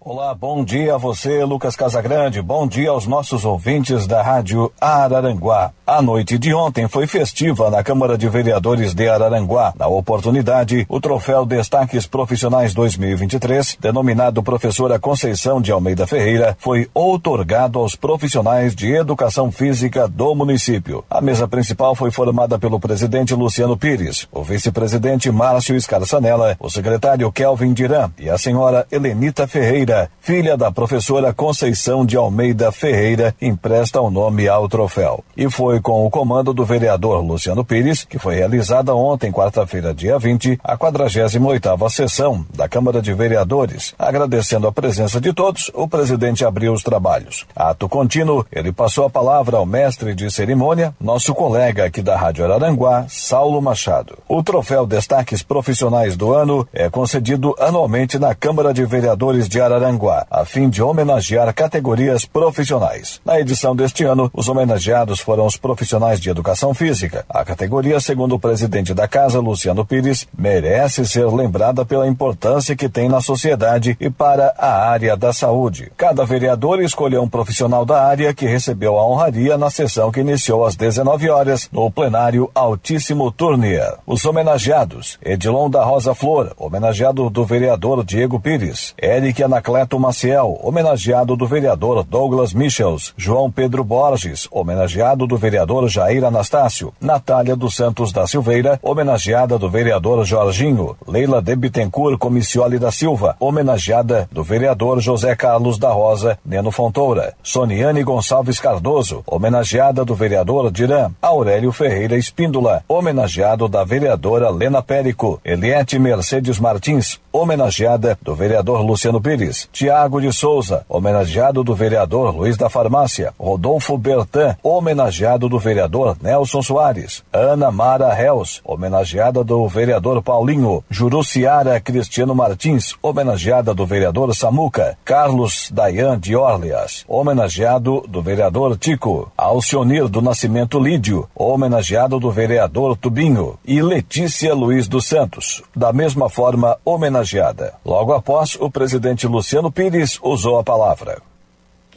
Olá, 0.00 0.32
bom 0.32 0.64
dia 0.64 0.94
a 0.94 0.96
você, 0.96 1.44
Lucas 1.44 1.74
Casagrande. 1.74 2.40
Bom 2.40 2.68
dia 2.68 2.90
aos 2.90 3.04
nossos 3.04 3.44
ouvintes 3.44 4.06
da 4.06 4.22
Rádio 4.22 4.72
Araranguá. 4.80 5.72
A 5.84 6.00
noite 6.00 6.38
de 6.38 6.54
ontem 6.54 6.86
foi 6.86 7.06
festiva 7.06 7.68
na 7.68 7.82
Câmara 7.82 8.16
de 8.16 8.28
Vereadores 8.28 8.94
de 8.94 9.08
Araranguá. 9.08 9.72
Na 9.76 9.88
oportunidade, 9.88 10.86
o 10.88 11.00
troféu 11.00 11.44
Destaques 11.44 12.06
Profissionais 12.06 12.72
2023, 12.74 13.76
denominado 13.80 14.40
Professora 14.40 15.00
Conceição 15.00 15.60
de 15.60 15.72
Almeida 15.72 16.06
Ferreira, 16.06 16.56
foi 16.60 16.88
outorgado 16.94 17.80
aos 17.80 17.96
profissionais 17.96 18.76
de 18.76 18.94
educação 18.94 19.50
física 19.50 20.06
do 20.06 20.32
município. 20.32 21.04
A 21.10 21.20
mesa 21.20 21.48
principal 21.48 21.96
foi 21.96 22.12
formada 22.12 22.56
pelo 22.56 22.78
presidente 22.78 23.34
Luciano 23.34 23.76
Pires, 23.76 24.28
o 24.30 24.44
vice-presidente 24.44 25.30
Márcio 25.32 25.78
Scarsanella, 25.80 26.56
o 26.60 26.70
secretário 26.70 27.32
Kelvin 27.32 27.72
Diran 27.72 28.10
e 28.16 28.30
a 28.30 28.38
senhora 28.38 28.86
Helenita 28.92 29.48
Ferreira 29.48 29.87
filha 30.20 30.56
da 30.56 30.70
professora 30.70 31.32
Conceição 31.32 32.04
de 32.04 32.16
Almeida 32.16 32.70
Ferreira, 32.70 33.34
empresta 33.40 34.00
o 34.00 34.10
nome 34.10 34.46
ao 34.46 34.68
troféu. 34.68 35.24
E 35.36 35.48
foi 35.50 35.80
com 35.80 36.04
o 36.04 36.10
comando 36.10 36.52
do 36.52 36.64
vereador 36.64 37.24
Luciano 37.24 37.64
Pires 37.64 38.04
que 38.04 38.18
foi 38.18 38.34
realizada 38.34 38.94
ontem, 38.94 39.32
quarta-feira, 39.32 39.94
dia 39.94 40.18
20, 40.18 40.60
a 40.62 40.76
48ª 40.76 41.88
sessão 41.88 42.44
da 42.54 42.68
Câmara 42.68 43.00
de 43.00 43.14
Vereadores. 43.14 43.94
Agradecendo 43.98 44.66
a 44.66 44.72
presença 44.72 45.20
de 45.20 45.32
todos, 45.32 45.70
o 45.74 45.88
presidente 45.88 46.44
abriu 46.44 46.72
os 46.72 46.82
trabalhos. 46.82 47.46
Ato 47.56 47.88
contínuo, 47.88 48.44
ele 48.52 48.72
passou 48.72 49.06
a 49.06 49.10
palavra 49.10 49.56
ao 49.56 49.64
mestre 49.64 50.14
de 50.14 50.30
cerimônia, 50.30 50.94
nosso 51.00 51.34
colega 51.34 51.86
aqui 51.86 52.02
da 52.02 52.16
Rádio 52.16 52.44
Araranguá, 52.44 53.06
Saulo 53.08 53.62
Machado. 53.62 54.18
O 54.28 54.42
troféu 54.42 54.86
Destaques 54.86 55.42
Profissionais 55.42 56.16
do 56.16 56.34
Ano 56.34 56.68
é 56.72 56.90
concedido 56.90 57.54
anualmente 57.58 58.18
na 58.18 58.34
Câmara 58.34 58.74
de 58.74 58.84
Vereadores 58.84 59.48
de 59.48 59.60
Araranguá 59.60 59.77
Araranguá, 59.78 60.26
a 60.28 60.44
fim 60.44 60.68
de 60.68 60.82
homenagear 60.82 61.54
categorias 61.54 62.24
profissionais. 62.24 63.20
Na 63.24 63.38
edição 63.38 63.74
deste 63.74 64.02
ano, 64.04 64.28
os 64.34 64.48
homenageados 64.48 65.20
foram 65.20 65.46
os 65.46 65.56
profissionais 65.56 66.20
de 66.20 66.28
educação 66.28 66.74
física. 66.74 67.24
A 67.28 67.44
categoria, 67.44 68.00
segundo 68.00 68.34
o 68.34 68.38
presidente 68.40 68.92
da 68.92 69.06
casa, 69.06 69.40
Luciano 69.40 69.86
Pires, 69.86 70.26
merece 70.36 71.06
ser 71.06 71.26
lembrada 71.26 71.84
pela 71.84 72.08
importância 72.08 72.74
que 72.74 72.88
tem 72.88 73.08
na 73.08 73.20
sociedade 73.20 73.96
e 74.00 74.10
para 74.10 74.52
a 74.58 74.88
área 74.90 75.16
da 75.16 75.32
saúde. 75.32 75.92
Cada 75.96 76.24
vereador 76.24 76.82
escolheu 76.82 77.22
um 77.22 77.28
profissional 77.28 77.84
da 77.84 78.02
área 78.02 78.34
que 78.34 78.46
recebeu 78.46 78.98
a 78.98 79.06
honraria 79.06 79.56
na 79.56 79.70
sessão 79.70 80.10
que 80.10 80.20
iniciou 80.20 80.66
às 80.66 80.74
19 80.74 81.30
horas 81.30 81.68
no 81.72 81.88
plenário 81.90 82.50
Altíssimo 82.52 83.30
Turnier. 83.30 83.94
Os 84.06 84.24
homenageados: 84.24 85.18
Edilon 85.24 85.70
da 85.70 85.84
Rosa 85.84 86.14
Flor, 86.14 86.52
homenageado 86.58 87.30
do 87.30 87.44
vereador 87.44 88.04
Diego 88.04 88.40
Pires, 88.40 88.94
Eric 89.00 89.42
Anacleto 89.42 89.67
Anacleto 89.68 89.98
Maciel, 89.98 90.58
homenageado 90.62 91.36
do 91.36 91.46
vereador 91.46 92.02
Douglas 92.02 92.54
Michels, 92.54 93.12
João 93.18 93.50
Pedro 93.50 93.84
Borges, 93.84 94.48
homenageado 94.50 95.26
do 95.26 95.36
vereador 95.36 95.86
Jair 95.90 96.24
Anastácio, 96.24 96.90
Natália 96.98 97.54
dos 97.54 97.76
Santos 97.76 98.10
da 98.10 98.26
Silveira, 98.26 98.80
homenageada 98.82 99.58
do 99.58 99.68
vereador 99.68 100.24
Jorginho, 100.24 100.96
Leila 101.06 101.42
de 101.42 101.54
Bittencourt 101.54 102.16
Comissioli 102.16 102.78
da 102.78 102.90
Silva, 102.90 103.36
homenageada 103.38 104.26
do 104.32 104.42
vereador 104.42 105.00
José 105.00 105.36
Carlos 105.36 105.78
da 105.78 105.90
Rosa, 105.90 106.38
Neno 106.42 106.70
Fontoura, 106.70 107.34
Soniane 107.42 108.02
Gonçalves 108.02 108.58
Cardoso, 108.58 109.22
homenageada 109.26 110.02
do 110.02 110.14
vereador 110.14 110.70
Dirã, 110.70 111.10
Aurélio 111.20 111.72
Ferreira 111.72 112.16
Espíndola, 112.16 112.82
homenageado 112.88 113.68
da 113.68 113.84
vereadora 113.84 114.48
Lena 114.48 114.82
Périco, 114.82 115.38
Eliette 115.44 115.98
Mercedes 115.98 116.58
Martins, 116.58 117.20
homenageada 117.30 118.18
do 118.22 118.34
vereador 118.34 118.80
Luciano 118.80 119.20
Pires, 119.20 119.57
Tiago 119.72 120.20
de 120.20 120.32
Souza, 120.32 120.84
homenageado 120.88 121.64
do 121.64 121.74
vereador 121.74 122.34
Luiz 122.34 122.56
da 122.56 122.68
Farmácia, 122.68 123.32
Rodolfo 123.38 123.96
Bertan, 123.98 124.56
homenageado 124.62 125.48
do 125.48 125.58
vereador 125.58 126.16
Nelson 126.22 126.62
Soares, 126.62 127.24
Ana 127.32 127.70
Mara 127.70 128.12
Reus, 128.12 128.60
homenageada 128.64 129.42
do 129.42 129.66
vereador 129.66 130.22
Paulinho, 130.22 130.84
Juruciara 130.88 131.80
Cristiano 131.80 132.34
Martins, 132.34 132.94
homenageada 133.02 133.74
do 133.74 133.84
vereador 133.84 134.34
Samuca, 134.34 134.96
Carlos 135.04 135.70
Dayan 135.72 136.18
de 136.18 136.36
Orleas, 136.36 137.04
homenageado 137.08 138.04
do 138.08 138.22
vereador 138.22 138.76
Tico, 138.76 139.32
Alcionir 139.36 140.08
do 140.08 140.22
Nascimento 140.22 140.78
Lídio, 140.78 141.28
homenageado 141.34 142.20
do 142.20 142.30
vereador 142.30 142.96
Tubinho 142.96 143.58
e 143.64 143.82
Letícia 143.82 144.54
Luiz 144.54 144.86
dos 144.86 145.06
Santos, 145.06 145.62
da 145.74 145.92
mesma 145.92 146.28
forma 146.28 146.76
homenageada. 146.84 147.74
Logo 147.84 148.12
após, 148.12 148.56
o 148.60 148.70
presidente 148.70 149.26
Luciano 149.26 149.47
Luciano 149.48 149.72
Pires 149.72 150.18
usou 150.20 150.58
a 150.58 150.62
palavra. 150.62 151.22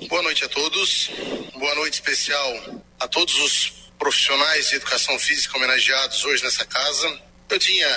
Boa 0.08 0.22
noite 0.22 0.46
a 0.46 0.48
todos. 0.48 1.12
Boa 1.54 1.76
noite 1.76 1.96
especial 1.96 2.82
a 2.98 3.10
todos 3.10 3.38
os 3.42 3.92
profissionais 4.00 4.70
de 4.70 4.78
educação 4.78 5.20
física 5.20 5.58
homenageados 5.58 6.24
hoje 6.24 6.42
nessa 6.46 6.64
casa. 6.64 7.22
Eu 7.50 7.60
tinha 7.60 7.90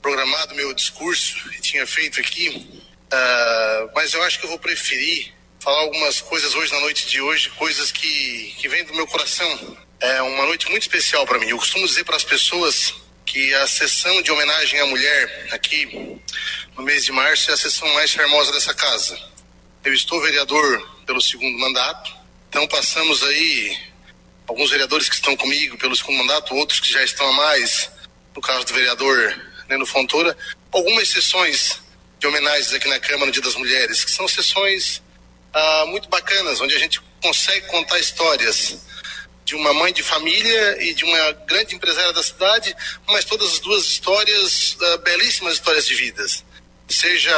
programado 0.00 0.54
meu 0.54 0.72
discurso 0.72 1.36
e 1.52 1.60
tinha 1.60 1.86
feito 1.86 2.18
aqui, 2.18 2.66
uh, 3.12 3.90
mas 3.94 4.14
eu 4.14 4.22
acho 4.22 4.38
que 4.38 4.46
eu 4.46 4.48
vou 4.48 4.58
preferir 4.58 5.34
falar 5.60 5.80
algumas 5.80 6.22
coisas 6.22 6.54
hoje 6.54 6.72
na 6.72 6.80
noite 6.80 7.10
de 7.10 7.20
hoje, 7.20 7.50
coisas 7.50 7.92
que, 7.92 8.54
que 8.56 8.70
vêm 8.70 8.84
do 8.84 8.94
meu 8.94 9.06
coração. 9.06 9.76
É 10.00 10.22
uma 10.22 10.46
noite 10.46 10.66
muito 10.70 10.84
especial 10.84 11.26
para 11.26 11.38
mim. 11.38 11.48
Eu 11.48 11.58
costumo 11.58 11.84
dizer 11.84 12.04
para 12.04 12.16
as 12.16 12.24
pessoas 12.24 12.94
que 13.28 13.54
a 13.54 13.66
sessão 13.66 14.22
de 14.22 14.32
homenagem 14.32 14.80
à 14.80 14.86
mulher 14.86 15.48
aqui 15.50 16.18
no 16.74 16.82
mês 16.82 17.04
de 17.04 17.12
março 17.12 17.50
é 17.50 17.54
a 17.54 17.58
sessão 17.58 17.86
mais 17.92 18.10
charmosa 18.10 18.50
dessa 18.52 18.72
casa. 18.72 19.18
Eu 19.84 19.92
estou 19.92 20.20
vereador 20.22 20.80
pelo 21.04 21.20
segundo 21.20 21.58
mandato, 21.58 22.10
então 22.48 22.66
passamos 22.66 23.22
aí 23.22 23.78
alguns 24.46 24.70
vereadores 24.70 25.10
que 25.10 25.14
estão 25.14 25.36
comigo 25.36 25.76
pelo 25.76 25.94
segundo 25.94 26.16
mandato, 26.18 26.54
outros 26.54 26.80
que 26.80 26.90
já 26.90 27.04
estão 27.04 27.28
a 27.28 27.32
mais, 27.34 27.90
no 28.34 28.40
caso 28.40 28.64
do 28.64 28.72
vereador 28.72 29.38
Neno 29.68 29.84
Fontoura, 29.84 30.34
algumas 30.72 31.10
sessões 31.10 31.82
de 32.18 32.26
homenagens 32.26 32.72
aqui 32.72 32.88
na 32.88 32.98
Câmara 32.98 33.26
no 33.26 33.32
Dia 33.32 33.42
das 33.42 33.56
Mulheres, 33.56 34.04
que 34.06 34.10
são 34.10 34.26
sessões 34.26 35.02
ah, 35.52 35.84
muito 35.88 36.08
bacanas, 36.08 36.62
onde 36.62 36.74
a 36.74 36.78
gente 36.78 36.98
consegue 37.20 37.66
contar 37.66 37.98
histórias 37.98 38.78
de 39.48 39.54
uma 39.54 39.72
mãe 39.72 39.94
de 39.94 40.02
família 40.02 40.82
e 40.84 40.92
de 40.92 41.06
uma 41.06 41.32
grande 41.46 41.74
empresária 41.74 42.12
da 42.12 42.22
cidade, 42.22 42.76
mas 43.06 43.24
todas 43.24 43.54
as 43.54 43.58
duas 43.60 43.86
histórias, 43.86 44.74
uh, 44.74 44.98
belíssimas 44.98 45.54
histórias 45.54 45.86
de 45.86 45.94
vidas 45.94 46.44
seja 46.86 47.34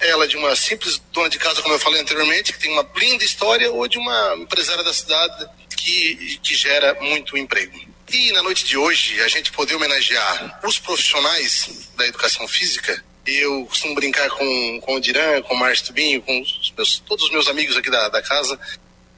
ela 0.00 0.26
de 0.26 0.36
uma 0.36 0.56
simples 0.56 1.00
dona 1.12 1.28
de 1.28 1.38
casa, 1.38 1.62
como 1.62 1.74
eu 1.74 1.78
falei 1.78 2.00
anteriormente, 2.00 2.52
que 2.52 2.58
tem 2.58 2.72
uma 2.72 2.84
linda 2.96 3.24
história, 3.24 3.70
ou 3.70 3.86
de 3.86 3.98
uma 3.98 4.36
empresária 4.36 4.82
da 4.82 4.92
cidade 4.92 5.48
que, 5.76 6.40
que 6.42 6.56
gera 6.56 6.94
muito 7.00 7.38
emprego. 7.38 7.78
E 8.12 8.32
na 8.32 8.42
noite 8.42 8.64
de 8.64 8.76
hoje, 8.76 9.20
a 9.22 9.28
gente 9.28 9.52
poder 9.52 9.76
homenagear 9.76 10.60
os 10.64 10.78
profissionais 10.78 11.88
da 11.96 12.06
educação 12.06 12.48
física, 12.48 13.02
eu 13.24 13.64
costumo 13.66 13.94
brincar 13.94 14.28
com, 14.30 14.80
com 14.80 14.96
o 14.96 15.00
Diran, 15.00 15.40
com 15.42 15.54
o 15.54 15.58
Márcio 15.58 15.86
Tubinho, 15.86 16.20
com 16.22 16.40
os 16.40 16.72
meus, 16.76 16.98
todos 16.98 17.24
os 17.24 17.30
meus 17.30 17.48
amigos 17.48 17.76
aqui 17.76 17.90
da, 17.90 18.08
da 18.08 18.22
casa, 18.22 18.58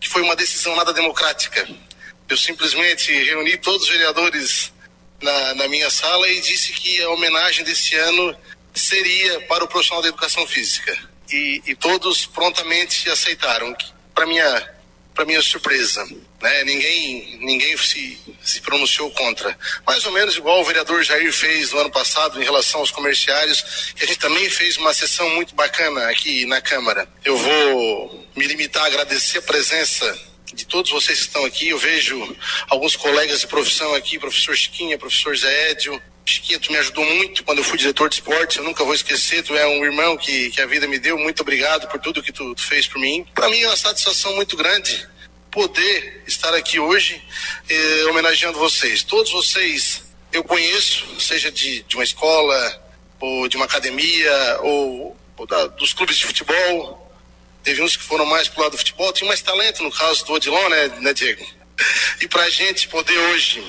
que 0.00 0.08
foi 0.08 0.22
uma 0.22 0.36
decisão 0.36 0.74
nada 0.76 0.92
democrática. 0.92 1.68
Eu 2.28 2.36
simplesmente 2.36 3.12
reuni 3.24 3.56
todos 3.58 3.84
os 3.84 3.88
vereadores 3.88 4.72
na, 5.20 5.54
na 5.54 5.68
minha 5.68 5.90
sala 5.90 6.28
e 6.28 6.40
disse 6.40 6.72
que 6.72 7.02
a 7.02 7.10
homenagem 7.10 7.64
desse 7.64 7.96
ano 7.96 8.36
seria 8.74 9.40
para 9.42 9.64
o 9.64 9.68
profissional 9.68 10.02
da 10.02 10.08
educação 10.08 10.46
física. 10.46 10.96
E, 11.30 11.62
e 11.66 11.74
todos 11.74 12.26
prontamente 12.26 13.10
aceitaram, 13.10 13.76
para 14.14 14.26
minha, 14.26 14.74
para 15.18 15.26
minha 15.26 15.42
surpresa. 15.42 16.06
Né? 16.40 16.62
Ninguém, 16.62 17.38
ninguém 17.40 17.76
se, 17.76 18.16
se 18.40 18.60
pronunciou 18.60 19.10
contra. 19.10 19.58
Mais 19.84 20.06
ou 20.06 20.12
menos 20.12 20.36
igual 20.36 20.60
o 20.60 20.64
vereador 20.64 21.02
Jair 21.02 21.32
fez 21.32 21.72
no 21.72 21.80
ano 21.80 21.90
passado 21.90 22.40
em 22.40 22.44
relação 22.44 22.78
aos 22.78 22.92
comerciários, 22.92 23.92
que 23.96 24.04
a 24.04 24.06
gente 24.06 24.20
também 24.20 24.48
fez 24.48 24.76
uma 24.76 24.94
sessão 24.94 25.28
muito 25.30 25.56
bacana 25.56 26.08
aqui 26.08 26.46
na 26.46 26.60
Câmara. 26.60 27.08
Eu 27.24 27.36
vou 27.36 28.28
me 28.36 28.46
limitar 28.46 28.84
a 28.84 28.86
agradecer 28.86 29.38
a 29.38 29.42
presença 29.42 30.16
de 30.54 30.64
todos 30.64 30.92
vocês 30.92 31.18
que 31.18 31.26
estão 31.26 31.44
aqui. 31.44 31.70
Eu 31.70 31.78
vejo 31.78 32.36
alguns 32.68 32.94
colegas 32.94 33.40
de 33.40 33.48
profissão 33.48 33.96
aqui, 33.96 34.20
professor 34.20 34.56
Chiquinha, 34.56 34.96
professor 34.96 35.36
Zé 35.36 35.72
Edio. 35.72 36.00
Chiquinha, 36.28 36.58
tu 36.58 36.70
me 36.70 36.78
ajudou 36.78 37.04
muito 37.04 37.42
quando 37.44 37.58
eu 37.58 37.64
fui 37.64 37.78
diretor 37.78 38.08
de 38.08 38.16
esportes, 38.16 38.56
eu 38.56 38.64
nunca 38.64 38.84
vou 38.84 38.94
esquecer, 38.94 39.42
tu 39.42 39.54
é 39.56 39.66
um 39.66 39.84
irmão 39.84 40.16
que, 40.16 40.50
que 40.50 40.60
a 40.60 40.66
vida 40.66 40.86
me 40.86 40.98
deu, 40.98 41.18
muito 41.18 41.40
obrigado 41.40 41.88
por 41.88 42.00
tudo 42.00 42.22
que 42.22 42.32
tu, 42.32 42.54
tu 42.54 42.62
fez 42.62 42.86
por 42.86 43.00
mim. 43.00 43.26
Para 43.34 43.48
mim 43.48 43.60
é 43.60 43.66
uma 43.66 43.76
satisfação 43.76 44.34
muito 44.34 44.56
grande 44.56 45.08
poder 45.50 46.22
estar 46.26 46.52
aqui 46.54 46.78
hoje 46.78 47.22
eh, 47.68 48.04
homenageando 48.10 48.58
vocês. 48.58 49.02
Todos 49.02 49.32
vocês 49.32 50.02
eu 50.32 50.44
conheço, 50.44 51.06
seja 51.20 51.50
de, 51.50 51.82
de 51.82 51.96
uma 51.96 52.04
escola, 52.04 52.82
ou 53.18 53.48
de 53.48 53.56
uma 53.56 53.64
academia, 53.64 54.58
ou, 54.62 55.16
ou 55.36 55.46
da, 55.46 55.66
dos 55.66 55.92
clubes 55.92 56.16
de 56.16 56.26
futebol, 56.26 57.08
Teve 57.68 57.82
uns 57.82 57.96
que 57.96 58.02
foram 58.02 58.24
mais 58.24 58.48
pro 58.48 58.62
lado 58.62 58.72
do 58.72 58.78
futebol, 58.78 59.12
tinha 59.12 59.28
mais 59.28 59.42
talento 59.42 59.82
no 59.82 59.90
caso 59.90 60.24
do 60.24 60.32
Odilon, 60.32 60.68
né, 60.70 60.88
né 61.00 61.12
Diego? 61.12 61.44
E 62.20 62.28
para 62.28 62.42
a 62.42 62.50
gente 62.50 62.88
poder 62.88 63.16
hoje 63.16 63.62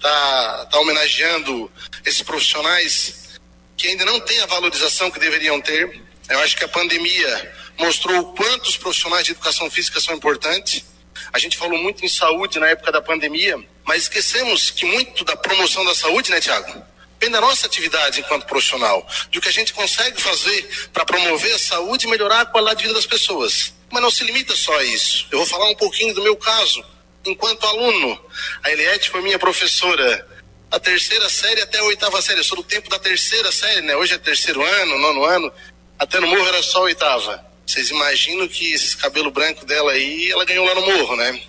tá, 0.00 0.68
tá 0.70 0.78
homenageando 0.78 1.70
esses 2.04 2.22
profissionais 2.22 3.38
que 3.76 3.88
ainda 3.88 4.04
não 4.04 4.20
têm 4.20 4.40
a 4.40 4.46
valorização 4.46 5.10
que 5.10 5.18
deveriam 5.18 5.60
ter, 5.60 6.00
eu 6.28 6.38
acho 6.40 6.56
que 6.56 6.64
a 6.64 6.68
pandemia 6.68 7.54
mostrou 7.78 8.18
o 8.20 8.32
quanto 8.34 8.68
os 8.68 8.76
profissionais 8.76 9.24
de 9.24 9.32
educação 9.32 9.70
física 9.70 10.00
são 10.00 10.14
importantes. 10.14 10.84
A 11.32 11.38
gente 11.38 11.56
falou 11.56 11.78
muito 11.78 12.04
em 12.04 12.08
saúde 12.08 12.58
na 12.58 12.68
época 12.68 12.92
da 12.92 13.00
pandemia, 13.00 13.58
mas 13.84 14.02
esquecemos 14.02 14.70
que 14.70 14.84
muito 14.84 15.24
da 15.24 15.36
promoção 15.36 15.84
da 15.84 15.94
saúde, 15.94 16.30
né, 16.30 16.40
Tiago? 16.40 16.90
depende 17.20 17.32
da 17.32 17.40
nossa 17.42 17.66
atividade 17.66 18.20
enquanto 18.20 18.46
profissional, 18.46 19.06
do 19.30 19.40
que 19.42 19.48
a 19.48 19.52
gente 19.52 19.74
consegue 19.74 20.18
fazer 20.18 20.88
para 20.90 21.04
promover 21.04 21.54
a 21.54 21.58
saúde 21.58 22.06
e 22.06 22.10
melhorar 22.10 22.40
a 22.40 22.46
qualidade 22.46 22.78
de 22.78 22.84
vida 22.84 22.94
das 22.94 23.04
pessoas. 23.04 23.74
Mas 23.90 24.02
não 24.02 24.10
se 24.10 24.24
limita 24.24 24.56
só 24.56 24.74
a 24.78 24.84
isso. 24.84 25.26
Eu 25.30 25.38
vou 25.38 25.46
falar 25.46 25.68
um 25.68 25.74
pouquinho 25.74 26.14
do 26.14 26.22
meu 26.22 26.34
caso. 26.34 26.82
Enquanto 27.24 27.66
aluno, 27.66 28.20
a 28.62 28.70
Eliette 28.70 29.10
foi 29.10 29.20
minha 29.20 29.38
professora 29.38 30.26
a 30.70 30.78
terceira 30.78 31.28
série 31.28 31.60
até 31.60 31.78
a 31.78 31.84
oitava 31.84 32.22
série. 32.22 32.40
Eu 32.40 32.44
sou 32.44 32.56
do 32.56 32.62
tempo 32.62 32.88
da 32.88 32.98
terceira 32.98 33.50
série, 33.50 33.82
né? 33.82 33.96
Hoje 33.96 34.14
é 34.14 34.18
terceiro 34.18 34.62
ano, 34.62 34.98
nono 34.98 35.24
ano. 35.24 35.52
Até 35.98 36.20
no 36.20 36.28
morro 36.28 36.46
era 36.46 36.62
só 36.62 36.78
a 36.78 36.82
oitava. 36.82 37.44
Vocês 37.66 37.90
imaginam 37.90 38.46
que 38.48 38.72
esse 38.72 38.96
cabelo 38.96 39.30
branco 39.30 39.66
dela 39.66 39.92
aí, 39.92 40.30
ela 40.30 40.44
ganhou 40.44 40.64
lá 40.64 40.74
no 40.74 40.82
morro, 40.82 41.16
né? 41.16 41.42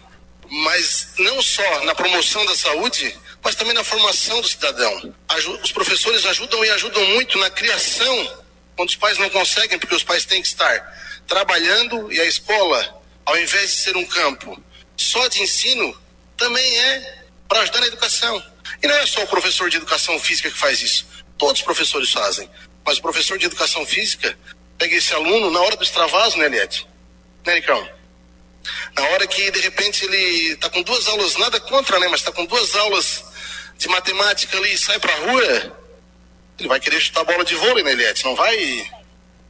Mas 0.50 1.14
não 1.20 1.42
só 1.42 1.86
na 1.86 1.96
promoção 1.96 2.46
da 2.46 2.56
saúde, 2.56 3.16
mas 3.44 3.56
também 3.56 3.74
na 3.74 3.84
formação 3.84 4.42
do 4.42 4.48
cidadão. 4.48 5.14
Os 5.64 5.72
professores 5.72 6.26
ajudam 6.26 6.66
e 6.66 6.70
ajudam 6.72 7.06
muito 7.06 7.38
na 7.40 7.50
criação, 7.50 8.44
quando 8.76 8.90
os 8.90 8.96
pais 8.96 9.18
não 9.18 9.30
conseguem, 9.30 9.80
porque 9.80 9.96
os 9.96 10.04
pais 10.04 10.26
têm 10.26 10.42
que 10.42 10.48
estar 10.48 11.24
trabalhando 11.28 12.12
e 12.12 12.20
a 12.20 12.26
escola, 12.26 13.02
ao 13.24 13.38
invés 13.38 13.72
de 13.72 13.78
ser 13.78 13.96
um 13.96 14.06
campo 14.06 14.62
só 15.02 15.28
de 15.28 15.42
ensino, 15.42 15.98
também 16.38 16.80
é 16.80 17.24
para 17.48 17.62
ajudar 17.62 17.82
na 17.82 17.88
educação. 17.88 18.44
E 18.82 18.88
não 18.88 18.96
é 18.96 19.06
só 19.06 19.24
o 19.24 19.28
professor 19.28 19.70
de 19.70 19.78
educação 19.78 20.20
física 20.20 20.50
que 20.50 20.58
faz 20.58 20.82
isso. 20.82 21.06
Todos 21.38 21.60
os 21.60 21.66
professores 21.66 22.12
fazem. 22.12 22.50
Mas 22.86 22.98
o 22.98 23.02
professor 23.02 23.38
de 23.38 23.46
educação 23.46 23.86
física 23.86 24.38
pega 24.78 24.96
esse 24.96 25.14
aluno 25.14 25.52
na 25.52 25.60
hora 25.60 25.76
do 25.76 25.84
extravaso, 25.84 26.38
né, 26.38 26.46
Eliette? 26.46 26.88
Né, 27.46 27.56
Nicão? 27.56 27.88
Na 28.96 29.04
hora 29.10 29.28
que, 29.28 29.52
de 29.52 29.60
repente, 29.60 30.06
ele 30.06 30.54
está 30.54 30.70
com 30.70 30.82
duas 30.82 31.08
aulas, 31.08 31.36
nada 31.36 31.60
contra, 31.60 32.00
né? 32.00 32.08
Mas 32.08 32.22
está 32.22 32.32
com 32.32 32.46
duas 32.46 32.76
aulas 32.76 33.24
de 33.78 33.88
matemática 33.88 34.58
ali 34.58 34.74
e 34.74 34.78
sai 34.78 35.00
pra 35.00 35.16
rua, 35.16 35.78
ele 36.60 36.68
vai 36.68 36.80
querer 36.80 37.02
chutar 37.02 37.24
bola 37.24 37.44
de 37.44 37.56
vôlei, 37.56 37.84
né, 37.84 37.92
Eliette? 37.92 38.24
Não 38.24 38.36
vai, 38.36 38.92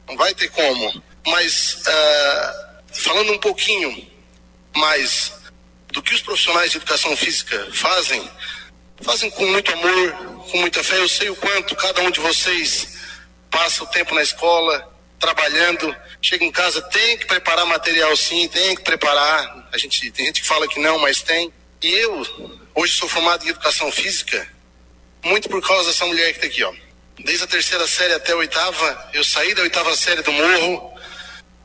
não 0.08 0.16
vai 0.16 0.34
ter 0.34 0.48
como. 0.48 1.02
Mas, 1.26 1.82
uh, 1.86 2.82
falando 2.92 3.32
um 3.32 3.38
pouquinho 3.38 4.10
mais 4.74 5.32
do 5.92 6.02
que 6.02 6.14
os 6.14 6.20
profissionais 6.20 6.70
de 6.70 6.78
educação 6.78 7.16
física 7.16 7.68
fazem, 7.72 8.28
fazem 9.02 9.30
com 9.30 9.46
muito 9.46 9.72
amor, 9.72 10.12
com 10.50 10.58
muita 10.58 10.82
fé. 10.82 10.98
Eu 10.98 11.08
sei 11.08 11.30
o 11.30 11.36
quanto 11.36 11.76
cada 11.76 12.02
um 12.02 12.10
de 12.10 12.20
vocês 12.20 12.98
passa 13.50 13.84
o 13.84 13.86
tempo 13.86 14.14
na 14.14 14.22
escola, 14.22 14.90
trabalhando, 15.18 15.94
chega 16.20 16.44
em 16.44 16.50
casa, 16.50 16.82
tem 16.82 17.18
que 17.18 17.26
preparar 17.26 17.66
material 17.66 18.16
sim, 18.16 18.48
tem 18.48 18.74
que 18.74 18.82
preparar. 18.82 19.68
A 19.72 19.78
gente, 19.78 20.10
tem 20.10 20.26
gente 20.26 20.42
que 20.42 20.48
fala 20.48 20.66
que 20.66 20.80
não, 20.80 20.98
mas 20.98 21.22
tem. 21.22 21.52
E 21.82 21.88
eu, 21.88 22.24
Hoje 22.74 22.94
sou 22.94 23.06
formado 23.06 23.44
em 23.44 23.50
educação 23.50 23.92
física, 23.92 24.48
muito 25.22 25.46
por 25.46 25.60
causa 25.60 25.90
dessa 25.90 26.06
mulher 26.06 26.32
que 26.32 26.38
está 26.38 26.46
aqui, 26.46 26.64
ó. 26.64 26.72
Desde 27.22 27.44
a 27.44 27.46
terceira 27.46 27.86
série 27.86 28.14
até 28.14 28.32
a 28.32 28.36
oitava, 28.36 29.10
eu 29.12 29.22
saí 29.22 29.54
da 29.54 29.60
oitava 29.60 29.94
série 29.94 30.22
do 30.22 30.32
morro, 30.32 30.91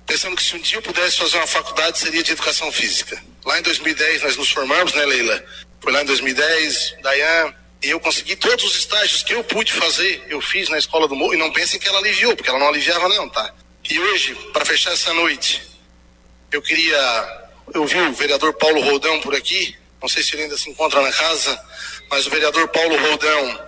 pensando 0.07 0.37
que 0.37 0.43
se 0.43 0.55
um 0.55 0.59
dia 0.59 0.77
eu 0.77 0.81
pudesse 0.81 1.17
fazer 1.17 1.37
uma 1.37 1.45
faculdade 1.45 1.99
seria 1.99 2.23
de 2.23 2.31
educação 2.31 2.71
física. 2.71 3.21
Lá 3.45 3.59
em 3.59 3.61
2010 3.61 4.23
nós 4.23 4.37
nos 4.37 4.49
formamos, 4.49 4.93
né, 4.93 5.05
Leila? 5.05 5.45
Foi 5.81 5.91
lá 5.91 6.01
em 6.01 6.05
2010, 6.05 6.95
Dayan, 7.03 7.53
e 7.83 7.89
eu 7.89 7.99
consegui 7.99 8.35
todos 8.35 8.63
os 8.63 8.75
estágios 8.75 9.21
que 9.21 9.33
eu 9.33 9.43
pude 9.43 9.73
fazer, 9.73 10.25
eu 10.29 10.41
fiz 10.41 10.69
na 10.69 10.77
escola 10.77 11.07
do 11.07 11.15
morro, 11.15 11.33
e 11.33 11.37
não 11.37 11.51
pensem 11.51 11.79
que 11.79 11.87
ela 11.87 11.99
aliviou, 11.99 12.35
porque 12.35 12.49
ela 12.49 12.57
não 12.57 12.69
aliviava 12.69 13.07
não, 13.09 13.29
tá? 13.29 13.53
E 13.89 13.99
hoje, 13.99 14.33
para 14.53 14.65
fechar 14.65 14.93
essa 14.93 15.13
noite, 15.13 15.61
eu 16.51 16.61
queria, 16.61 17.49
eu 17.73 17.85
vi 17.85 17.99
o 17.99 18.13
vereador 18.13 18.53
Paulo 18.53 18.81
Roldão 18.81 19.19
por 19.19 19.35
aqui, 19.35 19.77
não 20.01 20.07
sei 20.07 20.23
se 20.23 20.35
ele 20.35 20.43
ainda 20.43 20.57
se 20.57 20.69
encontra 20.69 21.01
na 21.01 21.11
casa, 21.11 21.61
mas 22.09 22.25
o 22.25 22.29
vereador 22.29 22.67
Paulo 22.69 22.97
Roldão 22.97 23.67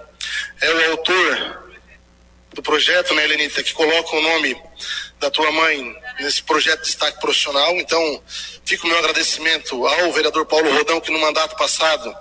é 0.62 0.74
o 0.74 0.92
autor 0.92 1.70
do 2.54 2.64
projeto, 2.64 3.14
né, 3.14 3.26
Helenita, 3.26 3.62
que 3.62 3.74
coloca 3.74 4.16
o 4.16 4.22
nome 4.22 4.60
da 5.20 5.30
tua 5.30 5.52
mãe 5.52 5.96
nesse 6.20 6.44
projeto 6.44 6.82
de 6.82 6.88
destaque 6.88 7.20
profissional. 7.20 7.76
Então, 7.78 8.24
fica 8.66 8.86
o 8.86 8.90
meu 8.90 8.98
agradecimento 9.00 9.86
ao 9.86 10.12
vereador 10.12 10.46
Paulo 10.46 10.72
Rodão, 10.72 11.02
que 11.02 11.12
no 11.12 11.20
mandato 11.20 11.56
passado 11.56 12.16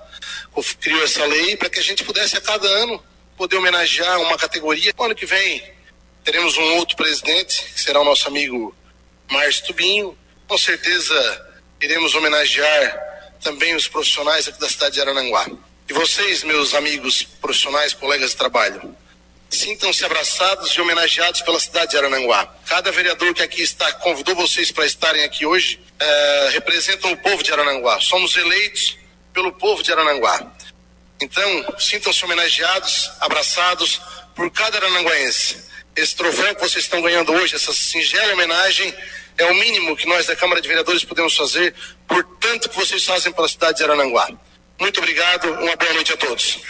criou 0.81 1.03
essa 1.05 1.25
lei, 1.25 1.57
para 1.57 1.71
que 1.71 1.79
a 1.79 1.83
gente 1.83 2.05
pudesse 2.05 2.37
a 2.37 2.41
cada 2.41 2.67
ano 2.67 3.03
poder 3.37 3.57
homenagear 3.57 4.21
uma 4.21 4.37
categoria. 4.37 4.93
No 4.97 5.05
ano 5.05 5.15
que 5.15 5.27
vem 5.27 5.63
teremos 6.25 6.57
um 6.57 6.77
outro 6.77 6.97
presidente, 6.97 7.65
que 7.73 7.81
será 7.81 8.01
o 8.01 8.05
nosso 8.05 8.27
amigo 8.27 8.75
Márcio 9.31 9.67
Tubinho. 9.67 10.19
Com 10.47 10.59
certeza 10.59 11.47
iremos 11.81 12.15
homenagear 12.15 13.07
também 13.41 13.75
os 13.77 13.87
profissionais 13.87 14.49
aqui 14.49 14.59
da 14.59 14.69
cidade 14.69 14.95
de 14.95 15.01
Arananguá. 15.01 15.47
E 15.89 15.93
vocês, 15.93 16.43
meus 16.43 16.75
amigos 16.75 17.23
profissionais, 17.23 17.95
colegas 17.95 18.31
de 18.31 18.37
trabalho, 18.37 18.95
sintam-se 19.51 20.05
abraçados 20.05 20.71
e 20.71 20.81
homenageados 20.81 21.41
pela 21.43 21.59
cidade 21.59 21.93
de 21.93 21.97
Arananguá. 21.97 22.47
Cada 22.67 22.93
vereador 22.93 23.33
que 23.35 23.43
aqui 23.43 23.63
está 23.63 23.93
convidou 23.95 24.35
vocês 24.35 24.71
para 24.71 24.87
estarem 24.87 25.25
aqui 25.25 25.47
hoje, 25.47 25.81
é, 25.99 26.49
representam 26.53 27.13
o 27.13 27.17
povo 27.17 27.43
de 27.43 27.53
Arananguá. 27.53 28.01
Somos 28.01 28.37
eleitos 28.37 28.97
pelo 29.33 29.53
povo 29.53 29.83
de 29.83 29.93
Arananguá. 29.93 30.53
Então, 31.21 31.75
sintam-se 31.79 32.25
homenageados, 32.25 33.11
abraçados 33.21 34.01
por 34.35 34.51
cada 34.51 34.79
arananguaense. 34.79 35.65
Esse 35.97 36.15
troféu 36.15 36.55
que 36.55 36.61
vocês 36.61 36.85
estão 36.85 37.03
ganhando 37.03 37.33
hoje, 37.33 37.57
essa 37.57 37.73
singela 37.73 38.33
homenagem, 38.35 38.95
é 39.37 39.45
o 39.47 39.55
mínimo 39.55 39.97
que 39.97 40.07
nós 40.07 40.27
da 40.27 40.37
Câmara 40.37 40.61
de 40.61 40.69
Vereadores 40.69 41.05
podemos 41.05 41.37
fazer 41.37 41.75
por 42.07 42.23
tanto 42.39 42.69
que 42.69 42.77
vocês 42.77 43.05
fazem 43.05 43.33
pela 43.33 43.49
cidade 43.49 43.79
de 43.79 43.85
Arananguá. 43.85 44.29
Muito 44.79 44.99
obrigado, 44.99 45.51
uma 45.55 45.75
boa 45.75 45.93
noite 45.93 46.13
a 46.13 46.17
todos. 46.17 46.61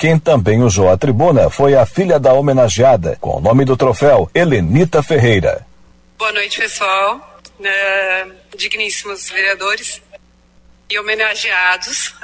Quem 0.00 0.18
também 0.18 0.62
usou 0.62 0.88
a 0.88 0.96
tribuna 0.96 1.50
foi 1.50 1.74
a 1.74 1.84
filha 1.84 2.18
da 2.18 2.32
homenageada, 2.32 3.18
com 3.20 3.36
o 3.36 3.40
nome 3.40 3.66
do 3.66 3.76
troféu, 3.76 4.30
Helenita 4.34 5.02
Ferreira. 5.02 5.66
Boa 6.16 6.32
noite, 6.32 6.58
pessoal, 6.58 7.42
uh, 7.58 8.56
digníssimos 8.56 9.28
vereadores 9.28 10.00
e 10.88 10.98
homenageados. 10.98 12.14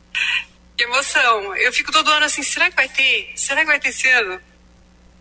que 0.74 0.84
emoção! 0.84 1.54
Eu 1.56 1.70
fico 1.74 1.92
todo 1.92 2.10
ano 2.10 2.24
assim, 2.24 2.42
será 2.42 2.70
que 2.70 2.76
vai 2.76 2.88
ter? 2.88 3.30
Será 3.36 3.60
que 3.60 3.66
vai 3.66 3.78
ter 3.78 3.90
esse 3.90 4.08
ano? 4.08 4.40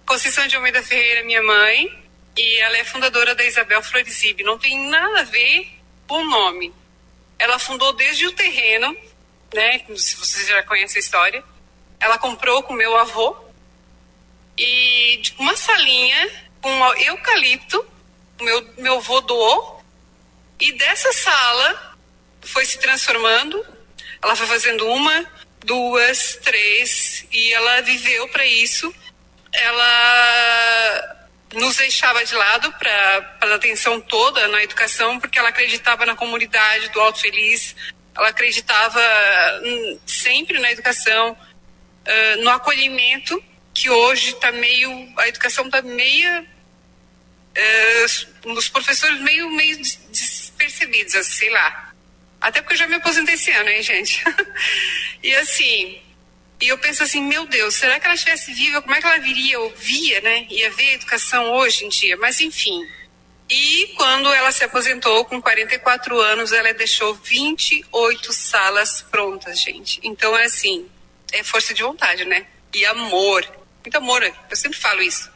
Conceição 0.05 0.47
de 0.47 0.55
Almeida 0.55 0.81
Ferreira, 0.81 1.25
minha 1.25 1.43
mãe, 1.43 2.01
e 2.37 2.59
ela 2.59 2.77
é 2.77 2.85
fundadora 2.85 3.35
da 3.35 3.43
Isabel 3.43 3.83
Florizib. 3.83 4.41
Não 4.43 4.57
tem 4.57 4.87
nada 4.87 5.19
a 5.19 5.25
ver 5.25 5.67
com 6.07 6.15
o 6.15 6.29
nome. 6.29 6.73
Ela 7.37 7.59
fundou 7.59 7.91
desde 7.91 8.25
o 8.25 8.31
terreno, 8.31 8.95
né? 9.53 9.81
Se 9.97 10.15
vocês 10.15 10.47
já 10.47 10.63
conhecem 10.63 10.95
a 10.95 11.03
história. 11.03 11.58
Ela 11.99 12.17
comprou 12.17 12.63
com 12.63 12.73
meu 12.73 12.95
avô 12.97 13.35
e 14.57 15.21
uma 15.37 15.55
salinha 15.55 16.49
com 16.61 16.93
eucalipto. 16.95 17.85
Meu 18.41 18.73
meu 18.77 18.97
avô 18.97 19.19
doou 19.21 19.83
e 20.59 20.73
dessa 20.73 21.11
sala 21.13 21.97
foi 22.41 22.65
se 22.65 22.79
transformando 22.79 23.65
Ela 24.21 24.35
foi 24.35 24.47
fazendo 24.47 24.85
uma, 24.87 25.25
duas, 25.63 26.37
três, 26.43 27.25
e 27.31 27.53
ela 27.53 27.81
viveu 27.81 28.27
para 28.29 28.45
isso. 28.45 28.93
Ela 29.53 31.15
nos 31.53 31.77
deixava 31.77 32.23
de 32.25 32.35
lado 32.35 32.71
para 32.73 33.37
a 33.41 33.55
atenção 33.55 33.99
toda 34.01 34.47
na 34.49 34.61
educação, 34.61 35.19
porque 35.19 35.39
ela 35.39 35.49
acreditava 35.49 36.05
na 36.05 36.15
comunidade 36.15 36.89
do 36.89 36.99
Alto 36.99 37.19
Feliz, 37.19 37.75
ela 38.15 38.27
acreditava 38.27 39.01
hum, 39.63 39.99
sempre 40.05 40.59
na 40.59 40.71
educação, 40.71 41.37
uh, 42.09 42.43
no 42.43 42.49
acolhimento, 42.49 43.41
que 43.73 43.89
hoje 43.89 44.31
está 44.31 44.51
meio, 44.51 44.89
a 45.17 45.27
educação 45.27 45.65
está 45.65 45.81
meia, 45.81 46.45
uh, 47.57 48.51
os 48.51 48.67
professores 48.67 49.19
meio, 49.21 49.49
meio 49.51 49.77
despercebidos, 49.77 51.15
assim, 51.15 51.31
sei 51.31 51.49
lá. 51.49 51.93
Até 52.41 52.61
porque 52.61 52.73
eu 52.73 52.79
já 52.79 52.87
me 52.87 52.95
aposentei 52.95 53.35
esse 53.35 53.51
ano, 53.51 53.69
hein, 53.69 53.83
gente? 53.83 54.23
e 55.21 55.35
assim, 55.35 56.01
e 56.61 56.67
eu 56.67 56.77
penso 56.77 57.03
assim, 57.03 57.21
meu 57.21 57.45
Deus, 57.45 57.75
será 57.75 57.99
que 57.99 58.05
ela 58.05 58.15
estivesse 58.15 58.53
viva? 58.53 58.81
Como 58.81 58.93
é 58.93 58.99
que 58.99 59.07
ela 59.07 59.19
viria 59.19 59.59
ou 59.59 59.69
via, 59.71 60.21
né? 60.21 60.47
Ia 60.49 60.71
ver 60.71 60.89
a 60.89 60.93
educação 60.93 61.51
hoje 61.51 61.85
em 61.85 61.89
dia? 61.89 62.17
Mas 62.17 62.41
enfim. 62.41 62.85
E 63.49 63.93
quando 63.95 64.31
ela 64.31 64.51
se 64.51 64.63
aposentou 64.63 65.25
com 65.25 65.41
44 65.41 66.19
anos, 66.19 66.51
ela 66.51 66.73
deixou 66.73 67.15
28 67.15 68.31
salas 68.31 69.01
prontas, 69.01 69.59
gente. 69.59 69.99
Então 70.03 70.37
é 70.37 70.45
assim, 70.45 70.87
é 71.31 71.43
força 71.43 71.73
de 71.73 71.83
vontade, 71.83 72.25
né? 72.25 72.45
E 72.73 72.85
amor. 72.85 73.45
Muito 73.83 73.97
amor, 73.97 74.23
eu 74.23 74.55
sempre 74.55 74.77
falo 74.77 75.01
isso. 75.01 75.31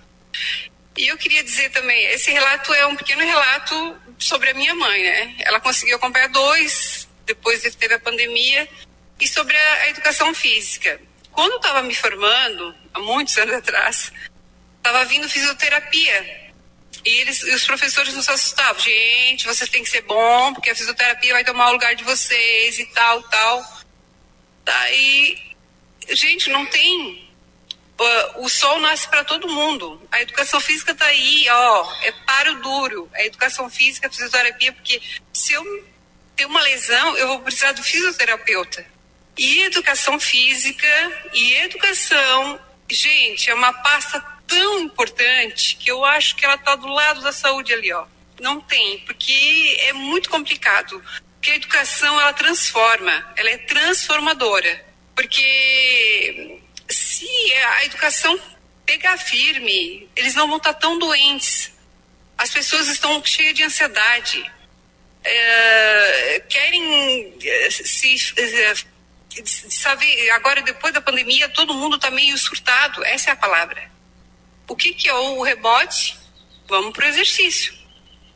E 0.96 1.08
eu 1.08 1.18
queria 1.18 1.44
dizer 1.44 1.70
também, 1.72 2.06
esse 2.08 2.32
relato 2.32 2.74
é 2.74 2.86
um 2.86 2.96
pequeno 2.96 3.24
relato 3.24 3.98
sobre 4.20 4.52
a 4.52 4.54
minha 4.54 4.76
mãe, 4.76 5.02
né? 5.02 5.36
Ela 5.40 5.60
conseguiu 5.60 5.96
acompanhar 5.96 6.30
dois, 6.30 7.08
depois 7.26 7.62
teve 7.76 7.96
a 7.96 8.00
pandemia, 8.00 8.70
e 9.20 9.28
sobre 9.28 9.56
a 9.58 9.90
educação 9.90 10.34
física. 10.34 11.00
Quando 11.32 11.54
eu 11.54 11.58
estava 11.58 11.82
me 11.82 11.96
formando, 11.96 12.76
há 12.94 13.00
muitos 13.00 13.36
anos 13.40 13.56
atrás, 13.56 14.12
estava 14.78 15.06
vindo 15.06 15.28
fisioterapia. 15.28 16.44
E, 17.06 17.10
eles, 17.20 17.42
e 17.44 17.54
os 17.54 17.66
professores 17.66 18.14
nos 18.14 18.30
assustavam. 18.30 18.80
Gente, 18.80 19.46
vocês 19.46 19.70
têm 19.70 19.84
que 19.84 19.90
ser 19.90 20.02
bom, 20.02 20.54
porque 20.54 20.70
a 20.70 20.76
fisioterapia 20.76 21.34
vai 21.34 21.44
tomar 21.44 21.70
o 21.70 21.74
lugar 21.74 21.96
de 21.96 22.04
vocês 22.04 22.80
e 22.80 22.86
tal, 22.88 23.22
tal. 23.24 23.84
Daí, 24.64 25.53
gente, 26.10 26.50
não 26.50 26.66
tem. 26.66 27.32
Uh, 28.00 28.44
o 28.44 28.50
sol 28.50 28.80
nasce 28.80 29.08
para 29.08 29.24
todo 29.24 29.48
mundo. 29.48 30.02
A 30.12 30.22
educação 30.22 30.60
física 30.60 30.92
está 30.92 31.06
aí, 31.06 31.46
ó, 31.50 31.94
é 32.02 32.12
paro 32.26 32.62
duro. 32.62 33.10
A 33.14 33.24
educação 33.24 33.70
física, 33.70 34.08
a 34.08 34.12
fisioterapia, 34.12 34.74
porque 34.74 35.02
se 35.32 35.54
eu 35.54 35.64
ter 36.36 36.46
uma 36.46 36.62
lesão, 36.62 37.18
eu 37.18 37.28
vou 37.28 37.40
precisar 37.40 37.72
do 37.74 37.84
fisioterapeuta. 37.84 38.86
E 39.38 39.64
educação 39.64 40.20
física 40.20 40.88
e 41.34 41.56
educação, 41.56 42.60
gente, 42.90 43.50
é 43.50 43.54
uma 43.54 43.74
pasta 43.74 44.20
tão 44.48 44.80
importante 44.80 45.76
que 45.78 45.90
eu 45.90 46.04
acho 46.06 46.36
que 46.36 46.46
ela 46.46 46.56
está 46.56 46.76
do 46.76 46.88
lado 46.88 47.22
da 47.22 47.32
saúde 47.32 47.74
ali, 47.74 47.92
ó. 47.92 48.06
Não 48.40 48.60
tem, 48.60 49.00
porque 49.00 49.78
é 49.82 49.94
muito 49.94 50.30
complicado. 50.30 51.02
Porque 51.36 51.52
a 51.52 51.56
educação 51.56 52.20
ela 52.22 52.34
transforma, 52.34 53.34
ela 53.36 53.50
é 53.50 53.58
transformadora. 53.58 54.93
Porque 55.16 56.60
se 56.90 57.54
a 57.54 57.86
educação 57.86 58.40
pegar 58.86 59.18
firme, 59.18 60.10
eles 60.16 60.36
não 60.36 60.48
vão 60.48 60.58
estar 60.58 60.74
tão 60.74 60.98
doentes. 60.98 61.72
As 62.38 62.50
pessoas 62.50 62.88
estão 62.88 63.24
cheias 63.24 63.54
de 63.54 63.64
ansiedade. 63.64 64.52
É, 65.24 66.44
querem 66.50 67.38
é, 67.42 67.70
se 67.70 68.16
é, 68.38 68.74
sabe, 69.70 70.30
agora 70.32 70.62
depois 70.62 70.94
da 70.94 71.02
pandemia 71.02 71.48
todo 71.50 71.74
mundo 71.74 71.96
está 71.96 72.12
meio 72.12 72.38
surtado, 72.38 73.04
essa 73.06 73.30
é 73.30 73.34
a 73.34 73.38
palavra. 73.38 73.90
O 74.68 74.76
que, 74.76 74.94
que 74.94 75.08
é 75.08 75.14
o 75.14 75.42
rebote? 75.42 76.18
Vamos 76.68 76.94
para 76.94 77.06
o 77.06 77.10
exercício. 77.10 77.74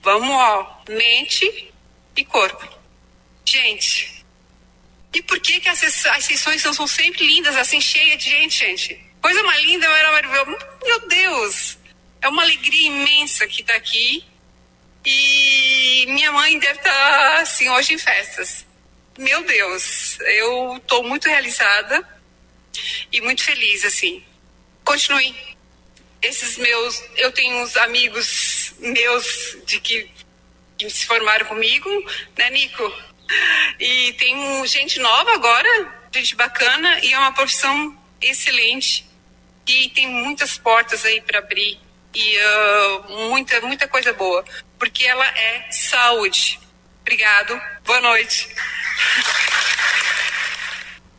Vamos, 0.02 0.30
ó, 0.30 0.84
mente 0.90 1.74
e 2.16 2.26
corpo. 2.26 2.68
Gente, 3.45 4.16
e 5.18 5.22
por 5.23 5.39
que, 5.39 5.60
que 5.60 5.69
as, 5.69 5.84
as 5.84 6.26
sessões 6.26 6.61
são, 6.61 6.88
sempre 6.88 7.26
lindas, 7.26 7.56
assim, 7.56 7.81
cheias 7.81 8.23
de 8.23 8.30
gente, 8.30 8.60
gente? 8.60 8.99
Coisa 9.22 9.41
mais 9.44 9.61
linda, 9.64 9.85
era 9.85 10.11
maravilhosa. 10.11 10.57
Meu 10.84 11.07
Deus! 11.07 11.77
É 12.22 12.30
uma 12.30 12.44
alegria 12.44 12.88
imensa 12.88 13.48
que 13.48 13.61
está 13.61 13.76
aqui. 13.76 14.23
E 15.06 16.06
minha 16.10 16.31
mãe 16.31 16.57
deve 16.60 16.80
estar, 16.80 16.91
tá, 16.91 17.41
assim, 17.41 17.69
hoje 17.69 17.94
em 17.94 17.98
festas 17.98 18.68
meu 19.18 19.44
Deus, 19.44 20.19
eu 20.19 20.77
estou 20.77 21.03
muito 21.03 21.27
realizada 21.27 22.07
e 23.11 23.19
muito 23.22 23.44
feliz, 23.44 23.84
assim. 23.84 24.23
Continue. 24.84 25.35
Esses 26.22 26.57
meus, 26.57 27.03
eu 27.15 27.31
tenho 27.31 27.57
uns 27.57 27.76
amigos 27.77 28.73
meus 28.77 29.57
de 29.65 29.80
que, 29.80 30.10
que 30.77 30.89
se 30.89 31.06
formaram 31.06 31.45
comigo, 31.48 31.89
né, 32.38 32.49
Nico? 32.52 32.84
E 33.80 34.14
tem 34.14 34.66
gente 34.68 34.99
nova 34.99 35.34
agora, 35.34 35.91
gente 36.14 36.36
bacana, 36.36 36.99
e 37.04 37.14
é 37.14 37.20
uma 37.20 37.34
profissão 37.34 37.98
excelente. 38.22 39.06
E 39.68 39.90
tem 39.90 40.08
muitas 40.08 40.58
portas 40.58 41.04
aí 41.06 41.22
para 41.22 41.40
abrir 41.40 41.80
e 42.16 42.38
uh, 42.38 43.30
muita, 43.30 43.62
muita 43.62 43.88
coisa 43.88 44.14
boa, 44.14 44.44
porque 44.80 45.06
ela 45.06 45.26
é 45.26 45.68
saúde. 45.70 46.60
Obrigado, 47.02 47.60
boa 47.86 48.02
noite. 48.02 48.49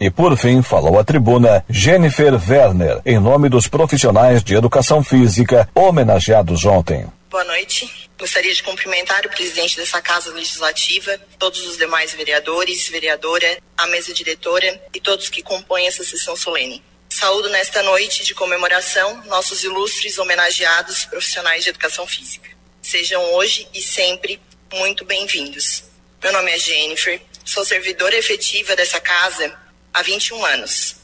E 0.00 0.10
por 0.10 0.36
fim, 0.36 0.62
falou 0.62 0.98
a 0.98 1.04
tribuna 1.04 1.64
Jennifer 1.68 2.32
Werner, 2.34 3.00
em 3.04 3.18
nome 3.18 3.48
dos 3.48 3.66
profissionais 3.66 4.44
de 4.44 4.54
educação 4.54 5.02
física 5.02 5.68
homenageados 5.74 6.64
ontem. 6.64 7.06
Boa 7.30 7.44
noite. 7.44 8.07
Gostaria 8.18 8.52
de 8.52 8.62
cumprimentar 8.64 9.24
o 9.24 9.30
presidente 9.30 9.76
dessa 9.76 10.02
Casa 10.02 10.32
Legislativa, 10.32 11.16
todos 11.38 11.64
os 11.66 11.76
demais 11.76 12.12
vereadores, 12.12 12.88
vereadora, 12.88 13.62
a 13.76 13.86
mesa 13.86 14.12
diretora 14.12 14.82
e 14.92 15.00
todos 15.00 15.28
que 15.28 15.42
compõem 15.42 15.86
essa 15.86 16.02
sessão 16.02 16.34
solene. 16.34 16.82
Saúdo 17.08 17.48
nesta 17.48 17.82
noite 17.82 18.24
de 18.24 18.34
comemoração 18.34 19.22
nossos 19.26 19.62
ilustres 19.62 20.18
homenageados 20.18 21.04
profissionais 21.04 21.62
de 21.62 21.70
educação 21.70 22.06
física. 22.06 22.50
Sejam 22.82 23.22
hoje 23.34 23.68
e 23.72 23.80
sempre 23.80 24.40
muito 24.72 25.04
bem-vindos. 25.04 25.84
Meu 26.20 26.32
nome 26.32 26.50
é 26.50 26.58
Jennifer, 26.58 27.20
Sou 27.48 27.64
servidora 27.64 28.14
efetiva 28.14 28.76
dessa 28.76 29.00
casa 29.00 29.58
há 29.94 30.02
21 30.02 30.44
anos. 30.44 30.96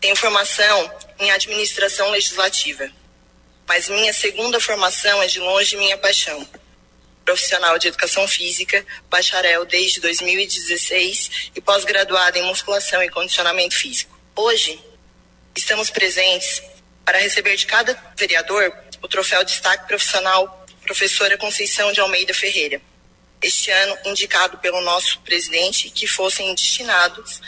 Tenho 0.00 0.16
formação 0.16 0.92
em 1.16 1.30
administração 1.30 2.10
legislativa, 2.10 2.90
mas 3.68 3.88
minha 3.88 4.12
segunda 4.12 4.60
formação 4.60 5.22
é 5.22 5.26
de 5.26 5.40
longe 5.40 5.76
minha 5.76 5.98
paixão. 5.98 6.46
Profissional 7.24 7.78
de 7.78 7.88
educação 7.88 8.26
física, 8.28 8.86
bacharel 9.10 9.64
desde 9.64 10.00
2016 10.00 11.50
e 11.54 11.60
pós-graduada 11.60 12.38
em 12.38 12.44
musculação 12.44 13.02
e 13.02 13.10
condicionamento 13.10 13.74
físico. 13.74 14.16
Hoje, 14.34 14.80
estamos 15.56 15.90
presentes 15.90 16.62
para 17.04 17.18
receber 17.18 17.56
de 17.56 17.66
cada 17.66 18.00
vereador 18.16 18.72
o 19.02 19.08
troféu 19.08 19.44
Destaque 19.44 19.86
Profissional 19.88 20.64
Professora 20.82 21.36
Conceição 21.36 21.92
de 21.92 22.00
Almeida 22.00 22.32
Ferreira 22.32 22.80
este 23.42 23.70
ano 23.70 23.96
indicado 24.06 24.58
pelo 24.58 24.80
nosso 24.80 25.20
presidente 25.20 25.90
que 25.90 26.06
fossem 26.06 26.54
destinados 26.54 27.40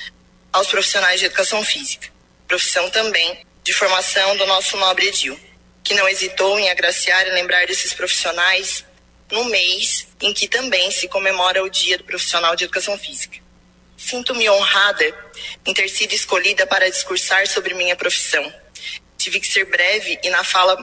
aos 0.53 0.67
profissionais 0.69 1.21
de 1.21 1.27
educação 1.27 1.65
física, 1.65 2.09
profissão 2.47 2.89
também 2.91 3.47
de 3.63 3.73
formação 3.73 4.37
do 4.37 4.47
nosso 4.47 4.77
nobre 4.77 5.09
Edil, 5.09 5.39
que 5.89 5.95
não 5.95 6.07
hesitou 6.07 6.61
em 6.61 6.69
agraciar 6.69 7.27
e 7.27 7.31
lembrar 7.31 7.67
desses 7.67 7.95
profissionais 7.95 8.85
no 9.31 9.47
mês 9.47 10.07
em 10.21 10.35
que 10.35 10.47
também 10.47 10.91
se 10.91 11.09
comemora 11.09 11.65
o 11.65 11.71
Dia 11.71 11.97
do 11.97 12.05
Profissional 12.05 12.55
de 12.55 12.65
Educação 12.65 12.99
Física. 12.99 13.39
Sinto-me 13.97 14.51
honrada 14.51 15.03
em 15.65 15.73
ter 15.73 15.89
sido 15.89 16.13
escolhida 16.13 16.67
para 16.67 16.91
discursar 16.91 17.47
sobre 17.47 17.73
minha 17.73 17.97
profissão. 17.97 18.53
Tive 19.17 19.41
que 19.41 19.47
ser 19.47 19.65
breve 19.65 20.21
e 20.23 20.29
na 20.29 20.45
fala 20.45 20.77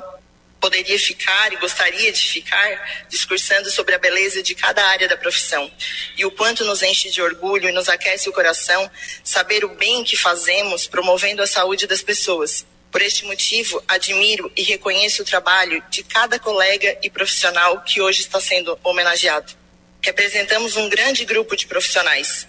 poderia 0.59 0.97
ficar 0.97 1.53
e 1.53 1.57
gostaria 1.57 2.11
de 2.11 2.27
ficar 2.27 3.05
discursando 3.07 3.69
sobre 3.69 3.93
a 3.93 3.99
beleza 3.99 4.41
de 4.41 4.55
cada 4.55 4.83
área 4.87 5.07
da 5.07 5.15
profissão 5.15 5.71
e 6.17 6.25
o 6.25 6.31
quanto 6.31 6.65
nos 6.65 6.81
enche 6.81 7.11
de 7.11 7.21
orgulho 7.21 7.69
e 7.69 7.71
nos 7.71 7.87
aquece 7.87 8.27
o 8.27 8.33
coração 8.33 8.89
saber 9.23 9.63
o 9.63 9.75
bem 9.75 10.03
que 10.03 10.17
fazemos 10.17 10.87
promovendo 10.87 11.43
a 11.43 11.47
saúde 11.47 11.85
das 11.85 12.01
pessoas. 12.01 12.65
Por 12.95 13.01
este 13.01 13.25
motivo, 13.25 13.83
admiro 13.89 14.49
e 14.55 14.63
reconheço 14.63 15.21
o 15.21 15.25
trabalho 15.25 15.83
de 15.89 16.01
cada 16.01 16.39
colega 16.39 16.97
e 17.03 17.09
profissional 17.09 17.81
que 17.81 17.99
hoje 17.99 18.21
está 18.21 18.39
sendo 18.39 18.79
homenageado. 18.81 19.51
Representamos 20.01 20.77
um 20.77 20.87
grande 20.87 21.25
grupo 21.25 21.57
de 21.57 21.67
profissionais. 21.67 22.47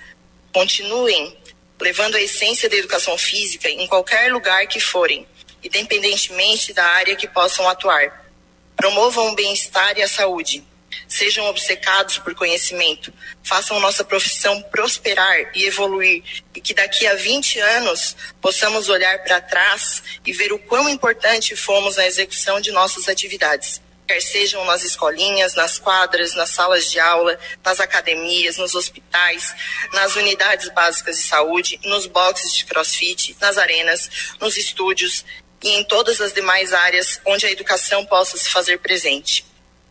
Continuem 0.53 1.37
levando 1.81 2.15
a 2.15 2.21
essência 2.21 2.69
da 2.69 2.77
educação 2.77 3.19
física 3.19 3.69
em 3.69 3.89
qualquer 3.89 4.33
lugar 4.33 4.69
que 4.69 4.79
forem 4.79 5.27
independentemente 5.65 6.73
da 6.73 6.85
área 6.85 7.17
que 7.17 7.27
possam 7.27 7.69
atuar. 7.69 8.31
Promovam 8.77 9.33
o 9.33 9.35
bem-estar 9.35 9.99
e 9.99 10.03
a 10.03 10.09
saúde. 10.09 10.63
Sejam 11.09 11.47
obcecados 11.47 12.19
por 12.19 12.35
conhecimento, 12.35 13.13
façam 13.43 13.81
nossa 13.81 14.05
profissão 14.05 14.61
prosperar 14.63 15.51
e 15.55 15.65
evoluir, 15.65 16.23
e 16.55 16.61
que 16.61 16.75
daqui 16.75 17.07
a 17.07 17.15
20 17.15 17.59
anos 17.61 18.17
possamos 18.41 18.89
olhar 18.89 19.23
para 19.23 19.41
trás 19.41 20.03
e 20.25 20.33
ver 20.33 20.53
o 20.53 20.59
quão 20.59 20.89
importante 20.89 21.57
fomos 21.57 21.97
na 21.97 22.07
execução 22.07 22.61
de 22.61 22.73
nossas 22.73 23.09
atividades 23.09 23.81
quer 24.07 24.21
sejam 24.23 24.65
nas 24.65 24.85
escolinhas, 24.85 25.55
nas 25.55 25.79
quadras, 25.79 26.35
nas 26.35 26.51
salas 26.51 26.91
de 26.91 27.01
aula, 27.01 27.39
nas 27.65 27.81
academias, 27.81 28.57
nos 28.57 28.75
hospitais, 28.75 29.55
nas 29.93 30.15
unidades 30.15 30.69
básicas 30.69 31.17
de 31.17 31.25
saúde, 31.25 31.81
nos 31.85 32.07
boxes 32.07 32.55
de 32.55 32.65
crossfit, 32.65 33.37
nas 33.41 33.59
arenas, 33.59 34.09
nos 34.41 34.57
estúdios 34.57 35.25
e 35.63 35.71
em 35.71 35.85
todas 35.85 36.21
as 36.21 36.33
demais 36.33 36.73
áreas 36.73 37.21
onde 37.25 37.47
a 37.47 37.51
educação 37.51 38.05
possa 38.07 38.37
se 38.37 38.49
fazer 38.49 38.79
presente. 38.79 39.45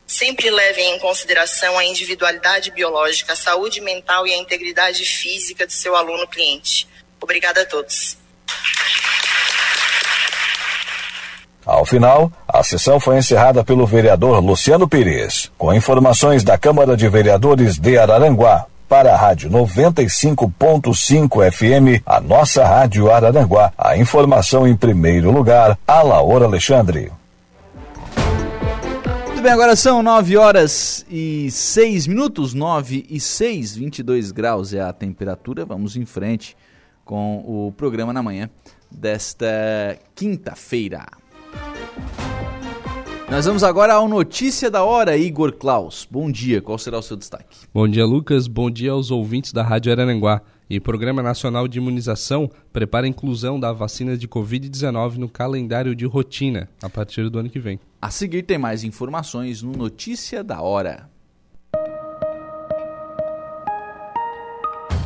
Sempre 0.08 0.52
levem 0.52 0.96
em 0.96 1.00
consideração 1.00 1.78
a 1.78 1.86
individualidade 1.86 2.72
biológica, 2.72 3.34
a 3.34 3.36
saúde 3.36 3.82
mental 3.82 4.28
e 4.28 4.34
a 4.34 4.38
integridade 4.38 5.04
física 5.04 5.66
do 5.66 5.72
seu 5.72 5.96
aluno 5.96 6.28
cliente. 6.28 6.88
Obrigada 7.20 7.62
a 7.62 7.66
todos. 7.66 8.18
Ao 11.66 11.84
final, 11.84 12.32
a 12.48 12.64
sessão 12.64 13.00
foi 13.00 13.18
encerrada 13.18 13.64
pelo 13.64 13.88
vereador 13.88 14.40
Luciano 14.40 14.88
Pires, 14.88 15.52
com 15.58 15.74
informações 15.74 16.44
da 16.44 16.60
Câmara 16.60 16.96
de 16.96 17.10
Vereadores 17.10 17.80
de 17.80 17.98
Araranguá. 17.98 18.68
Para 18.88 19.14
a 19.14 19.18
Rádio 19.18 19.50
95.5 19.50 21.52
FM, 21.52 22.04
a 22.06 22.22
nossa 22.22 22.64
Rádio 22.64 23.12
Araranguá. 23.12 23.74
A 23.76 23.98
informação 23.98 24.68
em 24.68 24.76
primeiro 24.76 25.32
lugar, 25.32 25.76
a 25.88 26.04
Laura 26.04 26.46
Alexandre. 26.46 27.12
Bem, 29.46 29.54
agora 29.54 29.76
são 29.76 30.02
9 30.02 30.38
horas 30.38 31.06
e 31.08 31.52
6 31.52 32.08
minutos, 32.08 32.56
9 32.56 33.06
e 33.08 33.20
6, 33.20 33.76
22 33.76 34.32
graus 34.32 34.74
é 34.74 34.82
a 34.82 34.92
temperatura. 34.92 35.64
Vamos 35.64 35.96
em 35.96 36.04
frente 36.04 36.58
com 37.04 37.44
o 37.46 37.72
programa 37.72 38.12
na 38.12 38.24
manhã 38.24 38.50
desta 38.90 39.46
quinta-feira. 40.16 41.06
Nós 43.30 43.46
vamos 43.46 43.64
agora 43.64 43.94
ao 43.94 44.08
Notícia 44.08 44.72
da 44.72 44.84
Hora, 44.84 45.16
Igor 45.16 45.54
Klaus. 45.54 46.08
Bom 46.10 46.32
dia, 46.32 46.60
qual 46.60 46.80
será 46.80 46.98
o 46.98 47.04
seu 47.04 47.16
destaque? 47.16 47.68
Bom 47.72 47.88
dia, 47.88 48.04
Lucas. 48.04 48.48
Bom 48.48 48.72
dia 48.72 48.94
aos 48.94 49.12
ouvintes 49.12 49.54
da 49.54 49.62
Rádio 49.62 49.92
Araranguá. 49.92 50.42
E 50.70 50.78
o 50.78 50.82
Programa 50.82 51.22
Nacional 51.22 51.68
de 51.68 51.78
Imunização 51.78 52.50
prepara 52.74 53.06
a 53.06 53.10
inclusão 53.10 53.60
da 53.60 53.72
vacina 53.72 54.18
de 54.18 54.28
Covid-19 54.28 55.18
no 55.18 55.30
calendário 55.30 55.96
de 55.96 56.06
rotina 56.06 56.68
a 56.82 56.90
partir 56.90 57.30
do 57.30 57.40
ano 57.40 57.50
que 57.50 57.60
vem. 57.60 57.80
A 58.02 58.10
seguir 58.10 58.44
tem 58.44 58.58
mais 58.58 58.84
informações 58.84 59.62
no 59.62 59.72
Notícia 59.72 60.44
da 60.44 60.62
Hora. 60.62 61.10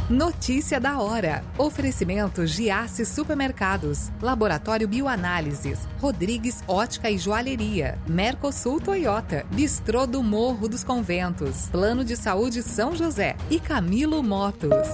Notícia 0.09 0.79
da 0.79 0.99
hora. 0.99 1.43
Oferecimento 1.55 2.47
Giasse 2.47 3.05
Supermercados, 3.05 4.09
Laboratório 4.19 4.87
Bioanálises, 4.87 5.87
Rodrigues 5.99 6.63
Ótica 6.67 7.11
e 7.11 7.17
Joalheria, 7.19 7.99
Mercosul 8.07 8.81
Toyota, 8.81 9.45
Bistrô 9.51 10.07
do 10.07 10.23
Morro 10.23 10.67
dos 10.67 10.83
Conventos, 10.83 11.69
Plano 11.69 12.03
de 12.03 12.17
Saúde 12.17 12.63
São 12.63 12.95
José 12.95 13.37
e 13.51 13.59
Camilo 13.59 14.23
Motos. 14.23 14.87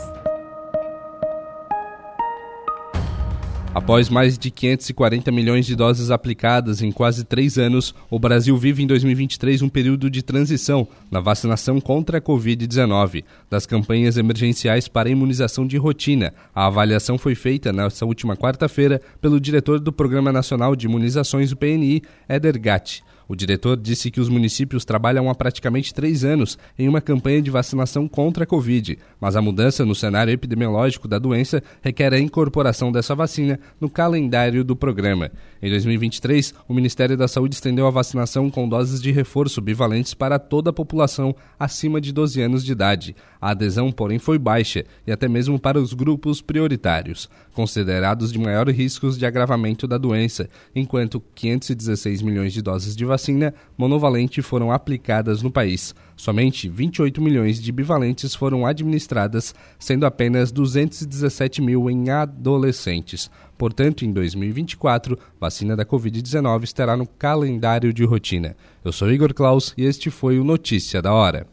Após 3.75 4.07
mais 4.07 4.37
de 4.37 4.49
540 4.49 5.29
milhões 5.33 5.65
de 5.65 5.75
doses 5.75 6.09
aplicadas 6.09 6.81
em 6.81 6.93
quase 6.93 7.25
três 7.25 7.57
anos, 7.57 7.93
o 8.09 8.17
Brasil 8.17 8.55
vive 8.55 8.81
em 8.81 8.87
2023 8.87 9.61
um 9.61 9.67
período 9.67 10.09
de 10.09 10.23
transição 10.23 10.87
na 11.11 11.19
vacinação 11.19 11.81
contra 11.81 12.19
a 12.19 12.21
Covid-19. 12.21 13.25
Das 13.49 13.65
campanhas 13.65 14.15
emergenciais 14.15 14.87
para 14.87 15.09
a 15.09 15.11
imunização 15.11 15.67
de 15.67 15.75
rotina, 15.75 16.33
a 16.55 16.67
avaliação 16.67 17.17
foi 17.17 17.35
feita 17.35 17.73
nesta 17.73 18.05
última 18.05 18.37
quarta-feira 18.37 19.01
pelo 19.19 19.41
diretor 19.41 19.77
do 19.81 19.91
Programa 19.91 20.31
Nacional 20.31 20.73
de 20.73 20.85
Imunizações, 20.85 21.51
o 21.51 21.57
PNI, 21.57 22.01
Eder 22.29 22.57
Gatti. 22.57 23.03
O 23.27 23.35
diretor 23.35 23.77
disse 23.77 24.11
que 24.11 24.21
os 24.21 24.29
municípios 24.29 24.85
trabalham 24.85 25.29
há 25.29 25.35
praticamente 25.35 25.93
três 25.93 26.23
anos 26.23 26.57
em 26.77 26.87
uma 26.87 27.01
campanha 27.01 27.41
de 27.41 27.49
vacinação 27.49 28.07
contra 28.07 28.43
a 28.43 28.47
Covid, 28.47 28.97
mas 29.19 29.35
a 29.35 29.41
mudança 29.41 29.85
no 29.85 29.95
cenário 29.95 30.31
epidemiológico 30.31 31.07
da 31.07 31.17
doença 31.17 31.63
requer 31.81 32.13
a 32.13 32.19
incorporação 32.19 32.91
dessa 32.91 33.15
vacina 33.15 33.59
no 33.79 33.89
calendário 33.89 34.63
do 34.63 34.75
programa. 34.75 35.31
Em 35.65 35.69
2023, 35.71 36.53
o 36.67 36.75
Ministério 36.75 37.17
da 37.17 37.27
Saúde 37.27 37.55
estendeu 37.55 37.87
a 37.87 37.89
vacinação 37.89 38.51
com 38.51 38.69
doses 38.69 39.01
de 39.01 39.11
reforço 39.11 39.59
bivalentes 39.59 40.13
para 40.13 40.37
toda 40.37 40.69
a 40.69 40.73
população 40.73 41.35
acima 41.59 41.99
de 41.99 42.13
12 42.13 42.39
anos 42.39 42.63
de 42.63 42.71
idade. 42.71 43.15
A 43.41 43.49
adesão, 43.49 43.91
porém, 43.91 44.19
foi 44.19 44.37
baixa 44.37 44.85
e 45.07 45.11
até 45.11 45.27
mesmo 45.27 45.59
para 45.59 45.79
os 45.79 45.91
grupos 45.91 46.39
prioritários, 46.39 47.27
considerados 47.51 48.31
de 48.31 48.37
maior 48.37 48.69
riscos 48.69 49.17
de 49.17 49.25
agravamento 49.25 49.87
da 49.87 49.97
doença, 49.97 50.47
enquanto 50.75 51.19
516 51.33 52.21
milhões 52.21 52.53
de 52.53 52.61
doses 52.61 52.95
de 52.95 53.03
vacina 53.03 53.51
monovalente 53.75 54.43
foram 54.43 54.71
aplicadas 54.71 55.41
no 55.41 55.49
país. 55.49 55.95
Somente 56.15 56.69
28 56.69 57.19
milhões 57.19 57.59
de 57.59 57.71
bivalentes 57.71 58.35
foram 58.35 58.67
administradas, 58.67 59.53
sendo 59.79 60.05
apenas 60.05 60.51
217 60.51 61.59
mil 61.59 61.89
em 61.89 62.09
adolescentes. 62.11 63.31
Portanto, 63.57 64.05
em 64.05 64.11
2024, 64.11 65.17
vacina 65.39 65.75
da 65.75 65.85
Covid-19 65.85 66.63
estará 66.63 66.97
no 66.97 67.07
calendário 67.07 67.93
de 67.93 68.03
rotina. 68.03 68.55
Eu 68.83 68.91
sou 68.91 69.11
Igor 69.11 69.33
Klaus 69.33 69.73
e 69.77 69.85
este 69.85 70.09
foi 70.09 70.39
o 70.39 70.43
Notícia 70.43 71.01
da 71.01 71.13
Hora. 71.13 71.47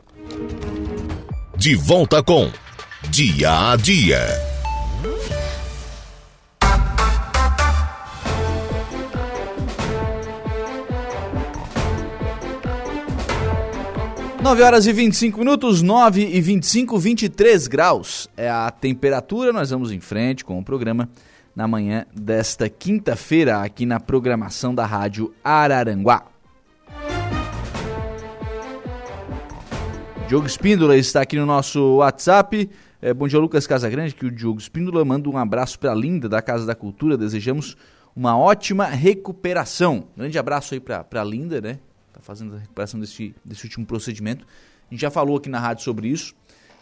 De 1.57 1.75
volta 1.77 2.23
com 2.23 2.51
Dia 3.11 3.73
a 3.73 3.77
Dia. 3.77 4.53
Nove 14.43 14.61
horas 14.61 14.89
e 14.89 14.93
25 14.93 15.39
minutos, 15.39 15.83
9 15.83 16.21
e 16.21 16.41
25, 16.41 16.99
23 16.99 17.69
graus 17.69 18.29
é 18.37 18.51
a 18.51 18.69
temperatura. 18.73 19.53
Nós 19.53 19.71
vamos 19.71 19.93
em 19.93 20.01
frente 20.01 20.45
com 20.45 20.59
o 20.59 20.65
programa 20.65 21.09
na 21.55 21.69
manhã 21.69 22.07
desta 22.15 22.69
quinta-feira 22.69 23.63
aqui 23.63 23.85
na 23.85 24.01
programação 24.01 24.75
da 24.75 24.87
Rádio 24.87 25.35
Araranguá. 25.45 26.27
Diogo 30.29 30.47
Espíndola 30.47 30.97
está 30.97 31.21
aqui 31.21 31.37
no 31.37 31.45
nosso 31.45 31.97
WhatsApp. 31.97 32.71
É, 33.03 33.13
bom 33.13 33.29
dia, 33.29 33.39
Lucas 33.39 33.67
Casagrande, 33.67 34.15
que 34.15 34.25
o 34.25 34.31
Diogo 34.31 34.59
Espíndola 34.59 35.05
manda 35.05 35.29
um 35.29 35.37
abraço 35.37 35.79
para 35.79 35.93
a 35.93 35.95
Linda 35.95 36.29
da 36.29 36.41
Casa 36.41 36.65
da 36.65 36.75
Cultura. 36.75 37.19
Desejamos 37.19 37.77
uma 38.17 38.39
ótima 38.39 38.87
recuperação. 38.87 40.05
Grande 40.17 40.39
abraço 40.39 40.73
aí 40.73 40.81
para 40.81 41.07
a 41.11 41.25
Linda, 41.25 41.61
né? 41.61 41.79
Tá 42.13 42.21
fazendo 42.23 42.55
a 42.55 42.59
recuperação 42.59 42.99
desse, 42.99 43.35
desse 43.45 43.65
último 43.65 43.85
procedimento. 43.85 44.47
A 44.91 44.95
gente 44.95 45.01
já 45.01 45.11
falou 45.11 45.37
aqui 45.37 45.51
na 45.51 45.59
rádio 45.59 45.85
sobre 45.85 46.09
isso. 46.09 46.35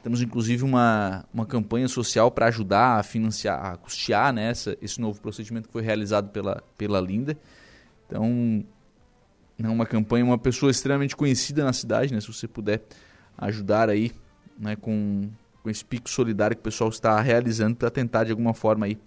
Temos 0.03 0.23
inclusive 0.23 0.65
uma, 0.65 1.25
uma 1.33 1.45
campanha 1.45 1.87
social 1.87 2.31
para 2.31 2.47
ajudar 2.47 2.99
a 2.99 3.03
financiar, 3.03 3.65
a 3.65 3.77
custear 3.77 4.33
né, 4.33 4.51
essa, 4.51 4.77
esse 4.81 5.01
novo 5.01 5.21
procedimento 5.21 5.69
que 5.69 5.73
foi 5.73 5.83
realizado 5.83 6.31
pela, 6.31 6.63
pela 6.79 7.01
Linda. 7.01 7.37
Então, 8.07 8.65
é 9.63 9.69
uma 9.69 9.85
campanha, 9.85 10.25
uma 10.25 10.39
pessoa 10.39 10.71
extremamente 10.71 11.15
conhecida 11.15 11.63
na 11.65 11.73
cidade, 11.73 12.15
né? 12.15 12.21
Se 12.21 12.29
você 12.29 12.49
puder 12.49 12.83
ajudar 13.37 13.91
aí 13.91 14.11
né, 14.59 14.75
com, 14.75 15.29
com 15.63 15.69
esse 15.69 15.85
pico 15.85 16.09
solidário 16.09 16.57
que 16.57 16.61
o 16.61 16.65
pessoal 16.65 16.89
está 16.89 17.21
realizando 17.21 17.77
para 17.77 17.91
tentar 17.91 18.25
de 18.25 18.31
alguma 18.31 18.55
forma 18.55 18.87
aí 18.87 18.99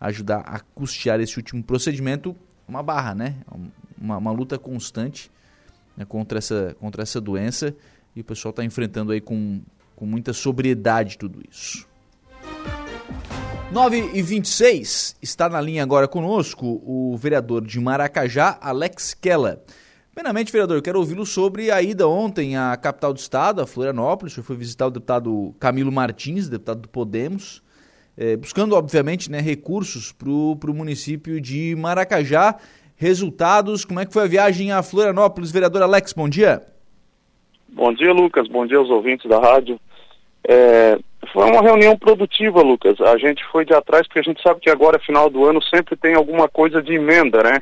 ajudar 0.00 0.40
a 0.40 0.60
custear 0.60 1.20
esse 1.20 1.36
último 1.36 1.62
procedimento, 1.62 2.34
uma 2.66 2.82
barra, 2.82 3.14
né? 3.14 3.36
Uma, 4.00 4.16
uma 4.16 4.30
luta 4.30 4.58
constante 4.58 5.30
né, 5.96 6.04
contra, 6.06 6.38
essa, 6.38 6.74
contra 6.80 7.02
essa 7.02 7.20
doença 7.20 7.74
e 8.16 8.20
o 8.20 8.24
pessoal 8.24 8.50
está 8.50 8.64
enfrentando 8.64 9.12
aí 9.12 9.20
com 9.20 9.60
com 9.98 10.06
muita 10.06 10.32
sobriedade 10.32 11.18
tudo 11.18 11.40
isso. 11.50 11.84
9 13.72 14.12
e 14.14 14.22
26 14.22 15.16
está 15.20 15.48
na 15.48 15.60
linha 15.60 15.82
agora 15.82 16.06
conosco 16.06 16.80
o 16.86 17.16
vereador 17.16 17.66
de 17.66 17.80
Maracajá, 17.80 18.56
Alex 18.60 19.12
Keller. 19.12 19.58
Primeiramente, 20.14 20.52
vereador, 20.52 20.80
quero 20.82 21.00
ouvi-lo 21.00 21.26
sobre 21.26 21.72
a 21.72 21.82
ida 21.82 22.06
ontem 22.06 22.56
à 22.56 22.76
capital 22.76 23.12
do 23.12 23.18
estado, 23.18 23.60
a 23.60 23.66
Florianópolis. 23.66 24.32
O 24.32 24.34
senhor 24.36 24.44
foi 24.44 24.56
visitar 24.56 24.86
o 24.86 24.90
deputado 24.90 25.52
Camilo 25.58 25.90
Martins, 25.90 26.48
deputado 26.48 26.82
do 26.82 26.88
Podemos, 26.88 27.60
eh, 28.16 28.36
buscando, 28.36 28.76
obviamente, 28.76 29.28
né, 29.28 29.40
recursos 29.40 30.12
para 30.12 30.30
o 30.30 30.74
município 30.74 31.40
de 31.40 31.74
Maracajá. 31.76 32.56
Resultados, 32.94 33.84
como 33.84 33.98
é 33.98 34.06
que 34.06 34.12
foi 34.12 34.22
a 34.22 34.28
viagem 34.28 34.70
a 34.70 34.80
Florianópolis? 34.80 35.50
Vereador 35.50 35.82
Alex, 35.82 36.12
bom 36.12 36.28
dia. 36.28 36.62
Bom 37.68 37.92
dia, 37.92 38.12
Lucas. 38.12 38.48
Bom 38.48 38.66
dia 38.66 38.78
aos 38.78 38.88
ouvintes 38.88 39.28
da 39.28 39.38
rádio. 39.38 39.78
É, 40.46 40.98
foi 41.32 41.50
uma 41.50 41.62
reunião 41.62 41.96
produtiva, 41.96 42.62
Lucas. 42.62 43.00
A 43.00 43.16
gente 43.18 43.44
foi 43.52 43.64
de 43.64 43.74
atrás 43.74 44.06
porque 44.06 44.20
a 44.20 44.22
gente 44.22 44.42
sabe 44.42 44.60
que 44.60 44.70
agora, 44.70 44.98
final 44.98 45.28
do 45.28 45.44
ano, 45.44 45.62
sempre 45.62 45.96
tem 45.96 46.14
alguma 46.14 46.48
coisa 46.48 46.82
de 46.82 46.94
emenda, 46.94 47.42
né? 47.42 47.60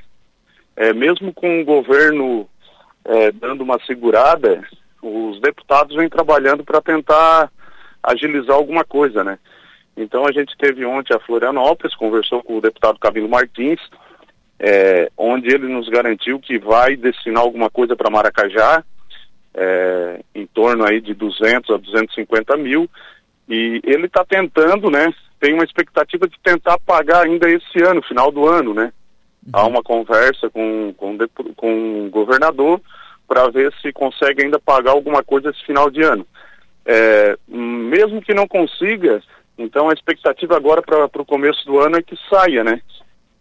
É, 0.77 0.93
mesmo 0.93 1.33
com 1.33 1.61
o 1.61 1.65
governo 1.65 2.49
é, 3.05 3.33
dando 3.33 3.63
uma 3.63 3.79
segurada, 3.87 4.63
os 5.03 5.41
deputados 5.41 5.97
vêm 5.97 6.09
trabalhando 6.09 6.65
para 6.65 6.81
tentar 6.81 7.51
agilizar 8.03 8.55
alguma 8.57 8.85
coisa, 8.85 9.25
né? 9.25 9.39
Então 9.97 10.27
a 10.27 10.33
gente 10.33 10.57
teve 10.59 10.85
ontem 10.85 11.15
a 11.15 11.21
Florianópolis, 11.21 11.97
conversou 11.97 12.43
com 12.43 12.59
o 12.59 12.61
deputado 12.61 12.99
Camilo 12.99 13.29
Martins, 13.29 13.81
é, 14.59 15.11
onde 15.17 15.49
ele 15.49 15.69
nos 15.69 15.89
garantiu 15.89 16.39
que 16.39 16.59
vai 16.59 16.97
destinar 16.97 17.43
alguma 17.43 17.71
coisa 17.71 17.97
para 17.97 18.11
Maracajá, 18.11 18.85
é, 19.57 20.21
em 20.35 20.47
torno 20.47 20.85
aí 20.85 21.01
de 21.01 21.15
200 21.15 21.75
a 21.75 21.79
250 21.79 22.57
mil, 22.59 22.89
e 23.49 23.81
ele 23.85 24.07
está 24.07 24.25
tentando, 24.25 24.91
né? 24.91 25.13
Tem 25.41 25.55
uma 25.55 25.65
expectativa 25.65 26.29
de 26.29 26.39
tentar 26.43 26.79
pagar 26.81 27.25
ainda 27.25 27.49
esse 27.49 27.83
ano, 27.83 28.03
final 28.03 28.31
do 28.31 28.47
ano, 28.47 28.75
né? 28.75 28.93
Há 29.53 29.65
uma 29.67 29.83
conversa 29.83 30.51
com, 30.51 30.93
com, 30.97 31.17
com 31.55 32.07
o 32.07 32.11
governador 32.11 32.81
para 33.29 33.49
ver 33.49 33.73
se 33.81 33.93
consegue 33.93 34.43
ainda 34.43 34.59
pagar 34.59 34.91
alguma 34.93 35.23
coisa 35.23 35.51
esse 35.51 35.65
final 35.65 35.91
de 35.91 36.03
ano. 36.03 36.27
É, 36.85 37.37
mesmo 37.49 38.21
que 38.21 38.35
não 38.35 38.47
consiga, 38.47 39.23
então 39.57 39.89
a 39.89 39.93
expectativa 39.93 40.57
agora 40.57 40.83
para 40.83 41.23
o 41.23 41.27
começo 41.27 41.65
do 41.65 41.81
ano 41.81 41.97
é 41.97 42.03
que 42.03 42.17
saia, 42.29 42.63
né? 42.63 42.81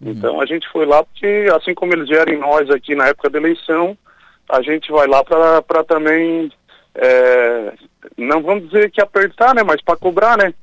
Uhum. 0.02 0.12
Então 0.12 0.42
a 0.42 0.46
gente 0.46 0.68
foi 0.70 0.86
lá 0.86 1.04
porque, 1.04 1.48
assim 1.56 1.74
como 1.74 1.94
eles 1.94 2.08
vieram 2.08 2.34
em 2.34 2.40
nós 2.40 2.70
aqui 2.70 2.96
na 2.96 3.08
época 3.08 3.30
da 3.30 3.40
eleição, 3.40 3.98
a 4.50 4.62
gente 4.62 4.92
vai 4.92 5.08
lá 5.08 5.24
para 5.24 5.84
também, 5.84 6.52
é, 6.96 7.74
não 8.18 8.42
vamos 8.42 8.70
dizer 8.70 8.92
que 8.92 9.02
apertar, 9.02 9.56
né? 9.56 9.64
Mas 9.64 9.82
para 9.82 9.98
cobrar, 9.98 10.38
né? 10.38 10.54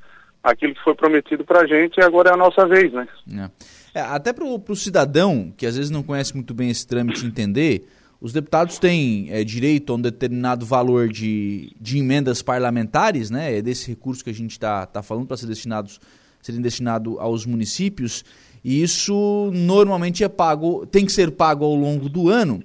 Aquilo 0.42 0.74
que 0.74 0.82
foi 0.82 0.94
prometido 0.94 1.44
para 1.44 1.60
a 1.60 1.66
gente 1.66 1.98
e 1.98 2.02
agora 2.02 2.30
é 2.30 2.34
a 2.34 2.36
nossa 2.36 2.66
vez, 2.66 2.92
né? 2.92 3.06
É. 3.32 3.72
É, 3.94 4.00
até 4.00 4.32
para 4.32 4.44
o 4.44 4.76
cidadão 4.76 5.52
que 5.56 5.66
às 5.66 5.76
vezes 5.76 5.90
não 5.90 6.02
conhece 6.02 6.34
muito 6.34 6.54
bem 6.54 6.70
esse 6.70 6.86
trâmite 6.86 7.26
entender, 7.26 7.86
os 8.20 8.32
deputados 8.32 8.78
têm 8.78 9.28
é, 9.30 9.44
direito 9.44 9.92
a 9.92 9.96
um 9.96 10.00
determinado 10.00 10.64
valor 10.64 11.08
de, 11.08 11.72
de 11.78 11.98
emendas 11.98 12.40
parlamentares, 12.40 13.30
né? 13.30 13.58
É 13.58 13.62
desse 13.62 13.88
recurso 13.90 14.24
que 14.24 14.30
a 14.30 14.34
gente 14.34 14.52
está 14.52 14.86
tá 14.86 15.02
falando 15.02 15.26
para 15.26 15.36
ser 15.36 15.46
destinados 15.46 16.00
serem 16.40 16.60
destinados 16.60 17.16
aos 17.18 17.46
municípios. 17.46 18.24
E 18.64 18.82
isso 18.82 19.50
normalmente 19.54 20.22
é 20.24 20.28
pago, 20.28 20.86
tem 20.86 21.04
que 21.04 21.12
ser 21.12 21.30
pago 21.30 21.64
ao 21.64 21.74
longo 21.74 22.08
do 22.08 22.28
ano. 22.28 22.62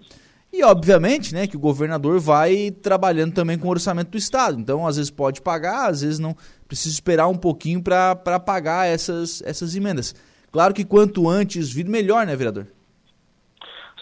E 0.57 0.63
obviamente, 0.63 1.35
né, 1.35 1.45
que 1.45 1.55
o 1.55 1.59
governador 1.59 2.19
vai 2.19 2.71
trabalhando 2.71 3.31
também 3.31 3.59
com 3.59 3.67
o 3.67 3.69
orçamento 3.69 4.09
do 4.09 4.17
estado. 4.17 4.59
Então, 4.59 4.87
às 4.87 4.95
vezes 4.95 5.11
pode 5.11 5.39
pagar, 5.39 5.87
às 5.87 6.01
vezes 6.01 6.17
não. 6.17 6.35
Precisa 6.67 6.95
esperar 6.95 7.27
um 7.27 7.37
pouquinho 7.37 7.81
para 7.83 8.39
pagar 8.39 8.87
essas, 8.87 9.43
essas 9.43 9.75
emendas. 9.75 10.15
Claro 10.51 10.73
que 10.73 10.83
quanto 10.83 11.29
antes 11.29 11.71
vir, 11.71 11.85
melhor, 11.87 12.25
né, 12.25 12.35
vereador? 12.35 12.65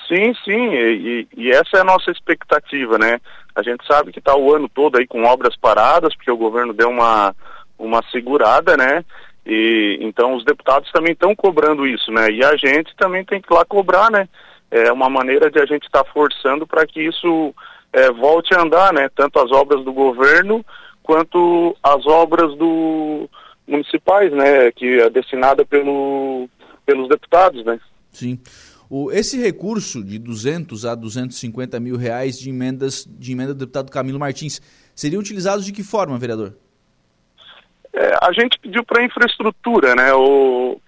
Sim, 0.07 0.34
sim, 0.45 0.69
e, 0.72 1.27
e, 1.36 1.52
essa 1.52 1.76
é 1.76 1.82
a 1.82 1.84
nossa 1.84 2.10
expectativa, 2.10 2.98
né? 2.98 3.19
A 3.53 3.61
gente 3.61 3.86
sabe 3.86 4.14
que 4.14 4.19
está 4.19 4.34
o 4.34 4.56
ano 4.56 4.69
todo 4.69 4.98
aí 4.98 5.06
com 5.06 5.26
obras 5.26 5.57
paradas, 5.57 6.15
porque 6.15 6.32
o 6.32 6.38
governo 6.38 6.72
deu 6.72 6.90
uma, 6.90 7.36
uma 7.77 8.02
segurada, 8.11 8.77
né? 8.77 9.03
E 9.45 9.98
então 9.99 10.36
os 10.36 10.45
deputados 10.45 10.90
também 10.91 11.11
estão 11.11 11.36
cobrando 11.36 11.86
isso, 11.86 12.10
né? 12.11 12.32
E 12.32 12.45
a 12.45 12.56
gente 12.56 12.95
também 12.95 13.26
tem 13.26 13.41
que 13.41 13.52
ir 13.52 13.56
lá 13.56 13.65
cobrar, 13.65 14.10
né? 14.10 14.30
É 14.80 14.91
uma 14.91 15.10
maneira 15.10 15.49
de 15.49 15.60
a 15.60 15.65
gente 15.65 15.85
estar 15.85 16.03
tá 16.03 16.11
forçando 16.11 16.65
para 16.68 16.85
que 16.85 17.02
isso 17.02 17.53
é, 17.93 18.11
volte 18.11 18.53
a 18.53 18.61
andar, 18.61 18.93
né? 18.93 19.10
Tanto 19.15 19.39
as 19.39 19.52
obras 19.52 19.84
do 19.84 19.93
governo 19.93 20.65
quanto 21.03 21.76
as 21.84 22.06
obras 22.06 22.56
do, 22.57 23.30
municipais, 23.68 24.31
né, 24.31 24.72
que 24.72 24.99
é 24.99 25.10
destinada 25.10 25.65
pelo, 25.65 26.47
pelos 26.85 27.10
deputados, 27.10 27.64
né. 27.65 27.80
Sim. 28.11 28.39
O, 28.89 29.11
esse 29.11 29.41
recurso 29.41 30.03
de 30.03 30.19
200 30.19 30.85
a 30.85 30.93
250 30.93 31.80
mil 31.80 31.97
reais 31.97 32.39
de 32.39 32.49
emendas 32.49 33.06
de 33.10 33.31
emenda 33.31 33.53
do 33.53 33.60
deputado 33.60 33.91
Camilo 33.91 34.19
Martins 34.19 34.61
seriam 34.93 35.19
utilizados 35.19 35.65
de 35.65 35.72
que 35.72 35.84
forma, 35.84 36.18
vereador? 36.18 36.56
É, 37.91 38.14
a 38.22 38.31
gente 38.31 38.60
pediu 38.60 38.84
para 38.84 39.03
infraestrutura, 39.03 39.95
né, 39.95 40.14
o, 40.14 40.80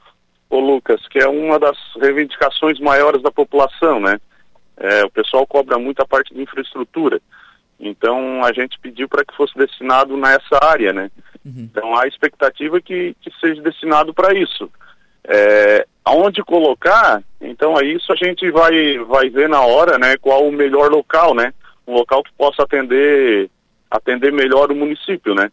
o 0.50 0.60
Lucas, 0.60 1.02
que 1.10 1.20
é 1.20 1.28
uma 1.28 1.60
das 1.60 1.78
reivindicações 2.00 2.80
maiores 2.80 3.22
da 3.22 3.32
população, 3.32 4.00
né. 4.00 4.20
É, 4.78 5.04
o 5.04 5.10
pessoal 5.10 5.46
cobra 5.46 5.78
muito 5.80 6.02
a 6.02 6.08
parte 6.08 6.34
de 6.34 6.42
infraestrutura. 6.42 7.20
Então 7.80 8.44
a 8.44 8.52
gente 8.54 8.80
pediu 8.80 9.08
para 9.08 9.24
que 9.26 9.36
fosse 9.36 9.56
destinado 9.58 10.16
nessa 10.18 10.64
área, 10.64 10.94
né? 10.94 11.12
Uhum. 11.46 11.68
Então 11.72 11.96
há 11.96 12.08
expectativa 12.08 12.82
que, 12.82 13.16
que 13.22 13.32
seja 13.40 13.62
destinado 13.62 14.14
para 14.14 14.34
isso. 14.34 14.70
É, 15.24 15.86
aonde 16.06 16.42
colocar, 16.44 17.22
então 17.42 17.78
é 17.78 17.86
isso 17.86 18.12
a 18.12 18.16
gente 18.16 18.50
vai, 18.50 18.98
vai 19.00 19.30
ver 19.30 19.50
na 19.50 19.62
hora, 19.62 19.98
né, 19.98 20.16
qual 20.18 20.48
o 20.48 20.52
melhor 20.52 20.90
local, 20.90 21.36
né? 21.36 21.54
Um 21.86 21.94
local 21.94 22.24
que 22.24 22.32
possa 22.38 22.64
atender, 22.64 23.50
atender 23.92 24.32
melhor 24.32 24.72
o 24.72 24.76
município, 24.76 25.36
né? 25.36 25.52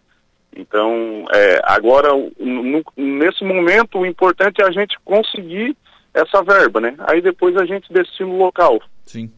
Então, 0.56 1.26
é, 1.32 1.60
agora, 1.64 2.10
no, 2.38 2.82
nesse 2.96 3.44
momento, 3.44 3.98
o 3.98 4.06
importante 4.06 4.62
é 4.62 4.66
a 4.66 4.70
gente 4.70 4.96
conseguir 5.04 5.76
essa 6.12 6.42
verba, 6.42 6.80
né? 6.80 6.94
Aí 7.00 7.20
depois 7.20 7.56
a 7.56 7.64
gente 7.64 7.92
destina 7.92 8.28
o 8.28 8.38
local. 8.38 8.80
Sim. 9.04 9.30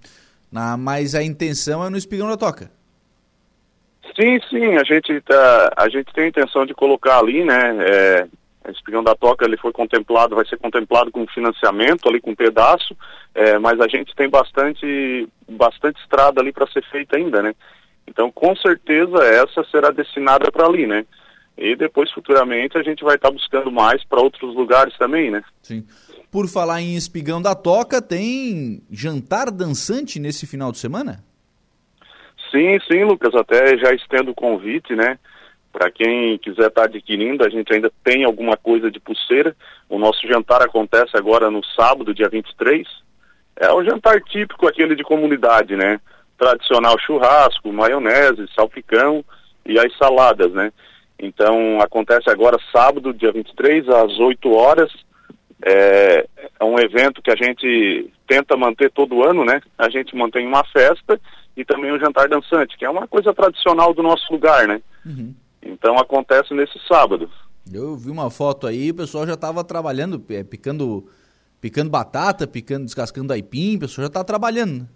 Na, 0.52 0.76
mas 0.76 1.14
a 1.14 1.22
intenção 1.22 1.84
é 1.84 1.88
no 1.88 1.96
espigão 1.96 2.28
da 2.28 2.36
toca. 2.36 2.70
Sim, 4.14 4.38
sim, 4.48 4.76
a 4.76 4.84
gente, 4.84 5.20
tá, 5.22 5.72
a 5.76 5.88
gente 5.88 6.12
tem 6.12 6.24
a 6.24 6.28
intenção 6.28 6.64
de 6.64 6.72
colocar 6.72 7.18
ali, 7.18 7.44
né, 7.44 7.76
é, 7.80 8.26
o 8.66 8.70
espigão 8.70 9.02
da 9.02 9.14
toca 9.14 9.44
ele 9.44 9.56
foi 9.56 9.72
contemplado, 9.72 10.34
vai 10.34 10.46
ser 10.46 10.58
contemplado 10.58 11.10
com 11.10 11.26
financiamento 11.26 12.08
ali 12.08 12.20
com 12.20 12.30
um 12.30 12.36
pedaço, 12.36 12.96
é, 13.34 13.58
mas 13.58 13.80
a 13.80 13.88
gente 13.88 14.14
tem 14.14 14.28
bastante, 14.28 15.28
bastante 15.48 16.00
estrada 16.00 16.40
ali 16.40 16.52
para 16.52 16.66
ser 16.68 16.82
feita 16.84 17.16
ainda, 17.16 17.42
né? 17.42 17.54
Então, 18.06 18.30
com 18.30 18.54
certeza 18.56 19.18
essa 19.24 19.64
será 19.70 19.90
destinada 19.90 20.50
para 20.50 20.66
ali, 20.66 20.86
né? 20.86 21.04
E 21.56 21.74
depois 21.74 22.10
futuramente 22.12 22.76
a 22.76 22.82
gente 22.82 23.02
vai 23.02 23.16
estar 23.16 23.28
tá 23.28 23.34
buscando 23.34 23.70
mais 23.70 24.04
para 24.04 24.20
outros 24.20 24.54
lugares 24.54 24.96
também, 24.98 25.30
né? 25.30 25.42
Sim. 25.62 25.84
Por 26.30 26.48
falar 26.48 26.82
em 26.82 26.96
espigão 26.96 27.40
da 27.40 27.54
toca, 27.54 28.02
tem 28.02 28.82
jantar 28.90 29.50
dançante 29.50 30.20
nesse 30.20 30.46
final 30.46 30.70
de 30.70 30.78
semana? 30.78 31.24
Sim, 32.50 32.78
sim, 32.90 33.04
Lucas, 33.04 33.34
até 33.34 33.76
já 33.78 33.92
estendo 33.92 34.30
o 34.30 34.34
convite, 34.34 34.94
né? 34.94 35.18
Para 35.72 35.90
quem 35.90 36.38
quiser 36.38 36.68
estar 36.68 36.82
tá 36.82 36.84
adquirindo, 36.84 37.44
a 37.44 37.48
gente 37.48 37.72
ainda 37.72 37.90
tem 38.04 38.24
alguma 38.24 38.56
coisa 38.56 38.90
de 38.90 39.00
pulseira. 39.00 39.56
O 39.88 39.98
nosso 39.98 40.26
jantar 40.26 40.62
acontece 40.62 41.16
agora 41.16 41.50
no 41.50 41.64
sábado, 41.64 42.14
dia 42.14 42.28
23. 42.28 42.86
É 43.56 43.72
o 43.72 43.84
jantar 43.84 44.20
típico, 44.22 44.66
aquele 44.66 44.94
de 44.94 45.02
comunidade, 45.02 45.76
né? 45.76 46.00
Tradicional 46.38 46.98
churrasco, 47.00 47.72
maionese, 47.72 48.46
salpicão 48.54 49.24
e 49.64 49.78
as 49.78 49.96
saladas, 49.96 50.52
né? 50.52 50.72
Então, 51.18 51.80
acontece 51.80 52.28
agora 52.28 52.58
sábado, 52.70 53.12
dia 53.12 53.32
23, 53.32 53.88
às 53.88 54.18
8 54.18 54.52
horas. 54.52 54.92
É, 55.64 56.26
é 56.60 56.64
um 56.64 56.78
evento 56.78 57.22
que 57.22 57.30
a 57.30 57.36
gente 57.36 58.12
tenta 58.26 58.56
manter 58.56 58.90
todo 58.90 59.24
ano, 59.24 59.44
né? 59.44 59.60
A 59.78 59.88
gente 59.88 60.14
mantém 60.14 60.46
uma 60.46 60.64
festa 60.66 61.18
e 61.56 61.64
também 61.64 61.90
o 61.90 61.98
jantar 61.98 62.28
dançante, 62.28 62.76
que 62.76 62.84
é 62.84 62.90
uma 62.90 63.08
coisa 63.08 63.32
tradicional 63.32 63.94
do 63.94 64.02
nosso 64.02 64.30
lugar, 64.30 64.68
né? 64.68 64.82
Uhum. 65.04 65.34
Então 65.62 65.98
acontece 65.98 66.52
nesse 66.52 66.78
sábado. 66.86 67.30
Eu 67.72 67.96
vi 67.96 68.10
uma 68.10 68.30
foto 68.30 68.66
aí, 68.66 68.90
o 68.90 68.94
pessoal 68.94 69.26
já 69.26 69.34
estava 69.34 69.64
trabalhando, 69.64 70.22
é, 70.28 70.44
picando, 70.44 71.08
picando 71.60 71.90
batata, 71.90 72.46
picando, 72.46 72.84
descascando 72.84 73.32
aipim, 73.32 73.76
o 73.76 73.80
pessoal 73.80 74.04
já 74.04 74.08
está 74.08 74.22
trabalhando. 74.22 74.86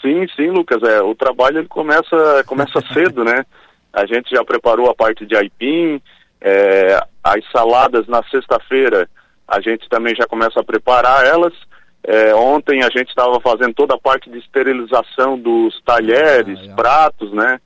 Sim, 0.00 0.26
sim, 0.34 0.50
Lucas. 0.50 0.82
É, 0.82 1.00
o 1.02 1.14
trabalho 1.14 1.58
ele 1.58 1.68
começa, 1.68 2.44
começa 2.46 2.80
cedo, 2.92 3.24
né? 3.24 3.44
A 3.92 4.06
gente 4.06 4.30
já 4.30 4.44
preparou 4.44 4.90
a 4.90 4.94
parte 4.94 5.24
de 5.24 5.36
aipim, 5.36 6.00
é, 6.40 7.00
as 7.24 7.44
saladas 7.50 8.06
na 8.06 8.22
sexta-feira 8.24 9.08
a 9.46 9.60
gente 9.60 9.88
também 9.88 10.14
já 10.14 10.26
começa 10.26 10.60
a 10.60 10.64
preparar 10.64 11.24
elas. 11.24 11.54
É, 12.02 12.34
ontem 12.34 12.82
a 12.82 12.90
gente 12.90 13.08
estava 13.08 13.40
fazendo 13.40 13.74
toda 13.74 13.94
a 13.94 13.98
parte 13.98 14.30
de 14.30 14.38
esterilização 14.38 15.38
dos 15.38 15.80
talheres, 15.82 16.58
ah, 16.60 16.64
é. 16.66 16.74
pratos, 16.74 17.32
né? 17.32 17.60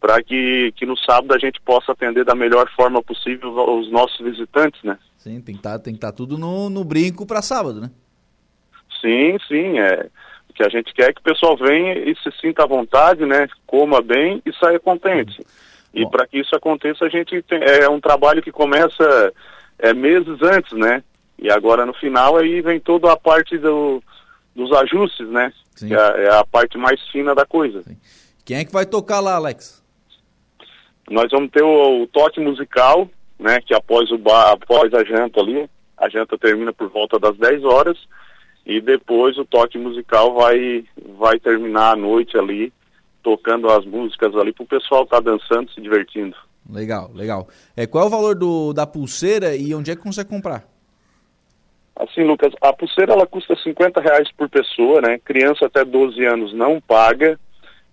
Para 0.00 0.22
que, 0.22 0.72
que 0.76 0.84
no 0.84 0.96
sábado 0.96 1.34
a 1.34 1.38
gente 1.38 1.60
possa 1.60 1.92
atender 1.92 2.24
da 2.24 2.34
melhor 2.34 2.68
forma 2.76 3.02
possível 3.02 3.50
os 3.78 3.90
nossos 3.90 4.18
visitantes, 4.20 4.82
né? 4.82 4.98
Sim, 5.16 5.40
tem 5.40 5.56
que 5.56 5.62
tá, 5.62 5.76
estar 5.76 5.92
tá 5.98 6.12
tudo 6.12 6.36
no, 6.36 6.68
no 6.68 6.84
brinco 6.84 7.26
para 7.26 7.40
sábado, 7.40 7.80
né? 7.80 7.90
Sim, 9.00 9.38
sim. 9.48 9.78
É, 9.78 10.06
que 10.54 10.62
a 10.62 10.68
gente 10.68 10.94
quer 10.94 11.10
é 11.10 11.12
que 11.12 11.20
o 11.20 11.24
pessoal 11.24 11.56
venha 11.56 11.94
e 11.98 12.14
se 12.16 12.30
sinta 12.40 12.62
à 12.62 12.66
vontade, 12.66 13.26
né? 13.26 13.48
Coma 13.66 14.00
bem 14.00 14.40
e 14.46 14.52
saia 14.54 14.78
contente. 14.78 15.44
E 15.92 16.06
para 16.08 16.26
que 16.26 16.38
isso 16.38 16.54
aconteça, 16.54 17.04
a 17.04 17.08
gente 17.08 17.42
tem, 17.42 17.62
é 17.62 17.88
um 17.88 18.00
trabalho 18.00 18.42
que 18.42 18.50
começa 18.50 19.32
é, 19.78 19.92
meses 19.92 20.40
antes, 20.42 20.72
né? 20.72 21.02
E 21.38 21.50
agora 21.50 21.84
no 21.84 21.92
final 21.94 22.36
aí 22.36 22.60
vem 22.60 22.80
toda 22.80 23.12
a 23.12 23.16
parte 23.16 23.58
do, 23.58 24.02
dos 24.54 24.72
ajustes, 24.72 25.28
né? 25.28 25.52
Sim. 25.74 25.88
Que 25.88 25.94
é, 25.94 26.24
é, 26.24 26.34
a 26.38 26.44
parte 26.44 26.78
mais 26.78 27.00
fina 27.08 27.34
da 27.34 27.44
coisa. 27.44 27.82
Sim. 27.82 27.96
Quem 28.44 28.58
é 28.58 28.64
que 28.64 28.72
vai 28.72 28.86
tocar 28.86 29.20
lá, 29.20 29.34
Alex? 29.34 29.82
Nós 31.10 31.30
vamos 31.30 31.50
ter 31.50 31.62
o, 31.62 32.02
o 32.02 32.06
toque 32.06 32.40
musical, 32.40 33.08
né? 33.38 33.60
Que 33.60 33.74
após, 33.74 34.10
o 34.10 34.18
bar, 34.18 34.52
após 34.52 34.92
a 34.94 35.04
janta 35.04 35.40
ali, 35.40 35.68
a 35.96 36.08
janta 36.08 36.38
termina 36.38 36.72
por 36.72 36.88
volta 36.88 37.18
das 37.18 37.36
10 37.36 37.64
horas 37.64 37.98
e 38.66 38.80
depois 38.80 39.36
o 39.36 39.44
toque 39.44 39.78
musical 39.78 40.34
vai, 40.34 40.84
vai 41.18 41.38
terminar 41.38 41.92
à 41.92 41.96
noite 41.96 42.38
ali 42.38 42.72
tocando 43.22 43.70
as 43.70 43.84
músicas 43.86 44.36
ali 44.36 44.52
para 44.52 44.64
o 44.64 44.68
pessoal 44.68 45.04
estar 45.04 45.22
tá 45.22 45.30
dançando, 45.30 45.70
se 45.72 45.80
divertindo. 45.80 46.36
Legal, 46.70 47.10
legal. 47.14 47.48
É, 47.76 47.86
qual 47.86 48.04
é 48.04 48.06
o 48.06 48.10
valor 48.10 48.34
do, 48.34 48.72
da 48.72 48.86
pulseira 48.86 49.56
e 49.56 49.74
onde 49.74 49.90
é 49.90 49.96
que 49.96 50.02
consegue 50.02 50.28
comprar? 50.28 50.64
Assim, 51.96 52.22
Lucas, 52.24 52.52
a 52.60 52.72
pulseira 52.72 53.12
ela 53.12 53.26
custa 53.26 53.56
50 53.56 54.00
reais 54.00 54.30
por 54.32 54.48
pessoa, 54.48 55.00
né? 55.00 55.18
Criança 55.24 55.66
até 55.66 55.84
12 55.84 56.24
anos 56.24 56.52
não 56.52 56.80
paga. 56.80 57.38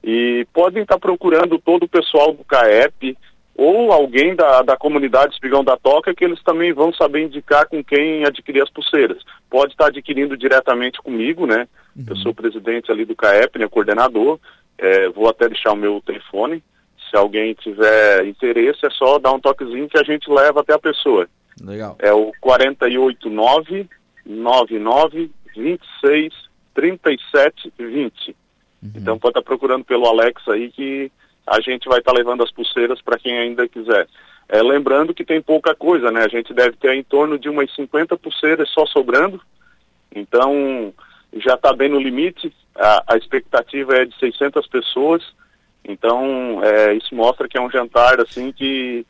E 0.04 0.48
podem 0.52 0.82
estar 0.84 0.98
procurando 0.98 1.60
todo 1.60 1.84
o 1.84 1.90
pessoal 1.90 2.34
do 2.34 2.44
CAEP 2.44 3.16
ou 3.64 3.92
alguém 3.92 4.36
da, 4.36 4.64
da 4.64 4.76
comunidade 4.76 5.36
Espigão 5.36 5.64
da 5.64 5.78
Toca 5.78 6.16
que 6.16 6.26
eles 6.26 6.42
também 6.42 6.74
vão 6.74 6.92
saber 6.92 7.22
indicar 7.22 7.68
com 7.68 7.84
quem 7.84 8.26
adquirir 8.26 8.64
as 8.64 8.72
pulseiras. 8.72 9.22
Pode 9.48 9.74
estar 9.74 9.86
adquirindo 9.86 10.36
diretamente 10.36 11.00
comigo, 11.00 11.46
né? 11.46 11.68
Uhum. 11.96 12.06
Eu 12.10 12.16
sou 12.16 12.34
presidente 12.34 12.92
ali 12.92 13.06
do 13.06 13.16
CAEP, 13.16 13.60
né, 13.60 13.68
coordenador. 13.68 14.40
É, 14.80 15.10
vou 15.10 15.30
até 15.30 15.48
deixar 15.48 15.74
o 15.74 15.76
meu 15.76 16.02
telefone. 16.04 16.64
Se 17.08 17.16
alguém 17.16 17.54
tiver 17.54 18.26
interesse, 18.26 18.84
é 18.84 18.90
só 18.90 19.20
dar 19.20 19.32
um 19.32 19.40
toquezinho 19.40 19.88
que 19.88 20.00
a 20.00 20.04
gente 20.04 20.28
leva 20.28 20.62
até 20.62 20.74
a 20.74 20.80
pessoa. 20.80 21.28
Legal. 21.64 21.96
É 22.00 22.12
o 22.12 22.32
489 22.42 23.88
99 24.26 25.30
26 25.56 26.34
37 26.74 27.72
20. 27.78 28.36
Uhum. 28.82 28.92
Então 28.96 29.20
pode 29.20 29.38
estar 29.38 29.44
procurando 29.44 29.86
pelo 29.86 30.08
Alex 30.08 30.42
aí 30.48 30.72
que 30.72 31.12
a 31.52 31.60
gente 31.60 31.88
vai 31.90 32.00
estar 32.00 32.14
levando 32.14 32.44
as 32.44 32.52
pulseiras 32.52 33.02
para 33.02 33.20
quem 33.20 33.38
ainda 33.38 33.68
quiser. 33.68 34.08
É, 34.48 34.62
lembrando 34.62 35.14
que 35.14 35.26
tem 35.26 35.42
pouca 35.42 35.76
coisa, 35.76 36.10
né? 36.12 36.24
A 36.24 36.30
gente 36.30 36.54
deve 36.54 36.78
ter 36.78 36.94
em 36.94 37.04
torno 37.04 37.38
de 37.38 37.50
umas 37.50 37.74
50 37.76 38.18
pulseiras 38.18 38.70
só 38.70 38.86
sobrando. 38.86 39.42
Então 40.16 40.94
já 41.34 41.56
está 41.56 41.74
bem 41.74 41.90
no 41.90 42.00
limite. 42.00 42.54
A, 42.76 43.14
a, 43.14 43.18
expectativa 43.18 43.96
é 43.96 44.06
de 44.06 44.18
600 44.18 44.66
pessoas. 44.68 45.24
Então 45.84 46.62
é, 46.64 46.94
isso 46.94 47.14
mostra 47.14 47.48
que 47.48 47.58
é 47.58 47.62
um 47.62 47.70
jantar 47.70 48.20
assim 48.22 48.52
que, 48.52 49.06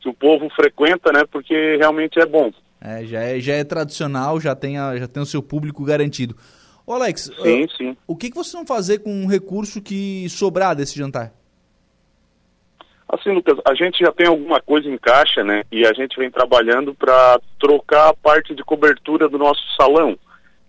que 0.00 0.08
o 0.08 0.14
povo 0.14 0.48
frequenta, 0.50 1.10
né? 1.12 1.24
Porque 1.30 1.76
realmente 1.76 2.18
é 2.18 2.26
bom. 2.26 2.52
É, 2.80 3.04
já 3.04 3.20
é, 3.20 3.40
já 3.40 3.54
é 3.54 3.64
tradicional, 3.64 4.38
já 4.38 4.54
tem, 4.54 4.78
a, 4.78 4.96
já 4.96 5.08
tem 5.08 5.22
o 5.22 5.26
seu 5.26 5.42
público 5.42 5.84
garantido. 5.84 6.36
Ô 6.86 6.92
Alex, 6.92 7.30
sim, 7.42 7.64
uh, 7.64 7.70
sim. 7.76 7.96
o 8.06 8.14
que, 8.14 8.30
que 8.30 8.36
vocês 8.36 8.52
vão 8.52 8.66
fazer 8.66 8.98
com 9.00 9.10
um 9.10 9.26
recurso 9.26 9.82
que 9.82 10.28
sobrar 10.28 10.76
desse 10.76 10.96
jantar? 10.96 11.32
Assim, 13.08 13.32
Lucas, 13.32 13.58
a 13.64 13.74
gente 13.74 14.00
já 14.00 14.10
tem 14.10 14.26
alguma 14.26 14.60
coisa 14.60 14.88
em 14.88 14.98
caixa, 14.98 15.44
né? 15.44 15.62
E 15.70 15.86
a 15.86 15.92
gente 15.92 16.18
vem 16.18 16.30
trabalhando 16.30 16.92
para 16.92 17.40
trocar 17.58 18.08
a 18.08 18.14
parte 18.14 18.54
de 18.54 18.64
cobertura 18.64 19.28
do 19.28 19.38
nosso 19.38 19.62
salão. 19.76 20.18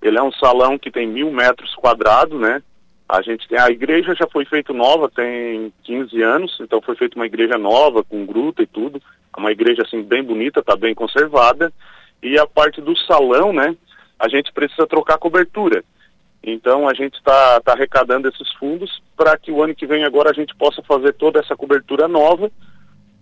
Ele 0.01 0.17
é 0.17 0.23
um 0.23 0.31
salão 0.31 0.77
que 0.77 0.91
tem 0.91 1.07
mil 1.07 1.31
metros 1.31 1.73
quadrados, 1.75 2.39
né? 2.39 2.61
A 3.09 3.21
gente 3.21 3.47
tem 3.47 3.57
a 3.57 3.69
igreja 3.69 4.13
já 4.13 4.27
foi 4.27 4.45
feita 4.45 4.71
nova, 4.71 5.09
tem 5.09 5.73
15 5.83 6.21
anos, 6.21 6.57
então 6.59 6.81
foi 6.81 6.95
feita 6.95 7.15
uma 7.15 7.25
igreja 7.25 7.57
nova 7.57 8.03
com 8.03 8.25
gruta 8.25 8.61
e 8.61 8.67
tudo, 8.67 9.01
uma 9.35 9.51
igreja 9.51 9.83
assim 9.83 10.03
bem 10.03 10.21
bonita, 10.21 10.59
está 10.59 10.75
bem 10.75 10.93
conservada. 10.93 11.71
E 12.21 12.37
a 12.37 12.45
parte 12.45 12.81
do 12.81 12.95
salão, 12.97 13.53
né? 13.53 13.75
A 14.19 14.27
gente 14.27 14.51
precisa 14.51 14.85
trocar 14.85 15.15
a 15.15 15.19
cobertura. 15.19 15.83
Então 16.49 16.87
a 16.87 16.93
gente 16.93 17.15
está 17.15 17.59
tá 17.59 17.73
arrecadando 17.73 18.29
esses 18.29 18.49
fundos 18.53 19.01
para 19.17 19.37
que 19.37 19.51
o 19.51 19.61
ano 19.61 19.75
que 19.75 19.85
vem 19.85 20.05
agora 20.05 20.29
a 20.29 20.33
gente 20.33 20.55
possa 20.55 20.81
fazer 20.83 21.13
toda 21.13 21.39
essa 21.39 21.57
cobertura 21.57 22.07
nova 22.07 22.49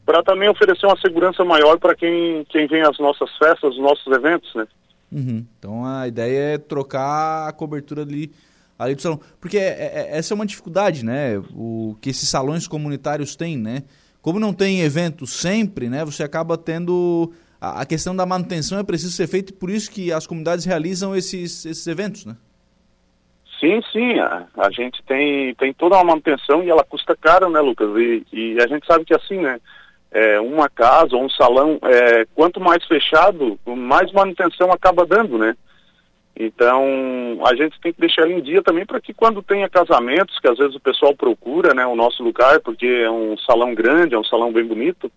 para 0.05 0.21
também 0.21 0.47
oferecer 0.47 0.85
uma 0.85 0.99
segurança 0.99 1.43
maior 1.43 1.79
para 1.79 1.95
quem, 1.95 2.45
quem 2.49 2.67
vem 2.67 2.83
às 2.83 2.99
nossas 2.99 3.35
festas, 3.37 3.73
os 3.73 3.81
nossos 3.81 4.05
eventos, 4.13 4.53
né? 4.53 4.67
Uhum. 5.11 5.43
Então 5.57 5.83
a 5.83 6.07
ideia 6.07 6.53
é 6.53 6.57
trocar 6.59 7.47
a 7.47 7.51
cobertura 7.51 8.03
ali, 8.03 8.31
ali 8.77 8.93
do 8.93 9.01
salão. 9.01 9.19
Porque 9.41 9.57
é, 9.57 9.71
é, 9.71 10.17
essa 10.17 10.31
é 10.31 10.35
uma 10.35 10.45
dificuldade, 10.45 11.03
né? 11.03 11.39
O 11.55 11.97
que 11.99 12.11
esses 12.11 12.29
salões 12.29 12.67
comunitários 12.67 13.35
têm, 13.35 13.57
né? 13.57 13.81
Como 14.21 14.39
não 14.39 14.53
tem 14.53 14.81
evento 14.81 15.25
sempre, 15.25 15.89
né? 15.89 16.05
Você 16.05 16.21
acaba 16.21 16.59
tendo 16.59 17.33
a, 17.59 17.81
a 17.81 17.85
questão 17.87 18.15
da 18.15 18.27
manutenção 18.27 18.77
é 18.77 18.83
preciso 18.83 19.13
ser 19.13 19.25
feita 19.25 19.51
e 19.51 19.55
por 19.55 19.71
isso 19.71 19.89
que 19.89 20.13
as 20.13 20.27
comunidades 20.27 20.65
realizam 20.65 21.15
esses, 21.15 21.65
esses 21.65 21.87
eventos, 21.87 22.23
né? 22.23 22.37
Sim, 23.65 23.81
sim, 23.91 24.19
a, 24.19 24.45
a, 24.57 24.69
gente 24.69 25.01
tem, 25.03 25.55
tem 25.55 25.73
toda 25.73 25.95
uma 25.95 26.03
manutenção 26.03 26.63
e 26.63 26.69
ela 26.69 26.83
custa 26.83 27.15
caro, 27.15 27.49
né, 27.49 27.59
Lucas? 27.59 27.89
E, 27.97 28.23
e 28.31 28.61
a 28.61 28.67
gente 28.67 28.85
sabe 28.85 29.03
que 29.03 29.13
assim, 29.13 29.39
né, 29.39 29.59
é, 30.11 30.39
uma 30.39 30.69
casa 30.69 31.15
ou 31.15 31.23
um 31.23 31.29
salão, 31.31 31.79
é, 31.81 32.27
quanto 32.35 32.59
mais 32.59 32.85
fechado, 32.85 33.59
mais 33.65 34.11
manutenção 34.11 34.71
acaba 34.71 35.03
dando, 35.03 35.39
né? 35.39 35.55
Então, 36.37 37.39
a 37.43 37.55
gente 37.55 37.79
tem 37.81 37.91
que 37.91 37.99
deixar 37.99 38.27
ele 38.27 38.35
em 38.35 38.41
dia 38.41 38.61
também 38.61 38.85
para 38.85 39.01
que 39.01 39.13
quando 39.15 39.41
tenha 39.41 39.67
casamentos, 39.67 40.37
que 40.37 40.47
às 40.47 40.59
vezes 40.59 40.75
o 40.75 40.79
pessoal 40.79 41.15
procura, 41.15 41.73
né, 41.73 41.87
o 41.87 41.95
nosso 41.95 42.21
lugar, 42.21 42.59
porque 42.59 42.85
é 42.85 43.09
um 43.09 43.35
salão 43.39 43.73
grande, 43.73 44.13
é 44.13 44.19
um 44.19 44.23
salão 44.23 44.53
bem 44.53 44.65
bonito, 44.65 45.11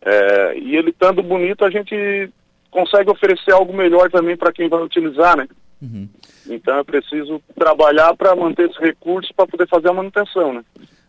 é, 0.00 0.56
e 0.56 0.74
ele 0.74 0.88
estando 0.88 1.22
bonito, 1.22 1.66
a 1.66 1.70
gente 1.70 2.30
consegue 2.70 3.10
oferecer 3.10 3.52
algo 3.52 3.74
melhor 3.74 4.10
também 4.10 4.38
para 4.38 4.52
quem 4.52 4.70
vai 4.70 4.82
utilizar, 4.82 5.36
né? 5.36 5.46
Uhum. 5.82 6.08
Então 6.48 6.78
é 6.78 6.84
preciso 6.84 7.40
trabalhar 7.58 8.14
para 8.16 8.36
manter 8.36 8.70
esse 8.70 8.78
recurso 8.78 9.32
para 9.34 9.46
poder 9.46 9.68
fazer 9.68 9.88
a 9.88 9.92
manutenção, 9.92 10.52
né? 10.52 10.64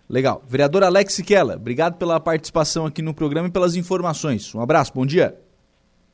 Legal. 0.10 0.44
Vereador 0.48 0.84
Alex 0.84 1.14
Siquela, 1.14 1.56
obrigado 1.56 1.98
pela 1.98 2.20
participação 2.20 2.86
aqui 2.86 3.02
no 3.02 3.14
programa 3.14 3.48
e 3.48 3.52
pelas 3.52 3.76
informações. 3.76 4.53
Um 4.53 4.62
abraço, 4.62 4.94
bom 4.94 5.06
dia. 5.06 5.36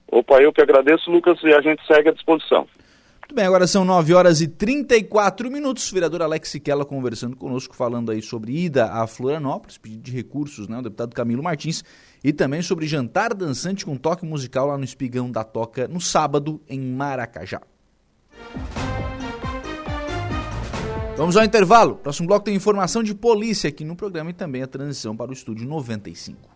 Opa, 0.07 0.41
eu 0.41 0.51
que 0.51 0.61
agradeço, 0.61 1.09
Lucas, 1.09 1.39
e 1.43 1.53
a 1.53 1.61
gente 1.61 1.85
segue 1.85 2.09
à 2.09 2.11
disposição. 2.11 2.67
Muito 3.31 3.35
bem, 3.35 3.45
agora 3.45 3.65
são 3.65 3.85
9 3.85 4.13
horas 4.13 4.41
e 4.41 4.47
34 4.47 5.49
minutos. 5.49 5.89
vereador 5.89 6.21
Alex 6.21 6.49
Siquela 6.49 6.83
conversando 6.83 7.37
conosco, 7.37 7.73
falando 7.73 8.11
aí 8.11 8.21
sobre 8.21 8.51
ida 8.51 8.91
a 8.91 9.07
Florianópolis, 9.07 9.77
pedido 9.77 10.03
de 10.03 10.11
recursos, 10.11 10.67
né? 10.67 10.79
O 10.79 10.81
deputado 10.81 11.15
Camilo 11.15 11.41
Martins, 11.41 11.81
e 12.21 12.33
também 12.33 12.61
sobre 12.61 12.87
jantar 12.87 13.33
dançante 13.33 13.85
com 13.85 13.95
toque 13.95 14.25
musical 14.25 14.67
lá 14.67 14.77
no 14.77 14.83
Espigão 14.83 15.31
da 15.31 15.45
Toca 15.45 15.87
no 15.87 16.01
sábado 16.01 16.61
em 16.67 16.81
Maracajá. 16.81 17.61
Vamos 21.21 21.37
ao 21.37 21.43
intervalo. 21.43 21.97
Próximo 21.97 22.27
bloco 22.27 22.45
tem 22.45 22.55
informação 22.55 23.03
de 23.03 23.13
polícia 23.13 23.67
aqui 23.67 23.85
no 23.85 23.95
programa 23.95 24.31
e 24.31 24.33
também 24.33 24.63
a 24.63 24.67
transição 24.67 25.15
para 25.15 25.29
o 25.29 25.33
estúdio 25.33 25.67
95. 25.67 26.49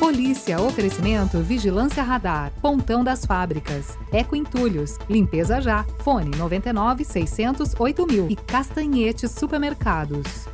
Polícia, 0.00 0.60
oferecimento, 0.60 1.38
vigilância 1.42 2.02
radar, 2.02 2.52
pontão 2.60 3.04
das 3.04 3.24
fábricas, 3.24 3.96
eco 4.12 4.34
entulhos, 4.34 4.98
limpeza 5.08 5.60
já, 5.60 5.84
fone 6.00 6.36
99 6.36 7.04
600 7.04 7.72
8000 7.78 8.26
e 8.30 8.34
castanhetes 8.34 9.30
supermercados. 9.30 10.48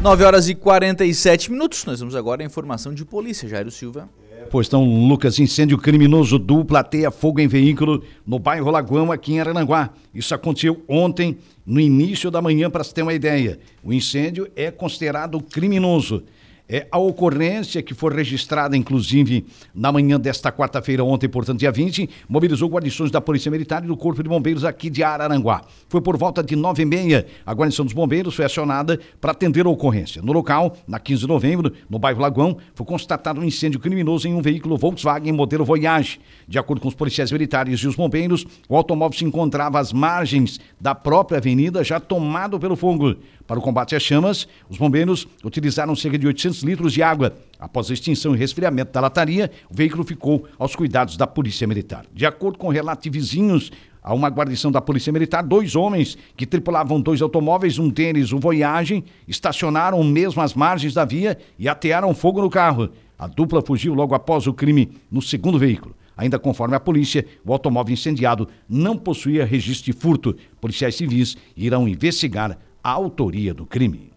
9 0.00 0.24
horas 0.24 0.48
e 0.48 0.54
47 0.54 1.50
minutos. 1.50 1.84
Nós 1.84 2.00
vamos 2.00 2.14
agora 2.14 2.42
à 2.42 2.46
informação 2.46 2.92
de 2.92 3.04
polícia. 3.04 3.48
Jairo 3.48 3.70
Silva. 3.70 4.08
Pois 4.50 4.68
então, 4.68 4.84
Lucas, 4.84 5.38
incêndio 5.38 5.76
criminoso 5.78 6.38
do 6.38 6.64
Plateia 6.64 7.10
Fogo 7.10 7.40
em 7.40 7.48
Veículo 7.48 8.04
no 8.24 8.38
bairro 8.38 8.70
Lagoão, 8.70 9.10
aqui 9.10 9.32
em 9.32 9.40
Arananguá. 9.40 9.90
Isso 10.14 10.34
aconteceu 10.34 10.84
ontem, 10.86 11.38
no 11.64 11.80
início 11.80 12.30
da 12.30 12.40
manhã, 12.40 12.70
para 12.70 12.84
se 12.84 12.94
ter 12.94 13.02
uma 13.02 13.14
ideia. 13.14 13.58
O 13.82 13.92
incêndio 13.92 14.48
é 14.54 14.70
considerado 14.70 15.40
criminoso. 15.40 16.22
É, 16.68 16.88
a 16.90 16.98
ocorrência 16.98 17.80
que 17.80 17.94
foi 17.94 18.12
registrada, 18.12 18.76
inclusive, 18.76 19.46
na 19.72 19.92
manhã 19.92 20.18
desta 20.18 20.50
quarta-feira, 20.50 21.04
ontem, 21.04 21.28
portanto, 21.28 21.60
dia 21.60 21.70
20, 21.70 22.10
mobilizou 22.28 22.68
guarnições 22.68 23.08
da 23.08 23.20
Polícia 23.20 23.50
Militar 23.52 23.84
e 23.84 23.86
do 23.86 23.96
Corpo 23.96 24.20
de 24.20 24.28
Bombeiros 24.28 24.64
aqui 24.64 24.90
de 24.90 25.00
Araranguá. 25.04 25.62
Foi 25.88 26.00
por 26.00 26.16
volta 26.16 26.42
de 26.42 26.56
nove 26.56 26.82
e 26.82 26.84
meia, 26.84 27.24
a 27.46 27.52
guarnição 27.52 27.84
dos 27.84 27.94
bombeiros 27.94 28.34
foi 28.34 28.44
acionada 28.44 28.98
para 29.20 29.30
atender 29.30 29.64
a 29.64 29.68
ocorrência. 29.68 30.20
No 30.20 30.32
local, 30.32 30.76
na 30.88 30.98
15 30.98 31.20
de 31.20 31.28
novembro, 31.28 31.72
no 31.88 32.00
bairro 32.00 32.20
Lagoão, 32.20 32.56
foi 32.74 32.84
constatado 32.84 33.40
um 33.40 33.44
incêndio 33.44 33.78
criminoso 33.78 34.26
em 34.26 34.34
um 34.34 34.42
veículo 34.42 34.76
Volkswagen 34.76 35.32
modelo 35.32 35.64
Voyage. 35.64 36.18
De 36.48 36.58
acordo 36.58 36.80
com 36.80 36.88
os 36.88 36.94
policiais 36.94 37.30
militares 37.30 37.78
e 37.78 37.86
os 37.86 37.94
bombeiros, 37.94 38.44
o 38.68 38.76
automóvel 38.76 39.16
se 39.16 39.24
encontrava 39.24 39.78
às 39.78 39.92
margens 39.92 40.58
da 40.80 40.96
própria 40.96 41.38
avenida, 41.38 41.84
já 41.84 42.00
tomado 42.00 42.58
pelo 42.58 42.74
fogo. 42.74 43.14
Para 43.46 43.58
o 43.58 43.62
combate 43.62 43.94
às 43.94 44.02
chamas, 44.02 44.48
os 44.68 44.76
bombeiros 44.76 45.26
utilizaram 45.44 45.94
cerca 45.94 46.18
de 46.18 46.26
800 46.26 46.62
litros 46.62 46.92
de 46.92 47.02
água. 47.02 47.36
Após 47.60 47.90
a 47.90 47.94
extinção 47.94 48.34
e 48.34 48.38
resfriamento 48.38 48.92
da 48.92 49.00
lataria, 49.00 49.50
o 49.70 49.74
veículo 49.74 50.04
ficou 50.04 50.46
aos 50.58 50.74
cuidados 50.74 51.16
da 51.16 51.26
Polícia 51.26 51.66
Militar. 51.66 52.04
De 52.12 52.26
acordo 52.26 52.58
com 52.58 52.68
relatos 52.68 53.04
de 53.04 53.10
vizinhos, 53.10 53.70
a 54.02 54.14
uma 54.14 54.28
guarnição 54.28 54.70
da 54.70 54.80
Polícia 54.80 55.12
Militar, 55.12 55.42
dois 55.42 55.74
homens 55.74 56.16
que 56.36 56.46
tripulavam 56.46 57.00
dois 57.00 57.22
automóveis, 57.22 57.78
um 57.78 57.88
deles 57.88 58.32
o 58.32 58.38
Voyage, 58.38 59.04
estacionaram 59.26 60.02
mesmo 60.04 60.40
às 60.42 60.54
margens 60.54 60.94
da 60.94 61.04
via 61.04 61.38
e 61.58 61.68
atearam 61.68 62.14
fogo 62.14 62.40
no 62.40 62.50
carro. 62.50 62.90
A 63.18 63.26
dupla 63.26 63.62
fugiu 63.62 63.94
logo 63.94 64.14
após 64.14 64.46
o 64.46 64.54
crime 64.54 64.90
no 65.10 65.22
segundo 65.22 65.58
veículo. 65.58 65.94
Ainda 66.16 66.38
conforme 66.38 66.74
a 66.74 66.80
polícia, 66.80 67.26
o 67.44 67.52
automóvel 67.52 67.92
incendiado 67.92 68.48
não 68.68 68.96
possuía 68.96 69.44
registro 69.44 69.92
de 69.92 69.98
furto. 69.98 70.36
Policiais 70.60 70.94
civis 70.94 71.36
irão 71.56 71.88
investigar 71.88 72.58
a 72.86 72.90
autoria 72.90 73.52
do 73.52 73.66
crime. 73.66 74.12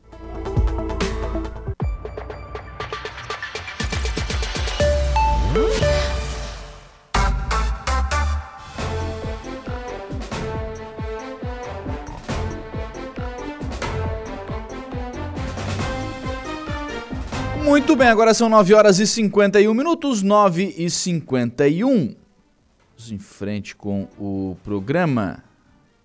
Muito 17.64 17.96
bem, 17.96 18.08
agora 18.08 18.36
são 18.36 18.48
9 18.50 18.76
horas 18.76 19.00
e 19.00 19.08
51 19.08 19.74
minutos, 19.74 20.22
9 20.22 20.76
e 20.78 20.91
51. 20.91 21.90
Vamos 22.96 23.12
em 23.12 23.18
frente 23.18 23.76
com 23.76 24.08
o 24.20 24.56
programa. 24.64 25.48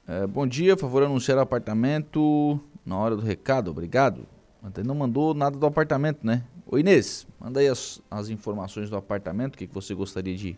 É, 0.06 0.26
bom 0.26 0.47
dia, 0.47 0.76
favor 0.76 1.02
anunciar 1.02 1.39
o 1.39 1.40
apartamento 1.40 2.60
na 2.85 2.97
hora 2.97 3.16
do 3.16 3.22
recado, 3.22 3.70
obrigado. 3.70 4.26
Até 4.62 4.82
não 4.82 4.94
mandou 4.94 5.32
nada 5.32 5.56
do 5.56 5.66
apartamento, 5.66 6.26
né? 6.26 6.43
Ô 6.66 6.78
Inês, 6.78 7.26
manda 7.40 7.60
aí 7.60 7.68
as, 7.68 8.02
as 8.10 8.28
informações 8.28 8.90
do 8.90 8.97
apartamento, 8.97 9.55
o 9.55 9.59
que, 9.59 9.66
que 9.66 9.74
você 9.74 9.94
gostaria 9.94 10.36
de, 10.36 10.56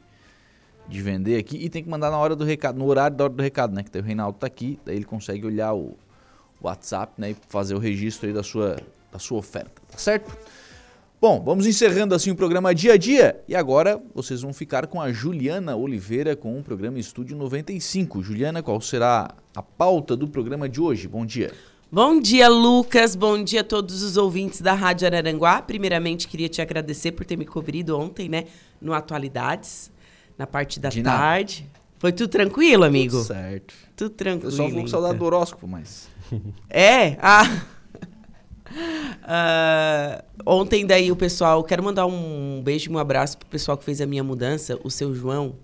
de 0.89 1.03
vender 1.03 1.39
aqui. 1.39 1.57
E 1.57 1.69
tem 1.69 1.83
que 1.83 1.89
mandar 1.89 2.11
na 2.11 2.19
hora 2.19 2.35
do 2.35 2.45
recado, 2.45 2.77
no 2.77 2.87
horário 2.87 3.17
da 3.17 3.25
hora 3.25 3.33
do 3.33 3.43
recado, 3.43 3.73
né? 3.73 3.85
Que 3.85 3.99
o 3.99 4.03
Reinaldo 4.03 4.39
tá 4.39 4.47
aqui, 4.47 4.81
daí 4.85 4.97
ele 4.97 5.05
consegue 5.05 5.47
olhar 5.47 5.75
o, 5.75 5.97
WhatsApp, 6.61 7.13
né? 7.17 7.31
E 7.31 7.37
fazer 7.49 7.75
o 7.75 7.79
registro 7.79 8.27
aí 8.27 8.35
da 8.35 8.43
sua, 8.43 8.77
da 9.13 9.19
sua 9.19 9.39
oferta, 9.39 9.81
tá 9.89 9.99
certo? 9.99 10.37
Bom, 11.29 11.43
vamos 11.45 11.67
encerrando 11.67 12.15
assim 12.15 12.31
o 12.31 12.37
programa 12.37 12.73
Dia 12.73 12.93
a 12.93 12.97
Dia 12.97 13.43
e 13.49 13.57
agora 13.57 14.01
vocês 14.15 14.43
vão 14.43 14.53
ficar 14.53 14.87
com 14.87 15.01
a 15.01 15.11
Juliana 15.11 15.75
Oliveira 15.75 16.37
com 16.37 16.57
o 16.57 16.63
programa 16.63 17.01
Estúdio 17.01 17.37
95. 17.37 18.23
Juliana, 18.23 18.63
qual 18.63 18.81
será 18.81 19.35
a 19.53 19.61
pauta 19.61 20.17
do 20.17 20.29
programa 20.29 20.69
de 20.69 20.81
hoje? 20.81 21.09
Bom 21.09 21.27
dia. 21.27 21.53
Bom 21.91 22.21
dia, 22.21 22.49
Lucas. 22.49 23.17
Bom 23.17 23.43
dia 23.43 23.63
a 23.63 23.65
todos 23.65 24.05
os 24.05 24.17
ouvintes 24.17 24.61
da 24.61 24.73
Rádio 24.73 25.05
Araranguá. 25.09 25.61
Primeiramente, 25.61 26.29
queria 26.29 26.49
te 26.49 26.63
agradecer 26.63 27.11
por 27.11 27.27
ter 27.27 27.37
me 27.37 27.45
cobrido 27.45 27.99
ontem, 27.99 28.29
né, 28.29 28.45
no 28.81 28.95
Atualidades, 28.95 29.91
na 30.39 30.47
parte 30.47 30.79
da 30.79 30.91
De 30.91 31.03
nada. 31.03 31.19
tarde. 31.19 31.69
Foi 31.99 32.13
tudo 32.13 32.29
tranquilo, 32.29 32.85
amigo? 32.85 33.17
Tudo 33.17 33.27
certo. 33.27 33.75
Tudo 33.97 34.11
tranquilo. 34.11 34.47
Eu 34.47 34.57
só 34.57 34.69
vou 34.69 34.81
com 34.83 34.87
saudade 34.87 35.19
do 35.19 35.25
horóscopo, 35.25 35.67
mas. 35.67 36.09
É? 36.71 37.17
Ah. 37.21 37.63
Ah, 39.23 40.23
ontem 40.45 40.87
daí 40.87 41.11
o 41.11 41.17
pessoal, 41.17 41.63
quero 41.65 41.83
mandar 41.83 42.07
um 42.07 42.61
beijo 42.63 42.91
e 42.91 42.95
um 42.95 42.99
abraço 42.99 43.39
pro 43.39 43.49
pessoal 43.49 43.77
que 43.77 43.85
fez 43.85 44.01
a 44.01 44.07
minha 44.07 44.23
mudança, 44.25 44.79
o 44.85 44.91
seu 44.91 45.15
João. 45.15 45.57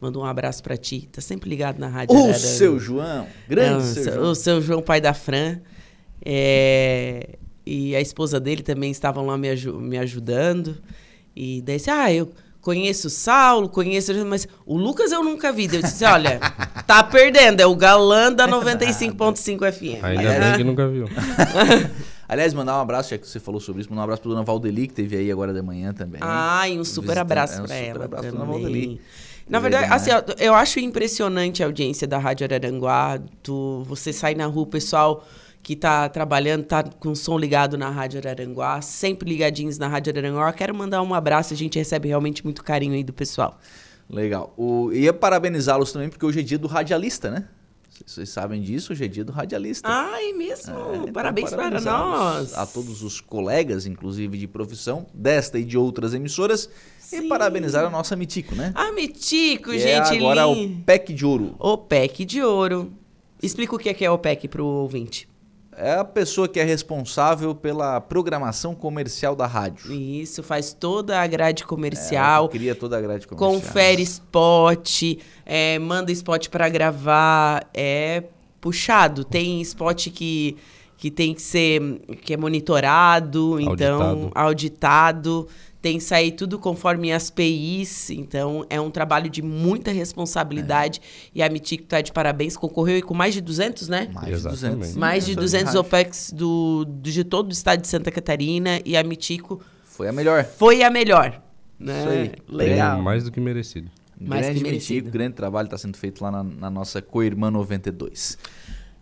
Mandou 0.00 0.22
um 0.22 0.26
abraço 0.26 0.62
pra 0.62 0.78
ti. 0.78 1.06
Tá 1.12 1.20
sempre 1.20 1.50
ligado 1.50 1.78
na 1.78 1.86
rádio. 1.88 2.16
O 2.16 2.22
Arara- 2.24 2.38
seu 2.38 2.78
João, 2.78 3.26
grande 3.46 3.72
Não, 3.74 3.80
seu 3.94 4.02
o 4.02 4.14
João. 4.14 4.30
O 4.30 4.34
seu 4.34 4.62
João, 4.62 4.82
pai 4.82 4.98
da 5.00 5.12
Fran. 5.12 5.58
É, 6.24 7.36
e 7.66 7.94
a 7.94 8.00
esposa 8.00 8.40
dele 8.40 8.62
também 8.62 8.90
estavam 8.90 9.26
lá 9.26 9.36
me, 9.36 9.50
aju- 9.50 9.78
me 9.78 9.98
ajudando. 9.98 10.78
E 11.36 11.60
daí 11.62 11.76
disse, 11.76 11.90
ah, 11.90 12.10
eu 12.12 12.30
conheço 12.62 13.08
o 13.08 13.10
Saulo, 13.10 13.68
conheço... 13.68 14.12
Mas 14.26 14.48
o 14.64 14.76
Lucas 14.78 15.12
eu 15.12 15.22
nunca 15.22 15.52
vi. 15.52 15.68
Daí 15.68 15.76
Eu 15.78 15.82
disse, 15.82 16.02
olha, 16.04 16.40
tá 16.86 17.02
perdendo. 17.04 17.60
É 17.60 17.66
o 17.66 17.76
galã 17.76 18.32
da 18.32 18.48
95.5 18.48 19.70
FM. 19.72 20.02
Ainda 20.02 20.40
bem 20.40 20.56
que 20.56 20.64
nunca 20.64 20.88
viu. 20.88 21.06
Aliás, 22.30 22.54
mandar 22.54 22.76
um 22.78 22.80
abraço, 22.80 23.10
já 23.10 23.18
que 23.18 23.26
você 23.26 23.40
falou 23.40 23.60
sobre 23.60 23.80
isso, 23.82 23.90
mandar 23.90 24.02
um 24.02 24.04
abraço 24.04 24.22
pra 24.22 24.30
dona 24.30 24.44
Valdeli, 24.44 24.86
que 24.86 24.94
teve 24.94 25.16
aí 25.16 25.32
agora 25.32 25.52
de 25.52 25.60
manhã 25.60 25.92
também. 25.92 26.20
Ai, 26.22 26.78
um 26.78 26.84
super 26.84 27.02
Visitando- 27.08 27.18
abraço 27.22 27.54
é, 27.54 27.56
um 27.60 27.64
pra 27.66 27.74
super 27.76 27.88
ela. 27.96 28.04
abraço 28.04 28.30
dona. 28.30 28.44
Valdeli. 28.44 29.00
Na 29.48 29.58
verdade, 29.58 29.84
aí 29.86 29.90
assim, 29.92 30.10
ó, 30.12 30.22
eu 30.38 30.54
acho 30.54 30.78
impressionante 30.78 31.60
a 31.60 31.66
audiência 31.66 32.06
da 32.06 32.18
Rádio 32.18 32.44
Araranguá. 32.44 33.18
Tu, 33.42 33.82
você 33.88 34.12
sai 34.12 34.36
na 34.36 34.46
rua, 34.46 34.62
o 34.62 34.66
pessoal 34.66 35.26
que 35.60 35.74
tá 35.74 36.08
trabalhando, 36.08 36.62
tá 36.64 36.84
com 36.84 37.10
o 37.10 37.16
som 37.16 37.36
ligado 37.36 37.76
na 37.76 37.90
Rádio 37.90 38.20
Araranguá, 38.20 38.80
sempre 38.80 39.28
ligadinhos 39.28 39.76
na 39.76 39.88
Rádio 39.88 40.12
Araranguá. 40.12 40.52
Quero 40.52 40.72
mandar 40.72 41.02
um 41.02 41.12
abraço, 41.12 41.52
a 41.52 41.56
gente 41.56 41.76
recebe 41.76 42.06
realmente 42.06 42.44
muito 42.44 42.62
carinho 42.62 42.94
aí 42.94 43.02
do 43.02 43.12
pessoal. 43.12 43.58
Legal. 44.08 44.54
O, 44.56 44.92
ia 44.92 45.12
parabenizá-los 45.12 45.90
também, 45.92 46.08
porque 46.08 46.24
hoje 46.24 46.38
é 46.40 46.42
dia 46.42 46.58
do 46.58 46.68
radialista, 46.68 47.28
né? 47.30 47.44
Vocês- 48.06 48.28
sabem 48.30 48.60
disso, 48.62 48.92
hoje 48.92 49.04
é 49.04 49.08
dia 49.08 49.24
do 49.24 49.32
radialista. 49.32 49.88
Ai, 49.88 50.32
mesmo? 50.32 50.72
então 50.94 51.12
Parabéns 51.12 51.50
para 51.50 51.58
parabenizá-los 51.58 52.18
nós. 52.50 52.54
A 52.58 52.66
todos 52.66 53.02
os 53.02 53.20
colegas, 53.20 53.86
inclusive 53.86 54.36
de 54.38 54.46
profissão, 54.46 55.06
desta 55.14 55.58
e 55.58 55.64
de 55.64 55.76
outras 55.78 56.14
emissoras. 56.14 56.68
E 57.12 57.22
parabenizar 57.22 57.84
a 57.84 57.90
nossa 57.90 58.14
Mitico, 58.16 58.54
né? 58.54 58.72
Ah, 58.74 58.92
Mitico, 58.92 59.70
Que 59.70 59.76
é 59.82 60.04
gente 60.04 60.18
agora 60.18 60.46
o 60.46 60.54
linda. 60.54 60.82
PEC 60.86 61.12
de 61.12 61.24
ouro. 61.26 61.54
O 61.58 61.76
PEC 61.76 62.24
de 62.24 62.42
ouro. 62.42 62.92
Explica 63.42 63.74
o 63.74 63.78
que 63.78 63.88
é 63.88 63.94
que 63.94 64.04
é 64.04 64.10
o 64.10 64.18
PEC 64.18 64.48
pro 64.48 64.64
ouvinte. 64.64 65.28
É 65.82 65.94
a 65.94 66.04
pessoa 66.04 66.46
que 66.46 66.60
é 66.60 66.64
responsável 66.64 67.54
pela 67.54 68.00
programação 68.00 68.74
comercial 68.74 69.34
da 69.34 69.46
rádio. 69.46 69.92
Isso, 69.92 70.42
faz 70.42 70.74
toda 70.74 71.18
a 71.20 71.26
grade 71.26 71.62
É, 71.62 71.66
comercial. 71.66 72.48
que 72.48 72.58
cria 72.58 72.74
toda 72.74 72.98
a 72.98 73.00
grade 73.00 73.26
comercial. 73.26 73.60
confere 73.60 74.02
spot, 74.02 75.02
é, 75.46 75.78
manda 75.78 76.12
spot 76.12 76.48
pra 76.48 76.68
gravar, 76.68 77.66
é 77.72 78.24
puxado. 78.60 79.24
Tem 79.24 79.60
spot 79.62 80.08
que, 80.10 80.56
que 80.98 81.10
tem 81.10 81.32
que 81.34 81.40
ser 81.40 81.80
que 82.22 82.34
é 82.34 82.36
monitorado, 82.36 83.58
então 83.58 84.30
auditado. 84.34 85.48
Tem 85.82 85.96
que 85.96 86.04
sair 86.04 86.32
tudo 86.32 86.58
conforme 86.58 87.10
as 87.10 87.30
PIs, 87.30 88.10
então 88.10 88.66
é 88.68 88.78
um 88.78 88.90
trabalho 88.90 89.30
de 89.30 89.40
muita 89.40 89.90
responsabilidade 89.90 91.00
e 91.34 91.42
a 91.42 91.48
Mitico 91.48 91.84
tá 91.84 92.00
de 92.02 92.12
parabéns, 92.12 92.54
concorreu 92.56 92.96
aí 92.96 93.02
com 93.02 93.14
mais 93.14 93.32
de 93.32 93.40
200, 93.40 93.88
né? 93.88 94.08
Mais 94.12 94.42
de 94.42 94.48
200. 94.48 94.94
Mais 94.96 95.24
de 95.24 95.32
Sim, 95.32 95.38
200 95.40 95.66
rádio. 95.68 95.80
OPEX 95.80 96.32
do, 96.36 96.84
do- 96.84 97.10
de 97.10 97.24
todo 97.24 97.48
o 97.48 97.52
estado 97.52 97.80
de 97.80 97.88
Santa 97.88 98.10
Catarina 98.10 98.80
e 98.84 98.94
a 98.96 99.02
Mitico 99.02 99.60
Foi 99.84 100.06
a 100.08 100.12
melhor. 100.12 100.44
foi 100.44 100.82
a 100.82 100.90
melhor. 100.90 101.40
Né? 101.78 101.98
Isso 101.98 102.08
aí. 102.10 102.32
Legal. 102.46 102.96
Bem, 102.96 103.04
mais 103.04 103.24
do 103.24 103.30
que 103.32 103.40
merecido. 103.40 103.90
Mais 104.20 104.42
grande 104.42 104.58
que 104.58 104.64
merecido. 104.64 104.94
Mitico, 104.96 105.10
grande 105.10 105.34
trabalho 105.34 105.64
está 105.64 105.78
sendo 105.78 105.96
feito 105.96 106.22
lá 106.22 106.30
na, 106.30 106.44
na 106.44 106.68
nossa 106.70 107.00
co-irmã 107.00 107.50
92. 107.50 108.36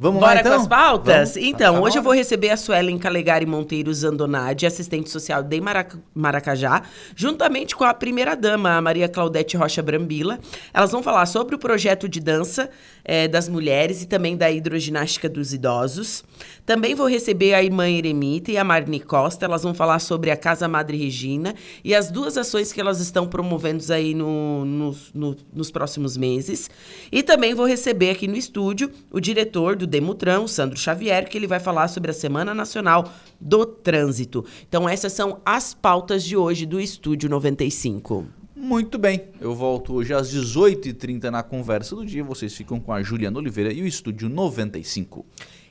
Vamos 0.01 0.21
Bora 0.21 0.35
lá 0.35 0.41
então? 0.41 0.53
com 0.55 0.61
as 0.63 0.69
pautas? 0.69 1.35
Vamos? 1.35 1.49
Então, 1.49 1.73
Tá 1.75 1.81
na 1.81 1.85
hoje 1.85 1.99
eu 1.99 2.03
vou 2.05 2.13
receber 2.13 2.51
a 2.51 2.57
Suelen 2.57 2.97
Calegari 2.99 3.45
Monteiro 3.45 3.93
Zandonade, 3.93 4.65
assistente 4.65 5.11
social 5.11 5.43
de 5.43 5.61
Marac- 5.61 5.97
Maracajá, 6.15 6.83
juntamente 7.17 7.75
com 7.75 7.83
a 7.83 7.93
primeira-dama, 7.93 8.77
a 8.77 8.81
Maria 8.81 9.09
Claudete 9.09 9.57
Rocha 9.57 9.83
Brambila. 9.83 10.39
Elas 10.73 10.93
vão 10.93 11.03
falar 11.03 11.27
sobre 11.27 11.57
o 11.57 11.59
projeto 11.59 12.09
de 12.09 12.21
dança 12.21 12.71
eh, 13.05 13.27
das 13.27 13.49
mulheres 13.49 14.01
e 14.01 14.07
também 14.07 14.37
da 14.37 14.49
hidroginástica 14.49 15.29
dos 15.29 15.53
idosos. 15.53 16.23
Também 16.65 16.95
vou 16.95 17.09
receber 17.09 17.55
a 17.55 17.63
irmã 17.63 17.89
Eremita 17.91 18.53
e 18.53 18.57
a 18.57 18.63
Marni 18.63 19.01
Costa. 19.01 19.47
Elas 19.47 19.65
vão 19.65 19.75
falar 19.75 19.99
sobre 19.99 20.31
a 20.31 20.37
Casa 20.37 20.69
Madre 20.69 20.97
Regina 20.97 21.57
e 21.83 21.93
as 21.93 22.09
duas 22.09 22.37
ações 22.39 22.73
que 22.73 22.81
elas 22.81 23.01
estão 23.01 23.27
promovendo 23.27 23.83
aí 23.93 24.15
no- 24.15 24.65
nos- 24.65 25.11
no- 25.13 25.37
nos 25.53 25.73
próximos 25.73 26.17
meses. 26.17 26.71
E 27.11 27.21
também 27.21 27.53
vou 27.53 27.67
receber 27.67 28.11
aqui 28.11 28.29
no 28.29 28.37
estúdio 28.37 28.93
o 29.11 29.19
diretor 29.19 29.75
do 29.75 29.88
Demutran, 29.89 30.41
o 30.41 30.49
Sandro 30.49 30.79
Xavier, 30.79 31.29
que 31.29 31.37
ele 31.37 31.47
vai 31.47 31.59
falar 31.59 31.89
sobre 31.89 32.11
a 32.11 32.15
Semana 32.15 32.55
Nacional 32.55 33.13
do 33.41 33.67
Trânsito. 33.67 34.45
Então, 34.69 34.89
essas 34.89 35.13
são 35.13 35.41
as 35.45 35.75
pautas 35.75 36.23
de 36.23 36.37
hoje 36.37 36.67
do 36.67 36.81
Estúdio 36.81 37.29
95. 37.29 38.27
Muito 38.55 38.99
bem, 38.99 39.23
eu 39.41 39.55
volto 39.55 39.95
hoje 39.95 40.13
às 40.13 40.33
18h30 40.33 41.31
na 41.31 41.43
conversa 41.43 41.95
do 41.95 42.05
dia. 42.05 42.25
Vocês 42.25 42.55
ficam 42.55 42.79
com 42.81 42.93
a 42.93 43.03
Juliana 43.03 43.39
Oliveira 43.39 43.73
e 43.73 43.83
o 43.83 43.87
Estúdio 43.87 44.29
95. 44.29 45.25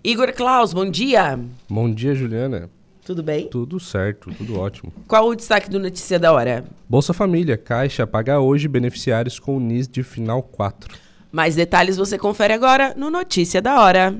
Igor 0.03 0.33
Klaus, 0.33 0.73
bom 0.73 0.89
dia. 0.89 1.39
Bom 1.69 1.93
dia, 1.93 2.15
Juliana. 2.15 2.69
Tudo 3.07 3.21
bem? 3.21 3.47
Tudo 3.49 3.79
certo, 3.79 4.31
tudo 4.33 4.59
ótimo. 4.59 4.91
Qual 5.07 5.27
o 5.27 5.35
destaque 5.35 5.69
do 5.69 5.79
Notícia 5.79 6.17
da 6.17 6.33
Hora? 6.33 6.65
Bolsa 6.89 7.13
Família, 7.13 7.57
Caixa 7.57 8.07
paga 8.07 8.39
hoje 8.39 8.67
beneficiários 8.67 9.39
com 9.39 9.57
o 9.57 9.59
NIS 9.59 9.87
de 9.87 10.03
final 10.03 10.41
4. 10.43 11.06
Mais 11.37 11.53
detalhes 11.53 11.97
você 11.97 12.17
confere 12.17 12.51
agora 12.51 12.95
no 12.97 13.11
Notícia 13.11 13.61
da 13.61 13.79
Hora. 13.79 14.17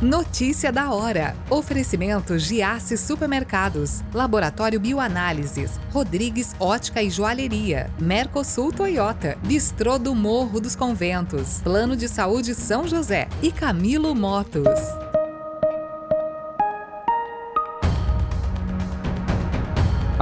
Notícia 0.00 0.70
da 0.70 0.92
hora. 0.92 1.34
Oferecimento 1.50 2.38
Giasse 2.38 2.96
Supermercados, 2.96 4.02
Laboratório 4.14 4.78
Bioanálises, 4.78 5.80
Rodrigues 5.90 6.54
Ótica 6.60 7.02
e 7.02 7.10
Joalheria, 7.10 7.90
Mercosul 8.00 8.72
Toyota, 8.72 9.36
Bistrô 9.42 9.98
do 9.98 10.14
Morro 10.14 10.60
dos 10.60 10.76
Conventos, 10.76 11.60
Plano 11.60 11.96
de 11.96 12.08
Saúde 12.08 12.54
São 12.54 12.86
José 12.86 13.28
e 13.42 13.50
Camilo 13.50 14.14
Motos. 14.14 14.78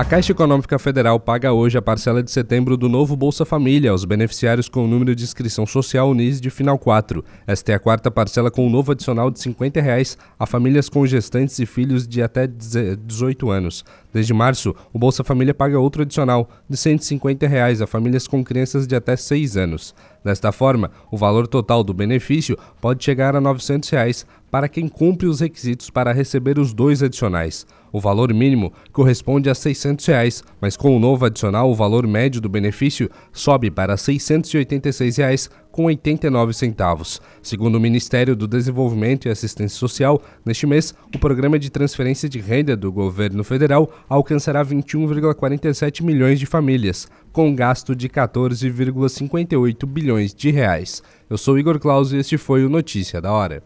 A 0.00 0.04
Caixa 0.10 0.32
Econômica 0.32 0.78
Federal 0.78 1.20
paga 1.20 1.52
hoje 1.52 1.76
a 1.76 1.82
parcela 1.82 2.22
de 2.22 2.30
setembro 2.30 2.74
do 2.74 2.88
novo 2.88 3.14
Bolsa 3.14 3.44
Família 3.44 3.90
aos 3.90 4.06
beneficiários 4.06 4.66
com 4.66 4.82
o 4.82 4.88
número 4.88 5.14
de 5.14 5.22
inscrição 5.24 5.66
social 5.66 6.14
NIS 6.14 6.40
de 6.40 6.48
final 6.48 6.78
4. 6.78 7.22
Esta 7.46 7.72
é 7.72 7.74
a 7.74 7.78
quarta 7.78 8.10
parcela 8.10 8.50
com 8.50 8.66
um 8.66 8.70
novo 8.70 8.92
adicional 8.92 9.30
de 9.30 9.38
50 9.38 9.78
reais 9.78 10.16
a 10.38 10.46
famílias 10.46 10.88
com 10.88 11.06
gestantes 11.06 11.58
e 11.58 11.66
filhos 11.66 12.08
de 12.08 12.22
até 12.22 12.46
18 12.46 13.50
anos. 13.50 13.84
Desde 14.10 14.32
março, 14.32 14.74
o 14.90 14.98
Bolsa 14.98 15.22
Família 15.22 15.52
paga 15.52 15.78
outro 15.78 16.00
adicional 16.00 16.48
de 16.66 16.78
150 16.78 17.46
reais 17.46 17.82
a 17.82 17.86
famílias 17.86 18.26
com 18.26 18.42
crianças 18.42 18.86
de 18.86 18.96
até 18.96 19.14
6 19.16 19.58
anos. 19.58 19.94
Desta 20.24 20.50
forma, 20.50 20.90
o 21.10 21.18
valor 21.18 21.46
total 21.46 21.84
do 21.84 21.92
benefício 21.92 22.56
pode 22.80 23.04
chegar 23.04 23.36
a 23.36 23.40
900 23.40 23.90
reais 23.90 24.26
para 24.50 24.66
quem 24.66 24.88
cumpre 24.88 25.26
os 25.26 25.40
requisitos 25.40 25.90
para 25.90 26.10
receber 26.10 26.58
os 26.58 26.72
dois 26.72 27.02
adicionais. 27.02 27.66
O 27.92 28.00
valor 28.00 28.32
mínimo 28.32 28.72
corresponde 28.92 29.50
a 29.50 29.54
600 29.54 30.06
reais, 30.06 30.44
mas 30.60 30.76
com 30.76 30.96
o 30.96 31.00
novo 31.00 31.24
adicional, 31.24 31.70
o 31.70 31.74
valor 31.74 32.06
médio 32.06 32.40
do 32.40 32.48
benefício 32.48 33.10
sobe 33.32 33.70
para 33.70 33.94
R$ 33.94 33.98
686,00 33.98 35.50
com 35.70 35.84
89 35.84 36.52
centavos. 36.52 37.20
Segundo 37.42 37.76
o 37.76 37.80
Ministério 37.80 38.34
do 38.34 38.46
Desenvolvimento 38.46 39.26
e 39.26 39.30
Assistência 39.30 39.78
Social, 39.78 40.20
neste 40.44 40.66
mês, 40.66 40.94
o 41.14 41.18
programa 41.18 41.58
de 41.58 41.70
transferência 41.70 42.28
de 42.28 42.38
renda 42.38 42.76
do 42.76 42.92
governo 42.92 43.44
federal 43.44 43.90
alcançará 44.08 44.64
21,47 44.64 46.02
milhões 46.02 46.38
de 46.38 46.46
famílias, 46.46 47.08
com 47.32 47.54
gasto 47.54 47.94
de 47.94 48.08
14,58 48.08 49.86
bilhões 49.86 50.34
de 50.34 50.50
reais. 50.50 51.02
Eu 51.28 51.38
sou 51.38 51.58
Igor 51.58 51.78
Claus 51.78 52.12
e 52.12 52.18
este 52.18 52.36
foi 52.36 52.64
o 52.64 52.68
Notícia 52.68 53.20
da 53.20 53.32
Hora. 53.32 53.62